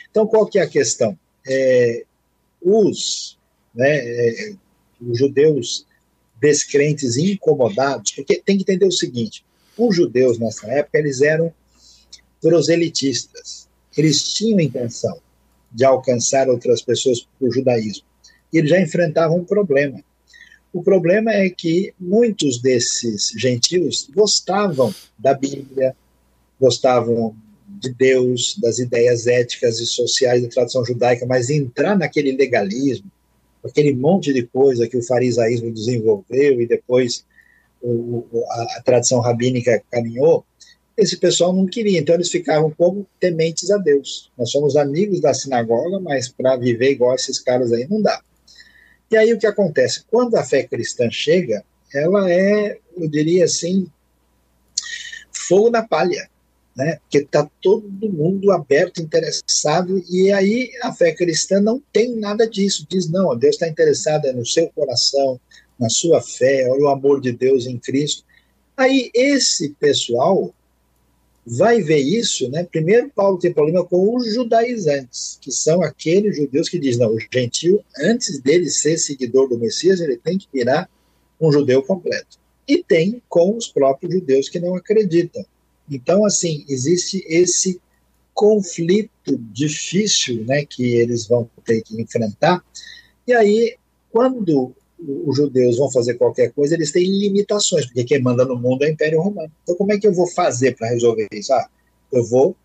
Então, 0.09 0.25
qual 0.25 0.45
que 0.45 0.59
é 0.59 0.61
a 0.61 0.69
questão? 0.69 1.17
É, 1.47 2.03
os 2.61 3.37
né, 3.73 3.97
é, 3.97 4.53
os 5.01 5.17
judeus 5.17 5.85
descrentes 6.39 7.17
incomodados, 7.17 8.11
porque 8.11 8.41
tem 8.45 8.57
que 8.57 8.63
entender 8.63 8.85
o 8.85 8.91
seguinte: 8.91 9.43
os 9.77 9.95
judeus 9.95 10.37
nessa 10.37 10.67
época 10.67 10.97
eles 10.97 11.21
eram 11.21 11.53
proselitistas, 12.41 13.67
eles 13.97 14.33
tinham 14.33 14.59
intenção 14.59 15.17
de 15.71 15.83
alcançar 15.83 16.49
outras 16.49 16.81
pessoas 16.81 17.21
para 17.21 17.47
o 17.47 17.51
judaísmo, 17.51 18.05
e 18.51 18.57
eles 18.57 18.69
já 18.69 18.79
enfrentavam 18.79 19.37
um 19.37 19.45
problema. 19.45 19.99
O 20.73 20.81
problema 20.81 21.31
é 21.31 21.47
que 21.51 21.93
muitos 21.99 22.59
desses 22.59 23.31
gentios 23.37 24.09
gostavam 24.13 24.93
da 25.19 25.35
Bíblia, 25.35 25.95
gostavam 26.59 27.35
de 27.79 27.93
Deus, 27.93 28.57
das 28.59 28.79
ideias 28.79 29.27
éticas 29.27 29.79
e 29.79 29.85
sociais 29.85 30.41
da 30.41 30.49
tradição 30.49 30.83
judaica, 30.83 31.27
mas 31.27 31.51
entrar 31.51 31.95
naquele 31.95 32.31
legalismo, 32.31 33.11
aquele 33.63 33.93
monte 33.93 34.33
de 34.33 34.43
coisa 34.47 34.87
que 34.87 34.97
o 34.97 35.03
farisaísmo 35.03 35.71
desenvolveu 35.71 36.59
e 36.59 36.65
depois 36.65 37.23
o, 37.79 38.25
a, 38.49 38.77
a, 38.77 38.81
tradição 38.81 39.19
rabínica 39.19 39.83
caminhou, 39.91 40.43
esse 40.97 41.17
pessoal 41.17 41.53
não 41.53 41.67
queria, 41.67 41.99
então 41.99 42.15
eles 42.15 42.29
ficavam 42.29 42.71
como 42.71 43.05
tementes 43.19 43.69
a 43.69 43.77
Deus. 43.77 44.31
Nós 44.37 44.49
somos 44.49 44.75
amigos 44.75 45.19
da 45.19 45.33
sinagoga, 45.33 45.99
mas 45.99 46.29
para 46.29 46.55
viver 46.55 46.91
igual 46.91 47.13
esses 47.13 47.39
caras 47.39 47.71
aí 47.71 47.87
não 47.87 48.01
dá. 48.01 48.21
E 49.11 49.17
aí 49.17 49.33
o 49.33 49.39
que 49.39 49.47
acontece? 49.47 50.03
Quando 50.09 50.35
a 50.35 50.43
fé 50.43 50.63
cristã 50.63 51.09
chega, 51.11 51.63
ela 51.93 52.31
é, 52.31 52.79
eu 52.97 53.07
diria 53.07 53.45
assim, 53.45 53.87
fogo 55.31 55.69
na 55.69 55.87
palha 55.87 56.29
né? 56.75 56.97
Porque 57.01 57.19
está 57.19 57.49
todo 57.61 58.11
mundo 58.11 58.51
aberto, 58.51 59.01
interessado, 59.01 60.03
e 60.09 60.31
aí 60.31 60.71
a 60.81 60.91
fé 60.91 61.13
cristã 61.13 61.61
não 61.61 61.81
tem 61.91 62.15
nada 62.15 62.47
disso. 62.49 62.85
Diz, 62.89 63.09
não, 63.09 63.35
Deus 63.37 63.55
está 63.55 63.67
interessado 63.67 64.25
é 64.25 64.33
no 64.33 64.45
seu 64.45 64.69
coração, 64.69 65.39
na 65.79 65.89
sua 65.89 66.21
fé, 66.21 66.67
olha 66.69 66.83
o 66.83 66.89
amor 66.89 67.21
de 67.21 67.31
Deus 67.31 67.65
em 67.67 67.77
Cristo. 67.77 68.23
Aí 68.75 69.11
esse 69.13 69.69
pessoal 69.79 70.53
vai 71.45 71.81
ver 71.81 71.99
isso, 71.99 72.49
né? 72.49 72.63
Primeiro, 72.63 73.09
Paulo 73.09 73.37
tem 73.37 73.53
problema 73.53 73.83
com 73.83 74.15
os 74.15 74.33
judaizantes, 74.33 75.37
que 75.41 75.51
são 75.51 75.81
aqueles 75.81 76.37
judeus 76.37 76.69
que 76.69 76.79
dizem, 76.79 77.05
não, 77.05 77.13
o 77.13 77.19
gentio, 77.31 77.83
antes 77.99 78.39
dele 78.39 78.69
ser 78.69 78.97
seguidor 78.97 79.49
do 79.49 79.57
Messias, 79.57 79.99
ele 79.99 80.17
tem 80.17 80.37
que 80.37 80.47
virar 80.53 80.89
um 81.39 81.51
judeu 81.51 81.83
completo. 81.83 82.39
E 82.67 82.81
tem 82.81 83.21
com 83.27 83.57
os 83.57 83.67
próprios 83.67 84.13
judeus 84.13 84.47
que 84.47 84.59
não 84.59 84.75
acreditam. 84.75 85.45
Então, 85.89 86.25
assim, 86.25 86.65
existe 86.69 87.23
esse 87.27 87.81
conflito 88.33 89.37
difícil 89.51 90.43
né, 90.45 90.65
que 90.65 90.95
eles 90.95 91.27
vão 91.27 91.49
ter 91.65 91.81
que 91.81 92.01
enfrentar. 92.01 92.63
E 93.27 93.33
aí, 93.33 93.75
quando 94.11 94.73
os 95.25 95.35
judeus 95.35 95.77
vão 95.77 95.91
fazer 95.91 96.15
qualquer 96.15 96.51
coisa, 96.51 96.73
eles 96.75 96.91
têm 96.91 97.05
limitações, 97.05 97.85
porque 97.85 98.03
quem 98.03 98.21
manda 98.21 98.45
no 98.45 98.55
mundo 98.55 98.83
é 98.83 98.87
o 98.87 98.91
Império 98.91 99.21
Romano. 99.21 99.51
Então, 99.63 99.75
como 99.75 99.91
é 99.91 99.99
que 99.99 100.07
eu 100.07 100.13
vou 100.13 100.27
fazer 100.27 100.75
para 100.75 100.89
resolver 100.89 101.27
isso? 101.31 101.53
Ah, 101.53 101.67
eu 102.11 102.23
vou, 102.23 102.55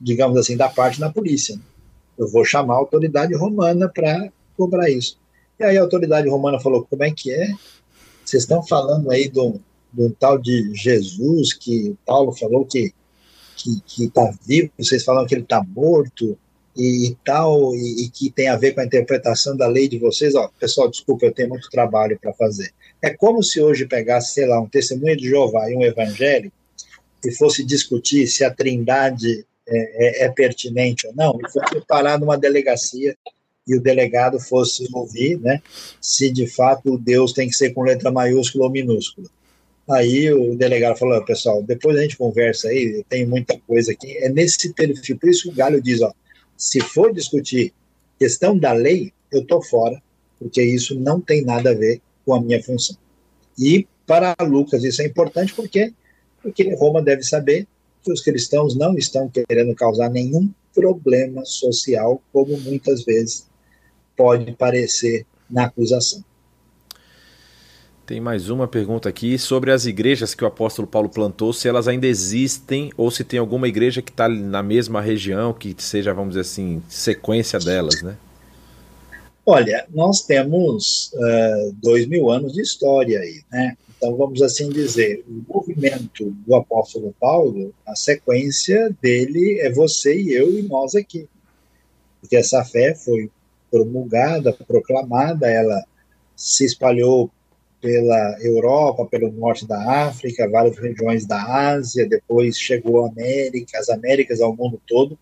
digamos 0.00 0.36
assim, 0.38 0.56
dar 0.56 0.74
parte 0.74 1.00
na 1.00 1.10
polícia. 1.10 1.58
Eu 2.18 2.28
vou 2.28 2.44
chamar 2.44 2.74
a 2.74 2.78
autoridade 2.78 3.34
romana 3.34 3.88
para 3.88 4.30
cobrar 4.56 4.90
isso. 4.90 5.18
E 5.58 5.64
aí 5.64 5.78
a 5.78 5.82
autoridade 5.82 6.28
romana 6.28 6.60
falou: 6.60 6.86
como 6.88 7.04
é 7.04 7.10
que 7.10 7.30
é? 7.30 7.52
Vocês 8.24 8.42
estão 8.42 8.62
falando 8.62 9.10
aí 9.10 9.28
do, 9.28 9.60
de 9.92 10.02
um 10.02 10.10
tal 10.10 10.38
de 10.38 10.72
Jesus 10.74 11.52
que 11.52 11.96
Paulo 12.04 12.32
falou 12.32 12.64
que 12.64 12.92
que 13.86 14.04
está 14.04 14.30
vivo, 14.46 14.70
vocês 14.78 15.02
falam 15.02 15.26
que 15.26 15.34
ele 15.34 15.42
está 15.42 15.64
morto 15.64 16.38
e, 16.76 17.08
e 17.08 17.16
tal, 17.24 17.74
e, 17.74 18.04
e, 18.04 18.10
que 18.10 18.30
tem 18.30 18.48
a 18.48 18.56
ver 18.56 18.72
com 18.72 18.80
a 18.80 18.84
interpretação 18.84 19.56
da 19.56 19.66
lei 19.66 19.88
de 19.88 19.98
vocês. 19.98 20.34
Ó, 20.34 20.48
pessoal, 20.60 20.88
desculpa, 20.88 21.26
eu 21.26 21.32
tenho 21.32 21.48
muito 21.48 21.70
trabalho 21.70 22.18
para 22.20 22.32
fazer. 22.34 22.72
É 23.02 23.10
como 23.10 23.42
se 23.42 23.60
hoje 23.60 23.86
pegasse, 23.86 24.34
sei 24.34 24.46
lá, 24.46 24.60
um 24.60 24.68
testemunho 24.68 25.16
de 25.16 25.28
Jeová 25.28 25.70
e 25.70 25.76
um 25.76 25.82
evangelho 25.82 26.52
e 27.24 27.32
fosse 27.32 27.64
discutir 27.64 28.26
se 28.26 28.44
a 28.44 28.50
trindade 28.50 29.44
é, 29.68 30.24
é, 30.24 30.24
é 30.26 30.28
pertinente 30.28 31.06
ou 31.06 31.14
não, 31.14 31.38
e 31.40 31.50
fosse 31.50 31.84
parar 31.86 32.18
numa 32.18 32.38
delegacia 32.38 33.16
e 33.66 33.74
o 33.74 33.82
delegado 33.82 34.38
fosse 34.38 34.86
ouvir, 34.92 35.40
né, 35.40 35.60
se 36.00 36.30
de 36.30 36.46
fato 36.46 36.96
Deus 36.96 37.32
tem 37.32 37.48
que 37.48 37.56
ser 37.56 37.70
com 37.74 37.82
letra 37.82 38.12
maiúscula 38.12 38.66
ou 38.66 38.70
minúscula. 38.70 39.28
Aí 39.88 40.32
o 40.32 40.56
delegado 40.56 40.96
falou, 40.96 41.24
pessoal, 41.24 41.62
depois 41.62 41.96
a 41.96 42.02
gente 42.02 42.16
conversa 42.16 42.68
aí, 42.68 43.04
tem 43.08 43.24
muita 43.24 43.58
coisa 43.66 43.92
aqui. 43.92 44.16
É 44.18 44.28
nesse 44.28 44.72
perfil, 44.72 45.16
por 45.16 45.28
isso 45.28 45.48
o 45.48 45.52
Galho 45.52 45.80
diz, 45.80 46.00
ó, 46.02 46.12
se 46.56 46.80
for 46.80 47.12
discutir 47.12 47.72
questão 48.18 48.56
da 48.56 48.72
lei, 48.72 49.12
eu 49.30 49.44
tô 49.46 49.60
fora, 49.62 50.02
porque 50.38 50.62
isso 50.62 50.98
não 50.98 51.20
tem 51.20 51.44
nada 51.44 51.70
a 51.70 51.74
ver 51.74 52.00
com 52.24 52.34
a 52.34 52.40
minha 52.40 52.62
função. 52.62 52.96
E 53.58 53.86
para 54.06 54.34
Lucas 54.42 54.84
isso 54.84 55.02
é 55.02 55.06
importante 55.06 55.54
porque 55.54 55.92
porque 56.42 56.74
Roma 56.76 57.02
deve 57.02 57.24
saber 57.24 57.66
que 58.04 58.12
os 58.12 58.22
cristãos 58.22 58.76
não 58.76 58.96
estão 58.96 59.28
querendo 59.28 59.74
causar 59.74 60.08
nenhum 60.08 60.48
problema 60.72 61.44
social, 61.44 62.22
como 62.32 62.56
muitas 62.60 63.04
vezes 63.04 63.48
pode 64.16 64.52
parecer 64.52 65.26
na 65.50 65.64
acusação. 65.64 66.22
Tem 68.06 68.20
mais 68.20 68.48
uma 68.50 68.68
pergunta 68.68 69.08
aqui 69.08 69.36
sobre 69.36 69.72
as 69.72 69.84
igrejas 69.84 70.32
que 70.32 70.44
o 70.44 70.46
apóstolo 70.46 70.86
Paulo 70.86 71.08
plantou, 71.08 71.52
se 71.52 71.66
elas 71.66 71.88
ainda 71.88 72.06
existem 72.06 72.92
ou 72.96 73.10
se 73.10 73.24
tem 73.24 73.36
alguma 73.36 73.66
igreja 73.66 74.00
que 74.00 74.12
está 74.12 74.28
na 74.28 74.62
mesma 74.62 75.00
região, 75.00 75.52
que 75.52 75.74
seja, 75.76 76.14
vamos 76.14 76.30
dizer 76.30 76.42
assim, 76.42 76.80
sequência 76.88 77.58
delas, 77.58 78.02
né? 78.02 78.16
Olha, 79.44 79.84
nós 79.92 80.20
temos 80.20 81.10
uh, 81.14 81.74
dois 81.82 82.06
mil 82.06 82.30
anos 82.30 82.52
de 82.52 82.62
história 82.62 83.18
aí, 83.18 83.42
né? 83.50 83.76
Então, 83.96 84.14
vamos 84.16 84.40
assim 84.40 84.68
dizer, 84.68 85.24
o 85.26 85.52
movimento 85.52 86.30
do 86.46 86.54
apóstolo 86.54 87.12
Paulo, 87.18 87.74
a 87.84 87.96
sequência 87.96 88.94
dele 89.02 89.58
é 89.58 89.72
você 89.72 90.16
e 90.16 90.32
eu 90.32 90.56
e 90.56 90.62
nós 90.62 90.94
aqui. 90.94 91.28
Porque 92.20 92.36
essa 92.36 92.64
fé 92.64 92.94
foi 92.94 93.28
promulgada, 93.68 94.52
proclamada, 94.52 95.50
ela 95.50 95.84
se 96.36 96.64
espalhou 96.64 97.32
pela 97.86 98.36
Europa, 98.40 99.06
pelo 99.06 99.30
norte 99.30 99.64
da 99.64 100.08
África, 100.08 100.50
várias 100.50 100.76
regiões 100.76 101.24
da 101.24 101.40
Ásia, 101.70 102.04
depois 102.04 102.58
chegou 102.58 103.04
à 103.04 103.08
América, 103.08 103.78
as 103.78 103.88
Américas 103.88 104.40
ao 104.40 104.56
mundo 104.56 104.82
todo. 104.88 105.16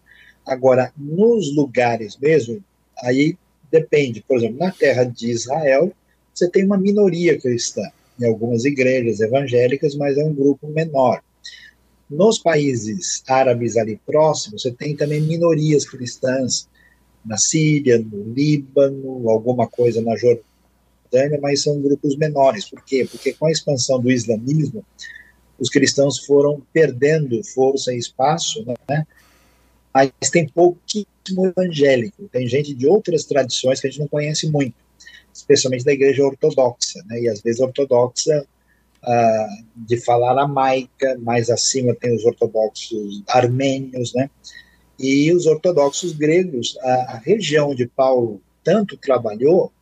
Agora, 0.46 0.90
nos 0.96 1.54
lugares 1.54 2.16
mesmo, 2.16 2.64
aí 3.02 3.36
depende. 3.70 4.24
Por 4.26 4.38
exemplo, 4.38 4.56
na 4.56 4.70
terra 4.70 5.04
de 5.04 5.30
Israel, 5.30 5.92
você 6.32 6.48
tem 6.48 6.64
uma 6.64 6.78
minoria 6.78 7.38
cristã 7.38 7.82
em 8.18 8.24
algumas 8.24 8.64
igrejas 8.64 9.20
evangélicas, 9.20 9.94
mas 9.94 10.16
é 10.16 10.24
um 10.24 10.32
grupo 10.32 10.66
menor. 10.66 11.22
Nos 12.08 12.38
países 12.38 13.22
árabes 13.28 13.76
ali 13.76 14.00
próximos, 14.06 14.62
você 14.62 14.72
tem 14.72 14.96
também 14.96 15.20
minorias 15.20 15.84
cristãs, 15.84 16.66
na 17.22 17.36
Síria, 17.36 17.98
no 17.98 18.32
Líbano, 18.32 19.28
alguma 19.28 19.66
coisa 19.66 20.00
na 20.00 20.16
Jordânia, 20.16 20.53
mas 21.40 21.62
são 21.62 21.80
grupos 21.80 22.16
menores. 22.16 22.68
Por 22.68 22.82
quê? 22.84 23.06
Porque 23.10 23.32
com 23.32 23.46
a 23.46 23.50
expansão 23.50 24.00
do 24.00 24.10
islamismo, 24.10 24.84
os 25.58 25.68
cristãos 25.68 26.18
foram 26.18 26.62
perdendo 26.72 27.42
força 27.44 27.92
e 27.92 27.98
espaço, 27.98 28.64
né? 28.88 29.06
mas 29.92 30.10
tem 30.30 30.48
pouquíssimo 30.48 31.46
evangélico, 31.46 32.28
tem 32.30 32.48
gente 32.48 32.74
de 32.74 32.86
outras 32.86 33.24
tradições 33.24 33.80
que 33.80 33.86
a 33.86 33.90
gente 33.90 34.00
não 34.00 34.08
conhece 34.08 34.50
muito, 34.50 34.74
especialmente 35.32 35.84
da 35.84 35.92
igreja 35.92 36.24
ortodoxa, 36.24 37.02
né? 37.06 37.20
e 37.20 37.28
às 37.28 37.40
vezes 37.40 37.60
ortodoxa 37.60 38.44
uh, 39.02 39.64
de 39.76 39.96
falar 39.98 40.32
aramaica, 40.32 41.16
mais 41.20 41.48
acima 41.48 41.94
tem 41.94 42.14
os 42.14 42.24
ortodoxos 42.24 43.22
armênios, 43.28 44.12
né? 44.14 44.28
e 44.98 45.32
os 45.32 45.46
ortodoxos 45.46 46.12
gregos, 46.12 46.76
a, 46.82 46.94
a 47.14 47.18
região 47.18 47.70
onde 47.70 47.86
Paulo 47.86 48.40
tanto 48.62 48.96
trabalhou, 48.96 49.72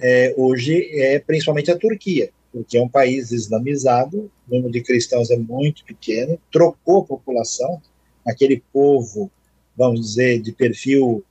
é, 0.00 0.34
hoje 0.36 0.88
é 0.98 1.18
principalmente 1.18 1.70
a 1.70 1.78
Turquia, 1.78 2.30
porque 2.52 2.78
é 2.78 2.82
um 2.82 2.88
país 2.88 3.30
islamizado, 3.30 4.30
o 4.48 4.54
número 4.54 4.72
de 4.72 4.82
cristãos 4.82 5.30
é 5.30 5.36
muito 5.36 5.84
pequeno, 5.84 6.38
trocou 6.50 7.02
a 7.02 7.04
população, 7.04 7.80
aquele 8.26 8.62
povo, 8.72 9.30
vamos 9.76 10.00
dizer, 10.00 10.40
de 10.40 10.52
perfil 10.52 11.22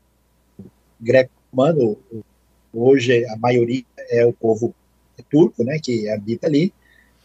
greco-romano, 0.99 1.97
hoje 2.73 3.25
a 3.25 3.35
maioria 3.37 3.83
é 4.09 4.25
o 4.25 4.33
povo 4.33 4.73
turco, 5.29 5.63
né, 5.63 5.79
que 5.79 6.09
habita 6.09 6.47
ali. 6.47 6.73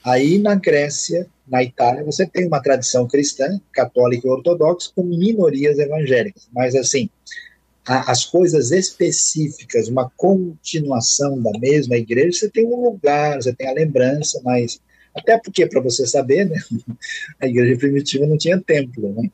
Aí 0.05 0.39
na 0.39 0.55
Grécia, 0.55 1.27
na 1.47 1.63
Itália, 1.63 2.05
você 2.05 2.27
tem 2.27 2.47
uma 2.47 2.61
tradição 2.61 3.07
cristã, 3.07 3.61
católica 3.73 4.27
e 4.27 4.31
ortodoxa, 4.31 4.91
com 4.95 5.03
minorias 5.03 5.79
evangélicas, 5.79 6.49
mas 6.53 6.75
assim, 6.75 7.09
as 7.87 8.25
coisas 8.25 8.71
específicas, 8.71 9.89
uma 9.89 10.11
continuação 10.17 11.41
da 11.41 11.51
mesma 11.59 11.97
igreja, 11.97 12.39
você 12.39 12.49
tem 12.49 12.67
um 12.67 12.83
lugar, 12.83 13.37
você 13.37 13.53
tem 13.53 13.69
a 13.69 13.75
lembrança, 13.75 14.41
mas 14.43 14.81
até 15.15 15.39
porque, 15.39 15.67
para 15.67 15.81
você 15.81 16.07
saber, 16.07 16.47
né, 16.47 16.59
a 17.41 17.47
igreja 17.47 17.79
primitiva 17.79 18.27
não 18.27 18.39
tinha 18.39 18.61
templo, 18.61 19.13
né? 19.15 19.31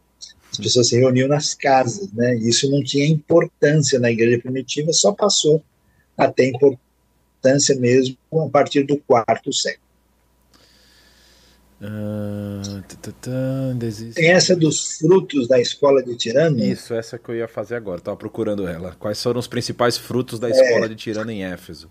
As 0.50 0.58
pessoas 0.58 0.88
se 0.88 0.98
reuniam 0.98 1.28
nas 1.28 1.54
casas, 1.54 2.12
né? 2.12 2.34
Isso 2.36 2.68
não 2.70 2.82
tinha 2.82 3.06
importância 3.06 3.98
na 4.00 4.10
igreja 4.10 4.40
primitiva, 4.40 4.92
só 4.92 5.12
passou 5.12 5.62
a 6.18 6.30
ter 6.30 6.48
importância 6.48 7.76
mesmo 7.76 8.16
a 8.32 8.48
partir 8.48 8.82
do 8.82 8.98
quarto 8.98 9.52
século. 9.52 9.89
Uh, 11.80 12.82
Tem 14.14 14.30
essa 14.32 14.54
dos 14.54 14.98
frutos 14.98 15.48
da 15.48 15.58
escola 15.58 16.02
de 16.02 16.14
Tirano? 16.14 16.62
Isso, 16.62 16.92
essa 16.92 17.18
que 17.18 17.30
eu 17.30 17.36
ia 17.36 17.48
fazer 17.48 17.76
agora, 17.76 17.98
estava 17.98 18.16
procurando 18.18 18.68
ela. 18.68 18.94
Quais 18.98 19.22
foram 19.22 19.40
os 19.40 19.46
principais 19.46 19.96
frutos 19.96 20.38
da 20.38 20.50
escola 20.50 20.84
é... 20.84 20.88
de 20.88 20.94
Tirano 20.94 21.30
em 21.30 21.42
Éfeso? 21.42 21.90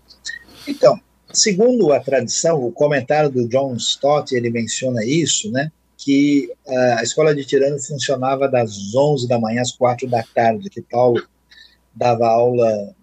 Então, 0.68 1.00
segundo 1.32 1.92
a 1.92 1.98
tradição, 1.98 2.64
o 2.64 2.70
comentário 2.70 3.30
do 3.30 3.48
John 3.48 3.74
Stott, 3.74 4.32
ele 4.32 4.48
menciona 4.48 5.04
isso, 5.04 5.50
né? 5.50 5.72
Que 5.96 6.52
uh, 6.66 6.98
a 6.98 7.02
escola 7.02 7.34
de 7.34 7.44
Tirano 7.44 7.78
funcionava 7.80 8.48
das 8.48 8.94
11 8.94 9.26
da 9.26 9.40
manhã 9.40 9.60
às 9.60 9.72
4 9.72 10.06
da 10.08 10.22
tarde, 10.22 10.70
que 10.70 10.82
Paulo 10.82 11.20
dava 11.92 12.28
aula 12.28 12.94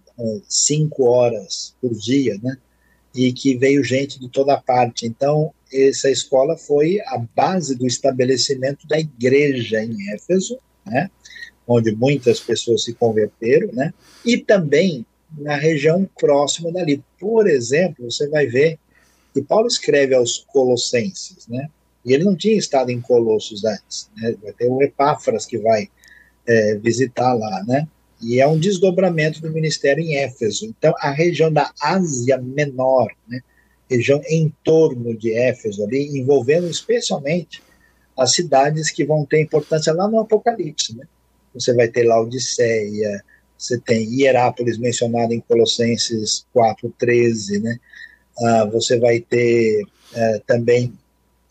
5 0.47 1.03
uh, 1.03 1.05
horas 1.05 1.76
por 1.81 1.93
dia, 1.93 2.39
né? 2.41 2.57
E 3.14 3.34
que 3.34 3.57
veio 3.57 3.84
gente 3.84 4.18
de 4.18 4.30
toda 4.30 4.55
parte. 4.55 5.05
Então, 5.05 5.53
essa 5.72 6.10
escola 6.10 6.57
foi 6.57 6.99
a 7.06 7.18
base 7.35 7.76
do 7.76 7.85
estabelecimento 7.85 8.88
da 8.88 8.99
igreja 8.99 9.84
em 9.84 10.14
Éfeso, 10.14 10.57
né, 10.85 11.10
onde 11.68 11.91
muitas 11.95 12.39
pessoas 12.39 12.84
se 12.84 12.94
converteram, 12.94 13.72
né, 13.73 13.94
e 14.26 14.38
também 14.38 15.06
na 15.38 15.56
região 15.56 16.10
próxima 16.18 16.72
dali. 16.72 17.03
Por 17.19 17.48
exemplo, 17.48 18.10
você 18.10 18.27
vai 18.30 18.48
ver 18.48 18.80
que 19.34 19.41
Paulo 19.41 19.68
escreve 19.68 20.15
aos 20.15 20.45
Colossenses, 20.48 21.48
né, 21.48 21.69
e 22.06 22.14
ele 22.14 22.23
não 22.23 22.35
tinha 22.35 22.57
estado 22.57 22.89
em 22.89 23.02
Colossos 23.02 23.65
antes, 23.65 24.10
né, 24.15 24.35
vai 24.41 24.53
ter 24.53 24.68
o 24.68 24.81
Epáfras 24.81 25.45
que 25.45 25.57
vai 25.57 25.89
é, 26.45 26.76
visitar 26.76 27.34
lá, 27.34 27.64
né, 27.65 27.88
e 28.22 28.39
é 28.39 28.48
um 28.48 28.57
desdobramento 28.57 29.41
do 29.41 29.52
ministério 29.52 30.03
em 30.03 30.15
Éfeso. 30.15 30.65
Então, 30.65 30.94
a 30.99 31.11
região 31.11 31.52
da 31.53 31.72
Ásia 31.80 32.38
Menor, 32.38 33.11
né, 33.27 33.41
região 33.89 34.22
em 34.27 34.53
torno 34.64 35.15
de 35.15 35.34
Éfeso, 35.34 35.84
ali, 35.84 36.18
envolvendo 36.18 36.68
especialmente 36.68 37.61
as 38.18 38.34
cidades 38.34 38.89
que 38.89 39.05
vão 39.05 39.26
ter 39.26 39.41
importância 39.41 39.93
lá 39.93 40.07
no 40.07 40.19
Apocalipse. 40.19 40.95
Né? 40.95 41.05
Você 41.53 41.73
vai 41.73 41.88
ter 41.88 42.03
Laodiceia, 42.03 43.23
você 43.57 43.80
tem 43.80 44.03
Hierápolis 44.03 44.77
mencionado 44.77 45.34
em 45.34 45.39
Colossenses 45.39 46.45
4,13, 46.55 47.61
né? 47.61 47.80
Ah, 48.39 48.65
você 48.65 48.99
vai 48.99 49.19
ter 49.19 49.84
eh, 50.14 50.41
também 50.45 50.93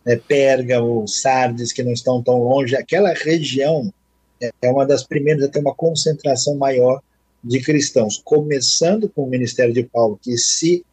né, 0.05 0.15
Pérgamo, 0.17 1.07
Sardes, 1.09 1.73
que 1.73 1.83
não 1.83 1.93
estão 1.93 2.23
tão 2.23 2.39
longe. 2.39 2.77
Aquela 2.77 3.13
região 3.13 3.93
é, 4.41 4.53
é 4.63 4.71
uma 4.71 4.87
das 4.87 5.03
primeiras 5.03 5.43
a 5.45 5.49
ter 5.49 5.59
uma 5.59 5.75
concentração 5.75 6.57
maior 6.57 7.03
de 7.43 7.61
cristãos, 7.61 8.21
começando 8.25 9.09
com 9.09 9.25
o 9.25 9.29
ministério 9.29 9.75
de 9.75 9.83
Paulo, 9.83 10.19
que 10.23 10.37
se 10.39 10.85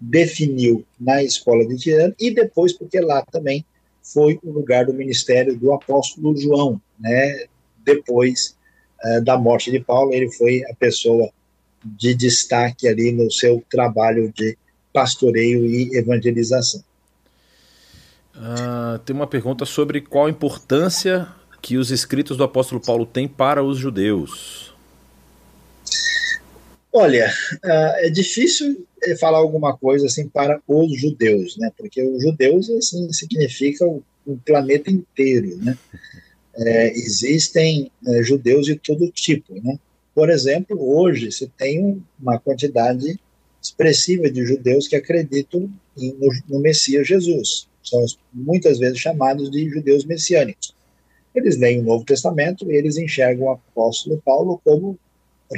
definiu 0.00 0.84
na 1.00 1.22
escola 1.22 1.66
de 1.66 1.76
Tirano 1.76 2.14
e 2.20 2.30
depois 2.30 2.72
porque 2.72 3.00
lá 3.00 3.24
também 3.24 3.64
foi 4.02 4.38
o 4.42 4.50
lugar 4.50 4.86
do 4.86 4.94
ministério 4.94 5.56
do 5.56 5.72
apóstolo 5.72 6.36
João, 6.36 6.80
né? 6.98 7.46
Depois 7.84 8.56
uh, 9.04 9.24
da 9.24 9.36
morte 9.36 9.70
de 9.70 9.80
Paulo, 9.80 10.12
ele 10.12 10.30
foi 10.30 10.62
a 10.70 10.74
pessoa 10.74 11.30
de 11.84 12.14
destaque 12.14 12.86
ali 12.86 13.12
no 13.12 13.30
seu 13.30 13.62
trabalho 13.70 14.32
de 14.32 14.56
pastoreio 14.92 15.66
e 15.66 15.96
evangelização. 15.96 16.82
Uh, 18.34 18.98
tem 19.00 19.16
uma 19.16 19.26
pergunta 19.26 19.64
sobre 19.64 20.00
qual 20.00 20.26
a 20.26 20.30
importância 20.30 21.28
que 21.62 21.76
os 21.76 21.90
escritos 21.90 22.36
do 22.36 22.44
apóstolo 22.44 22.80
Paulo 22.80 23.06
têm 23.06 23.26
para 23.26 23.62
os 23.62 23.78
judeus. 23.78 24.74
Olha, 26.98 27.30
é 27.98 28.08
difícil 28.08 28.86
é, 29.02 29.14
falar 29.16 29.36
alguma 29.36 29.76
coisa 29.76 30.06
assim 30.06 30.26
para 30.26 30.62
os 30.66 30.98
judeus, 30.98 31.54
né? 31.58 31.70
Porque 31.76 32.02
os 32.02 32.22
judeus 32.22 32.70
assim 32.70 33.12
significa 33.12 33.86
o, 33.86 34.02
planeta 34.46 34.90
inteiro, 34.90 35.58
né? 35.58 35.76
É, 36.56 36.88
existem 36.92 37.92
é, 38.06 38.22
judeus 38.22 38.64
de 38.64 38.76
todo 38.76 39.12
tipo, 39.12 39.52
né? 39.62 39.78
Por 40.14 40.30
exemplo, 40.30 40.74
hoje 40.98 41.30
se 41.30 41.46
tem 41.48 42.02
uma 42.18 42.38
quantidade 42.38 43.20
expressiva 43.62 44.30
de 44.30 44.46
judeus 44.46 44.88
que 44.88 44.96
acreditam 44.96 45.70
no, 45.94 46.32
no 46.48 46.60
Messias 46.60 47.06
Jesus. 47.06 47.68
São 47.84 48.02
muitas 48.32 48.78
vezes 48.78 48.98
chamados 48.98 49.50
de 49.50 49.68
judeus 49.68 50.06
messiânicos. 50.06 50.74
Eles 51.34 51.58
leem 51.58 51.80
o 51.80 51.84
Novo 51.84 52.06
Testamento 52.06 52.72
e 52.72 52.74
eles 52.74 52.96
enxergam 52.96 53.48
o 53.48 53.50
apóstolo 53.50 54.22
Paulo 54.24 54.58
como 54.64 54.98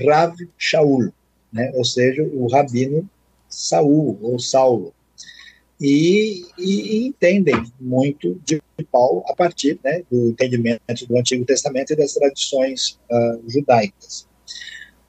Rav 0.05 0.35
Shaul, 0.59 1.13
né? 1.53 1.73
ou 1.75 1.85
seja, 1.85 2.23
o 2.23 2.47
rabino 2.49 3.09
Saul 3.49 4.19
ou 4.21 4.39
Saulo. 4.39 4.93
E, 5.81 6.45
e, 6.59 7.07
entendem 7.07 7.55
muito 7.81 8.41
de 8.45 8.61
Paulo 8.91 9.23
a 9.29 9.35
partir 9.35 9.79
né, 9.85 10.03
do 10.11 10.31
entendimento 10.31 11.07
do 11.07 11.17
Antigo 11.17 11.45
Testamento 11.45 11.93
e 11.93 11.97
das 11.97 12.15
tradições 12.15 12.99
uh, 13.11 13.49
judaicas. 13.49 14.27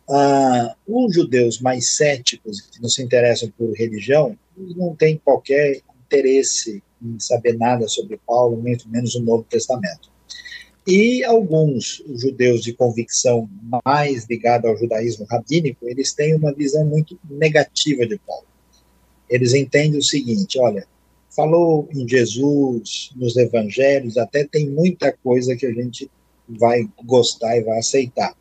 Uh, 0.07 0.75
os 0.87 1.13
judeus 1.13 1.59
mais 1.59 1.95
céticos, 1.95 2.61
que 2.61 2.81
não 2.81 2.89
se 2.89 3.01
interessam 3.01 3.51
por 3.57 3.71
religião, 3.73 4.37
não 4.57 4.95
têm 4.95 5.17
qualquer 5.17 5.81
interesse 6.05 6.83
em 7.01 7.19
saber 7.19 7.57
nada 7.57 7.87
sobre 7.87 8.19
Paulo, 8.25 8.57
muito 8.57 8.87
menos 8.89 9.15
o 9.15 9.21
Novo 9.21 9.45
Testamento. 9.49 10.11
E 10.91 11.23
alguns 11.23 12.03
judeus 12.15 12.63
de 12.63 12.73
convicção 12.73 13.47
mais 13.85 14.25
ligada 14.27 14.67
ao 14.67 14.75
judaísmo 14.75 15.23
rabínico, 15.29 15.87
eles 15.87 16.13
têm 16.13 16.33
uma 16.33 16.51
visão 16.51 16.83
muito 16.83 17.15
negativa 17.29 18.07
de 18.07 18.17
Paulo. 18.17 18.47
Eles 19.29 19.53
entendem 19.53 19.99
o 19.99 20.03
seguinte: 20.03 20.59
olha, 20.59 20.87
falou 21.29 21.87
em 21.93 22.09
Jesus, 22.09 23.11
nos 23.15 23.37
evangelhos, 23.37 24.17
até 24.17 24.43
tem 24.43 24.67
muita 24.67 25.11
coisa 25.11 25.55
que 25.55 25.67
a 25.67 25.71
gente 25.71 26.09
vai 26.47 26.89
gostar 27.05 27.55
e 27.55 27.61
vai 27.61 27.77
aceitar. 27.77 28.35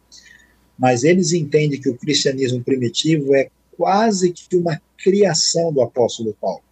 Mas 0.79 1.05
eles 1.05 1.35
entendem 1.35 1.79
que 1.79 1.91
o 1.91 1.99
cristianismo 1.99 2.65
primitivo 2.65 3.35
é 3.35 3.51
quase 3.77 4.33
que 4.33 4.57
uma 4.57 4.81
criação 4.97 5.71
do 5.71 5.83
apóstolo 5.83 6.35
Paulo 6.41 6.63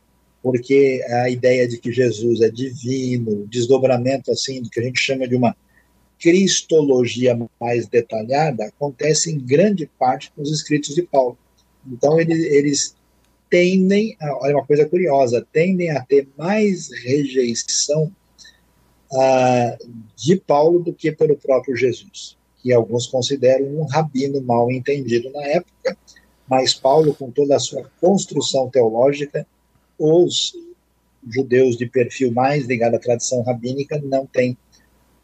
porque 0.43 1.05
a 1.11 1.29
ideia 1.29 1.67
de 1.67 1.77
que 1.77 1.91
Jesus 1.91 2.41
é 2.41 2.49
divino, 2.49 3.49
desdobramento 3.49 4.31
assim 4.31 4.63
do 4.63 4.71
que 4.71 4.79
a 4.79 4.83
gente 4.85 5.01
chama 5.01 5.27
de 5.27 5.35
uma 5.35 5.57
cristologia 6.19 7.39
mais 7.61 7.87
detalhada 7.87 8.65
acontece 8.65 9.31
em 9.31 9.39
grande 9.39 9.87
parte 9.99 10.33
nos 10.37 10.51
escritos 10.51 10.95
de 10.95 11.03
Paulo. 11.03 11.37
Então 11.87 12.21
eles, 12.21 12.45
eles 12.45 12.97
tendem, 13.51 14.17
a, 14.21 14.39
olha 14.39 14.57
uma 14.57 14.67
coisa 14.67 14.87
curiosa, 14.87 15.47
tendem 15.53 15.91
a 15.91 16.03
ter 16.03 16.29
mais 16.37 16.91
rejeição 16.91 18.13
uh, 19.13 19.91
de 20.17 20.37
Paulo 20.37 20.81
do 20.81 20.93
que 20.93 21.13
pelo 21.13 21.37
próprio 21.37 21.77
Jesus, 21.77 22.37
que 22.63 22.73
alguns 22.73 23.07
consideram 23.07 23.67
um 23.67 23.87
rabino 23.87 24.41
mal 24.41 24.71
entendido 24.71 25.31
na 25.31 25.45
época, 25.45 25.97
mas 26.49 26.75
Paulo, 26.75 27.15
com 27.15 27.31
toda 27.31 27.57
a 27.57 27.61
sua 27.61 27.91
construção 28.01 28.69
teológica, 28.71 29.47
os 29.99 30.53
judeus 31.29 31.77
de 31.77 31.87
perfil 31.87 32.33
mais 32.33 32.67
ligado 32.67 32.95
à 32.95 32.99
tradição 32.99 33.43
rabínica 33.43 34.01
não 34.05 34.27
têm 34.27 34.57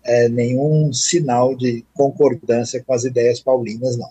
é, 0.05 0.29
nenhum 0.29 0.93
sinal 0.93 1.55
de 1.57 1.85
concordância 1.95 2.83
com 2.85 2.93
as 2.95 3.05
ideias 3.05 3.41
paulinas, 3.41 3.97
não. 3.97 4.11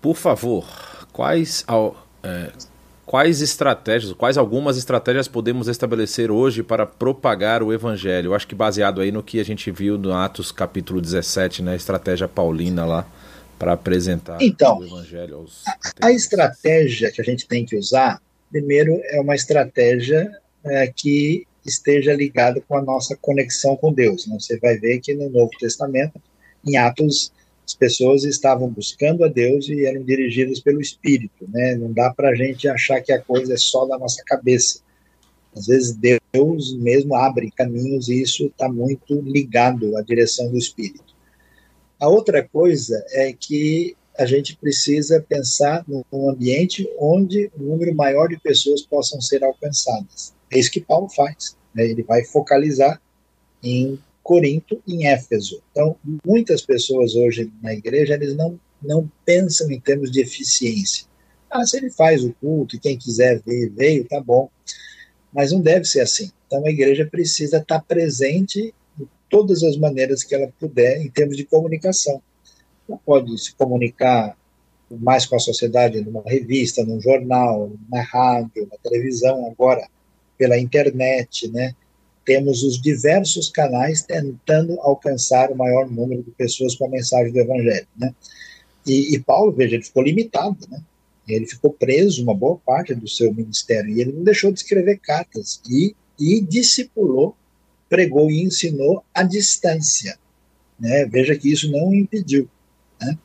Por 0.00 0.16
favor, 0.16 0.66
quais, 1.12 1.64
é, 2.22 2.52
quais 3.06 3.40
estratégias, 3.40 4.12
quais 4.12 4.36
algumas 4.36 4.76
estratégias 4.76 5.26
podemos 5.26 5.66
estabelecer 5.66 6.30
hoje 6.30 6.62
para 6.62 6.84
propagar 6.84 7.62
o 7.62 7.72
evangelho? 7.72 8.28
Eu 8.28 8.34
acho 8.34 8.46
que 8.46 8.54
baseado 8.54 9.00
aí 9.00 9.10
no 9.10 9.22
que 9.22 9.40
a 9.40 9.44
gente 9.44 9.70
viu 9.70 9.96
no 9.96 10.12
Atos 10.12 10.52
capítulo 10.52 11.00
17, 11.00 11.62
né, 11.62 11.72
a 11.72 11.76
estratégia 11.76 12.28
paulina 12.28 12.84
lá 12.84 13.06
para 13.58 13.72
apresentar 13.72 14.42
então, 14.42 14.78
o 14.78 14.84
evangelho 14.84 15.36
aos 15.36 15.62
a, 15.66 16.08
a 16.08 16.12
estratégia 16.12 17.10
que 17.12 17.20
a 17.20 17.24
gente 17.24 17.46
tem 17.46 17.64
que 17.64 17.76
usar 17.76 18.20
Primeiro, 18.54 19.00
é 19.06 19.20
uma 19.20 19.34
estratégia 19.34 20.30
é, 20.64 20.86
que 20.86 21.44
esteja 21.64 22.12
ligada 22.12 22.60
com 22.60 22.76
a 22.76 22.82
nossa 22.82 23.16
conexão 23.16 23.76
com 23.76 23.92
Deus. 23.92 24.26
Né? 24.26 24.36
Você 24.38 24.58
vai 24.58 24.78
ver 24.78 25.00
que 25.00 25.14
no 25.14 25.28
Novo 25.30 25.50
Testamento, 25.58 26.20
em 26.66 26.76
Atos, 26.76 27.32
as 27.66 27.74
pessoas 27.74 28.24
estavam 28.24 28.68
buscando 28.68 29.24
a 29.24 29.28
Deus 29.28 29.68
e 29.68 29.86
eram 29.86 30.02
dirigidas 30.02 30.60
pelo 30.60 30.80
Espírito. 30.80 31.48
Né? 31.48 31.74
Não 31.76 31.92
dá 31.92 32.12
para 32.12 32.30
a 32.30 32.34
gente 32.34 32.68
achar 32.68 33.00
que 33.00 33.12
a 33.12 33.20
coisa 33.20 33.54
é 33.54 33.56
só 33.56 33.86
da 33.86 33.98
nossa 33.98 34.22
cabeça. 34.24 34.80
Às 35.56 35.66
vezes 35.66 35.96
Deus 36.32 36.76
mesmo 36.76 37.14
abre 37.14 37.50
caminhos 37.50 38.08
e 38.08 38.20
isso 38.20 38.46
está 38.46 38.68
muito 38.68 39.20
ligado 39.20 39.96
à 39.96 40.02
direção 40.02 40.50
do 40.50 40.58
Espírito. 40.58 41.14
A 42.00 42.08
outra 42.08 42.46
coisa 42.46 43.02
é 43.12 43.32
que 43.32 43.96
a 44.18 44.26
gente 44.26 44.56
precisa 44.56 45.24
pensar 45.26 45.84
num 45.88 46.28
ambiente 46.28 46.88
onde 46.98 47.50
um 47.58 47.64
número 47.64 47.94
maior 47.94 48.28
de 48.28 48.38
pessoas 48.38 48.82
possam 48.82 49.20
ser 49.20 49.42
alcançadas. 49.42 50.33
É 50.54 50.58
isso 50.58 50.70
que 50.70 50.80
Paulo 50.80 51.08
faz. 51.08 51.56
Né? 51.74 51.86
Ele 51.90 52.02
vai 52.02 52.24
focalizar 52.24 53.00
em 53.62 53.98
Corinto 54.22 54.80
em 54.86 55.06
Éfeso. 55.06 55.62
Então, 55.70 55.96
muitas 56.24 56.62
pessoas 56.62 57.14
hoje 57.14 57.52
na 57.62 57.74
igreja, 57.74 58.14
eles 58.14 58.34
não, 58.34 58.58
não 58.82 59.10
pensam 59.24 59.70
em 59.70 59.80
termos 59.80 60.10
de 60.10 60.20
eficiência. 60.20 61.06
Ah, 61.50 61.66
se 61.66 61.76
ele 61.76 61.90
faz 61.90 62.24
o 62.24 62.32
culto 62.40 62.76
e 62.76 62.78
quem 62.78 62.96
quiser 62.96 63.40
ver, 63.40 63.70
veio, 63.70 64.08
tá 64.08 64.20
bom. 64.20 64.48
Mas 65.32 65.52
não 65.52 65.60
deve 65.60 65.84
ser 65.84 66.00
assim. 66.00 66.30
Então, 66.46 66.64
a 66.64 66.70
igreja 66.70 67.04
precisa 67.04 67.58
estar 67.58 67.80
presente 67.80 68.74
de 68.96 69.06
todas 69.28 69.62
as 69.62 69.76
maneiras 69.76 70.22
que 70.22 70.34
ela 70.34 70.52
puder 70.58 71.00
em 71.00 71.10
termos 71.10 71.36
de 71.36 71.44
comunicação 71.44 72.22
não 72.88 72.98
pode 72.98 73.36
se 73.38 73.54
comunicar 73.54 74.36
mais 74.90 75.26
com 75.26 75.36
a 75.36 75.40
sociedade 75.40 76.00
numa 76.00 76.22
revista, 76.22 76.84
num 76.84 77.00
jornal, 77.00 77.72
na 77.88 78.02
rádio, 78.02 78.68
na 78.70 78.76
televisão, 78.78 79.46
agora 79.50 79.88
pela 80.38 80.58
internet, 80.58 81.48
né? 81.48 81.74
Temos 82.24 82.62
os 82.62 82.80
diversos 82.80 83.50
canais 83.50 84.02
tentando 84.02 84.80
alcançar 84.80 85.50
o 85.50 85.56
maior 85.56 85.90
número 85.90 86.22
de 86.22 86.30
pessoas 86.30 86.74
com 86.74 86.86
a 86.86 86.90
mensagem 86.90 87.32
do 87.32 87.38
Evangelho, 87.38 87.86
né? 87.96 88.14
E, 88.86 89.14
e 89.14 89.18
Paulo, 89.18 89.52
veja, 89.52 89.74
ele 89.74 89.84
ficou 89.84 90.02
limitado, 90.02 90.58
né? 90.68 90.82
Ele 91.26 91.46
ficou 91.46 91.72
preso 91.72 92.22
uma 92.22 92.34
boa 92.34 92.58
parte 92.58 92.94
do 92.94 93.08
seu 93.08 93.32
ministério 93.32 93.90
e 93.90 94.00
ele 94.00 94.12
não 94.12 94.22
deixou 94.22 94.52
de 94.52 94.58
escrever 94.58 94.98
cartas 94.98 95.60
e, 95.68 95.94
e 96.20 96.40
discipulou, 96.40 97.34
pregou 97.88 98.30
e 98.30 98.42
ensinou 98.42 99.02
à 99.14 99.22
distância. 99.22 100.18
Né? 100.78 101.06
Veja 101.06 101.34
que 101.36 101.50
isso 101.50 101.70
não 101.70 101.94
impediu. 101.94 102.48
Né? 103.00 103.16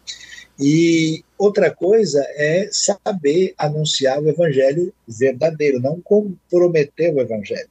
E 0.59 1.23
outra 1.37 1.71
coisa 1.71 2.21
é 2.35 2.67
saber 2.71 3.53
anunciar 3.57 4.21
o 4.21 4.27
evangelho 4.27 4.93
verdadeiro, 5.07 5.79
não 5.79 6.01
comprometer 6.01 7.13
o 7.13 7.21
evangelho. 7.21 7.69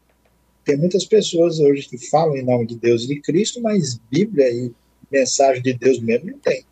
Tem 0.65 0.77
muitas 0.77 1.05
pessoas 1.05 1.60
hoje 1.60 1.86
que 1.86 1.98
falam 2.09 2.36
em 2.36 2.44
nome 2.44 2.66
de 2.66 2.77
Deus 2.77 3.05
e 3.05 3.09
de 3.09 3.20
Cristo, 3.20 3.60
mas 3.60 4.01
Bíblia 4.10 4.51
e 4.51 4.73
mensagem 5.12 5.62
de 5.62 5.74
Deus 5.74 6.01
mesmo 6.01 6.31
não 6.31 6.39
tem. 6.39 6.65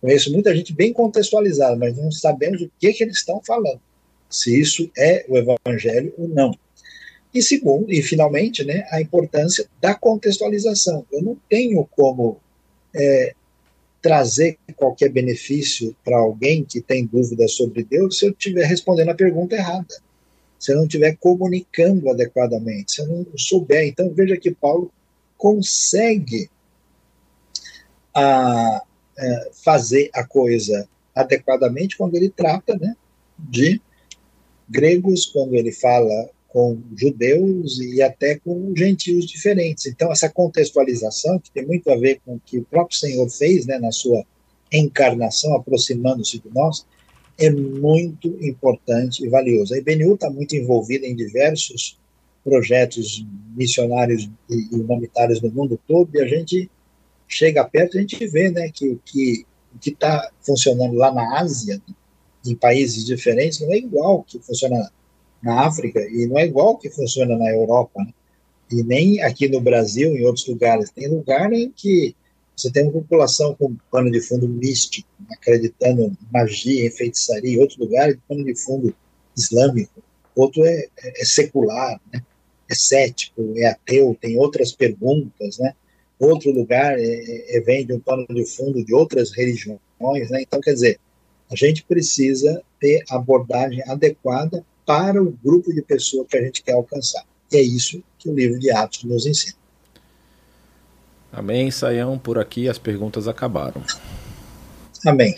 Conheço 0.00 0.32
muita 0.32 0.54
gente 0.56 0.72
bem 0.72 0.92
contextualizada, 0.92 1.76
mas 1.76 1.96
não 1.96 2.10
sabemos 2.10 2.62
o 2.62 2.70
que, 2.78 2.92
que 2.92 3.04
eles 3.04 3.18
estão 3.18 3.40
falando, 3.46 3.80
se 4.28 4.58
isso 4.58 4.90
é 4.96 5.24
o 5.28 5.36
evangelho 5.36 6.12
ou 6.16 6.26
não. 6.26 6.52
E 7.32 7.42
segundo, 7.42 7.92
e 7.92 8.02
finalmente, 8.02 8.64
né, 8.64 8.84
a 8.90 9.00
importância 9.00 9.68
da 9.80 9.94
contextualização. 9.94 11.06
Eu 11.12 11.22
não 11.22 11.36
tenho 11.48 11.86
como 11.92 12.40
é, 12.94 13.34
trazer 14.02 14.58
qualquer 14.76 15.10
benefício 15.10 15.94
para 16.04 16.18
alguém 16.18 16.64
que 16.64 16.80
tem 16.80 17.04
dúvidas 17.04 17.52
sobre 17.52 17.84
Deus 17.84 18.18
se 18.18 18.26
eu 18.26 18.30
estiver 18.30 18.66
respondendo 18.66 19.10
a 19.10 19.14
pergunta 19.14 19.54
errada, 19.54 19.94
se 20.58 20.72
eu 20.72 20.76
não 20.76 20.84
estiver 20.84 21.16
comunicando 21.16 22.08
adequadamente, 22.10 22.92
se 22.92 23.02
eu 23.02 23.06
não 23.06 23.26
souber. 23.36 23.86
Então, 23.86 24.12
veja 24.12 24.36
que 24.36 24.50
Paulo 24.50 24.90
consegue 25.36 26.50
a, 28.14 28.22
ah, 28.22 28.76
a, 28.76 28.82
é, 29.18 29.50
fazer 29.52 30.10
a 30.14 30.24
coisa 30.24 30.88
adequadamente 31.14 31.96
quando 31.96 32.14
ele 32.14 32.30
trata 32.30 32.76
né, 32.76 32.94
de 33.38 33.80
gregos, 34.68 35.26
quando 35.26 35.54
ele 35.54 35.72
fala 35.72 36.30
com 36.52 36.82
judeus 36.96 37.80
e 37.80 38.02
até 38.02 38.36
com 38.36 38.72
gentios 38.76 39.24
diferentes. 39.26 39.86
Então, 39.86 40.10
essa 40.10 40.28
contextualização, 40.28 41.38
que 41.38 41.50
tem 41.50 41.64
muito 41.64 41.90
a 41.90 41.96
ver 41.96 42.20
com 42.24 42.34
o 42.34 42.40
que 42.44 42.58
o 42.58 42.64
próprio 42.64 42.98
Senhor 42.98 43.28
fez 43.30 43.66
né, 43.66 43.78
na 43.78 43.92
sua 43.92 44.24
encarnação, 44.72 45.54
aproximando-se 45.54 46.40
de 46.40 46.48
nós, 46.52 46.86
é 47.38 47.50
muito 47.50 48.28
importante 48.40 49.24
e 49.24 49.28
valioso. 49.28 49.72
A 49.72 49.78
IBNU 49.78 50.14
está 50.14 50.28
muito 50.28 50.54
envolvida 50.56 51.06
em 51.06 51.14
diversos 51.14 51.98
projetos 52.44 53.24
missionários 53.56 54.28
e 54.48 54.74
humanitários 54.74 55.40
no 55.40 55.50
mundo 55.50 55.80
todo, 55.86 56.10
e 56.14 56.20
a 56.20 56.26
gente 56.26 56.70
chega 57.28 57.64
perto 57.64 57.96
a 57.96 58.00
gente 58.00 58.26
vê 58.26 58.50
né, 58.50 58.70
que 58.70 58.88
o 58.88 59.00
que 59.04 59.46
está 59.86 60.30
funcionando 60.40 60.94
lá 60.94 61.12
na 61.12 61.38
Ásia, 61.38 61.80
em 62.44 62.56
países 62.56 63.04
diferentes, 63.04 63.60
não 63.60 63.72
é 63.72 63.76
igual 63.76 64.24
que 64.24 64.40
funciona 64.40 64.90
na 65.42 65.66
África 65.66 66.00
e 66.00 66.26
não 66.26 66.38
é 66.38 66.46
igual 66.46 66.76
que 66.76 66.90
funciona 66.90 67.36
na 67.36 67.50
Europa, 67.50 68.02
né? 68.02 68.12
e 68.70 68.82
nem 68.84 69.20
aqui 69.22 69.48
no 69.48 69.60
Brasil, 69.60 70.16
em 70.16 70.24
outros 70.24 70.46
lugares. 70.46 70.90
Tem 70.90 71.08
lugar 71.08 71.52
em 71.52 71.70
que 71.70 72.14
você 72.56 72.70
tem 72.70 72.84
uma 72.84 72.92
população 72.92 73.54
com 73.54 73.74
pano 73.90 74.10
de 74.10 74.20
fundo 74.20 74.46
místico, 74.46 75.08
acreditando 75.32 76.02
em 76.02 76.16
magia, 76.32 76.86
em 76.86 76.90
feitiçaria, 76.90 77.58
outro 77.58 77.80
lugar, 77.80 78.14
pano 78.28 78.44
de 78.44 78.54
fundo 78.54 78.94
islâmico, 79.36 80.02
outro 80.36 80.64
é, 80.64 80.86
é, 81.02 81.22
é 81.22 81.24
secular, 81.24 82.00
né? 82.12 82.22
é 82.68 82.74
cético, 82.74 83.54
é 83.56 83.66
ateu, 83.66 84.16
tem 84.20 84.38
outras 84.38 84.72
perguntas, 84.72 85.58
né? 85.58 85.74
Outro 86.18 86.52
lugar 86.52 86.98
é, 86.98 87.56
é, 87.56 87.60
vem 87.60 87.84
de 87.84 87.94
um 87.94 87.98
pano 87.98 88.26
de 88.28 88.44
fundo 88.44 88.84
de 88.84 88.94
outras 88.94 89.32
religiões, 89.32 89.80
né? 90.30 90.42
Então, 90.42 90.60
quer 90.60 90.74
dizer, 90.74 91.00
A 91.50 91.56
gente 91.56 91.82
precisa 91.82 92.62
ter 92.78 93.02
abordagem 93.10 93.82
adequada 93.88 94.64
para 94.90 95.22
o 95.22 95.30
grupo 95.30 95.72
de 95.72 95.82
pessoas 95.82 96.26
que 96.28 96.36
a 96.36 96.42
gente 96.42 96.64
quer 96.64 96.72
alcançar. 96.72 97.24
E 97.52 97.56
é 97.56 97.62
isso 97.62 98.02
que 98.18 98.28
o 98.28 98.34
livro 98.34 98.58
de 98.58 98.72
Atos 98.72 99.04
nos 99.04 99.24
ensina. 99.24 99.54
Amém, 101.30 101.70
Saião. 101.70 102.18
Por 102.18 102.40
aqui 102.40 102.68
as 102.68 102.76
perguntas 102.76 103.28
acabaram. 103.28 103.84
Amém. 105.06 105.32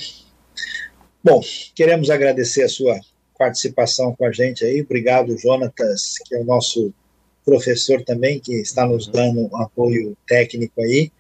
Bom, 1.23 1.43
queremos 1.75 2.09
agradecer 2.09 2.63
a 2.63 2.69
sua 2.69 2.99
participação 3.39 4.17
com 4.17 4.25
a 4.25 4.33
gente 4.33 4.65
aí. 4.65 4.81
Obrigado, 4.81 5.37
Jonatas, 5.37 6.15
que 6.25 6.35
é 6.35 6.39
o 6.39 6.45
nosso 6.45 6.91
professor 7.45 8.03
também, 8.05 8.41
que 8.41 8.55
está 8.55 8.87
nos 8.87 9.07
dando 9.07 9.51
um 9.53 9.57
apoio 9.59 10.17
técnico 10.27 10.81
aí. 10.81 11.13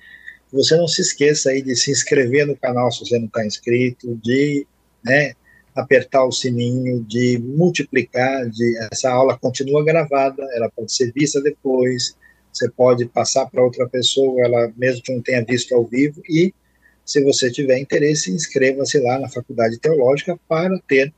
Você 0.50 0.74
não 0.74 0.88
se 0.88 1.02
esqueça 1.02 1.50
aí 1.50 1.60
de 1.60 1.76
se 1.76 1.90
inscrever 1.90 2.46
no 2.46 2.56
canal 2.56 2.90
se 2.90 3.00
você 3.00 3.18
não 3.18 3.26
está 3.26 3.44
inscrito, 3.44 4.18
de 4.22 4.66
né, 5.04 5.34
apertar 5.74 6.24
o 6.24 6.32
sininho, 6.32 7.02
de 7.04 7.38
multiplicar, 7.38 8.48
de 8.48 8.78
essa 8.92 9.10
aula 9.10 9.38
continua 9.38 9.84
gravada, 9.84 10.42
ela 10.54 10.70
pode 10.70 10.92
ser 10.92 11.12
vista 11.12 11.40
depois, 11.40 12.16
você 12.52 12.70
pode 12.70 13.06
passar 13.06 13.46
para 13.46 13.64
outra 13.64 13.88
pessoa, 13.88 14.44
ela 14.44 14.72
mesmo 14.76 15.02
que 15.02 15.14
não 15.14 15.22
tenha 15.22 15.44
visto 15.44 15.74
ao 15.74 15.84
vivo, 15.86 16.22
e 16.28 16.52
se 17.04 17.22
você 17.24 17.50
tiver 17.50 17.78
interesse, 17.78 18.30
inscreva-se 18.30 18.98
lá 19.00 19.18
na 19.18 19.28
Faculdade 19.28 19.78
Teológica 19.78 20.38
para 20.46 20.78
ter 20.86 21.12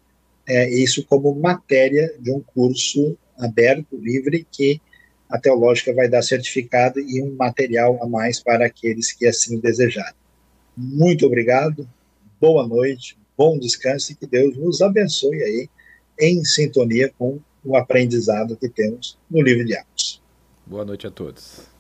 é, 0.47 0.71
isso 0.71 1.05
como 1.07 1.35
matéria 1.35 2.15
de 2.21 2.31
um 2.31 2.41
curso 2.41 3.17
aberto, 3.39 3.97
livre, 3.97 4.47
que 4.51 4.81
a 5.29 5.39
Teológica 5.39 5.93
vai 5.93 6.09
dar 6.09 6.23
certificado 6.23 7.01
e 7.01 7.21
um 7.21 7.35
material 7.35 8.01
a 8.03 8.07
mais 8.07 8.41
para 8.41 8.67
aqueles 8.67 9.13
que 9.13 9.27
assim 9.27 9.59
desejarem. 9.59 10.15
Muito 10.77 11.27
obrigado, 11.27 11.89
boa 12.41 12.67
noite, 12.67 13.17
bom 13.37 13.59
descanso 13.59 14.13
e 14.13 14.15
que 14.15 14.27
Deus 14.27 14.57
nos 14.57 14.81
abençoe 14.81 15.43
aí 15.43 15.69
em 16.19 16.45
sintonia 16.45 17.13
com 17.19 17.41
o 17.65 17.77
aprendizado 17.77 18.57
que 18.57 18.69
temos 18.69 19.19
no 19.31 19.43
livro 19.43 19.65
de 19.65 19.77
Atos. 19.77 20.23
Boa 20.67 20.85
noite 20.85 21.07
a 21.07 21.11
todos. 21.11 21.74